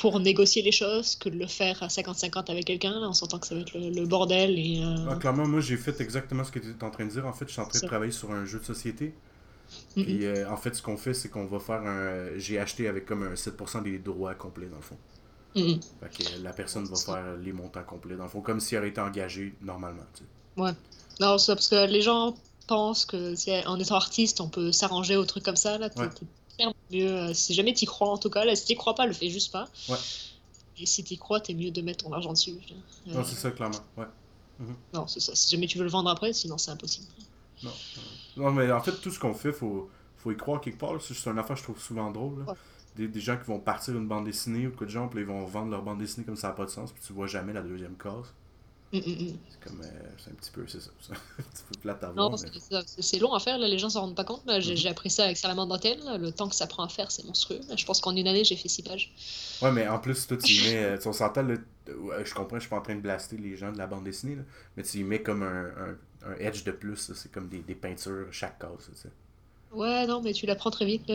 Pour 0.00 0.20
négocier 0.20 0.62
les 0.62 0.70
choses 0.70 1.16
que 1.16 1.28
de 1.28 1.34
le 1.36 1.46
faire 1.48 1.82
à 1.82 1.88
50-50 1.88 2.50
avec 2.52 2.66
quelqu'un, 2.66 3.00
là, 3.00 3.08
on 3.08 3.14
s'entend 3.14 3.38
que 3.40 3.46
ça 3.48 3.54
va 3.56 3.62
être 3.62 3.74
le, 3.76 3.88
le 3.90 4.06
bordel 4.06 4.56
et. 4.56 4.80
euh, 4.84 5.06
Ah, 5.10 5.16
clairement, 5.16 5.46
moi 5.48 5.60
j'ai 5.60 5.76
fait 5.76 6.00
exactement 6.00 6.44
ce 6.44 6.52
que 6.52 6.60
tu 6.60 6.70
étais 6.70 6.84
en 6.84 6.90
train 6.90 7.04
de 7.06 7.10
dire. 7.10 7.26
En 7.26 7.32
fait, 7.32 7.46
je 7.48 7.52
suis 7.52 7.60
en 7.60 7.66
train 7.66 7.80
de 7.80 7.86
travailler 7.86 8.12
sur 8.12 8.30
un 8.30 8.44
jeu 8.44 8.60
de 8.60 8.64
société. 8.64 9.14
Mm, 9.96 10.02
Puis 10.02 10.24
euh, 10.26 10.50
en 10.50 10.56
fait, 10.56 10.74
ce 10.74 10.82
qu'on 10.82 10.96
fait, 10.96 11.14
c'est 11.14 11.28
qu'on 11.28 11.46
va 11.46 11.58
faire 11.60 11.82
un. 11.82 12.36
J'ai 12.38 12.58
acheté 12.58 12.88
avec 12.88 13.06
comme 13.06 13.22
un 13.22 13.34
7% 13.34 13.82
des 13.82 13.98
droits 13.98 14.34
complets 14.34 14.66
dans 14.68 14.76
le 14.76 14.82
fond. 14.82 14.96
mm. 15.54 15.80
Fait 16.00 16.24
que 16.24 16.42
la 16.42 16.52
personne 16.52 16.84
va 16.86 16.96
faire 16.96 17.36
les 17.36 17.52
montants 17.52 17.84
complets 17.84 18.16
dans 18.16 18.24
le 18.24 18.28
fond, 18.30 18.40
comme 18.40 18.60
si 18.60 18.74
elle 18.74 18.80
aurait 18.80 18.90
été 18.90 19.00
engagée 19.00 19.54
normalement. 19.62 20.04
Tu 20.14 20.22
sais. 20.24 20.62
Ouais. 20.62 20.72
Non, 21.20 21.38
c'est 21.38 21.54
parce 21.54 21.68
que 21.68 21.86
les 21.86 22.02
gens 22.02 22.34
pensent 22.66 23.04
que 23.06 23.34
en 23.66 23.78
étant 23.80 23.96
artiste, 23.96 24.40
on 24.40 24.48
peut 24.48 24.72
s'arranger 24.72 25.16
au 25.16 25.24
truc 25.24 25.44
comme 25.44 25.56
ça. 25.56 25.78
Là, 25.78 25.90
t'es 25.90 26.00
Ouais. 26.00 26.08
mieux. 26.90 27.08
euh, 27.10 27.34
Si 27.34 27.54
jamais 27.54 27.72
t'y 27.72 27.86
crois, 27.86 28.08
en 28.10 28.18
tout 28.18 28.30
cas, 28.30 28.44
là, 28.44 28.54
si 28.56 28.64
t'y 28.66 28.74
crois 28.76 28.94
pas, 28.94 29.06
le 29.06 29.12
fais 29.12 29.30
juste 29.30 29.52
pas. 29.52 29.68
Ouais. 29.88 29.96
Et 30.80 30.86
si 30.86 31.02
t'y 31.02 31.16
crois, 31.18 31.40
t'es 31.40 31.54
mieux 31.54 31.70
de 31.72 31.82
mettre 31.82 32.04
ton 32.04 32.12
argent 32.12 32.32
dessus. 32.32 32.52
Euh, 32.52 33.12
Non, 33.14 33.24
c'est 33.24 33.34
ça, 33.36 33.50
clairement. 33.50 33.80
Ouais. 33.96 34.04
non, 34.92 35.06
c'est 35.06 35.20
ça. 35.20 35.34
Si 35.34 35.50
jamais 35.50 35.66
tu 35.66 35.78
veux 35.78 35.84
le 35.84 35.90
vendre 35.90 36.10
après, 36.10 36.32
sinon 36.32 36.58
c'est 36.58 36.70
impossible. 36.70 37.06
Non. 37.62 37.70
Non, 38.36 38.52
mais 38.52 38.70
en 38.70 38.80
fait, 38.80 38.92
tout 39.00 39.10
ce 39.10 39.18
qu'on 39.18 39.34
fait, 39.34 39.52
faut, 39.52 39.90
faut 40.18 40.30
y 40.32 40.36
croire 40.36 40.60
quelque 40.60 40.78
part. 40.78 41.00
C'est 41.00 41.14
juste 41.14 41.26
une 41.26 41.38
affaire 41.38 41.54
que 41.54 41.60
je 41.60 41.64
trouve 41.64 41.80
souvent 41.80 42.10
drôle. 42.10 42.44
là. 42.46 42.54
Des, 42.96 43.06
des 43.08 43.20
gens 43.20 43.36
qui 43.36 43.44
vont 43.44 43.60
partir 43.60 43.94
une 43.96 44.08
bande 44.08 44.24
dessinée 44.24 44.66
ou 44.66 44.72
quoi 44.72 44.86
de 44.86 44.90
genre, 44.90 45.08
puis 45.08 45.20
ils 45.20 45.26
vont 45.26 45.44
vendre 45.44 45.70
leur 45.70 45.82
bande 45.82 45.98
dessinée 45.98 46.24
comme 46.26 46.36
ça 46.36 46.48
n'a 46.48 46.54
pas 46.54 46.64
de 46.64 46.70
sens, 46.70 46.90
puis 46.92 47.00
tu 47.06 47.12
vois 47.12 47.26
jamais 47.28 47.52
la 47.52 47.62
deuxième 47.62 47.96
case. 47.96 48.32
Mm, 48.92 48.98
mm, 48.98 49.00
mm. 49.10 49.36
C'est 49.50 49.60
comme. 49.68 49.80
euh, 49.82 49.86
c'est 50.16 50.30
un 50.30 50.34
petit 50.34 50.50
peu. 50.50 50.66
C'est 50.66 50.80
ça. 50.80 50.90
Un 51.10 51.42
petit 51.42 51.62
peu 51.70 51.78
plate 51.82 52.02
à 52.02 52.10
voir. 52.10 52.30
Non, 52.30 52.36
mais- 52.42 52.82
c'est 52.86 53.18
long 53.18 53.34
à 53.34 53.38
faire, 53.38 53.58
là, 53.58 53.68
les 53.68 53.78
gens 53.78 53.90
s'en 53.90 54.00
rendent 54.00 54.16
pas 54.16 54.24
compte. 54.24 54.42
là. 54.46 54.60
J'ai 54.60 54.88
appris 54.88 55.10
ça 55.10 55.24
avec 55.24 55.36
Salamandre 55.36 55.74
Dentelle. 55.74 56.00
là. 56.04 56.16
Le 56.16 56.32
temps 56.32 56.48
que 56.48 56.54
ça 56.54 56.66
prend 56.66 56.84
à 56.84 56.88
faire, 56.88 57.10
c'est 57.10 57.24
monstrueux. 57.26 57.60
Je 57.76 57.84
pense 57.84 58.00
qu'en 58.00 58.16
une 58.16 58.26
année, 58.26 58.44
j'ai 58.44 58.56
fait 58.56 58.68
6 58.68 58.82
pages. 58.82 59.12
Ouais, 59.60 59.70
mais 59.72 59.86
en 59.86 59.98
plus, 59.98 60.26
toi, 60.26 60.38
tu 60.38 60.52
y 60.54 60.70
mets. 60.70 60.82
euh, 60.84 60.98
on 61.04 61.12
s'entend, 61.12 61.46
je 61.46 62.34
comprends, 62.34 62.56
je 62.56 62.60
suis 62.60 62.70
pas 62.70 62.78
en 62.78 62.82
train 62.82 62.94
de 62.96 63.00
blaster 63.02 63.36
les 63.36 63.56
gens 63.58 63.70
de 63.72 63.78
la 63.78 63.86
bande 63.86 64.04
dessinée, 64.04 64.36
là, 64.36 64.42
mais 64.76 64.82
tu 64.82 64.98
y 64.98 65.04
mets 65.04 65.22
comme 65.22 65.42
un, 65.42 65.66
un, 65.66 65.96
un 66.26 66.34
edge 66.38 66.64
de 66.64 66.72
plus, 66.72 67.12
c'est 67.14 67.30
comme 67.30 67.48
des, 67.48 67.58
des 67.60 67.74
peintures 67.74 68.26
chaque 68.32 68.58
case. 68.58 68.90
Ouais, 69.72 70.06
non, 70.06 70.20
mais 70.22 70.32
tu 70.32 70.46
l'apprends 70.46 70.70
très 70.70 70.86
vite. 70.86 71.06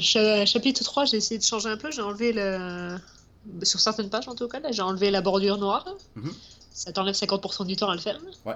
Cha- 0.00 0.46
chapitre 0.46 0.84
3, 0.84 1.04
j'ai 1.06 1.16
essayé 1.16 1.38
de 1.38 1.44
changer 1.44 1.68
un 1.68 1.76
peu. 1.76 1.90
J'ai 1.90 2.02
enlevé 2.02 2.32
le. 2.32 2.96
Sur 3.62 3.80
certaines 3.80 4.10
pages, 4.10 4.28
en 4.28 4.34
tout 4.34 4.48
cas, 4.48 4.60
là, 4.60 4.70
j'ai 4.70 4.82
enlevé 4.82 5.10
la 5.10 5.20
bordure 5.22 5.58
noire. 5.58 5.86
Mhm. 6.14 6.32
Ça 6.72 6.92
t'enlève 6.92 7.14
50% 7.14 7.66
du 7.66 7.74
temps 7.76 7.88
à 7.90 7.94
le 7.94 8.00
faire. 8.00 8.18
Ouais. 8.46 8.54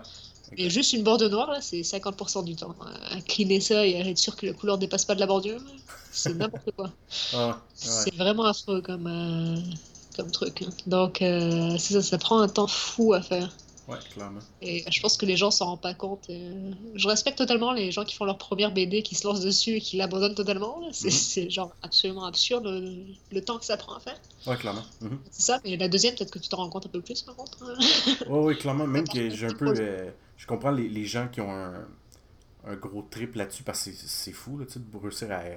Et 0.57 0.70
juste 0.70 0.93
une 0.93 1.03
bordure 1.03 1.30
noire, 1.30 1.51
là, 1.51 1.61
c'est 1.61 1.80
50% 1.82 2.45
du 2.45 2.55
temps. 2.55 2.74
À 3.11 3.20
cleaner 3.22 3.61
ça 3.61 3.85
et 3.87 3.97
à 4.01 4.07
être 4.07 4.18
sûr 4.18 4.37
que 4.37 4.47
la 4.47 4.53
couleur 4.53 4.78
dépasse 4.78 5.05
pas 5.05 5.14
de 5.16 5.20
la 5.20 5.26
bordure, 5.26 5.61
c'est 6.12 6.35
n'importe 6.35 6.70
quoi. 6.76 6.93
Ah, 7.35 7.49
ouais. 7.49 7.55
C'est 7.74 8.14
vraiment 8.14 8.45
affreux 8.45 8.82
comme, 8.82 9.07
euh, 9.09 9.57
comme 10.16 10.30
truc. 10.30 10.62
hein. 10.62 10.70
Donc, 10.87 11.22
euh, 11.22 11.76
ça, 11.78 12.03
ça 12.03 12.18
prend 12.18 12.41
un 12.41 12.49
temps 12.49 12.68
fou 12.68 13.14
à 13.14 13.22
faire. 13.22 13.51
Ouais, 13.87 13.99
clairement. 14.12 14.41
Et 14.62 14.82
je 14.91 15.01
pense 15.03 15.16
que 15.18 15.26
les 15.26 15.37
gens 15.37 15.51
s'en 15.51 15.66
rendent 15.66 15.80
pas 15.82 15.93
compte. 15.95 16.24
euh. 16.30 16.72
Je 16.95 17.07
respecte 17.07 17.37
totalement 17.37 17.72
les 17.72 17.93
gens 17.93 18.05
qui 18.05 18.14
font 18.14 18.24
leur 18.24 18.39
première 18.39 18.72
BD, 18.72 19.03
qui 19.03 19.14
se 19.14 19.26
lancent 19.26 19.43
dessus 19.43 19.72
et 19.76 19.80
qui 19.80 19.97
l'abandonnent 19.99 20.35
totalement. 20.35 20.80
C'est 20.93 21.09
Mhm. 21.09 21.11
c'est 21.12 21.51
genre 21.51 21.74
absolument 21.82 22.24
absurde 22.24 22.64
le, 22.66 23.05
le 23.30 23.45
temps 23.45 23.59
que 23.59 23.64
ça 23.66 23.76
prend 23.76 23.95
à 23.97 24.01
faire. 24.01 24.18
Ouais, 24.47 24.57
clairement. 24.57 24.85
Mhm. 25.03 25.18
C'est 25.30 25.43
ça, 25.43 25.61
mais 25.64 25.76
la 25.76 25.89
deuxième, 25.89 26.14
peut-être 26.14 26.30
que 26.30 26.39
tu 26.39 26.49
t'en 26.49 26.57
rends 26.59 26.70
compte 26.70 26.87
un 26.87 26.91
peu 26.91 27.03
plus 27.03 27.20
par 27.22 27.37
contre. 27.37 27.59
Ouais, 28.30 28.39
ouais, 28.39 28.57
clairement. 28.57 28.87
Même 28.87 29.07
que 29.07 29.28
j'ai 29.30 29.47
un 29.47 29.55
peu. 29.55 29.74
euh, 29.78 30.11
je 30.39 30.47
comprends 30.47 30.70
les, 30.70 30.89
les 30.89 31.05
gens 31.05 31.28
qui 31.28 31.41
ont 31.43 31.51
un, 31.53 31.87
un 32.66 32.76
gros 32.76 33.03
trip 33.11 33.35
là-dessus 33.35 33.62
parce 33.64 33.85
que 33.85 33.91
c'est- 33.93 34.07
c'est 34.09 34.32
fou, 34.32 34.57
là, 34.57 34.64
de 34.64 34.99
réussir 34.99 35.30
à, 35.30 35.37
à 35.41 35.51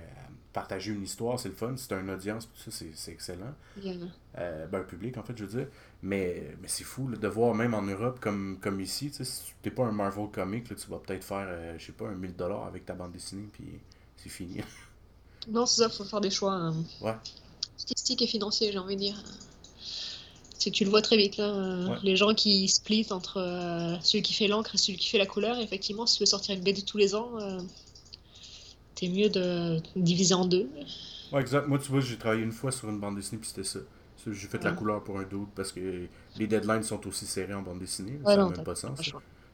partager 0.51 0.91
une 0.91 1.03
histoire, 1.03 1.39
c'est 1.39 1.49
le 1.49 1.55
fun. 1.55 1.73
Si 1.78 1.88
t'as 1.88 1.99
une 2.01 2.09
audience, 2.09 2.45
tout 2.47 2.69
ça, 2.69 2.78
c'est- 2.78 2.91
c'est 2.95 3.11
excellent. 3.11 3.53
Il 3.78 3.86
y 3.86 3.89
a- 3.91 4.07
Euh, 4.39 4.67
ben, 4.67 4.80
un 4.82 4.84
public, 4.84 5.17
en 5.17 5.23
fait, 5.23 5.34
je 5.38 5.45
veux 5.45 5.59
dire. 5.59 5.67
Mais, 6.03 6.55
mais 6.61 6.67
c'est 6.67 6.83
fou 6.83 7.07
là, 7.07 7.17
de 7.17 7.27
voir, 7.27 7.55
même 7.55 7.73
en 7.73 7.81
Europe, 7.81 8.19
comme, 8.19 8.59
comme 8.61 8.79
ici, 8.81 9.09
tu 9.09 9.17
sais, 9.17 9.25
si 9.25 9.43
t'es 9.61 9.71
pas 9.71 9.83
un 9.85 9.91
Marvel 9.91 10.29
comic, 10.31 10.69
là, 10.69 10.75
tu 10.75 10.87
vas 10.89 10.99
peut-être 10.99 11.23
faire, 11.23 11.45
euh, 11.49 11.75
je 11.79 11.85
sais 11.87 11.91
pas, 11.91 12.05
un 12.07 12.15
1000$ 12.15 12.67
avec 12.67 12.85
ta 12.85 12.93
bande 12.93 13.11
dessinée, 13.13 13.49
puis 13.51 13.79
c'est 14.15 14.29
fini. 14.29 14.61
Non, 15.47 15.65
c'est 15.65 15.81
ça, 15.81 15.89
faut 15.89 16.03
faire 16.03 16.21
des 16.21 16.29
choix 16.29 16.53
euh, 16.55 16.71
Ouais. 17.01 17.15
artistiques 17.79 18.21
et 18.21 18.27
financiers, 18.27 18.71
j'ai 18.71 18.77
envie 18.77 18.95
de 18.95 19.01
dire. 19.01 19.23
C'est 20.59 20.71
que 20.71 20.75
tu 20.75 20.83
le 20.83 20.89
vois 20.89 21.01
très 21.01 21.17
vite 21.17 21.37
là. 21.37 21.45
euh, 21.53 21.87
Ouais. 21.87 21.97
Les 22.03 22.15
gens 22.15 22.33
qui 22.33 22.67
split 22.67 23.07
entre 23.11 23.37
euh, 23.37 23.95
celui 24.01 24.23
qui 24.23 24.33
fait 24.33 24.47
l'encre 24.47 24.73
et 24.75 24.77
celui 24.77 24.97
qui 24.97 25.07
fait 25.09 25.17
la 25.19 25.25
couleur, 25.27 25.59
effectivement, 25.59 26.05
si 26.07 26.17
tu 26.17 26.23
veux 26.23 26.25
sortir 26.27 26.55
une 26.55 26.61
BD 26.63 26.81
tous 26.83 26.97
les 26.97 27.13
ans, 27.15 27.31
euh, 27.39 27.59
t'es 28.95 29.07
mieux 29.09 29.29
de 29.29 29.81
diviser 29.95 30.33
en 30.33 30.45
deux. 30.45 30.69
Ouais, 31.31 31.41
exact. 31.41 31.67
Moi, 31.67 31.79
tu 31.79 31.89
vois, 31.91 31.99
j'ai 32.01 32.17
travaillé 32.17 32.43
une 32.43 32.51
fois 32.51 32.71
sur 32.71 32.89
une 32.89 32.99
bande 32.99 33.15
dessinée, 33.15 33.39
puis 33.39 33.49
c'était 33.49 33.63
ça. 33.63 33.79
J'ai 34.34 34.47
fait 34.47 34.63
la 34.63 34.71
Ouais. 34.71 34.75
couleur 34.78 35.03
pour 35.03 35.19
un 35.19 35.23
doute 35.23 35.49
parce 35.55 35.71
que 35.71 36.07
les 36.38 36.47
deadlines 36.47 36.84
sont 36.84 37.05
aussi 37.07 37.25
serrés 37.25 37.53
en 37.53 37.61
bande 37.61 37.80
dessinée. 37.80 38.13
Ouais, 38.23 38.34
ça 38.34 38.38
n'a 38.38 38.43
non, 38.43 38.49
même 38.49 38.63
pas 38.63 38.73
de 38.73 38.78
sens. 38.78 38.99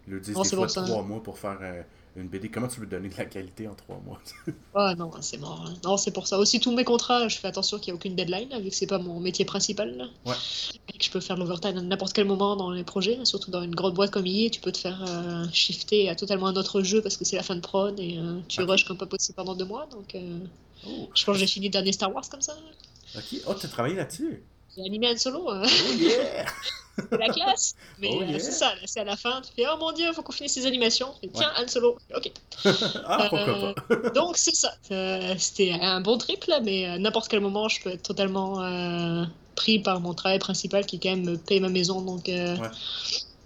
Ils 0.07 0.13
le 0.13 0.19
disent 0.19 0.35
des 0.35 0.55
fois 0.55 0.67
trois 0.67 1.01
mois 1.03 1.23
pour 1.23 1.37
faire 1.39 1.57
euh, 1.61 1.81
une 2.17 2.27
BD. 2.27 2.49
Comment 2.49 2.67
tu 2.67 2.81
veux 2.81 2.85
donner 2.85 3.07
de 3.07 3.17
la 3.17 3.23
qualité 3.25 3.67
en 3.69 3.73
trois 3.73 4.01
mois? 4.05 4.19
Ah 4.75 4.95
non, 4.95 5.11
c'est 5.21 5.37
mort. 5.37 5.65
Hein. 5.65 5.75
Non, 5.85 5.97
c'est 5.97 6.11
pour 6.11 6.27
ça. 6.27 6.37
Aussi, 6.39 6.59
tous 6.59 6.75
mes 6.75 6.83
contrats, 6.83 7.27
je 7.27 7.37
fais 7.37 7.47
attention 7.47 7.77
qu'il 7.79 7.93
n'y 7.93 7.97
ait 7.97 8.01
aucune 8.01 8.15
deadline, 8.15 8.49
vu 8.59 8.69
que 8.69 8.75
c'est 8.75 8.87
pas 8.87 8.97
mon 8.97 9.19
métier 9.19 9.45
principal. 9.45 10.09
Ouais. 10.25 10.33
Et 10.93 10.97
que 10.97 11.05
je 11.05 11.11
peux 11.11 11.21
faire 11.21 11.37
l'overtime 11.37 11.77
à 11.77 11.81
n'importe 11.81 12.11
quel 12.13 12.25
moment 12.25 12.55
dans 12.55 12.71
les 12.71 12.83
projets, 12.83 13.23
surtout 13.23 13.51
dans 13.51 13.61
une 13.61 13.75
grande 13.75 13.93
boîte 13.93 14.11
comme 14.11 14.25
IE, 14.25 14.51
tu 14.51 14.59
peux 14.59 14.71
te 14.71 14.79
faire 14.79 15.05
euh, 15.07 15.45
shifter 15.53 16.09
à 16.09 16.15
totalement 16.15 16.47
un 16.47 16.55
autre 16.55 16.81
jeu 16.81 17.01
parce 17.01 17.15
que 17.15 17.23
c'est 17.23 17.37
la 17.37 17.43
fin 17.43 17.55
de 17.55 17.61
prod 17.61 17.97
et 17.99 18.17
euh, 18.17 18.39
tu 18.49 18.61
rushes 18.63 18.83
comme 18.85 18.97
pas 18.97 19.05
possible 19.05 19.35
pendant 19.37 19.55
deux 19.55 19.65
mois. 19.65 19.87
Donc, 19.91 20.17
oh. 20.87 20.89
je 21.13 21.23
pense 21.23 21.35
que 21.35 21.39
j'ai 21.39 21.47
fini 21.47 21.67
le 21.67 21.71
dernier 21.71 21.93
Star 21.93 22.13
Wars 22.13 22.27
comme 22.29 22.41
ça. 22.41 22.55
Ok, 23.15 23.41
oh, 23.47 23.53
tu 23.53 23.65
as 23.65 23.69
travaillé 23.69 23.95
là-dessus? 23.95 24.43
J'ai 24.75 24.83
animé 24.83 25.07
un 25.07 25.17
solo. 25.17 25.49
Hein. 25.49 25.63
Oh 25.65 25.93
yeah 25.93 26.45
c'est 27.11 27.17
la 27.17 27.29
classe. 27.29 27.75
Mais 27.99 28.09
oh 28.11 28.21
euh, 28.21 28.39
c'est 28.39 28.51
ça, 28.51 28.73
c'est 28.85 28.99
à 28.99 29.03
la 29.03 29.15
fin, 29.15 29.41
tu 29.41 29.51
fais 29.55 29.67
Oh 29.71 29.77
mon 29.79 29.91
dieu, 29.91 30.11
faut 30.13 30.21
qu'on 30.21 30.31
finisse 30.31 30.53
ces 30.53 30.65
animations. 30.65 31.13
Et, 31.23 31.29
Tiens, 31.29 31.51
Han 31.57 31.67
Solo. 31.67 31.97
Ok. 32.15 32.31
ah, 33.05 33.27
pourquoi 33.29 33.45
pas. 33.45 33.75
Euh, 33.91 34.09
donc 34.11 34.37
c'est 34.37 34.55
ça. 34.55 34.73
Euh, 34.91 35.33
c'était 35.37 35.71
un 35.71 36.01
bon 36.01 36.17
trip 36.17 36.45
là, 36.45 36.59
mais 36.59 36.85
à 36.85 36.99
n'importe 36.99 37.29
quel 37.29 37.39
moment, 37.39 37.67
je 37.67 37.81
peux 37.81 37.89
être 37.91 38.03
totalement 38.03 38.61
pris 39.55 39.79
par 39.79 39.99
mon 40.01 40.13
travail 40.13 40.39
principal 40.39 40.85
qui 40.85 40.99
quand 40.99 41.11
même 41.11 41.25
me 41.25 41.37
paye 41.37 41.59
ma 41.59 41.69
maison. 41.69 42.01
Donc 42.01 42.25
ouais. 42.27 42.55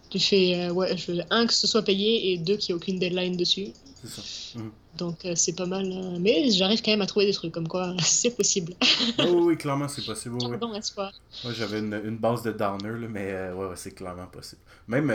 tu 0.10 0.20
fais 0.20 0.70
ouais, 0.70 0.98
je 0.98 1.12
veux 1.12 1.22
un 1.30 1.46
que 1.48 1.54
ce 1.54 1.68
soit 1.68 1.84
payé 1.84 2.32
et 2.32 2.38
deux 2.38 2.58
qu'il 2.58 2.74
n'y 2.74 2.80
ait 2.80 2.82
aucune 2.82 3.00
deadline 3.00 3.38
dessus. 3.38 3.74
C'est 4.02 4.10
ça. 4.10 4.22
Mhm. 4.56 4.72
Donc 4.98 5.26
euh, 5.26 5.34
c'est 5.36 5.56
pas 5.56 5.66
mal. 5.66 5.86
Euh, 5.86 6.18
mais 6.20 6.50
j'arrive 6.52 6.82
quand 6.82 6.92
même 6.92 7.02
à 7.02 7.06
trouver 7.06 7.26
des 7.26 7.34
trucs 7.34 7.54
comme 7.54 7.68
quoi 7.68 7.96
c'est 8.00 8.36
possible. 8.36 8.74
oh, 9.20 9.46
oui, 9.46 9.58
clairement 9.58 9.88
c'est 9.88 10.06
possible. 10.06 10.38
Oui. 10.42 10.78
espoir. 10.78 11.14
Moi 11.44 11.54
j'avais 11.54 11.80
une, 11.80 11.94
une, 12.04 12.18
base 12.18 12.42
de 12.44 12.52
downer, 12.52 13.08
mais 13.08 13.32
euh, 13.32 13.54
ouais, 13.54 13.76
c'est 13.76 13.92
clairement 13.92 14.28
possible. 14.28 14.62
Même, 14.88 15.14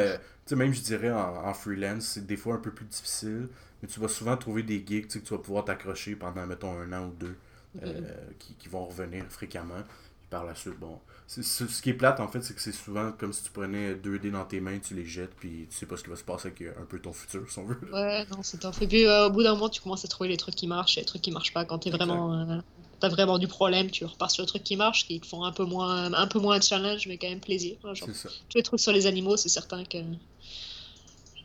même 0.50 0.72
je 0.72 0.80
dirais 0.80 1.10
en, 1.10 1.52
freelance, 1.54 2.04
c'est 2.04 2.26
des 2.26 2.36
fois 2.36 2.54
un 2.54 2.58
peu 2.58 2.72
plus 2.72 2.86
difficile, 2.86 3.48
mais 3.82 3.88
tu 3.88 4.00
vas 4.00 4.08
souvent 4.08 4.36
trouver 4.36 4.62
des 4.62 4.84
gigs 4.86 5.06
que 5.06 5.18
tu 5.18 5.34
vas 5.34 5.38
pouvoir 5.38 5.64
t'accrocher 5.64 6.14
pendant, 6.14 6.46
mettons, 6.46 6.78
un 6.78 6.92
an 6.92 7.06
ou 7.06 7.12
deux, 7.18 7.36
mm-hmm. 7.78 8.04
qui, 8.38 8.54
qui, 8.54 8.68
vont 8.68 8.86
revenir 8.86 9.24
fréquemment. 9.28 9.82
Puis 10.20 10.28
par 10.30 10.44
la 10.44 10.54
suite, 10.54 10.78
bon, 10.78 10.98
ce 11.40 11.80
qui 11.80 11.90
est 11.90 11.94
plate, 11.94 12.20
en 12.20 12.28
fait, 12.28 12.42
c'est 12.42 12.54
que 12.54 12.60
c'est 12.60 12.72
souvent 12.72 13.12
comme 13.12 13.32
si 13.32 13.44
tu 13.44 13.50
prenais 13.50 13.94
deux 13.94 14.18
dés 14.18 14.30
dans 14.30 14.44
tes 14.44 14.60
mains, 14.60 14.78
tu 14.78 14.94
les 14.94 15.06
jettes, 15.06 15.34
puis 15.38 15.66
tu 15.70 15.76
sais 15.76 15.86
pas 15.86 15.96
ce 15.96 16.02
qui 16.02 16.10
va 16.10 16.16
se 16.16 16.24
passer 16.24 16.48
avec 16.48 16.62
un 16.78 16.84
peu 16.84 16.98
ton 16.98 17.12
futur, 17.12 17.50
si 17.50 17.58
on 17.58 17.64
veut. 17.64 17.78
Ouais, 17.92 18.26
non, 18.30 18.42
c'est 18.42 18.58
top. 18.58 18.74
Et 18.82 18.86
puis 18.86 19.06
euh, 19.06 19.28
au 19.28 19.30
bout 19.30 19.42
d'un 19.42 19.54
moment, 19.54 19.70
tu 19.70 19.80
commences 19.80 20.04
à 20.04 20.08
trouver 20.08 20.28
les 20.28 20.36
trucs 20.36 20.54
qui 20.54 20.66
marchent 20.66 20.98
et 20.98 21.00
les 21.00 21.06
trucs 21.06 21.22
qui 21.22 21.30
marchent 21.30 21.54
pas. 21.54 21.64
Quand 21.64 21.78
t'es 21.78 21.90
vraiment, 21.90 22.34
euh, 22.34 22.58
t'as 23.00 23.08
vraiment 23.08 23.38
du 23.38 23.48
problème, 23.48 23.90
tu 23.90 24.04
repars 24.04 24.30
sur 24.30 24.42
les 24.42 24.46
trucs 24.46 24.64
qui 24.64 24.76
marchent, 24.76 25.06
qui 25.06 25.20
te 25.20 25.26
font 25.26 25.44
un 25.44 25.52
peu 25.52 25.64
moins, 25.64 26.12
un 26.12 26.26
peu 26.26 26.38
moins 26.38 26.58
de 26.58 26.64
challenge, 26.64 27.06
mais 27.06 27.16
quand 27.16 27.28
même 27.28 27.40
plaisir. 27.40 27.76
Genre, 27.82 27.96
ça. 28.12 28.28
Tous 28.50 28.58
les 28.58 28.62
trucs 28.62 28.80
sur 28.80 28.92
les 28.92 29.06
animaux, 29.06 29.38
c'est 29.38 29.48
certain 29.48 29.84
que 29.84 29.98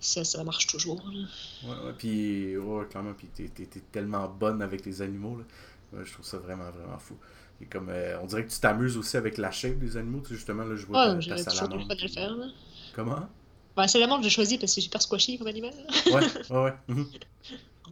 ça, 0.01 0.25
ça 0.25 0.43
marche 0.43 0.67
toujours. 0.67 1.01
Ouais, 1.63 1.69
ouais, 1.69 1.93
puis, 1.97 2.57
ouais, 2.57 2.85
clairement, 2.87 3.13
puis 3.13 3.27
t'es, 3.27 3.67
tellement 3.91 4.27
bonne 4.27 4.61
avec 4.61 4.85
les 4.85 5.01
animaux, 5.01 5.37
là. 5.37 6.03
je 6.03 6.11
trouve 6.11 6.25
ça 6.25 6.37
vraiment, 6.39 6.69
vraiment 6.71 6.99
fou. 6.99 7.15
Et 7.61 7.65
comme, 7.65 7.89
euh, 7.89 8.19
on 8.21 8.25
dirait 8.25 8.45
que 8.45 8.51
tu 8.51 8.59
t'amuses 8.59 8.97
aussi 8.97 9.17
avec 9.17 9.37
la 9.37 9.51
shape 9.51 9.79
des 9.79 9.97
animaux. 9.97 10.21
Tu 10.21 10.29
sais, 10.29 10.35
justement, 10.35 10.63
là, 10.63 10.75
je 10.75 10.85
vois 10.85 11.15
ouais, 11.15 11.25
ta, 11.25 11.43
ta 11.43 11.49
salamandre. 11.49 11.87
le 12.01 12.07
faire, 12.07 12.35
là. 12.35 12.45
Comment? 12.93 13.27
Bah, 13.75 13.87
Salamandre, 13.87 14.23
j'ai 14.23 14.29
choisi 14.31 14.57
parce 14.57 14.71
que 14.71 14.75
c'est 14.75 14.81
super 14.81 15.01
squashy 15.01 15.37
comme 15.37 15.47
animal. 15.47 15.73
ouais, 16.07 16.13
ouais, 16.13 16.63
ouais. 16.63 16.73
Mhm. 16.87 17.07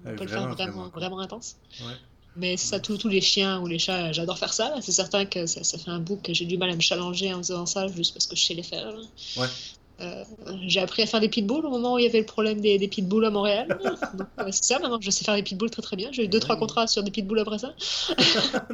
on 0.04 0.16
peut 0.16 0.24
le 0.24 0.30
faire 0.30 0.50
vraiment, 0.50 0.90
vraiment, 0.90 1.20
intense. 1.20 1.58
Ouais. 1.80 1.94
Mais 2.36 2.58
ça, 2.58 2.80
tous 2.80 3.08
les 3.08 3.22
chiens 3.22 3.62
ou 3.62 3.68
les 3.68 3.80
chats, 3.80 4.12
j'adore 4.12 4.38
faire 4.38 4.52
ça. 4.54 4.76
C'est 4.82 4.92
certain 4.92 5.26
que 5.26 5.46
ça, 5.46 5.64
ça, 5.64 5.78
fait 5.78 5.90
un 5.90 6.00
bout 6.00 6.18
que 6.18 6.34
j'ai 6.34 6.46
du 6.46 6.58
mal 6.58 6.70
à 6.70 6.76
me 6.76 6.82
challenger 6.82 7.34
en 7.34 7.38
faisant 7.38 7.66
ça, 7.66 7.88
juste 7.88 8.14
parce 8.14 8.28
que 8.28 8.36
je 8.36 8.44
sais 8.44 8.54
les 8.54 8.64
faire. 8.64 8.94
Ouais. 9.38 9.48
Euh, 10.02 10.24
j'ai 10.68 10.82
appris 10.82 11.04
à 11.04 11.06
faire 11.06 11.22
des 11.22 11.30
pitbulls 11.30 11.66
au 11.66 11.70
moment 11.70 11.94
où 11.94 12.00
il 12.00 12.04
y 12.04 12.08
avait 12.08 12.20
le 12.20 12.26
problème 12.26 12.60
des, 12.60 12.78
des 12.78 12.88
pitbulls 12.88 13.26
à 13.26 13.30
Montréal. 13.30 13.80
Euh, 14.40 14.50
c'est 14.52 14.64
ça, 14.66 14.80
maintenant 14.80 15.00
je 15.00 15.10
sais 15.12 15.24
faire 15.24 15.36
des 15.36 15.44
pitbulls 15.44 15.70
très 15.70 15.82
très 15.82 15.96
bien. 15.96 16.10
J'ai 16.12 16.26
eu 16.26 16.28
2-3 16.28 16.60
contrats 16.60 16.88
sur 16.88 17.04
des 17.04 17.12
pitbulls 17.12 17.40
après 17.40 17.58
ça. 17.58 17.74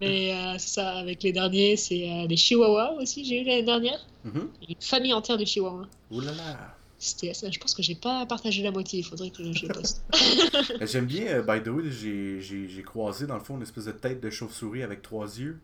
Mais 0.00 0.34
euh, 0.34 0.54
c'est 0.58 0.68
ça, 0.68 0.90
avec 0.90 1.22
les 1.22 1.32
derniers, 1.32 1.76
c'est 1.76 2.26
des 2.26 2.36
chihuahuas 2.36 2.94
aussi, 3.00 3.24
j'ai 3.24 3.42
eu 3.42 3.44
l'année 3.44 3.62
dernière. 3.62 4.04
Mhm. 4.24 4.48
Une 4.68 4.74
famille 4.80 5.12
entière 5.12 5.36
de 5.36 5.44
chihuahuas. 5.44 5.86
Ouh 6.10 6.20
là 6.20 6.32
là! 6.32 6.74
Je 7.00 7.58
pense 7.58 7.74
que 7.74 7.82
j'ai 7.82 7.94
pas 7.94 8.26
partagé 8.26 8.62
la 8.62 8.72
moitié, 8.72 9.00
il 9.00 9.04
faudrait 9.04 9.30
que 9.30 9.52
je 9.52 9.66
poste. 9.66 10.02
J'aime 10.80 11.06
bien, 11.06 11.40
by 11.42 11.62
the 11.62 11.68
way, 11.68 11.90
j'ai 11.90 12.82
croisé 12.84 13.26
dans 13.26 13.36
le 13.36 13.44
fond 13.44 13.56
une 13.56 13.62
espèce 13.62 13.84
de 13.84 13.92
tête 13.92 14.20
de 14.20 14.30
chauve-souris 14.30 14.82
avec 14.82 15.02
trois 15.02 15.38
yeux. 15.38 15.60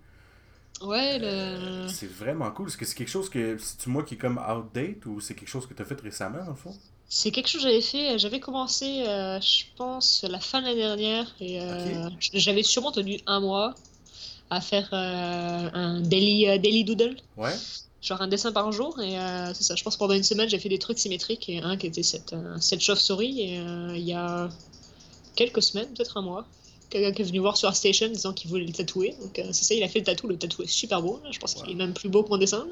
Ouais, 0.82 1.18
le... 1.18 1.88
c'est 1.88 2.10
vraiment 2.10 2.50
cool. 2.50 2.68
Est-ce 2.68 2.76
que 2.76 2.84
c'est 2.84 2.94
quelque 2.94 3.08
chose 3.08 3.28
que 3.30 3.56
c'est 3.58 3.86
moi 3.86 4.02
qui 4.02 4.14
est 4.14 4.18
comme 4.18 4.38
outdate 4.38 5.06
ou 5.06 5.20
c'est 5.20 5.34
quelque 5.34 5.48
chose 5.48 5.66
que 5.66 5.74
tu 5.74 5.82
as 5.82 5.84
fait 5.84 6.00
récemment 6.00 6.44
dans 6.44 6.50
le 6.50 6.56
fond? 6.56 6.74
C'est 7.08 7.30
quelque 7.30 7.48
chose 7.48 7.62
que 7.62 7.68
j'avais 7.68 7.80
fait. 7.80 8.18
J'avais 8.18 8.40
commencé, 8.40 9.04
euh, 9.06 9.40
je 9.40 9.64
pense, 9.76 10.24
la 10.28 10.40
fin 10.40 10.60
de 10.60 10.66
l'année 10.66 10.80
dernière 10.80 11.32
et 11.40 11.60
euh, 11.60 12.08
j'avais 12.18 12.62
sûrement 12.62 12.92
tenu 12.92 13.20
un 13.26 13.40
mois 13.40 13.74
à 14.50 14.60
faire 14.60 14.88
euh, 14.92 15.70
un 15.72 16.00
daily, 16.00 16.58
daily 16.58 16.84
doodle. 16.84 17.16
Ouais. 17.36 17.54
Genre 18.02 18.20
un 18.20 18.28
dessin 18.28 18.52
par 18.52 18.70
jour 18.72 19.00
et 19.00 19.16
c'est 19.54 19.62
ça. 19.62 19.76
Je 19.76 19.82
pense 19.82 19.96
pendant 19.96 20.12
une 20.12 20.24
semaine 20.24 20.48
j'ai 20.48 20.58
fait 20.58 20.68
des 20.68 20.78
trucs 20.78 20.98
symétriques 20.98 21.48
et 21.48 21.60
un 21.60 21.78
qui 21.78 21.86
était 21.86 22.02
cette, 22.02 22.34
cette 22.60 22.80
chauve-souris 22.80 23.40
et 23.40 23.54
il 23.96 24.02
y 24.02 24.12
a 24.12 24.50
quelques 25.34 25.62
semaines, 25.62 25.88
peut-être 25.94 26.18
un 26.18 26.22
mois 26.22 26.46
quelqu'un 26.90 27.12
qui 27.12 27.22
est 27.22 27.24
venu 27.24 27.38
voir 27.40 27.56
sur 27.56 27.74
Station 27.74 28.08
disant 28.08 28.32
qu'il 28.32 28.50
voulait 28.50 28.66
le 28.66 28.72
tatouer. 28.72 29.14
Donc 29.20 29.38
euh, 29.38 29.48
c'est 29.52 29.64
ça, 29.64 29.74
il 29.74 29.82
a 29.82 29.88
fait 29.88 30.00
le 30.00 30.04
tatou. 30.04 30.28
Le 30.28 30.36
tatou 30.36 30.62
est 30.62 30.68
super 30.68 31.02
beau. 31.02 31.20
Je 31.30 31.38
pense 31.38 31.54
qu'il 31.54 31.70
est 31.70 31.74
même 31.74 31.92
plus 31.92 32.08
beau 32.08 32.22
que 32.22 32.30
mon 32.30 32.38
dessin. 32.38 32.66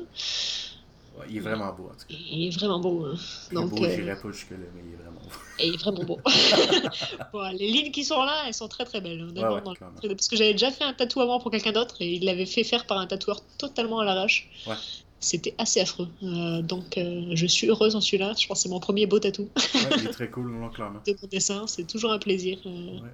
Ouais, 1.19 1.27
il 1.29 1.37
est 1.37 1.41
vraiment 1.41 1.73
beau 1.73 1.85
en 1.85 1.99
tout 1.99 2.07
cas. 2.09 2.15
Il 2.31 2.47
est 2.47 2.57
vraiment 2.57 2.81
beau. 2.81 3.05
Hein. 3.05 3.15
Donc, 3.53 3.71
beau, 3.71 3.85
euh... 3.85 3.95
j'irai 3.95 4.17
pas 4.17 4.31
jusque-là, 4.31 4.57
mais 4.75 4.83
il 4.87 4.95
est 4.95 4.97
vraiment 4.97 5.21
beau. 5.21 5.29
Et 5.59 5.67
il 5.69 5.75
est 5.75 5.77
vraiment 5.77 6.05
beau. 6.05 6.19
bon, 7.33 7.51
les 7.51 7.69
lignes 7.69 7.93
qui 7.93 8.05
sont 8.05 8.23
là, 8.23 8.45
elles 8.47 8.55
sont 8.55 8.69
très 8.69 8.85
très 8.85 9.01
belles. 9.01 9.23
Ouais, 9.25 9.45
ouais, 9.45 9.61
le... 10.03 10.15
Parce 10.15 10.29
que 10.29 10.37
j'avais 10.37 10.53
déjà 10.53 10.71
fait 10.71 10.85
un 10.85 10.95
tatou 10.95 11.21
avant 11.21 11.39
pour 11.39 11.51
quelqu'un 11.51 11.73
d'autre 11.73 11.97
et 12.01 12.15
il 12.15 12.25
l'avait 12.25 12.47
fait 12.47 12.65
faire 12.65 12.87
par 12.87 12.99
un 12.99 13.07
tatoueur 13.07 13.43
totalement 13.59 14.01
à 14.01 14.05
l'arrache. 14.05 14.49
Ouais. 14.67 14.75
C'était 15.21 15.55
assez 15.57 15.81
affreux. 15.81 16.09
Euh, 16.25 16.63
donc 16.63 16.99
euh, 16.99 17.31
je 17.35 17.47
suis 17.47 17.69
heureuse 17.69 17.95
en 17.95 18.01
celui-là. 18.01 18.33
Je 18.37 18.47
pense 18.49 18.59
que 18.59 18.63
c'est 18.65 18.69
mon 18.69 18.81
premier 18.81 19.07
beau 19.07 19.21
tatou. 19.21 19.49
ouais, 19.57 19.81
il 19.99 20.07
est 20.07 20.11
très 20.13 20.29
cool, 20.29 20.51
non, 20.51 20.69
clairement. 20.71 21.01
De 21.07 21.17
mon 21.21 21.29
dessin, 21.29 21.67
c'est 21.69 21.87
toujours 21.87 22.11
un 22.11 22.19
plaisir. 22.19 22.59
Euh, 22.67 22.99
ouais 23.01 23.11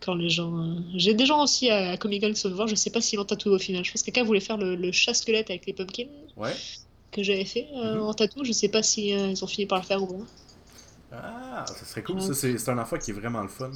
quand 0.00 0.14
les 0.14 0.30
gens. 0.30 0.58
Euh, 0.58 0.80
j'ai 0.94 1.14
des 1.14 1.26
gens 1.26 1.42
aussi 1.42 1.70
à, 1.70 1.96
Comic 1.96 2.22
Con 2.22 2.32
qui 2.32 2.40
sont 2.40 2.50
voir, 2.50 2.68
je 2.68 2.74
sais 2.74 2.90
pas 2.90 3.00
s'ils 3.00 3.18
l'ont 3.18 3.24
tatoué 3.24 3.52
au 3.52 3.58
final. 3.58 3.84
Je 3.84 3.92
pense 3.92 4.02
que 4.02 4.06
quelqu'un 4.06 4.24
voulait 4.24 4.40
faire 4.40 4.56
le, 4.56 4.92
chat-squelette 4.92 5.50
avec 5.50 5.66
les 5.66 5.72
pumpkins. 5.72 6.08
Ouais. 6.36 6.54
Que 7.10 7.22
j'avais 7.22 7.44
fait 7.44 7.68
euh, 7.74 7.96
mhm. 7.96 8.02
en 8.02 8.14
tatou, 8.14 8.44
je 8.44 8.52
sais 8.52 8.68
pas 8.68 8.82
si 8.82 9.14
euh, 9.14 9.28
ils 9.28 9.42
ont 9.42 9.46
fini 9.46 9.66
par 9.66 9.78
le 9.78 9.84
faire 9.84 10.02
ou 10.02 10.06
pas. 10.06 10.24
Ah, 11.12 11.64
ça 11.66 11.84
serait 11.84 12.02
cool. 12.02 12.20
Ça, 12.20 12.34
c'est 12.34 12.68
un 12.68 12.78
enfant 12.78 12.98
qui 12.98 13.12
est 13.12 13.14
vraiment 13.14 13.40
le 13.40 13.48
fun. 13.48 13.70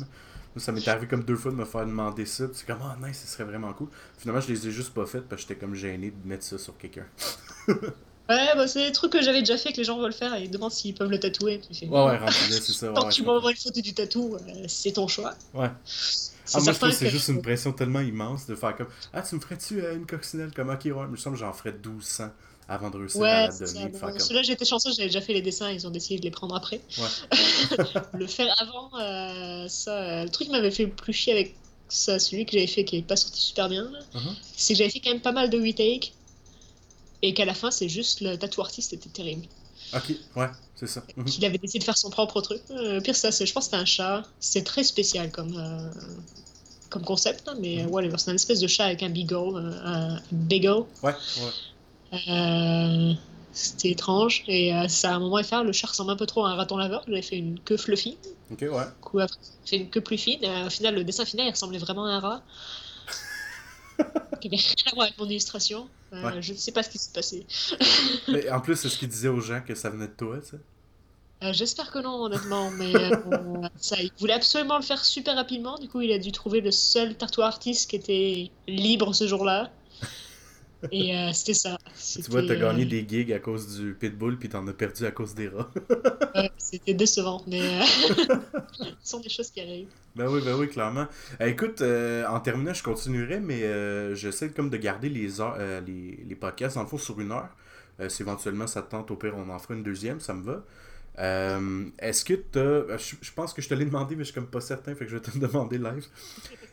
ça 0.56 0.70
m'est 0.70 0.86
arrivé 0.86 1.06
comme 1.06 1.24
deux 1.24 1.36
fois 1.36 1.50
de 1.50 1.56
me 1.56 1.64
faire 1.64 1.86
demander 1.86 2.26
ça. 2.26 2.44
C'est 2.52 2.66
comme, 2.66 2.80
ah, 2.82 2.96
nice, 3.02 3.18
ça 3.18 3.26
serait 3.26 3.44
vraiment 3.44 3.72
cool. 3.72 3.88
Finalement, 4.18 4.42
je 4.42 4.52
les 4.52 4.68
ai 4.68 4.70
juste 4.70 4.92
pas 4.92 5.06
faites 5.06 5.26
parce 5.28 5.42
que 5.42 5.48
j'étais 5.48 5.60
comme 5.60 5.74
gêné 5.74 6.10
de 6.10 6.28
mettre 6.28 6.44
ça 6.44 6.58
sur 6.58 6.76
quelqu'un. 6.76 7.06
Ouais, 8.28 8.54
bah, 8.54 8.68
c'est 8.68 8.86
des 8.86 8.92
trucs 8.92 9.12
que 9.12 9.22
j'avais 9.22 9.40
déjà 9.40 9.58
fait 9.58 9.72
que 9.72 9.78
les 9.78 9.84
gens 9.84 9.98
veulent 9.98 10.12
faire 10.12 10.34
et 10.34 10.44
ils 10.44 10.50
demandent 10.50 10.70
s'ils 10.70 10.94
peuvent 10.94 11.10
le 11.10 11.18
tatouer. 11.18 11.60
Ouais, 11.82 11.88
ouais, 11.88 12.18
c'est 12.30 12.72
ça. 12.72 12.88
Tant 12.94 13.08
que 13.08 13.12
tu 13.12 13.22
m'envoies 13.22 13.50
une 13.50 13.56
photo 13.56 13.80
du 13.80 13.94
tatou, 13.94 14.36
euh, 14.36 14.64
c'est 14.68 14.92
ton 14.92 15.08
choix. 15.08 15.34
Ouais. 15.54 15.70
Ah, 16.54 16.60
moi, 16.60 16.72
je 16.72 16.78
trouve 16.78 16.90
que 16.90 16.94
c'est 16.94 17.10
juste 17.10 17.28
une 17.28 17.42
pression 17.42 17.72
tellement 17.72 18.00
immense 18.00 18.46
de 18.46 18.54
faire 18.54 18.76
comme 18.76 18.88
Ah, 19.12 19.22
tu 19.22 19.34
me 19.34 19.40
ferais-tu 19.40 19.80
euh, 19.80 19.96
une 19.96 20.06
coccinelle 20.06 20.52
comme 20.54 20.70
Ok, 20.70 20.84
ouais, 20.84 20.92
mais 21.10 21.16
je 21.16 21.28
que 21.28 21.36
j'en 21.36 21.52
ferais 21.52 21.72
1200 21.72 22.30
avant 22.68 22.90
de 22.90 22.98
réussir 22.98 23.22
à 23.22 23.48
la 23.48 23.48
donner. 23.48 23.88
Bon, 23.88 23.98
comme... 23.98 24.18
Celui-là, 24.18 24.42
j'étais 24.42 24.64
chanceux, 24.64 24.90
j'avais 24.92 25.08
déjà 25.08 25.20
fait 25.20 25.32
les 25.34 25.42
dessins, 25.42 25.70
ils 25.70 25.86
ont 25.86 25.90
décidé 25.90 26.18
de 26.18 26.24
les 26.24 26.30
prendre 26.30 26.54
après. 26.54 26.80
Ouais. 26.98 27.36
le 28.14 28.26
faire 28.26 28.54
avant, 28.58 28.90
euh, 29.00 29.68
ça, 29.68 30.24
le 30.24 30.30
truc 30.30 30.46
qui 30.46 30.52
m'avait 30.52 30.70
fait 30.70 30.84
le 30.84 30.92
plus 30.92 31.12
chier 31.12 31.32
avec 31.32 31.54
ça, 31.88 32.18
celui 32.18 32.46
que 32.46 32.52
j'avais 32.52 32.66
fait 32.66 32.84
qui 32.84 32.96
n'est 32.96 33.02
pas 33.02 33.16
sorti 33.16 33.40
super 33.40 33.68
bien, 33.68 33.90
uh-huh. 34.14 34.18
c'est 34.56 34.74
que 34.74 34.78
j'avais 34.78 34.90
fait 34.90 35.00
quand 35.00 35.10
même 35.10 35.20
pas 35.20 35.32
mal 35.32 35.50
de 35.50 35.60
retakes 35.60 36.14
et 37.22 37.34
qu'à 37.34 37.44
la 37.44 37.54
fin, 37.54 37.70
c'est 37.70 37.88
juste 37.88 38.20
le 38.20 38.36
tatou 38.36 38.60
artiste 38.60 38.92
était 38.92 39.08
terrible. 39.08 39.46
Ok, 39.94 40.14
ouais, 40.36 40.48
c'est 40.74 40.86
ça. 40.86 41.02
Mhm. 41.16 41.26
Il 41.38 41.44
avait 41.44 41.58
décidé 41.58 41.78
de 41.80 41.84
faire 41.84 41.98
son 41.98 42.10
propre 42.10 42.40
truc. 42.40 42.62
Euh, 42.70 43.00
pire, 43.00 43.14
ça, 43.14 43.30
je 43.30 43.52
pense 43.52 43.64
que 43.64 43.70
c'était 43.70 43.76
un 43.76 43.84
chat. 43.84 44.22
C'est 44.40 44.64
très 44.64 44.84
spécial 44.84 45.30
comme, 45.30 45.56
euh, 45.56 45.90
comme 46.88 47.04
concept, 47.04 47.48
hein, 47.48 47.56
mais 47.60 47.84
ouais, 47.84 48.08
c'est 48.16 48.30
un 48.30 48.34
espèce 48.34 48.60
de 48.60 48.66
chat 48.66 48.86
avec 48.86 49.02
un 49.02 49.10
beagle. 49.10 49.56
Euh, 49.56 49.80
un 49.84 50.20
beagle. 50.32 50.84
Ouais, 51.02 51.14
ouais. 52.12 53.16
c'était 53.52 53.90
étrange. 53.90 54.44
Et 54.48 54.72
ça, 54.88 55.12
à 55.12 55.14
un 55.14 55.18
moment, 55.20 55.42
faire, 55.42 55.62
le 55.62 55.72
chat 55.72 55.88
ressemble 55.88 56.10
un 56.10 56.16
peu 56.16 56.26
trop 56.26 56.44
à 56.44 56.50
un 56.50 56.54
raton 56.54 56.76
laveur. 56.76 57.04
J'avais 57.06 57.22
fait 57.22 57.36
une 57.36 57.60
queue 57.60 57.76
fluffy. 57.76 58.16
Ok, 58.50 58.62
ouais. 58.62 58.68
Du 58.68 59.00
coup, 59.00 59.18
après, 59.20 59.38
fait 59.66 59.76
une 59.76 59.90
queue 59.90 60.00
plus 60.00 60.18
fine. 60.18 60.42
Et 60.42 60.64
au 60.64 60.70
final, 60.70 60.94
le 60.94 61.04
dessin 61.04 61.24
final, 61.24 61.46
il 61.46 61.50
ressemblait 61.50 61.78
vraiment 61.78 62.06
à 62.06 62.10
un 62.10 62.20
rat 62.20 62.42
qui 64.40 64.48
avait 64.48 64.56
rien 64.56 64.92
à 64.92 64.94
voir 64.94 65.06
avec 65.06 65.18
mon 65.18 65.28
illustration. 65.28 65.86
Euh, 66.12 66.40
je 66.40 66.52
ne 66.52 66.58
sais 66.58 66.72
pas 66.72 66.82
ce 66.82 66.90
qui 66.90 66.98
s'est 66.98 67.12
passé. 67.12 67.46
mais 68.28 68.50
en 68.50 68.60
plus, 68.60 68.84
est-ce 68.84 68.98
qu'il 68.98 69.08
disait 69.08 69.28
aux 69.28 69.40
gens 69.40 69.62
que 69.66 69.74
ça 69.74 69.90
venait 69.90 70.08
de 70.08 70.12
toi, 70.12 70.38
ça? 70.42 70.56
Euh, 71.42 71.52
j'espère 71.52 71.90
que 71.90 71.98
non, 71.98 72.24
honnêtement, 72.24 72.70
mais 72.70 72.94
euh, 72.94 73.16
ça, 73.76 73.96
il 74.00 74.12
voulait 74.18 74.34
absolument 74.34 74.76
le 74.76 74.84
faire 74.84 75.04
super 75.04 75.34
rapidement. 75.34 75.76
Du 75.78 75.88
coup, 75.88 76.00
il 76.00 76.12
a 76.12 76.18
dû 76.18 76.30
trouver 76.30 76.60
le 76.60 76.70
seul 76.70 77.16
tattoo 77.16 77.42
artiste 77.42 77.90
qui 77.90 77.96
était 77.96 78.50
libre 78.68 79.12
ce 79.14 79.26
jour-là. 79.26 79.70
Et 80.90 81.16
euh, 81.16 81.32
c'était 81.32 81.54
ça. 81.54 81.78
Tu 82.24 82.30
vois, 82.30 82.42
t'as 82.42 82.56
gagné 82.56 82.84
euh, 82.84 82.88
des 82.88 83.06
gigs 83.08 83.32
à 83.32 83.38
cause 83.38 83.78
du 83.78 83.94
pitbull, 83.94 84.38
puis 84.38 84.48
t'en 84.48 84.66
as 84.66 84.72
perdu 84.72 85.06
à 85.06 85.10
cause 85.12 85.34
des 85.34 85.48
rats. 85.48 85.70
ouais, 86.34 86.50
c'était 86.58 86.94
décevant, 86.94 87.42
mais 87.46 87.60
euh, 87.60 87.82
ce 89.02 89.10
sont 89.10 89.20
des 89.20 89.28
choses 89.28 89.50
qui 89.50 89.60
arrivent. 89.60 89.88
Ben 90.16 90.28
oui, 90.28 90.40
ben 90.44 90.56
oui, 90.58 90.68
clairement. 90.68 91.06
Écoute, 91.40 91.80
euh, 91.82 92.26
en 92.26 92.40
terminant, 92.40 92.74
je 92.74 92.82
continuerai, 92.82 93.40
mais 93.40 93.62
euh, 93.62 94.14
j'essaie 94.14 94.50
comme 94.50 94.70
de 94.70 94.76
garder 94.76 95.08
les, 95.08 95.40
heures, 95.40 95.56
les, 95.86 96.18
les 96.26 96.34
podcasts, 96.34 96.76
dans 96.76 96.82
le 96.82 96.88
fond, 96.88 96.98
sur 96.98 97.20
une 97.20 97.32
heure. 97.32 97.48
Si 98.08 98.22
éventuellement 98.22 98.66
ça 98.66 98.82
te 98.82 98.90
tente, 98.90 99.10
au 99.12 99.16
pire, 99.16 99.34
on 99.36 99.48
en 99.50 99.58
fera 99.58 99.74
une 99.74 99.84
deuxième, 99.84 100.18
ça 100.18 100.34
me 100.34 100.42
va. 100.42 100.64
Euh, 101.18 101.84
Est-ce 101.98 102.24
que 102.24 102.34
Je, 102.54 103.16
je 103.20 103.32
pense 103.32 103.52
que 103.52 103.62
je 103.62 103.68
te 103.68 103.74
l'ai 103.74 103.84
demandé, 103.84 104.16
mais 104.16 104.24
je 104.24 104.32
suis 104.32 104.34
comme 104.34 104.46
pas 104.46 104.60
certain, 104.60 104.94
fait 104.94 105.04
que 105.04 105.10
je 105.10 105.16
vais 105.16 105.22
te 105.22 105.30
le 105.32 105.46
demander 105.46 105.78
live. 105.78 106.06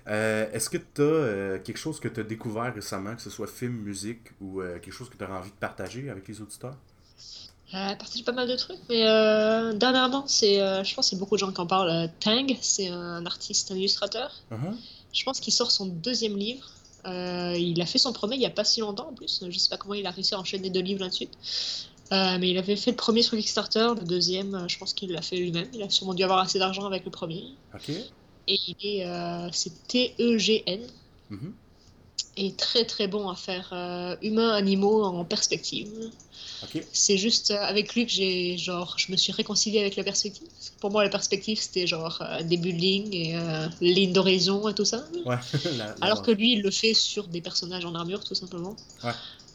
Euh, 0.09 0.51
Est-ce 0.51 0.69
que 0.69 0.77
t'as 0.77 1.03
euh, 1.03 1.59
quelque 1.59 1.77
chose 1.77 1.99
que 1.99 2.07
t'as 2.07 2.23
découvert 2.23 2.73
récemment, 2.73 3.15
que 3.15 3.21
ce 3.21 3.29
soit 3.29 3.47
film, 3.47 3.73
musique, 3.73 4.31
ou 4.41 4.61
euh, 4.61 4.79
quelque 4.79 4.93
chose 4.93 5.09
que 5.09 5.17
t'auras 5.17 5.39
envie 5.39 5.51
de 5.51 5.55
partager 5.55 6.09
avec 6.09 6.27
les 6.27 6.41
auditeurs? 6.41 6.75
Euh, 7.73 7.95
partage 7.95 8.23
pas 8.23 8.31
mal 8.31 8.47
de 8.47 8.55
trucs, 8.55 8.79
mais 8.89 9.03
dernièrement, 9.75 10.25
c'est, 10.25 10.55
je 10.83 10.95
pense 10.95 11.11
y 11.11 11.15
a 11.15 11.19
beaucoup 11.19 11.35
de 11.35 11.39
gens 11.39 11.51
qui 11.51 11.61
en 11.61 11.67
parlent. 11.67 12.09
Tang, 12.19 12.47
c'est 12.61 12.87
un 12.87 13.25
artiste, 13.27 13.71
un 13.71 13.75
illustrateur. 13.75 14.33
Mhm. 14.49 14.75
Je 15.13 15.23
pense 15.23 15.39
qu'il 15.39 15.53
sort 15.53 15.69
son 15.69 15.85
deuxième 15.85 16.35
livre. 16.35 16.67
Il 17.05 17.79
a 17.79 17.85
fait 17.85 17.99
son 17.99 18.11
premier 18.11 18.35
il 18.35 18.41
y 18.41 18.47
a 18.47 18.49
pas 18.49 18.63
si 18.63 18.79
longtemps 18.79 19.09
en 19.09 19.13
plus. 19.13 19.43
Je 19.47 19.57
sais 19.59 19.69
pas 19.69 19.77
comment 19.77 19.93
il 19.93 20.07
a 20.07 20.11
réussi 20.11 20.33
à 20.33 20.39
enchaîner 20.39 20.71
deux 20.71 20.81
livres 20.81 21.01
là-dessus. 21.01 21.27
Euh, 22.11 22.37
mais 22.39 22.49
il 22.49 22.57
avait 22.57 22.75
fait 22.75 22.91
le 22.91 22.97
premier 22.97 23.21
sur 23.21 23.37
Kickstarter, 23.37 23.89
le 23.99 24.05
deuxième, 24.05 24.65
je 24.67 24.79
pense 24.79 24.93
qu'il 24.93 25.11
l'a 25.11 25.21
fait 25.21 25.37
lui-même. 25.37 25.67
Il 25.73 25.83
a 25.83 25.89
sûrement 25.91 26.15
dû 26.15 26.23
avoir 26.23 26.39
assez 26.39 26.57
d'argent 26.57 26.87
avec 26.87 27.05
le 27.05 27.11
premier. 27.11 27.43
Ok. 27.75 27.91
Et 28.47 28.57
il 28.67 28.75
est, 28.81 29.05
euh, 29.05 29.49
c'est 29.51 29.71
T-E-G-N. 29.87 30.81
Mhm. 31.29 31.53
Et 32.37 32.53
très 32.53 32.85
très 32.85 33.07
bon 33.07 33.27
à 33.29 33.35
faire 33.35 33.69
euh, 33.73 34.15
humains-animaux 34.21 35.03
en 35.03 35.25
perspective. 35.25 35.89
C'est 36.93 37.17
juste 37.17 37.51
euh, 37.51 37.57
avec 37.61 37.95
lui 37.95 38.05
que 38.05 38.11
j'ai 38.11 38.57
genre 38.57 38.95
je 38.97 39.11
me 39.11 39.17
suis 39.17 39.33
réconciliée 39.33 39.79
avec 39.79 39.95
la 39.97 40.03
perspective. 40.03 40.47
Pour 40.79 40.89
moi 40.91 41.03
la 41.03 41.09
perspective 41.09 41.59
c'était 41.59 41.85
genre 41.87 42.21
euh, 42.21 42.41
des 42.43 42.57
buildings 42.57 43.13
et 43.13 43.35
euh, 43.35 43.67
ligne 43.81 44.13
d'horizon 44.13 44.69
et 44.69 44.73
tout 44.73 44.85
ça. 44.85 45.05
Ouais. 45.25 45.35
La- 45.65 45.71
la- 45.87 45.95
Alors 46.01 46.21
que 46.21 46.31
lui 46.31 46.53
il 46.53 46.61
le 46.61 46.71
fait 46.71 46.93
sur 46.93 47.27
des 47.27 47.41
personnages 47.41 47.83
en 47.85 47.93
armure 47.95 48.23
tout 48.23 48.35
simplement. 48.35 48.75
Ouais. 49.03 49.11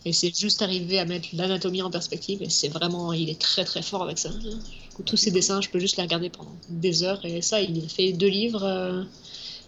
Et 0.07 0.13
c'est 0.13 0.37
juste 0.37 0.61
arrivé 0.61 0.99
à 0.99 1.07
mettre 1.07 1.29
l'anatomie 1.33 1.81
en 1.83 1.91
perspective 1.91 2.43
et 2.43 2.51
c'est 2.51 2.69
vraiment 2.69 3.13
il 3.15 3.31
est 3.31 3.41
très 3.41 3.65
très 3.65 3.83
fort 3.83 4.03
avec 4.03 4.19
ça. 4.19 4.31
Tous 5.07 5.17
ses 5.17 5.31
dessins 5.31 5.61
je 5.61 5.71
peux 5.71 5.79
juste 5.79 5.97
les 5.97 6.03
regarder 6.03 6.29
pendant 6.31 6.55
des 6.69 7.03
heures 7.03 7.25
et 7.25 7.41
ça 7.41 7.61
il 7.61 7.89
fait 7.89 8.13
deux 8.13 8.29
livres. 8.29 8.65
euh, 8.65 9.03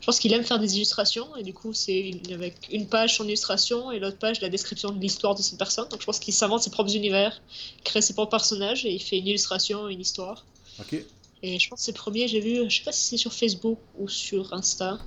Je 0.01 0.07
pense 0.07 0.19
qu'il 0.19 0.33
aime 0.35 0.45
faire 0.45 0.59
des 0.59 0.77
illustrations 0.77 1.35
et 1.37 1.43
du 1.43 1.55
coup 1.55 1.73
c'est 1.73 2.13
avec 2.33 2.55
une 2.71 2.87
page 2.87 3.17
son 3.17 3.25
illustration 3.25 3.91
et 3.91 3.99
l'autre 3.99 4.19
page 4.19 4.41
la 4.43 4.51
description 4.51 4.91
de 4.91 5.01
l'histoire 5.01 5.35
de 5.35 5.43
cette 5.43 5.59
personne. 5.59 5.89
Donc 5.89 6.01
je 6.01 6.07
pense 6.07 6.19
qu'il 6.19 6.35
s'invente 6.35 6.63
ses 6.63 6.71
propres 6.71 6.95
univers, 6.95 7.41
crée 7.83 8.03
ses 8.03 8.13
propres 8.13 8.31
personnages 8.31 8.85
et 8.85 8.93
il 8.93 9.01
fait 9.03 9.19
une 9.19 9.27
illustration, 9.29 9.89
une 9.89 10.01
histoire. 10.01 10.45
Ok. 10.79 11.03
Et 11.43 11.59
je 11.59 11.69
pense 11.69 11.79
que 11.81 11.85
c'est 11.87 11.93
le 11.93 11.97
premier, 11.97 12.29
j'ai 12.29 12.41
vu, 12.41 12.69
je 12.69 12.77
sais 12.77 12.85
pas 12.85 12.93
si 12.93 13.05
c'est 13.07 13.17
sur 13.17 13.33
Facebook 13.33 13.79
ou 13.99 14.07
sur 14.09 14.53
Insta. 14.53 14.99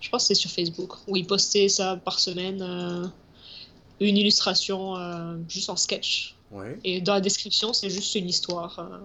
Je 0.00 0.08
pense 0.08 0.22
que 0.24 0.28
c'est 0.28 0.40
sur 0.40 0.50
Facebook 0.50 0.94
où 1.06 1.16
il 1.16 1.26
postait 1.26 1.68
ça 1.68 1.96
par 1.96 2.20
semaine, 2.20 2.62
euh, 2.62 3.06
une 4.00 4.16
illustration 4.16 4.96
euh, 4.96 5.36
juste 5.48 5.70
en 5.70 5.76
sketch. 5.76 6.34
Ouais. 6.50 6.78
Et 6.84 7.00
dans 7.00 7.14
la 7.14 7.20
description 7.20 7.72
c'est 7.72 7.90
juste 7.90 8.14
une 8.14 8.28
histoire, 8.28 8.78
euh, 8.78 8.98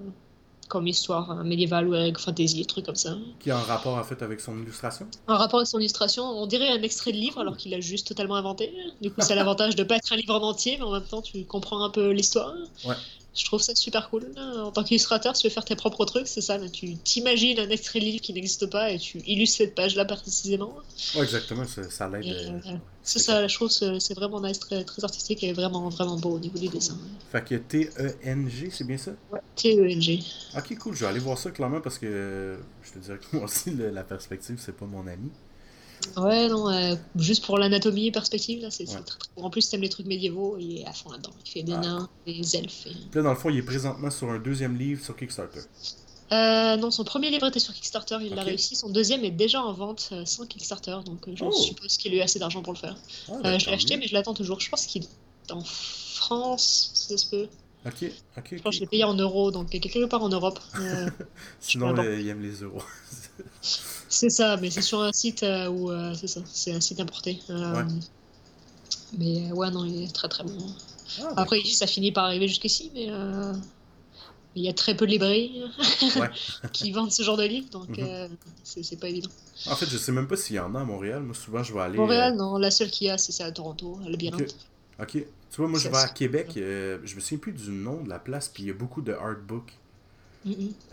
comme 0.70 0.88
histoire 0.88 1.32
euh, 1.32 1.44
médiévale 1.44 1.88
ou 1.88 1.94
avec 1.94 2.18
fantasy, 2.18 2.66
trucs 2.66 2.86
comme 2.86 2.96
ça. 2.96 3.18
Qui 3.40 3.52
a 3.52 3.58
un 3.58 3.62
rapport 3.62 3.98
en 3.98 4.04
fait 4.04 4.22
avec 4.22 4.40
son 4.40 4.58
illustration? 4.62 5.08
En 5.28 5.38
rapport 5.38 5.60
avec 5.60 5.68
son 5.68 5.80
illustration, 5.80 6.24
on 6.24 6.48
dirait 6.48 6.70
un 6.70 6.82
extrait 6.82 7.12
de 7.12 7.18
livre 7.18 7.40
alors 7.40 7.58
qu'il 7.58 7.74
a 7.74 7.80
juste 7.80 8.08
totalement 8.08 8.36
inventé. 8.36 8.74
Du 9.02 9.12
coup, 9.12 9.22
c'est 9.22 9.36
l'avantage 9.36 9.76
de 9.76 9.84
pas 9.84 9.98
être 9.98 10.14
un 10.14 10.16
livre 10.16 10.36
en 10.36 10.44
entier, 10.44 10.78
mais 10.78 10.84
en 10.84 10.92
même 10.92 11.04
temps, 11.04 11.22
tu 11.22 11.44
comprends 11.46 11.84
un 11.84 11.90
peu 11.90 12.12
l'histoire. 12.12 12.54
Ouais. 12.86 12.96
Je 13.36 13.46
trouve 13.46 13.62
ça 13.62 13.74
super 13.74 14.10
cool. 14.12 14.32
En 14.38 14.72
tant 14.72 14.84
qu'illustrateur, 14.84 15.34
tu 15.34 15.48
veux 15.48 15.54
faire 15.54 15.66
tes 15.66 15.76
propres 15.76 16.06
trucs, 16.06 16.28
c'est 16.28 16.42
ça. 16.42 16.58
là. 16.60 16.70
Tu 16.70 16.96
t'imagines 16.98 17.60
un 17.60 17.70
extrait 17.70 18.00
de 18.00 18.06
livre 18.06 18.22
qui 18.22 18.32
n'existe 18.34 18.68
pas 18.68 18.92
et 18.92 19.00
tu 19.00 19.20
illustres 19.26 19.58
cette 19.58 19.74
page-là 19.76 20.06
précisément. 20.06 20.76
Ouais, 21.16 21.24
exactement, 21.24 21.66
ça, 21.66 21.90
ça 21.90 22.08
l'aide. 22.08 22.26
Euh, 22.26 22.60
euh, 22.74 22.78
c'est 23.02 23.18
ça, 23.20 23.48
je 23.48 23.56
trouve 23.56 23.70
que 23.70 24.00
c'est- 24.00 24.14
vraiment 24.14 24.40
nice, 24.40 24.60
très, 24.60 24.84
très 24.84 25.04
artistique 25.04 25.44
et 25.44 25.52
vraiment, 25.52 25.90
vraiment 25.90 26.18
beau 26.18 26.30
au 26.36 26.40
niveau 26.40 26.60
des 26.60 26.68
dessins. 26.70 26.98
Fait 27.32 27.44
que 27.44 27.56
T-E-N-G, 27.56 28.70
c'est 28.72 28.84
bien 28.86 28.98
ça? 28.98 29.12
T-E-N-G. 29.56 30.20
Ok, 30.56 30.78
cool, 30.78 30.96
je 30.96 31.00
vais 31.02 31.08
aller 31.08 31.20
voir 31.20 31.38
ça 31.38 31.50
clairement 31.52 31.82
parce 31.82 31.98
que 31.98 32.06
euh, 32.06 32.58
je 32.84 32.92
te 32.92 33.00
dirais 33.00 33.18
que 33.18 33.26
moi 33.36 33.46
aussi, 33.46 33.72
le- 33.72 33.90
la 33.90 34.04
perspective, 34.04 34.60
c'est 34.64 34.76
pas 34.78 34.86
mon 34.86 35.06
ami. 35.08 35.30
Ouais, 36.18 36.48
non, 36.48 36.70
euh, 36.70 36.96
juste 37.16 37.46
pour 37.46 37.58
l'anatomie 37.58 38.08
et 38.08 38.12
perspective, 38.12 38.62
là, 38.62 38.70
c'est 38.72 38.88
Ouais. 38.90 38.94
très, 38.96 39.04
très. 39.04 39.20
En 39.38 39.50
plus, 39.50 39.62
si 39.62 39.72
t'aimes 39.72 39.82
les 39.82 39.90
trucs 39.90 40.06
médiévaux, 40.06 40.58
il 40.60 40.80
est 40.82 40.86
à 40.86 40.94
fond 40.94 41.12
là-dedans. 41.12 41.32
Il 41.46 41.50
fait 41.52 41.64
des 41.64 41.74
Ah. 41.74 41.80
nains, 41.80 42.10
des 42.26 42.56
elfes. 42.56 42.88
et- 42.88 43.16
là, 43.16 43.22
dans 43.24 43.30
le 43.32 43.36
fond, 43.36 43.50
il 43.50 43.58
est 43.58 43.62
présentement 43.64 44.10
sur 44.12 44.30
un 44.30 44.40
deuxième 44.40 44.78
livre 44.78 45.04
sur 45.04 45.16
Kickstarter. 45.16 45.62
Euh, 46.32 46.78
non, 46.78 46.90
son 46.90 47.04
premier 47.04 47.30
livre 47.30 47.48
était 47.48 47.60
sur 47.60 47.74
Kickstarter, 47.74 48.18
il 48.22 48.34
l'a 48.34 48.44
réussi. 48.44 48.76
Son 48.76 48.90
deuxième 48.90 49.24
est 49.24 49.32
déjà 49.32 49.62
en 49.62 49.72
vente 49.74 50.10
euh, 50.14 50.26
sans 50.26 50.46
Kickstarter, 50.48 50.98
donc 51.06 51.28
je 51.36 51.44
Oh. 51.44 51.52
suppose 51.52 51.98
qu'il 51.98 52.12
a 52.14 52.18
eu 52.18 52.22
assez 52.22 52.40
d'argent 52.40 52.62
pour 52.64 52.74
le 52.74 52.80
faire. 52.80 52.96
Ah, 53.30 53.34
ben, 53.44 53.60
je 53.60 53.68
l'ai 53.68 53.74
acheté, 53.74 53.98
mais 53.98 54.08
je 54.08 54.14
l'attends 54.14 54.34
toujours. 54.34 54.60
Je 54.60 54.70
pense 54.70 54.86
qu'il 54.88 55.04
est 55.04 55.52
en 55.52 55.62
France, 55.64 56.92
ça 56.94 57.18
se 57.18 57.26
peut. 57.28 57.48
Ok, 57.86 58.10
ok, 58.38 58.48
Je 58.54 58.62
pense 58.62 58.72
que 58.72 58.76
je 58.76 58.80
l'ai 58.80 58.88
payé 58.88 59.04
en 59.04 59.14
euros, 59.14 59.52
donc 59.52 59.70
quelque 59.70 60.06
part 60.06 60.24
en 60.24 60.30
Europe. 60.30 60.60
Sinon, 61.60 61.94
il 62.02 62.28
aime 62.30 62.42
les 62.42 62.62
euros. 62.64 62.82
c'est 64.14 64.30
ça, 64.30 64.58
mais 64.58 64.70
c'est 64.70 64.82
sur 64.82 65.02
un 65.02 65.12
site 65.14 65.44
euh, 65.44 65.68
où 65.70 65.92
euh, 65.92 66.14
c'est 66.14 66.28
ça, 66.28 66.42
c'est 66.46 66.72
un 66.74 66.82
site 66.82 67.00
importé. 67.00 67.40
Euh, 67.50 67.74
Ouais. 67.76 67.84
Mais 69.18 69.52
ouais, 69.52 69.70
non, 69.72 69.86
il 69.86 70.04
est 70.04 70.14
très 70.14 70.28
très 70.28 70.44
bon. 70.44 70.58
Ah, 71.20 71.34
ben, 71.36 71.42
Après, 71.44 71.64
ça 71.66 71.86
finit 71.88 72.12
par 72.12 72.26
arriver 72.26 72.48
jusqu'ici, 72.48 72.92
mais 72.96 73.08
il 74.56 74.64
y 74.64 74.70
a 74.70 74.74
très 74.74 74.96
peu 74.96 75.06
de 75.08 75.12
librairies 75.12 75.64
Ouais. 76.20 76.30
qui 76.74 76.92
vendent 76.92 77.12
ce 77.12 77.24
genre 77.24 77.38
de 77.38 77.44
livres, 77.44 77.70
donc 77.72 77.90
Mhm. 77.90 78.06
euh, 78.08 78.28
c'est 78.64 79.00
pas 79.00 79.10
évident. 79.10 79.30
En 79.68 79.76
fait, 79.76 79.88
je 79.88 79.98
sais 79.98 80.12
même 80.12 80.28
pas 80.28 80.36
s'il 80.38 80.56
y 80.56 80.60
en 80.60 80.74
a 80.76 80.82
à 80.82 80.84
Montréal. 80.84 81.22
Moi, 81.24 81.34
souvent, 81.36 81.64
je 81.64 81.74
vais 81.74 81.80
aller. 81.82 81.98
Montréal, 81.98 82.36
non, 82.36 82.58
la 82.58 82.72
seule 82.72 82.90
qu'il 82.92 83.08
y 83.08 83.10
a, 83.10 83.18
c'est 83.18 83.44
à 83.44 83.52
Toronto, 83.52 84.00
à 84.06 84.10
Labyrinthe. 84.10 84.56
Ok. 85.00 85.12
Tu 85.14 85.26
vois, 85.58 85.68
moi, 85.68 85.80
je 85.80 85.90
vais 85.90 85.98
à 85.98 86.08
Québec. 86.08 86.54
euh, 86.58 87.00
je 87.04 87.16
me 87.16 87.20
souviens 87.20 87.38
plus 87.40 87.52
du 87.54 87.70
nom 87.72 88.02
de 88.04 88.10
la 88.10 88.20
place, 88.20 88.50
puis 88.50 88.64
il 88.64 88.68
y 88.68 88.72
a 88.72 88.74
beaucoup 88.76 89.02
de 89.02 89.14
artbooks. 89.14 89.74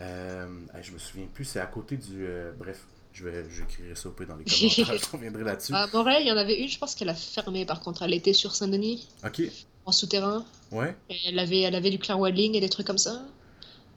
Euh, 0.01 0.47
hey, 0.75 0.83
je 0.83 0.93
me 0.93 0.99
souviens 0.99 1.27
plus, 1.33 1.45
c'est 1.45 1.61
à 1.61 1.67
côté 1.67 1.97
du. 1.97 2.27
bref, 2.59 2.85
je 3.13 3.25
vais 3.25 3.45
j'écrirai 3.51 3.95
ça 3.95 4.09
au 4.09 4.13
peu 4.13 4.25
dans 4.27 4.37
les 4.37 4.45
commentaires, 4.79 4.99
je 4.99 5.11
reviendrai 5.17 5.45
là-dessus. 5.45 5.73
À 5.75 5.87
Montréal, 5.93 6.23
il 6.23 6.29
y 6.29 6.33
en 6.33 6.37
avait 6.37 6.61
une, 6.61 6.69
je 6.69 6.79
pense 6.79 6.95
qu'elle 6.95 7.09
a 7.09 7.15
fermé 7.15 7.65
par 7.67 7.81
contre. 7.81 8.03
Elle 8.03 8.15
était 8.15 8.33
sur 8.33 8.55
Saint-Denis, 8.55 9.09
Ok, 9.25 9.43
en 9.87 9.93
souterrain, 9.93 10.45
ouais, 10.73 10.95
et 11.09 11.17
elle 11.29 11.39
avait, 11.39 11.61
elle 11.61 11.75
avait 11.75 11.91
du 11.91 11.99
clear 11.99 12.19
welding 12.19 12.55
et 12.55 12.61
des 12.61 12.69
trucs 12.69 12.87
comme 12.87 12.99
ça. 12.99 13.23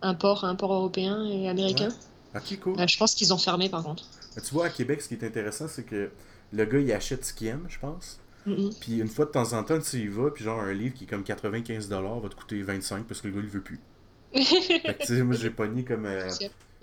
Un 0.01 0.14
port, 0.16 0.43
un 0.43 0.55
port 0.55 0.74
européen 0.74 1.26
et 1.26 1.47
américain. 1.47 1.89
ok, 2.36 2.59
cool. 2.59 2.80
Euh, 2.80 2.88
je 2.88 2.97
pense 2.97 3.16
qu'ils 3.16 3.34
ont 3.34 3.38
fermé 3.38 3.70
par 3.70 3.84
contre. 3.84 4.03
Tu 4.36 4.53
vois, 4.53 4.66
à 4.66 4.70
Québec, 4.70 5.01
ce 5.01 5.07
qui 5.07 5.14
est 5.14 5.24
intéressant, 5.24 5.68
c'est 5.68 5.84
que 5.84 6.09
le 6.51 6.66
gars, 6.66 6.80
il 6.80 6.91
achète 6.91 7.24
ce 7.26 7.34
qu'il 7.34 7.47
aime, 7.47 7.66
je 7.70 7.80
pense. 7.80 8.20
Mhm. 8.45 8.72
Puis 8.82 8.97
une 8.99 9.07
fois 9.07 9.26
de 9.26 9.32
temps 9.32 9.53
en 9.53 9.64
temps, 9.64 9.80
tu 9.80 9.97
y 9.97 10.07
vas, 10.07 10.30
puis 10.32 10.43
genre 10.43 10.59
un 10.59 10.74
livre 10.74 10.93
qui 10.95 11.05
est 11.05 11.07
comme 11.07 11.22
95$ 11.24 12.22
va 12.22 12.30
te 12.30 12.36
coûter 12.36 12.61
25$ 12.61 13.03
parce 13.03 13.22
que 13.22 13.28
le 13.28 13.36
gars, 13.36 13.41
il 13.43 13.49
veut 13.49 13.61
plus. 13.61 13.80
Fait 14.34 14.95
que 14.97 15.01
tu 15.05 15.16
sais, 15.16 15.24
moi, 15.24 15.36
j'ai 15.36 15.51
pogné 15.51 15.84
comme. 15.84 16.05
euh, 16.05 16.30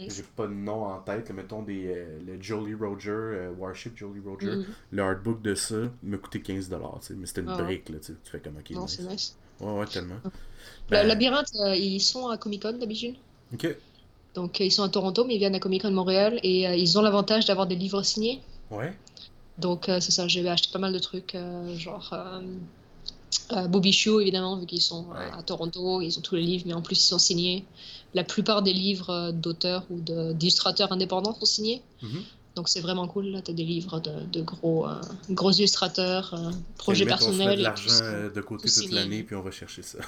j'ai 0.09 0.23
pas 0.23 0.47
de 0.47 0.53
nom 0.53 0.85
en 0.87 1.01
tête, 1.01 1.31
mettons 1.31 1.63
des, 1.63 1.87
euh, 1.89 2.21
le 2.27 2.41
Jolly 2.43 2.75
Roger, 2.75 3.11
euh, 3.11 3.51
Warship 3.53 3.97
Jolly 3.97 4.21
Roger. 4.21 4.57
Mhm. 4.57 4.75
Le 4.91 5.03
hardbook 5.03 5.43
de 5.43 5.55
ça, 5.55 5.77
m'a 6.03 6.19
coûté 6.19 6.43
15$, 6.43 7.01
tu 7.01 7.07
sais, 7.09 7.15
mais 7.15 7.27
c'était 7.27 7.43
une 7.43 7.47
Ah 7.49 7.57
brique, 7.57 7.89
là, 7.91 7.99
tu 8.01 8.15
fais 8.25 8.41
comme, 8.41 8.57
ok, 8.59 8.71
Non, 8.73 8.83
nice. 8.83 8.97
c'est 8.97 9.03
nice. 9.03 9.37
Ouais, 9.61 9.73
ouais, 9.79 9.87
tellement. 9.87 10.21
Le 10.91 11.03
Ben, 11.03 11.07
Labyrinthe, 11.07 11.49
euh, 11.67 11.77
ils 11.77 12.01
sont 12.01 12.29
à 12.29 12.39
Comic 12.39 12.63
Con 12.63 12.73
d'habitude? 12.79 13.17
Ok, 13.53 13.65
Donc 14.35 14.61
euh, 14.61 14.65
ils 14.65 14.73
sont 14.73 14.83
à 14.83 14.89
Toronto, 14.89 15.25
mais 15.25 15.37
ils 15.37 15.39
viennent 15.39 15.55
à 15.55 15.61
Comic 15.61 15.83
Con 15.83 15.93
Montréal 15.93 16.41
et 16.43 16.67
euh, 16.67 16.75
ils 16.75 16.99
ont 16.99 17.03
l'avantage 17.03 17.47
d'avoir 17.47 17.69
des 17.69 17.77
livres 17.77 18.03
signés. 18.03 18.43
ouais. 18.71 18.99
Donc 19.59 19.85
c'est 19.87 20.11
ça, 20.11 20.27
j'ai 20.27 20.49
acheté 20.49 20.71
pas 20.73 20.79
mal 20.79 20.93
de 20.93 20.99
trucs, 20.99 21.37
genre 21.77 22.15
Bobby 23.69 23.93
Shoe 23.93 24.21
évidemment, 24.21 24.57
vu 24.59 24.67
qu'ils 24.67 24.81
sont 24.83 25.07
euh, 25.11 25.15
Ouais. 25.15 25.31
à 25.39 25.43
Toronto, 25.43 26.01
ils 26.01 26.19
ont 26.19 26.23
tous 26.23 26.35
les 26.37 26.43
livres, 26.43 26.65
mais 26.67 26.73
en 26.73 26.83
plus 26.83 26.99
ils 26.99 27.09
sont 27.09 27.19
signés. 27.19 27.65
La 28.15 28.25
plupart 28.25 28.63
des 28.63 28.73
livres 28.73 29.11
euh, 29.11 29.33
d'auteurs 29.33 29.85
ou 29.91 30.01
d'illustrateurs 30.01 30.91
indépendants 30.93 31.35
sont 31.39 31.45
signés. 31.47 31.83
Mhm. 32.03 32.23
Donc 32.57 32.69
c'est 32.69 32.81
vraiment 32.81 33.07
cool, 33.07 33.27
là 33.27 33.41
t'as 33.43 33.53
des 33.53 33.65
livres 33.65 34.01
de, 34.01 34.11
de 34.33 34.43
gros, 34.43 34.89
euh, 34.89 35.01
gros 35.31 35.53
illustrateurs, 35.53 36.35
euh, 36.35 36.51
projets 36.79 37.05
Limite, 37.05 37.19
On 37.23 37.25
se 37.25 37.25
personnels. 37.31 37.59
de 37.59 37.63
l'argent 37.63 37.91
euh, 38.03 38.31
de 38.31 38.41
côté 38.41 38.69
tout 38.69 38.81
toute 38.81 38.93
l'année, 38.93 39.23
puis 39.23 39.37
on 39.37 39.43
va 39.43 39.51
chercher 39.53 39.83
ça. 39.83 39.99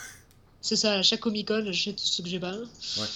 C'est 0.61 0.77
ça, 0.77 0.95
à 0.95 1.03
chaque 1.03 1.20
Comic 1.20 1.49
Con, 1.49 1.62
j'achète 1.64 1.97
tout 1.97 2.05
ce 2.05 2.23
que 2.23 2.29
j'ai 2.29 2.41
pas. 2.41 2.53
Est-ce 2.55 3.11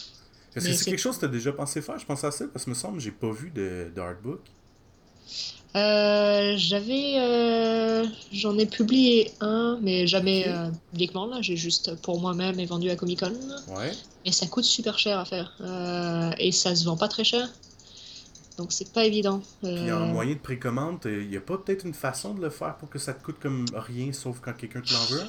Mais 0.55 0.71
que 0.71 0.73
c'est 0.77 0.85
quelque 0.87 0.99
chose 1.01 1.17
que 1.17 1.21
tu 1.21 1.27
as 1.27 1.29
déjà 1.29 1.53
pensé 1.53 1.83
faire? 1.83 1.99
Je 1.99 2.07
pense 2.07 2.23
à 2.25 2.31
ça, 2.31 2.47
parce 2.53 2.65
que 2.65 2.71
me 2.71 2.75
semble 2.75 3.01
j'ai 3.01 3.11
pas 3.11 3.31
vu 3.33 3.51
de, 3.51 3.91
de. 3.95 4.01
Euh, 5.75 6.55
j'avais, 6.57 7.17
euh, 7.19 8.07
j'en 8.33 8.57
ai 8.57 8.65
publié 8.65 9.33
un, 9.41 9.79
mais 9.83 10.07
jamais 10.07 10.45
Ok. 10.45 10.55
euh, 10.55 10.71
publiquement 10.91 11.27
là. 11.27 11.43
J'ai 11.43 11.57
juste 11.57 11.97
pour 12.01 12.19
moi-même 12.19 12.59
et 12.59 12.67
vendu 12.67 12.89
à 12.89 12.97
Comic 12.97 13.21
Con. 13.21 13.33
Ouais. 13.77 13.93
Mais 14.25 14.33
ça 14.33 14.47
coûte 14.47 14.65
super 14.65 14.99
cher 14.99 15.19
à 15.19 15.25
faire 15.25 15.53
et 16.39 16.51
ça 16.53 16.75
se 16.75 16.85
vend 16.85 16.97
pas 16.97 17.09
très 17.09 17.25
cher. 17.25 17.49
Donc 18.57 18.73
c'est 18.73 18.91
pas 18.91 19.05
évident. 19.05 19.43
Il 19.63 19.87
y 19.87 19.91
a 19.91 19.97
un 19.97 20.07
moyen 20.07 20.35
de 20.35 20.39
précommande. 20.39 20.99
Il 21.05 21.29
n'y 21.29 21.37
a 21.37 21.43
pas 21.43 21.59
peut-être 21.59 21.85
une 21.85 21.93
façon 21.93 22.33
de 22.33 22.41
le 22.41 22.49
faire 22.49 22.77
pour 22.79 22.89
que 22.89 22.99
ça 22.99 23.13
te 23.13 23.23
coûte 23.23 23.37
comme 23.39 23.67
rien, 23.75 24.13
sauf 24.15 24.41
quand 24.41 24.55
quelqu'un 24.55 24.81
te 24.81 24.93
l'envoie? 24.95 25.29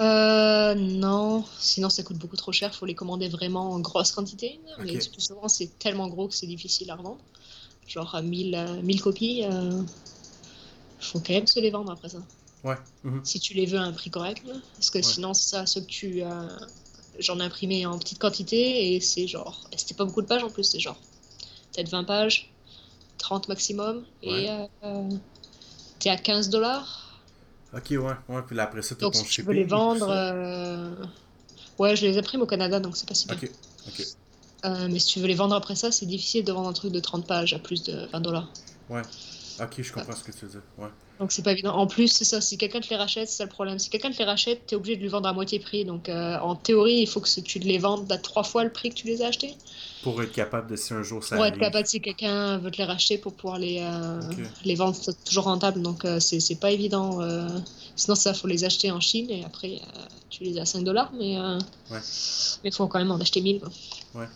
Euh, 0.00 0.74
non, 0.74 1.44
sinon 1.58 1.90
ça 1.90 2.02
coûte 2.02 2.16
beaucoup 2.16 2.36
trop 2.36 2.52
cher, 2.52 2.74
faut 2.74 2.86
les 2.86 2.94
commander 2.94 3.28
vraiment 3.28 3.72
en 3.72 3.80
grosse 3.80 4.12
quantité. 4.12 4.60
Mais 4.84 4.98
souvent 5.18 5.48
c'est 5.48 5.78
tellement 5.78 6.06
gros 6.08 6.28
que 6.28 6.34
c'est 6.34 6.46
difficile 6.46 6.90
à 6.90 6.94
revendre. 6.94 7.18
Genre 7.90 8.14
à 8.14 8.22
1000, 8.22 8.80
1000 8.84 9.02
copies, 9.02 9.42
il 9.42 9.84
faut 11.00 11.18
quand 11.18 11.32
même 11.32 11.48
se 11.48 11.58
les 11.58 11.70
vendre 11.70 11.90
après 11.90 12.08
ça. 12.08 12.18
Ouais. 12.62 12.76
Mhm. 13.02 13.20
Si 13.24 13.40
tu 13.40 13.52
les 13.54 13.66
veux 13.66 13.78
à 13.78 13.82
un 13.82 13.92
prix 13.92 14.10
correct, 14.10 14.44
parce 14.76 14.90
que 14.90 15.02
sinon 15.02 15.34
ça, 15.34 15.66
ce 15.66 15.80
que 15.80 15.86
tu. 15.86 16.22
J'en 17.18 17.40
ai 17.40 17.42
imprimé 17.42 17.84
en 17.84 17.98
petite 17.98 18.20
quantité 18.20 18.94
et 18.94 19.00
c'est 19.00 19.26
genre. 19.26 19.68
C'était 19.76 19.94
pas 19.94 20.04
beaucoup 20.04 20.22
de 20.22 20.28
pages 20.28 20.44
en 20.44 20.50
plus, 20.50 20.62
c'est 20.62 20.78
genre. 20.78 20.98
Peut-être 21.74 21.90
20 21.90 22.04
pages, 22.04 22.52
30 23.18 23.48
maximum, 23.48 24.04
et 24.22 24.48
euh, 24.48 25.08
t'es 25.98 26.10
à 26.10 26.16
15 26.16 26.48
dollars. 26.48 27.20
Ok, 27.74 27.86
ouais, 27.90 27.98
ouais. 27.98 28.42
Puis 28.46 28.58
après 28.58 28.82
ça, 28.82 28.94
tu 28.94 29.02
ton 29.02 29.12
si 29.12 29.24
tu 29.24 29.42
veux 29.42 29.52
les 29.52 29.64
vendre. 29.64 30.08
Euh... 30.08 30.94
Ouais, 31.78 31.96
je 31.96 32.06
les 32.06 32.18
imprime 32.18 32.42
au 32.42 32.46
Canada, 32.46 32.80
donc 32.80 32.96
c'est 32.96 33.08
pas 33.08 33.14
si 33.14 33.26
bien. 33.26 33.36
Ok, 33.36 33.50
ok. 33.88 34.06
Euh, 34.64 34.88
mais 34.90 34.98
si 34.98 35.06
tu 35.06 35.20
veux 35.20 35.26
les 35.26 35.34
vendre 35.34 35.54
après 35.54 35.74
ça, 35.74 35.90
c'est 35.90 36.06
difficile 36.06 36.44
de 36.44 36.52
vendre 36.52 36.68
un 36.68 36.72
truc 36.72 36.92
de 36.92 37.00
30 37.00 37.26
pages 37.26 37.54
à 37.54 37.58
plus 37.58 37.82
de 37.82 38.06
20 38.12 38.20
dollars. 38.20 38.48
Ouais. 38.88 39.02
Ok, 39.60 39.74
je 39.78 39.92
comprends 39.92 40.14
ce 40.14 40.24
que 40.24 40.32
tu 40.32 40.44
veux 40.44 40.50
dire. 40.50 40.62
Ouais. 40.78 40.88
Donc 41.20 41.32
c'est 41.32 41.42
pas 41.42 41.52
évident. 41.52 41.74
En 41.74 41.86
plus, 41.86 42.08
c'est 42.08 42.24
ça, 42.24 42.40
si 42.40 42.56
quelqu'un 42.56 42.80
te 42.80 42.88
les 42.88 42.96
rachète, 42.96 43.28
c'est 43.28 43.36
ça 43.36 43.44
le 43.44 43.50
problème. 43.50 43.78
Si 43.78 43.90
quelqu'un 43.90 44.10
te 44.10 44.16
les 44.16 44.24
rachète, 44.24 44.66
t'es 44.66 44.74
obligé 44.74 44.96
de 44.96 45.02
lui 45.02 45.08
vendre 45.08 45.28
à 45.28 45.34
moitié 45.34 45.58
prix. 45.58 45.84
Donc 45.84 46.08
euh, 46.08 46.38
en 46.38 46.54
théorie, 46.54 46.94
il 46.94 47.06
faut 47.06 47.20
que 47.20 47.40
tu 47.42 47.58
les 47.58 47.76
vendes 47.76 48.10
à 48.10 48.16
trois 48.16 48.42
fois 48.42 48.64
le 48.64 48.72
prix 48.72 48.88
que 48.88 48.94
tu 48.94 49.06
les 49.06 49.20
as 49.20 49.26
achetés. 49.26 49.54
Pour 50.02 50.22
être 50.22 50.32
capable 50.32 50.70
de 50.70 50.76
si 50.76 50.94
un 50.94 51.02
jour 51.02 51.22
ça 51.22 51.36
Pour 51.36 51.44
être 51.44 51.58
capable, 51.58 51.86
si 51.86 52.00
quelqu'un 52.00 52.56
veut 52.56 52.70
te 52.70 52.78
les 52.78 52.84
racheter 52.84 53.18
pour 53.18 53.34
pouvoir 53.34 53.58
les, 53.58 53.80
euh, 53.82 54.18
les 54.64 54.74
vendre, 54.74 54.96
c'est 54.98 55.22
toujours 55.24 55.44
rentable. 55.44 55.82
Donc 55.82 56.06
euh, 56.06 56.20
c'est 56.20 56.58
pas 56.58 56.70
évident. 56.70 57.20
Sinon, 57.96 58.14
ça, 58.14 58.32
faut 58.32 58.46
les 58.46 58.64
acheter 58.64 58.90
en 58.90 59.00
Chine 59.00 59.28
et 59.28 59.44
après, 59.44 59.78
tu 60.30 60.44
les 60.44 60.56
as 60.56 60.62
à 60.62 60.64
5 60.64 60.84
dollars. 60.84 61.12
Mais 61.18 61.36
il 62.64 62.72
faut 62.72 62.86
quand 62.86 62.98
même 62.98 63.10
en 63.10 63.20
acheter 63.20 63.42
1000. 63.42 63.60
Ouais, 64.12 64.26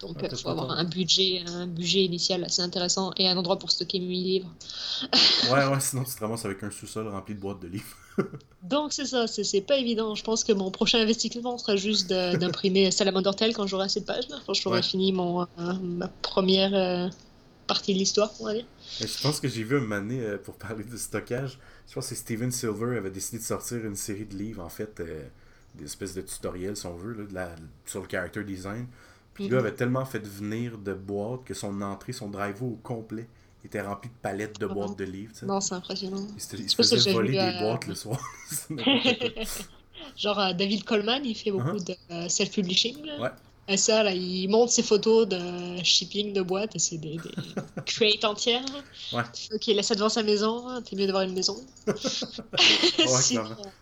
donc 0.00 0.16
il 0.20 0.36
faut 0.36 0.48
avoir 0.48 0.72
un 0.72 0.84
budget, 0.84 1.44
un 1.46 1.68
budget 1.68 2.04
initial 2.04 2.42
assez 2.42 2.60
intéressant 2.60 3.12
et 3.16 3.28
un 3.28 3.36
endroit 3.36 3.56
pour 3.56 3.70
stocker 3.70 4.00
1000 4.00 4.22
livres. 4.24 4.50
ouais, 5.52 5.66
ouais, 5.66 5.73
sinon 5.80 6.04
tu 6.04 6.14
te 6.14 6.20
ramasses 6.20 6.44
avec 6.44 6.62
un 6.62 6.70
sous-sol 6.70 7.08
rempli 7.08 7.34
de 7.34 7.40
boîtes 7.40 7.60
de 7.60 7.68
livres. 7.68 7.96
Donc 8.62 8.92
c'est 8.92 9.06
ça, 9.06 9.26
c'est 9.26 9.60
pas 9.60 9.76
évident. 9.76 10.14
Je 10.14 10.24
pense 10.24 10.44
que 10.44 10.52
mon 10.52 10.70
prochain 10.70 10.98
investissement 10.98 11.58
sera 11.58 11.76
juste 11.76 12.08
d'imprimer 12.08 12.90
Salamander 12.92 13.30
Tel 13.36 13.54
quand 13.54 13.66
j'aurai 13.66 13.86
assez 13.86 14.00
de 14.00 14.04
pages, 14.04 14.24
quand 14.46 14.54
j'aurai 14.54 14.82
fini 14.82 15.12
mon, 15.12 15.42
euh, 15.42 15.46
ma 15.82 16.08
première 16.08 16.74
euh, 16.74 17.08
partie 17.66 17.94
de 17.94 17.98
l'histoire, 17.98 18.32
on 18.40 18.46
va 18.46 18.54
dire. 18.54 18.66
je 19.00 19.22
pense 19.22 19.40
que 19.40 19.48
j'ai 19.48 19.64
vu 19.64 19.76
un 19.76 19.80
moment 19.80 20.00
donné, 20.00 20.20
euh, 20.20 20.38
pour 20.38 20.54
parler 20.54 20.84
de 20.84 20.96
stockage, 20.96 21.58
je 21.88 21.94
pense 21.94 22.08
que 22.08 22.14
Steven 22.14 22.50
Silver 22.50 22.96
avait 22.96 23.10
décidé 23.10 23.38
de 23.38 23.42
sortir 23.44 23.84
une 23.84 23.96
série 23.96 24.26
de 24.26 24.34
livres, 24.34 24.62
en 24.62 24.68
fait, 24.68 25.02
des 25.74 25.84
espèces 25.84 26.14
de 26.14 26.22
tutoriels, 26.22 26.76
si 26.76 26.86
on 26.86 26.94
veut, 26.94 27.12
là, 27.14 27.24
de 27.24 27.34
la, 27.34 27.54
sur 27.86 28.02
le 28.02 28.08
character 28.08 28.44
design. 28.44 28.86
Puis 29.34 29.44
le 29.44 29.50
gars 29.50 29.60
mhm. 29.60 29.66
avait 29.66 29.76
tellement 29.76 30.04
fait 30.04 30.26
venir 30.26 30.78
de 30.78 30.94
boîtes 30.94 31.44
que 31.44 31.54
son 31.54 31.82
entrée, 31.82 32.12
son 32.12 32.28
drive 32.28 32.62
au 32.62 32.78
complet 32.82 33.28
il 33.64 33.68
était 33.68 33.80
rempli 33.80 34.10
de 34.10 34.14
palettes 34.20 34.60
de 34.60 34.66
boîtes 34.66 34.98
de 34.98 35.04
livres. 35.04 35.32
Non, 35.42 35.60
c'est 35.60 35.74
impressionnant. 35.74 36.26
Il 36.36 36.70
se, 36.70 36.76
faisait 36.76 37.12
voler 37.12 37.32
des 37.32 37.58
boîtes 37.58 37.86
le 37.86 37.94
soir. 37.94 38.20
Genre, 40.16 40.38
euh, 40.38 40.52
David 40.52 40.84
Coleman, 40.84 41.24
il 41.24 41.34
fait 41.34 41.50
beaucoup 41.50 41.78
uh-huh. 41.78 41.86
de 41.86 41.96
euh, 42.10 42.28
self-publishing. 42.28 42.96
Ouais. 43.18 43.30
Et 43.66 43.78
ça, 43.78 44.02
là, 44.02 44.12
il 44.12 44.46
monte 44.48 44.68
ses 44.68 44.82
photos 44.82 45.26
de 45.26 45.82
shipping 45.82 46.34
de 46.34 46.42
boîtes, 46.42 46.78
c'est 46.78 46.98
des, 46.98 47.16
des 47.16 47.30
crates 47.86 48.24
entières. 48.24 48.64
Ouais. 49.14 49.22
Ok, 49.54 49.66
laisse 49.68 49.86
ça 49.86 49.94
devant 49.94 50.10
sa 50.10 50.22
maison, 50.22 50.68
hein, 50.68 50.82
t'es 50.82 50.96
mieux 50.96 51.06
d'avoir 51.06 51.22
une 51.22 51.32
maison. 51.32 51.56
ouais, 51.86 51.94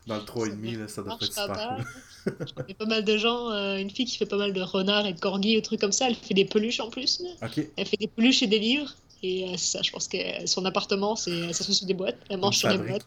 dans, 0.07 0.17
le 0.17 0.23
3,5, 0.23 0.87
ça 0.89 1.03
doit 1.03 1.15
être 1.21 1.25
super 1.25 1.77
cool. 1.77 1.85
Il 2.59 2.69
y 2.69 2.73
a 2.73 2.75
pas 2.75 2.87
mal 2.87 3.05
de 3.05 3.17
gens, 3.17 3.51
euh, 3.51 3.79
une 3.79 3.91
fille 3.91 4.07
qui 4.07 4.17
fait 4.17 4.27
pas 4.27 4.37
mal 4.37 4.53
de 4.53 4.61
renards 4.61 5.07
et 5.07 5.13
de 5.13 5.19
corgis 5.19 5.59
ou 5.59 5.61
trucs 5.61 5.81
comme 5.81 5.91
ça, 5.91 6.07
elle 6.07 6.15
fait 6.15 6.35
des 6.35 6.45
peluches 6.45 6.79
en 6.79 6.89
plus. 6.89 7.21
Elle 7.77 7.87
fait 7.87 7.97
des 7.97 8.07
peluches 8.07 8.45
et 8.45 8.47
des 8.47 8.61
livres. 8.61 8.95
Et 9.23 9.49
euh, 9.49 9.57
ça, 9.57 9.81
je 9.83 9.91
pense 9.93 10.09
que 10.09 10.19
son 10.47 10.65
appartement, 10.65 11.15
c'est 11.15 11.53
ça 11.53 11.65
se 11.65 11.73
sur 11.73 11.87
des 11.87 11.95
boîtes. 11.95 12.19
Elle 12.29 12.39
mange 12.39 12.57
sur 12.57 12.69
des 12.69 12.79
boîtes. 12.79 13.07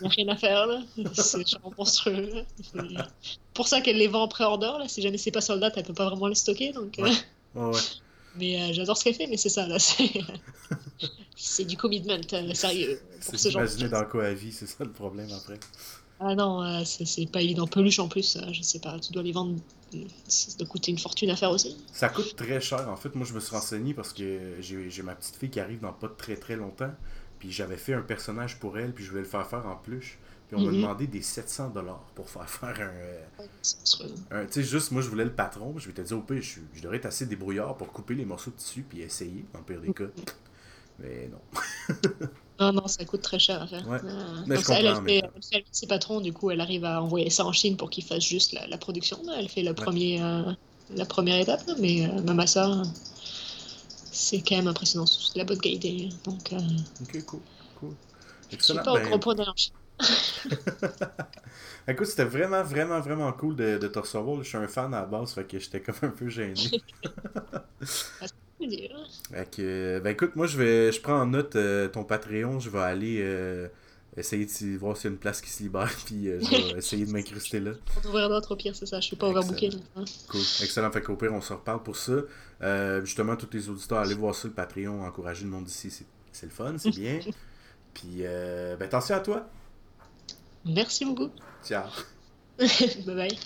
Il 0.00 0.02
n'y 0.02 0.06
a 0.06 0.10
rien 0.10 0.28
à 0.28 0.36
faire, 0.36 0.66
là. 0.66 0.80
C'est 1.14 1.48
genre 1.48 1.72
monstrueux. 1.76 2.44
pour 3.54 3.66
ça 3.66 3.80
qu'elle 3.80 3.96
les 3.96 4.08
vend 4.08 4.22
en 4.22 4.28
pré-order, 4.28 4.72
là. 4.78 4.88
Si 4.88 5.00
jamais 5.00 5.18
c'est 5.18 5.30
pas 5.30 5.40
soldat, 5.40 5.70
elle 5.74 5.84
peut 5.84 5.94
pas 5.94 6.06
vraiment 6.06 6.26
les 6.26 6.34
stocker. 6.34 6.72
Donc, 6.72 6.98
euh. 6.98 7.10
ouais. 7.54 7.72
Mais 8.36 8.60
euh, 8.60 8.72
j'adore 8.72 8.96
ce 8.96 9.02
qu'elle 9.02 9.14
fait, 9.14 9.26
mais 9.26 9.36
c'est 9.36 9.48
ça, 9.48 9.66
là. 9.66 9.78
C'est 11.34 11.64
du 11.64 11.76
commitment, 11.76 12.20
sérieux. 12.54 13.00
Pour 13.26 13.38
ce 13.38 13.50
genre 13.50 13.64
dans 13.90 14.04
quoi 14.04 14.26
à 14.26 14.32
vie, 14.32 14.52
c'est 14.52 14.66
ça 14.66 14.84
le 14.84 14.92
problème 14.92 15.28
après. 15.32 15.58
Ah 16.20 16.34
non, 16.34 16.62
euh, 16.62 16.82
c'est 16.84 17.30
pas 17.30 17.40
évident. 17.40 17.66
Peluche 17.66 17.98
en 18.00 18.08
plus, 18.08 18.36
euh, 18.36 18.52
je 18.52 18.62
sais 18.62 18.80
pas, 18.80 18.98
tu 18.98 19.12
dois 19.12 19.22
les 19.22 19.32
vendre. 19.32 19.56
Ça 20.26 20.56
doit 20.58 20.66
coûter 20.66 20.90
une 20.90 20.98
fortune 20.98 21.30
à 21.30 21.36
faire 21.36 21.50
aussi. 21.50 21.76
Ça 21.92 22.08
coûte 22.08 22.36
très 22.36 22.60
cher. 22.60 22.88
En 22.88 22.96
fait, 22.96 23.14
moi, 23.14 23.26
je 23.26 23.32
me 23.32 23.40
suis 23.40 23.54
renseigné 23.54 23.94
parce 23.94 24.12
que 24.12 24.56
j'ai 24.60 25.02
ma 25.02 25.14
petite 25.14 25.36
fille 25.36 25.50
qui 25.50 25.60
arrive 25.60 25.80
dans 25.80 25.92
pas 25.92 26.08
très 26.08 26.36
très 26.36 26.56
longtemps. 26.56 26.92
Puis 27.38 27.52
j'avais 27.52 27.76
fait 27.76 27.94
un 27.94 28.02
personnage 28.02 28.58
pour 28.58 28.78
elle, 28.78 28.92
puis 28.92 29.04
je 29.04 29.10
voulais 29.10 29.22
le 29.22 29.28
faire 29.28 29.46
faire 29.46 29.64
en 29.66 29.76
peluche. 29.76 30.18
Puis 30.48 30.56
on 30.56 30.62
m'a 30.62 30.70
mhm. 30.70 30.76
demandé 30.76 31.06
des 31.06 31.22
700 31.22 31.70
dollars 31.70 32.04
pour 32.14 32.28
faire 32.28 32.48
faire 32.48 32.80
un. 32.80 33.44
Euh, 34.32 34.46
tu 34.46 34.52
sais, 34.54 34.62
juste 34.62 34.90
moi, 34.90 35.02
je 35.02 35.08
voulais 35.08 35.24
le 35.24 35.32
patron. 35.32 35.78
Je 35.78 35.86
m'étais 35.86 36.02
dit, 36.02 36.14
au 36.14 36.22
pire, 36.22 36.42
je, 36.42 36.60
je 36.74 36.82
devrais 36.82 36.96
être 36.96 37.06
assez 37.06 37.26
débrouillard 37.26 37.76
pour 37.76 37.92
couper 37.92 38.14
les 38.14 38.24
morceaux 38.24 38.50
de 38.50 38.56
tissu 38.56 38.82
puis 38.82 39.02
essayer, 39.02 39.44
dans 39.52 39.60
le 39.60 39.64
pire 39.64 39.80
des 39.80 39.92
cas. 39.92 40.10
Mais 40.98 41.30
non. 41.30 41.94
Non, 42.60 42.72
non, 42.72 42.88
ça 42.88 43.04
coûte 43.04 43.22
très 43.22 43.38
cher 43.38 43.62
à 43.62 43.66
faire. 43.66 43.86
Ouais. 43.88 44.00
Euh, 44.02 44.56
elle, 44.70 44.96
fait, 45.06 45.64
ses 45.70 45.86
patrons, 45.86 46.20
du 46.20 46.32
coup, 46.32 46.50
elle 46.50 46.60
arrive 46.60 46.84
à 46.84 47.00
envoyer 47.00 47.30
ça 47.30 47.44
en 47.44 47.52
Chine 47.52 47.76
pour 47.76 47.88
qu'ils 47.88 48.04
fassent 48.04 48.24
juste 48.24 48.52
la, 48.68 48.78
production. 48.78 49.18
Elle 49.36 49.48
fait 49.48 49.62
le 49.62 49.74
premier, 49.74 50.20
euh, 50.20 50.52
la 50.94 51.04
première 51.04 51.38
étape, 51.38 51.62
mais 51.78 52.06
euh, 52.06 52.20
même 52.22 52.40
à 52.40 52.48
ça, 52.48 52.82
c'est 54.10 54.40
quand 54.40 54.56
même 54.56 54.66
impressionnant. 54.66 55.06
C'est 55.06 55.38
la 55.38 55.44
bonne 55.44 55.60
qualité. 55.60 56.08
Donc, 56.24 56.52
euh, 56.52 56.58
ok, 57.02 57.24
cool. 57.26 57.40
cool. 57.78 57.94
Excellent. 58.50 58.82
Je 58.82 58.82
suis 58.82 58.84
pas 58.84 58.92
au 58.92 58.96
ben, 58.96 59.08
gros 59.08 59.18
point 59.20 59.34
d'aller 59.36 59.50
en 59.50 59.56
Chine. 59.56 59.74
Écoute, 61.88 62.06
c'était 62.06 62.24
vraiment, 62.24 62.62
vraiment, 62.62 63.00
vraiment 63.00 63.32
cool 63.32 63.54
de, 63.54 63.78
de, 63.78 63.88
te 63.88 63.98
recevoir. 64.00 64.42
Je 64.42 64.48
suis 64.48 64.58
un 64.58 64.68
fan 64.68 64.92
à 64.94 65.00
la 65.00 65.06
base, 65.06 65.32
fait 65.32 65.44
que 65.44 65.58
j'étais 65.58 65.80
comme 65.80 65.94
un 66.02 66.08
peu 66.08 66.28
gêné. 66.28 66.54
ben 68.60 70.06
écoute, 70.06 70.36
moi 70.36 70.46
je 70.46 70.56
vais 70.58 70.92
je 70.92 71.00
prends 71.00 71.20
en 71.20 71.26
note 71.26 71.56
euh, 71.56 71.88
ton 71.88 72.04
Patreon, 72.04 72.60
je 72.60 72.70
vais 72.70 72.80
aller 72.80 73.18
euh, 73.20 73.68
essayer 74.16 74.46
de 74.46 74.78
voir 74.78 74.96
s'il 74.96 75.10
y 75.10 75.12
a 75.12 75.14
une 75.14 75.18
place 75.18 75.40
qui 75.40 75.50
se 75.50 75.62
libère, 75.62 75.94
puis 76.06 76.28
euh, 76.28 76.40
je 76.40 76.50
vais 76.50 76.70
essayer 76.78 77.06
de 77.06 77.12
m'incruster 77.12 77.60
là. 77.60 77.72
On 78.04 78.08
ouvrir 78.08 78.28
d'autres 78.28 78.52
au 78.52 78.56
pire, 78.56 78.74
c'est 78.74 78.86
ça, 78.86 79.00
je 79.00 79.06
suis 79.06 79.16
pas 79.16 79.28
overbooké. 79.28 79.70
Hein. 79.96 80.04
Cool, 80.28 80.40
excellent, 80.40 80.90
fait 80.90 81.02
qu'au 81.02 81.16
pire 81.16 81.32
on 81.32 81.40
se 81.40 81.52
reparle 81.52 81.82
pour 81.82 81.96
ça. 81.96 82.14
justement, 83.04 83.36
tous 83.36 83.50
les 83.52 83.68
auditeurs, 83.68 83.98
allez 83.98 84.14
voir 84.14 84.34
ça, 84.34 84.48
le 84.48 84.54
Patreon, 84.54 85.04
encourager 85.04 85.44
le 85.44 85.50
monde 85.50 85.68
ici, 85.68 85.90
c'est 86.32 86.46
le 86.46 86.52
fun, 86.52 86.76
c'est 86.78 86.90
bien. 86.90 87.20
puis, 87.94 88.22
ben 88.22 88.82
attention 88.82 89.14
à 89.14 89.20
toi. 89.20 89.48
Merci 90.64 91.04
beaucoup. 91.04 91.30
Ciao. 91.64 91.88
bye 92.58 93.14
bye. 93.14 93.38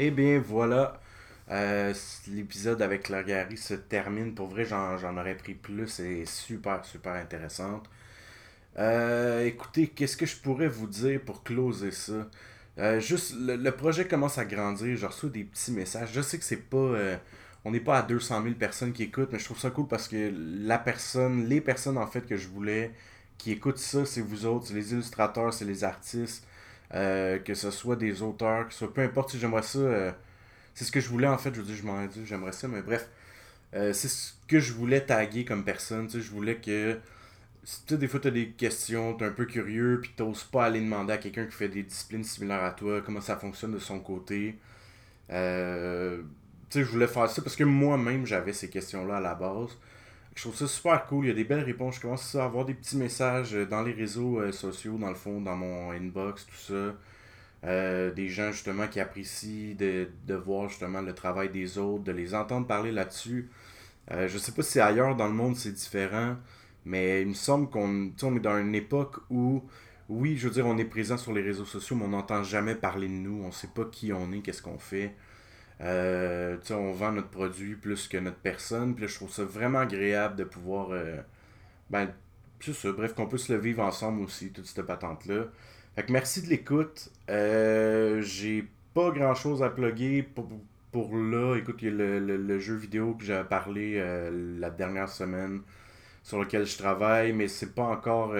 Eh 0.00 0.12
bien, 0.12 0.38
voilà. 0.38 1.00
Euh, 1.50 1.92
l'épisode 2.28 2.80
avec 2.82 3.10
Gary 3.10 3.56
se 3.56 3.74
termine. 3.74 4.32
Pour 4.32 4.46
vrai, 4.46 4.64
j'en 4.64 5.16
aurais 5.18 5.36
pris 5.36 5.54
plus. 5.54 5.88
C'est 5.88 6.24
super, 6.24 6.84
super 6.84 7.14
intéressante. 7.14 7.90
Euh, 8.78 9.44
écoutez, 9.44 9.88
qu'est-ce 9.88 10.16
que 10.16 10.26
je 10.26 10.36
pourrais 10.36 10.68
vous 10.68 10.86
dire 10.86 11.20
pour 11.22 11.42
closer 11.42 11.90
ça? 11.90 12.28
Euh, 12.78 13.00
juste, 13.00 13.34
le, 13.36 13.70
projet 13.72 14.06
commence 14.06 14.38
à 14.38 14.44
grandir. 14.44 14.96
Je 14.96 15.06
reçois 15.06 15.30
des 15.30 15.44
petits 15.44 15.72
messages. 15.72 16.10
Je 16.12 16.20
sais 16.22 16.38
que 16.38 16.44
c'est 16.44 16.56
pas. 16.70 16.94
on 17.64 17.72
n'est 17.72 17.80
pas 17.80 17.98
à 17.98 18.02
200 18.02 18.42
000 18.44 18.54
personnes 18.54 18.92
qui 18.92 19.04
écoutent, 19.04 19.30
mais 19.32 19.40
je 19.40 19.46
trouve 19.46 19.58
ça 19.58 19.70
cool 19.70 19.88
parce 19.88 20.08
que 20.08 20.32
la 20.64 20.78
personne, 20.78 21.46
les 21.48 21.60
personnes 21.60 21.98
en 21.98 22.06
fait 22.06 22.22
que 22.26 22.36
je 22.36 22.48
voulais 22.48 22.92
qui 23.38 23.52
écoutent 23.52 23.78
ça, 23.78 24.06
c'est 24.06 24.20
vous 24.20 24.46
autres. 24.46 24.72
Les 24.74 24.92
illustrateurs, 24.92 25.52
c'est 25.52 25.64
les 25.64 25.84
artistes. 25.84 26.44
Euh, 26.94 27.38
que 27.38 27.54
ce 27.54 27.70
soit 27.70 27.96
des 27.96 28.22
auteurs, 28.22 28.66
que 28.66 28.72
ce 28.72 28.80
soit 28.80 28.94
peu 28.94 29.02
importe 29.02 29.36
j'aimerais 29.36 29.62
ça. 29.62 29.78
Euh, 29.78 30.12
c'est 30.74 30.84
ce 30.84 30.92
que 30.92 31.00
je 31.00 31.08
voulais 31.08 31.26
en 31.28 31.38
fait, 31.38 31.54
je 31.54 31.60
veux 31.60 31.66
dire, 31.66 31.76
je 31.76 31.82
m'en 31.84 32.02
ai 32.02 32.08
dit, 32.08 32.24
j'aimerais 32.24 32.52
ça, 32.52 32.68
mais 32.68 32.82
bref. 32.82 33.08
Euh, 33.74 33.92
c'est 33.92 34.08
ce 34.08 34.32
que 34.48 34.60
je 34.60 34.72
voulais 34.72 35.02
taguer 35.02 35.44
comme 35.44 35.64
personne. 35.64 36.06
Tu 36.06 36.14
sais, 36.14 36.20
je 36.22 36.30
voulais 36.30 36.56
que. 36.56 36.98
Tu 37.86 37.98
des 37.98 38.08
fois, 38.08 38.20
tu 38.20 38.28
as 38.28 38.30
des 38.30 38.50
questions, 38.50 39.14
tu 39.16 39.24
es 39.24 39.26
un 39.26 39.30
peu 39.32 39.44
curieux, 39.46 40.00
puis 40.02 40.12
tu 40.16 40.24
pas 40.50 40.66
aller 40.66 40.80
demander 40.80 41.12
à 41.12 41.18
quelqu'un 41.18 41.46
qui 41.46 41.52
fait 41.52 41.68
des 41.68 41.82
disciplines 41.82 42.24
similaires 42.24 42.64
à 42.64 42.70
toi 42.72 43.02
comment 43.02 43.20
ça 43.20 43.36
fonctionne 43.36 43.72
de 43.72 43.78
son 43.78 44.00
côté. 44.00 44.58
tu 45.28 45.34
sais, 45.34 46.84
je 46.84 46.90
voulais 46.90 47.06
faire 47.06 47.28
ça 47.30 47.42
parce 47.42 47.56
que 47.56 47.64
moi-même, 47.64 48.26
j'avais 48.26 48.52
ces 48.52 48.70
questions-là 48.70 49.18
à 49.18 49.20
la 49.20 49.34
base. 49.34 49.70
Je 50.38 50.44
trouve 50.44 50.54
ça 50.54 50.68
super 50.68 51.04
cool. 51.06 51.24
Il 51.24 51.28
y 51.30 51.30
a 51.32 51.34
des 51.34 51.42
belles 51.42 51.64
réponses. 51.64 51.96
Je 51.96 52.00
commence 52.02 52.36
à 52.36 52.44
avoir 52.44 52.64
des 52.64 52.74
petits 52.74 52.96
messages 52.96 53.56
euh, 53.56 53.66
dans 53.66 53.82
les 53.82 53.90
réseaux 53.90 54.38
euh, 54.38 54.52
sociaux, 54.52 54.96
dans 54.96 55.08
le 55.08 55.16
fond, 55.16 55.40
dans 55.40 55.56
mon 55.56 55.90
inbox, 55.90 56.46
tout 56.46 56.54
ça. 56.54 58.12
des 58.14 58.28
gens 58.28 58.52
justement 58.52 58.86
qui 58.86 59.00
apprécient 59.00 59.74
de, 59.74 60.08
de, 60.28 60.34
voir 60.36 60.68
justement 60.68 61.00
le 61.00 61.12
travail 61.12 61.48
des 61.48 61.76
autres, 61.76 62.04
de 62.04 62.12
les 62.12 62.36
entendre 62.36 62.68
parler 62.68 62.92
là-dessus. 62.92 63.50
je 64.08 64.38
sais 64.38 64.52
pas 64.52 64.62
si 64.62 64.78
ailleurs 64.78 65.16
dans 65.16 65.26
le 65.26 65.34
monde 65.34 65.56
c'est 65.56 65.72
différent, 65.72 66.36
mais 66.84 67.22
il 67.22 67.28
me 67.28 67.34
semble 67.34 67.68
qu'on 67.68 68.12
on 68.22 68.36
est 68.36 68.40
dans 68.40 68.58
une 68.58 68.76
époque 68.76 69.16
où, 69.30 69.64
oui, 70.08 70.36
je 70.36 70.46
veux 70.46 70.54
dire, 70.54 70.66
on 70.66 70.78
est 70.78 70.84
présent 70.84 71.16
sur 71.16 71.32
les 71.32 71.42
réseaux 71.42 71.64
sociaux, 71.64 71.96
mais 71.96 72.04
on 72.04 72.10
n'entend 72.10 72.44
jamais 72.44 72.76
parler 72.76 73.08
de 73.08 73.12
nous. 73.12 73.42
On 73.44 73.50
sait 73.50 73.72
pas 73.74 73.86
qui 73.86 74.12
on 74.12 74.30
est, 74.32 74.38
qu'est-ce 74.40 74.62
qu'on 74.62 74.78
fait. 74.78 75.16
Euh, 75.80 76.56
on 76.70 76.92
vend 76.92 77.12
notre 77.12 77.28
produit 77.28 77.74
plus 77.76 78.08
que 78.08 78.16
notre 78.18 78.38
personne. 78.38 78.94
Puis 78.94 79.04
là, 79.04 79.08
je 79.08 79.14
trouve 79.14 79.32
ça 79.32 79.44
vraiment 79.44 79.80
agréable 79.80 80.36
de 80.36 80.44
pouvoir. 80.44 80.88
Euh, 80.90 81.16
ben, 81.90 82.08
c'est 82.60 82.74
ça. 82.74 82.92
Bref, 82.92 83.14
qu'on 83.14 83.26
puisse 83.26 83.48
le 83.48 83.56
vivre 83.58 83.82
ensemble 83.82 84.22
aussi, 84.22 84.50
toute 84.50 84.66
cette 84.66 84.84
patente-là. 84.86 85.44
Fait 85.94 86.04
que 86.04 86.12
merci 86.12 86.42
de 86.42 86.48
l'écoute. 86.48 87.10
Euh, 87.30 88.20
j'ai 88.22 88.66
pas 88.94 89.10
grand 89.10 89.34
chose 89.34 89.62
à 89.62 89.70
plugger 89.70 90.22
pour, 90.22 90.48
pour 90.92 91.16
là. 91.16 91.56
Écoute, 91.56 91.76
il 91.82 91.88
y 91.88 91.90
a 91.90 91.94
le, 91.94 92.36
le, 92.36 92.58
jeu 92.58 92.74
vidéo 92.74 93.14
que 93.14 93.24
j'ai 93.24 93.42
parlé 93.48 93.94
euh, 93.96 94.58
la 94.58 94.70
dernière 94.70 95.08
semaine 95.08 95.60
sur 96.22 96.40
lequel 96.40 96.66
je 96.66 96.76
travaille, 96.76 97.32
mais 97.32 97.48
c'est 97.48 97.74
pas 97.74 97.84
encore. 97.84 98.34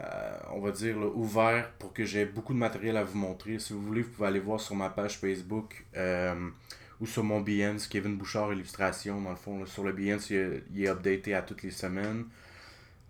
Euh, 0.00 0.38
on 0.52 0.60
va 0.60 0.70
dire, 0.70 0.96
ouvert 1.14 1.70
pour 1.78 1.92
que 1.92 2.04
j'ai 2.04 2.24
beaucoup 2.24 2.54
de 2.54 2.58
matériel 2.58 2.96
à 2.96 3.04
vous 3.04 3.18
montrer. 3.18 3.58
Si 3.58 3.72
vous 3.72 3.82
voulez, 3.82 4.02
vous 4.02 4.10
pouvez 4.10 4.28
aller 4.28 4.40
voir 4.40 4.60
sur 4.60 4.74
ma 4.74 4.88
page 4.88 5.18
Facebook 5.18 5.84
euh, 5.96 6.34
ou 7.00 7.06
sur 7.06 7.24
mon 7.24 7.40
Behance, 7.40 7.86
Kevin 7.86 8.16
Bouchard 8.16 8.52
Illustration. 8.52 9.20
Dans 9.20 9.30
le 9.30 9.36
fond, 9.36 9.66
sur 9.66 9.84
le 9.84 9.92
Behance, 9.92 10.30
il, 10.30 10.62
est 10.76 10.88
updaté 10.88 11.34
à 11.34 11.42
toutes 11.42 11.62
les 11.62 11.70
semaines. 11.70 12.24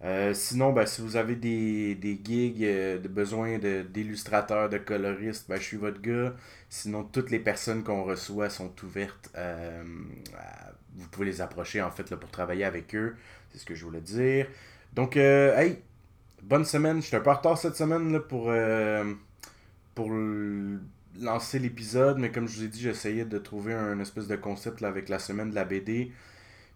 Euh, 0.03 0.33
sinon, 0.35 0.73
ben, 0.73 0.87
si 0.87 1.03
vous 1.03 1.17
avez 1.17 1.37
des, 1.37 1.95
des 1.95 2.19
gigs, 2.25 2.63
de 2.63 3.09
besoin 3.09 3.59
d'illustrateurs, 3.59 4.69
de, 4.69 4.79
coloristes, 4.79 5.47
ben, 5.49 5.57
je 5.57 5.63
suis 5.63 5.77
votre 5.77 6.01
gars. 6.01 6.35
Sinon, 6.69 7.05
toutes 7.05 7.31
les 7.31 7.41
personnes 7.41 7.85
qu'on 7.85 8.03
reçoit 8.05 8.51
sont 8.51 8.73
ouvertes. 8.83 9.31
vous 10.97 11.09
pouvez 11.09 11.27
les 11.27 11.41
approcher 11.41 11.83
en 11.83 11.91
fait 11.91 12.15
pour 12.17 12.31
travailler 12.31 12.65
avec 12.65 12.95
eux. 12.97 13.17
C'est 13.53 13.59
ce 13.59 13.67
que 13.67 13.75
je 13.75 13.85
voulais 13.85 14.01
dire. 14.01 14.47
Donc, 14.95 15.17
hey, 15.17 15.79
bonne 16.43 16.65
semaine. 16.65 17.01
Je 17.01 17.07
suis 17.07 17.17
un 17.17 17.21
peu 17.21 17.31
en 17.31 17.35
retard 17.35 17.59
cette 17.59 17.77
semaine 17.77 18.13
là, 18.13 18.21
pour, 18.21 18.47
euh, 18.49 19.05
pour 19.95 20.11
lancer 21.21 21.59
l'épisode, 21.59 22.19
mais 22.19 22.31
comme 22.31 22.49
je 22.49 22.59
vous 22.59 22.65
ai 22.65 22.69
dit, 22.69 22.81
j'essayais 22.81 23.25
de 23.25 23.39
trouver 23.39 23.75
un 23.75 23.99
espèce 24.01 24.27
de 24.27 24.37
concept 24.37 24.83
avec 24.83 25.09
la 25.09 25.19
semaine 25.19 25.51
de 25.51 25.55
la 25.55 25.65
BD. 25.65 26.13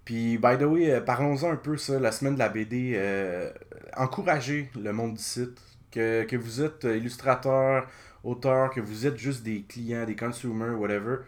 Puis, 0.05 0.37
by 0.39 0.59
the 0.59 0.65
way, 0.65 0.91
euh, 0.91 1.01
parlons-en 1.01 1.51
un 1.53 1.57
peu, 1.57 1.77
ça, 1.77 1.99
la 1.99 2.13
semaine 2.13 2.35
de 2.35 2.39
la 2.39 2.51
BD. 2.51 2.93
Euh, 2.97 3.51
encouragez 3.97 4.71
le 4.77 4.93
monde 4.93 5.15
du 5.15 5.23
site. 5.23 5.61
Que, 5.91 6.25
que, 6.25 6.35
vous 6.35 6.61
êtes 6.61 6.83
illustrateur, 6.83 7.87
auteur, 8.25 8.71
que 8.71 8.81
vous 8.81 9.07
êtes 9.07 9.17
juste 9.17 9.45
des 9.45 9.63
clients, 9.63 10.05
des 10.05 10.17
consumers, 10.17 10.77
whatever. 10.77 11.19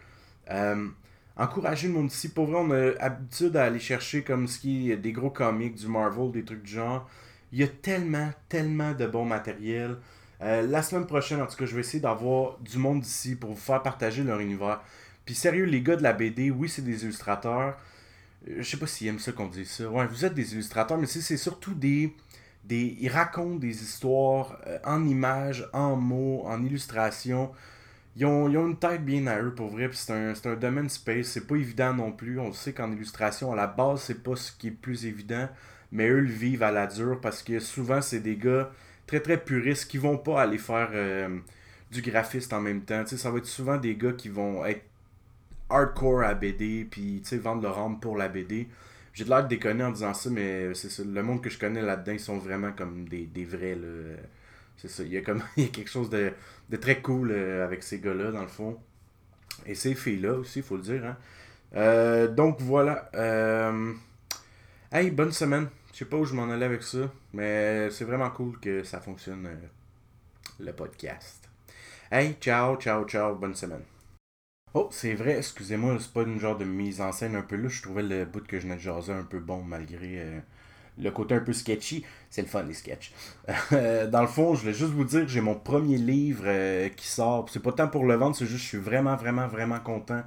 encouragez 1.37 1.87
le 1.87 1.95
monde 1.95 2.11
ici. 2.11 2.29
Pour 2.29 2.47
vrai, 2.47 2.59
on 2.59 2.71
a 2.73 2.91
l'habitude 3.01 3.57
à 3.57 3.65
aller 3.65 3.79
chercher 3.79 4.25
comme 4.25 4.49
ce 4.49 4.59
qui 4.59 4.91
est 4.91 4.97
des 4.97 5.13
gros 5.13 5.31
comics, 5.31 5.77
du 5.77 5.87
Marvel, 5.87 6.33
des 6.33 6.45
trucs 6.45 6.65
du 6.65 6.73
genre. 6.73 7.09
Il 7.57 7.61
y 7.61 7.63
a 7.63 7.69
tellement, 7.69 8.31
tellement 8.51 8.93
de 8.93 9.07
bon 9.07 9.25
matériel. 9.25 9.97
Euh, 10.43 10.61
la 10.67 10.83
semaine 10.83 11.07
prochaine, 11.07 11.41
en 11.41 11.47
tout 11.47 11.57
cas, 11.57 11.65
je 11.65 11.75
vais 11.75 11.81
essayer 11.81 12.01
d'avoir 12.01 12.59
du 12.59 12.77
monde 12.77 13.03
ici 13.03 13.35
pour 13.35 13.49
vous 13.49 13.57
faire 13.57 13.83
partager 13.83 14.23
leur 14.23 14.41
univers. 14.41 14.83
Puis 15.25 15.35
sérieux, 15.35 15.65
les 15.65 15.81
gars 15.81 15.97
de 15.97 16.03
la 16.03 16.13
BD, 16.13 16.51
oui, 16.51 16.69
c'est 16.69 16.83
des 16.83 17.05
illustrateurs. 17.05 17.79
Euh, 18.47 18.57
je 18.59 18.63
sais 18.63 18.77
pas 18.77 18.87
s'ils 18.87 19.07
aiment 19.07 19.19
ça 19.19 19.33
qu'on 19.33 19.47
dise 19.47 19.71
ça. 19.71 19.89
Ouais, 19.89 20.07
vous 20.07 20.27
êtes 20.27 20.35
des 20.35 20.53
illustrateurs, 20.53 20.99
mais 20.99 21.07
c'est 21.07 21.39
surtout 21.39 21.73
des, 21.73 22.15
des. 22.63 22.99
Ils 23.01 23.09
racontent 23.09 23.57
des 23.57 23.83
histoires 23.83 24.59
euh, 24.67 24.79
en 24.85 25.07
images, 25.07 25.67
en 25.73 25.97
mots, 25.97 26.43
en 26.45 26.63
illustrations. 26.63 27.53
Ils 28.17 28.27
ont, 28.27 28.51
ils 28.51 28.59
ont, 28.59 28.67
une 28.67 28.79
tête 28.79 29.03
bien 29.03 29.27
à 29.29 29.41
eux 29.41 29.55
pour 29.55 29.69
vrai, 29.69 29.89
puis 29.89 29.97
c'est 29.97 30.13
un, 30.13 30.35
un 30.45 30.57
domaine 30.57 30.91
space, 30.91 31.29
c'est 31.29 31.47
pas 31.47 31.57
évident 31.57 31.95
non 31.95 32.13
plus. 32.13 32.39
On 32.39 32.53
sait 32.53 32.75
qu'en 32.75 32.93
illustration, 32.93 33.51
à 33.51 33.57
la 33.57 33.67
base, 33.67 34.03
c'est 34.03 34.23
pas 34.23 34.37
ce 34.37 34.53
qui 34.53 34.67
est 34.67 34.73
plus 34.73 35.07
évident 35.07 35.49
mais 35.93 36.09
eux 36.09 36.21
le 36.21 36.31
vivent 36.31 36.63
à 36.63 36.73
la 36.73 36.87
dure 36.87 37.21
parce 37.21 37.43
que 37.43 37.59
souvent 37.61 38.01
c'est 38.01 38.21
des 38.21 38.37
gars 38.37 38.71
très 39.07 39.21
très 39.21 39.39
puristes 39.39 39.89
qui 39.91 39.99
vont 39.99 40.19
pas 40.19 40.43
aller 40.43 40.59
faire 40.59 40.91
euh, 40.93 41.39
du 41.91 42.03
graphiste 42.03 42.53
en 42.53 42.61
même 42.61 42.83
temps. 42.83 43.05
ça 43.07 43.31
va 43.31 43.39
être 43.39 43.47
souvent 43.47 43.77
des 43.77 43.97
gars 43.97 44.13
qui 44.13 44.29
vont 44.29 44.65
être 44.65 44.85
hardcore 45.71 46.23
à 46.23 46.35
BD 46.35 46.87
puis 46.91 47.23
vendre 47.33 47.63
leur 47.63 47.79
âme 47.79 48.01
pour 48.01 48.17
la 48.17 48.29
BD. 48.29 48.69
J'ai 49.17 49.25
de 49.25 49.31
l'air 49.31 49.45
de 49.45 49.49
déconner 49.49 49.83
en 49.83 49.93
disant 49.93 50.13
ça, 50.13 50.29
mais 50.29 50.75
c'est 50.75 50.91
ça. 50.91 51.03
Le 51.03 51.23
monde 51.23 51.41
que 51.43 51.49
je 51.49 51.59
connais 51.59 51.81
là-dedans, 51.81 52.13
ils 52.13 52.21
sont 52.21 52.37
vraiment 52.37 52.73
comme 52.73 53.09
des, 53.09 53.25
des 53.25 53.47
vrais. 53.47 53.77
C'est 54.77 54.89
ça. 54.89 55.03
Il 55.05 55.13
y 55.13 55.17
a 55.17 55.23
comme 55.23 55.43
il 55.57 55.65
y 55.65 55.67
a 55.67 55.71
quelque 55.71 55.91
chose 55.91 56.11
de, 56.11 56.33
de 56.69 56.77
très 56.77 57.01
cool 57.01 57.31
euh, 57.33 57.65
avec 57.65 57.83
ces 57.83 57.99
gars-là, 57.99 58.31
dans 58.31 58.43
le 58.43 58.49
fond. 58.49 58.79
Et 59.65 59.75
ces 59.75 59.95
filles-là 59.95 60.35
aussi, 60.35 60.59
il 60.59 60.65
faut 60.65 60.77
le 60.77 60.83
dire. 60.83 61.05
Hein. 61.07 61.17
Euh, 61.77 62.29
donc 62.29 62.61
voilà. 62.61 63.11
Hey, 64.93 65.11
bonne 65.11 65.33
semaine. 65.33 65.67
Je 65.93 65.99
sais 65.99 66.05
pas 66.05 66.17
où 66.17 66.25
je 66.25 66.33
m'en 66.33 66.49
allais 66.49 66.65
avec 66.65 66.85
ça, 66.85 67.11
mais 67.33 67.91
c'est 67.91 68.05
vraiment 68.05 68.31
cool 68.31 68.61
que 68.61 68.85
ça 68.85 69.01
fonctionne, 69.01 69.45
euh, 69.47 69.57
le 70.61 70.73
podcast. 70.73 71.49
Hey, 72.09 72.37
ciao, 72.41 72.77
ciao, 72.77 73.05
ciao, 73.05 73.35
bonne 73.35 73.57
semaine. 73.57 73.83
Oh, 74.75 74.89
c'est 74.93 75.15
vrai, 75.15 75.39
excusez-moi, 75.39 75.97
c'est 75.99 76.13
pas 76.13 76.23
une 76.23 76.39
genre 76.39 76.57
de 76.57 76.65
mise 76.65 77.01
en 77.01 77.11
scène 77.11 77.35
un 77.35 77.43
peu 77.43 77.57
là. 77.57 77.69
Je 77.69 77.83
trouvais 77.83 78.05
le 78.05 78.27
bout 78.27 78.47
que 78.47 78.61
je 78.61 78.63
venais 78.63 78.77
de 78.77 78.81
jaser 78.81 79.13
un 79.13 79.25
peu 79.25 79.41
bon 79.41 79.61
malgré 79.61 80.21
euh, 80.21 80.39
le 80.99 81.11
côté 81.11 81.35
un 81.35 81.41
peu 81.41 81.53
sketchy. 81.53 82.05
C'est 82.31 82.43
le 82.43 82.49
fun, 82.49 82.63
les 82.63 82.75
sketchs. 82.75 83.13
Dans 83.73 84.23
le 84.23 84.29
fond, 84.29 84.55
je 84.55 84.61
voulais 84.61 84.73
juste 84.73 84.93
vous 84.93 85.05
dire 85.05 85.23
que 85.23 85.33
j'ai 85.33 85.41
mon 85.41 85.57
premier 85.57 85.99
livre 85.99 86.45
euh, 86.47 86.89
qui 86.91 87.09
sort. 87.09 87.49
C'est 87.51 87.61
pas 87.61 87.73
tant 87.73 87.89
pour 87.89 88.05
le 88.05 88.15
vendre, 88.15 88.37
c'est 88.37 88.47
juste 88.47 88.59
que 88.59 88.63
je 88.63 88.69
suis 88.69 88.79
vraiment, 88.79 89.17
vraiment, 89.17 89.49
vraiment 89.49 89.81
content. 89.81 90.23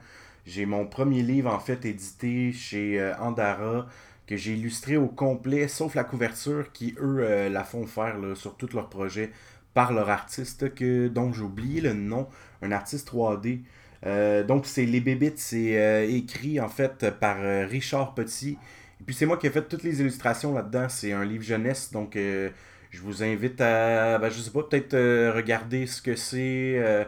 J'ai 0.45 0.65
mon 0.65 0.85
premier 0.85 1.21
livre 1.21 1.49
en 1.49 1.59
fait 1.59 1.85
édité 1.85 2.51
chez 2.51 3.13
Andara 3.19 3.87
que 4.29 4.37
j'ai 4.37 4.53
illustré 4.53 4.95
au 4.95 5.07
complet, 5.07 5.67
sauf 5.67 5.95
la 5.95 6.03
couverture, 6.03 6.71
qui 6.71 6.93
eux 7.01 7.21
euh, 7.21 7.49
la 7.49 7.63
font 7.63 7.87
faire 7.87 8.15
sur 8.35 8.57
tous 8.57 8.73
leurs 8.73 8.87
projets 8.87 9.31
par 9.73 9.91
leur 9.91 10.07
artiste, 10.11 10.75
que, 10.75 11.07
dont 11.07 11.33
j'ai 11.33 11.41
oublié 11.41 11.81
le 11.81 11.93
nom, 11.93 12.27
un 12.61 12.71
artiste 12.71 13.11
3D. 13.11 13.61
Euh, 14.05 14.43
donc 14.43 14.67
c'est 14.67 14.85
Les 14.85 15.01
Bébites, 15.01 15.39
c'est 15.39 15.81
euh, 15.81 16.07
écrit 16.07 16.59
en 16.59 16.69
fait 16.69 17.09
par 17.19 17.37
Richard 17.67 18.13
Petit. 18.13 18.59
Et 19.01 19.03
puis 19.03 19.15
c'est 19.15 19.25
moi 19.25 19.35
qui 19.35 19.47
ai 19.47 19.49
fait 19.49 19.67
toutes 19.67 19.81
les 19.81 19.99
illustrations 19.99 20.53
là-dedans. 20.53 20.89
C'est 20.89 21.11
un 21.11 21.25
livre 21.25 21.43
jeunesse, 21.43 21.91
donc 21.91 22.13
je 22.15 23.01
vous 23.01 23.23
invite 23.23 23.59
à, 23.61 24.19
ben, 24.19 24.29
je 24.29 24.39
sais 24.41 24.51
pas, 24.51 24.61
peut-être 24.61 24.95
regarder 25.35 25.87
ce 25.87 26.03
que 26.03 26.15
c'est. 26.15 27.07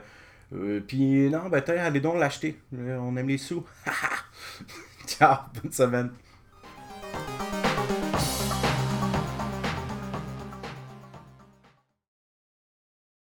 puis 0.87 1.29
non, 1.29 1.49
ben 1.49 1.63
allez 1.67 1.99
donc 1.99 2.17
l'acheter. 2.17 2.57
on 2.75 3.15
aime 3.15 3.27
les 3.27 3.37
sous. 3.37 3.63
Ciao, 5.05 5.37
bonne 5.61 5.71
semaine. 5.71 6.09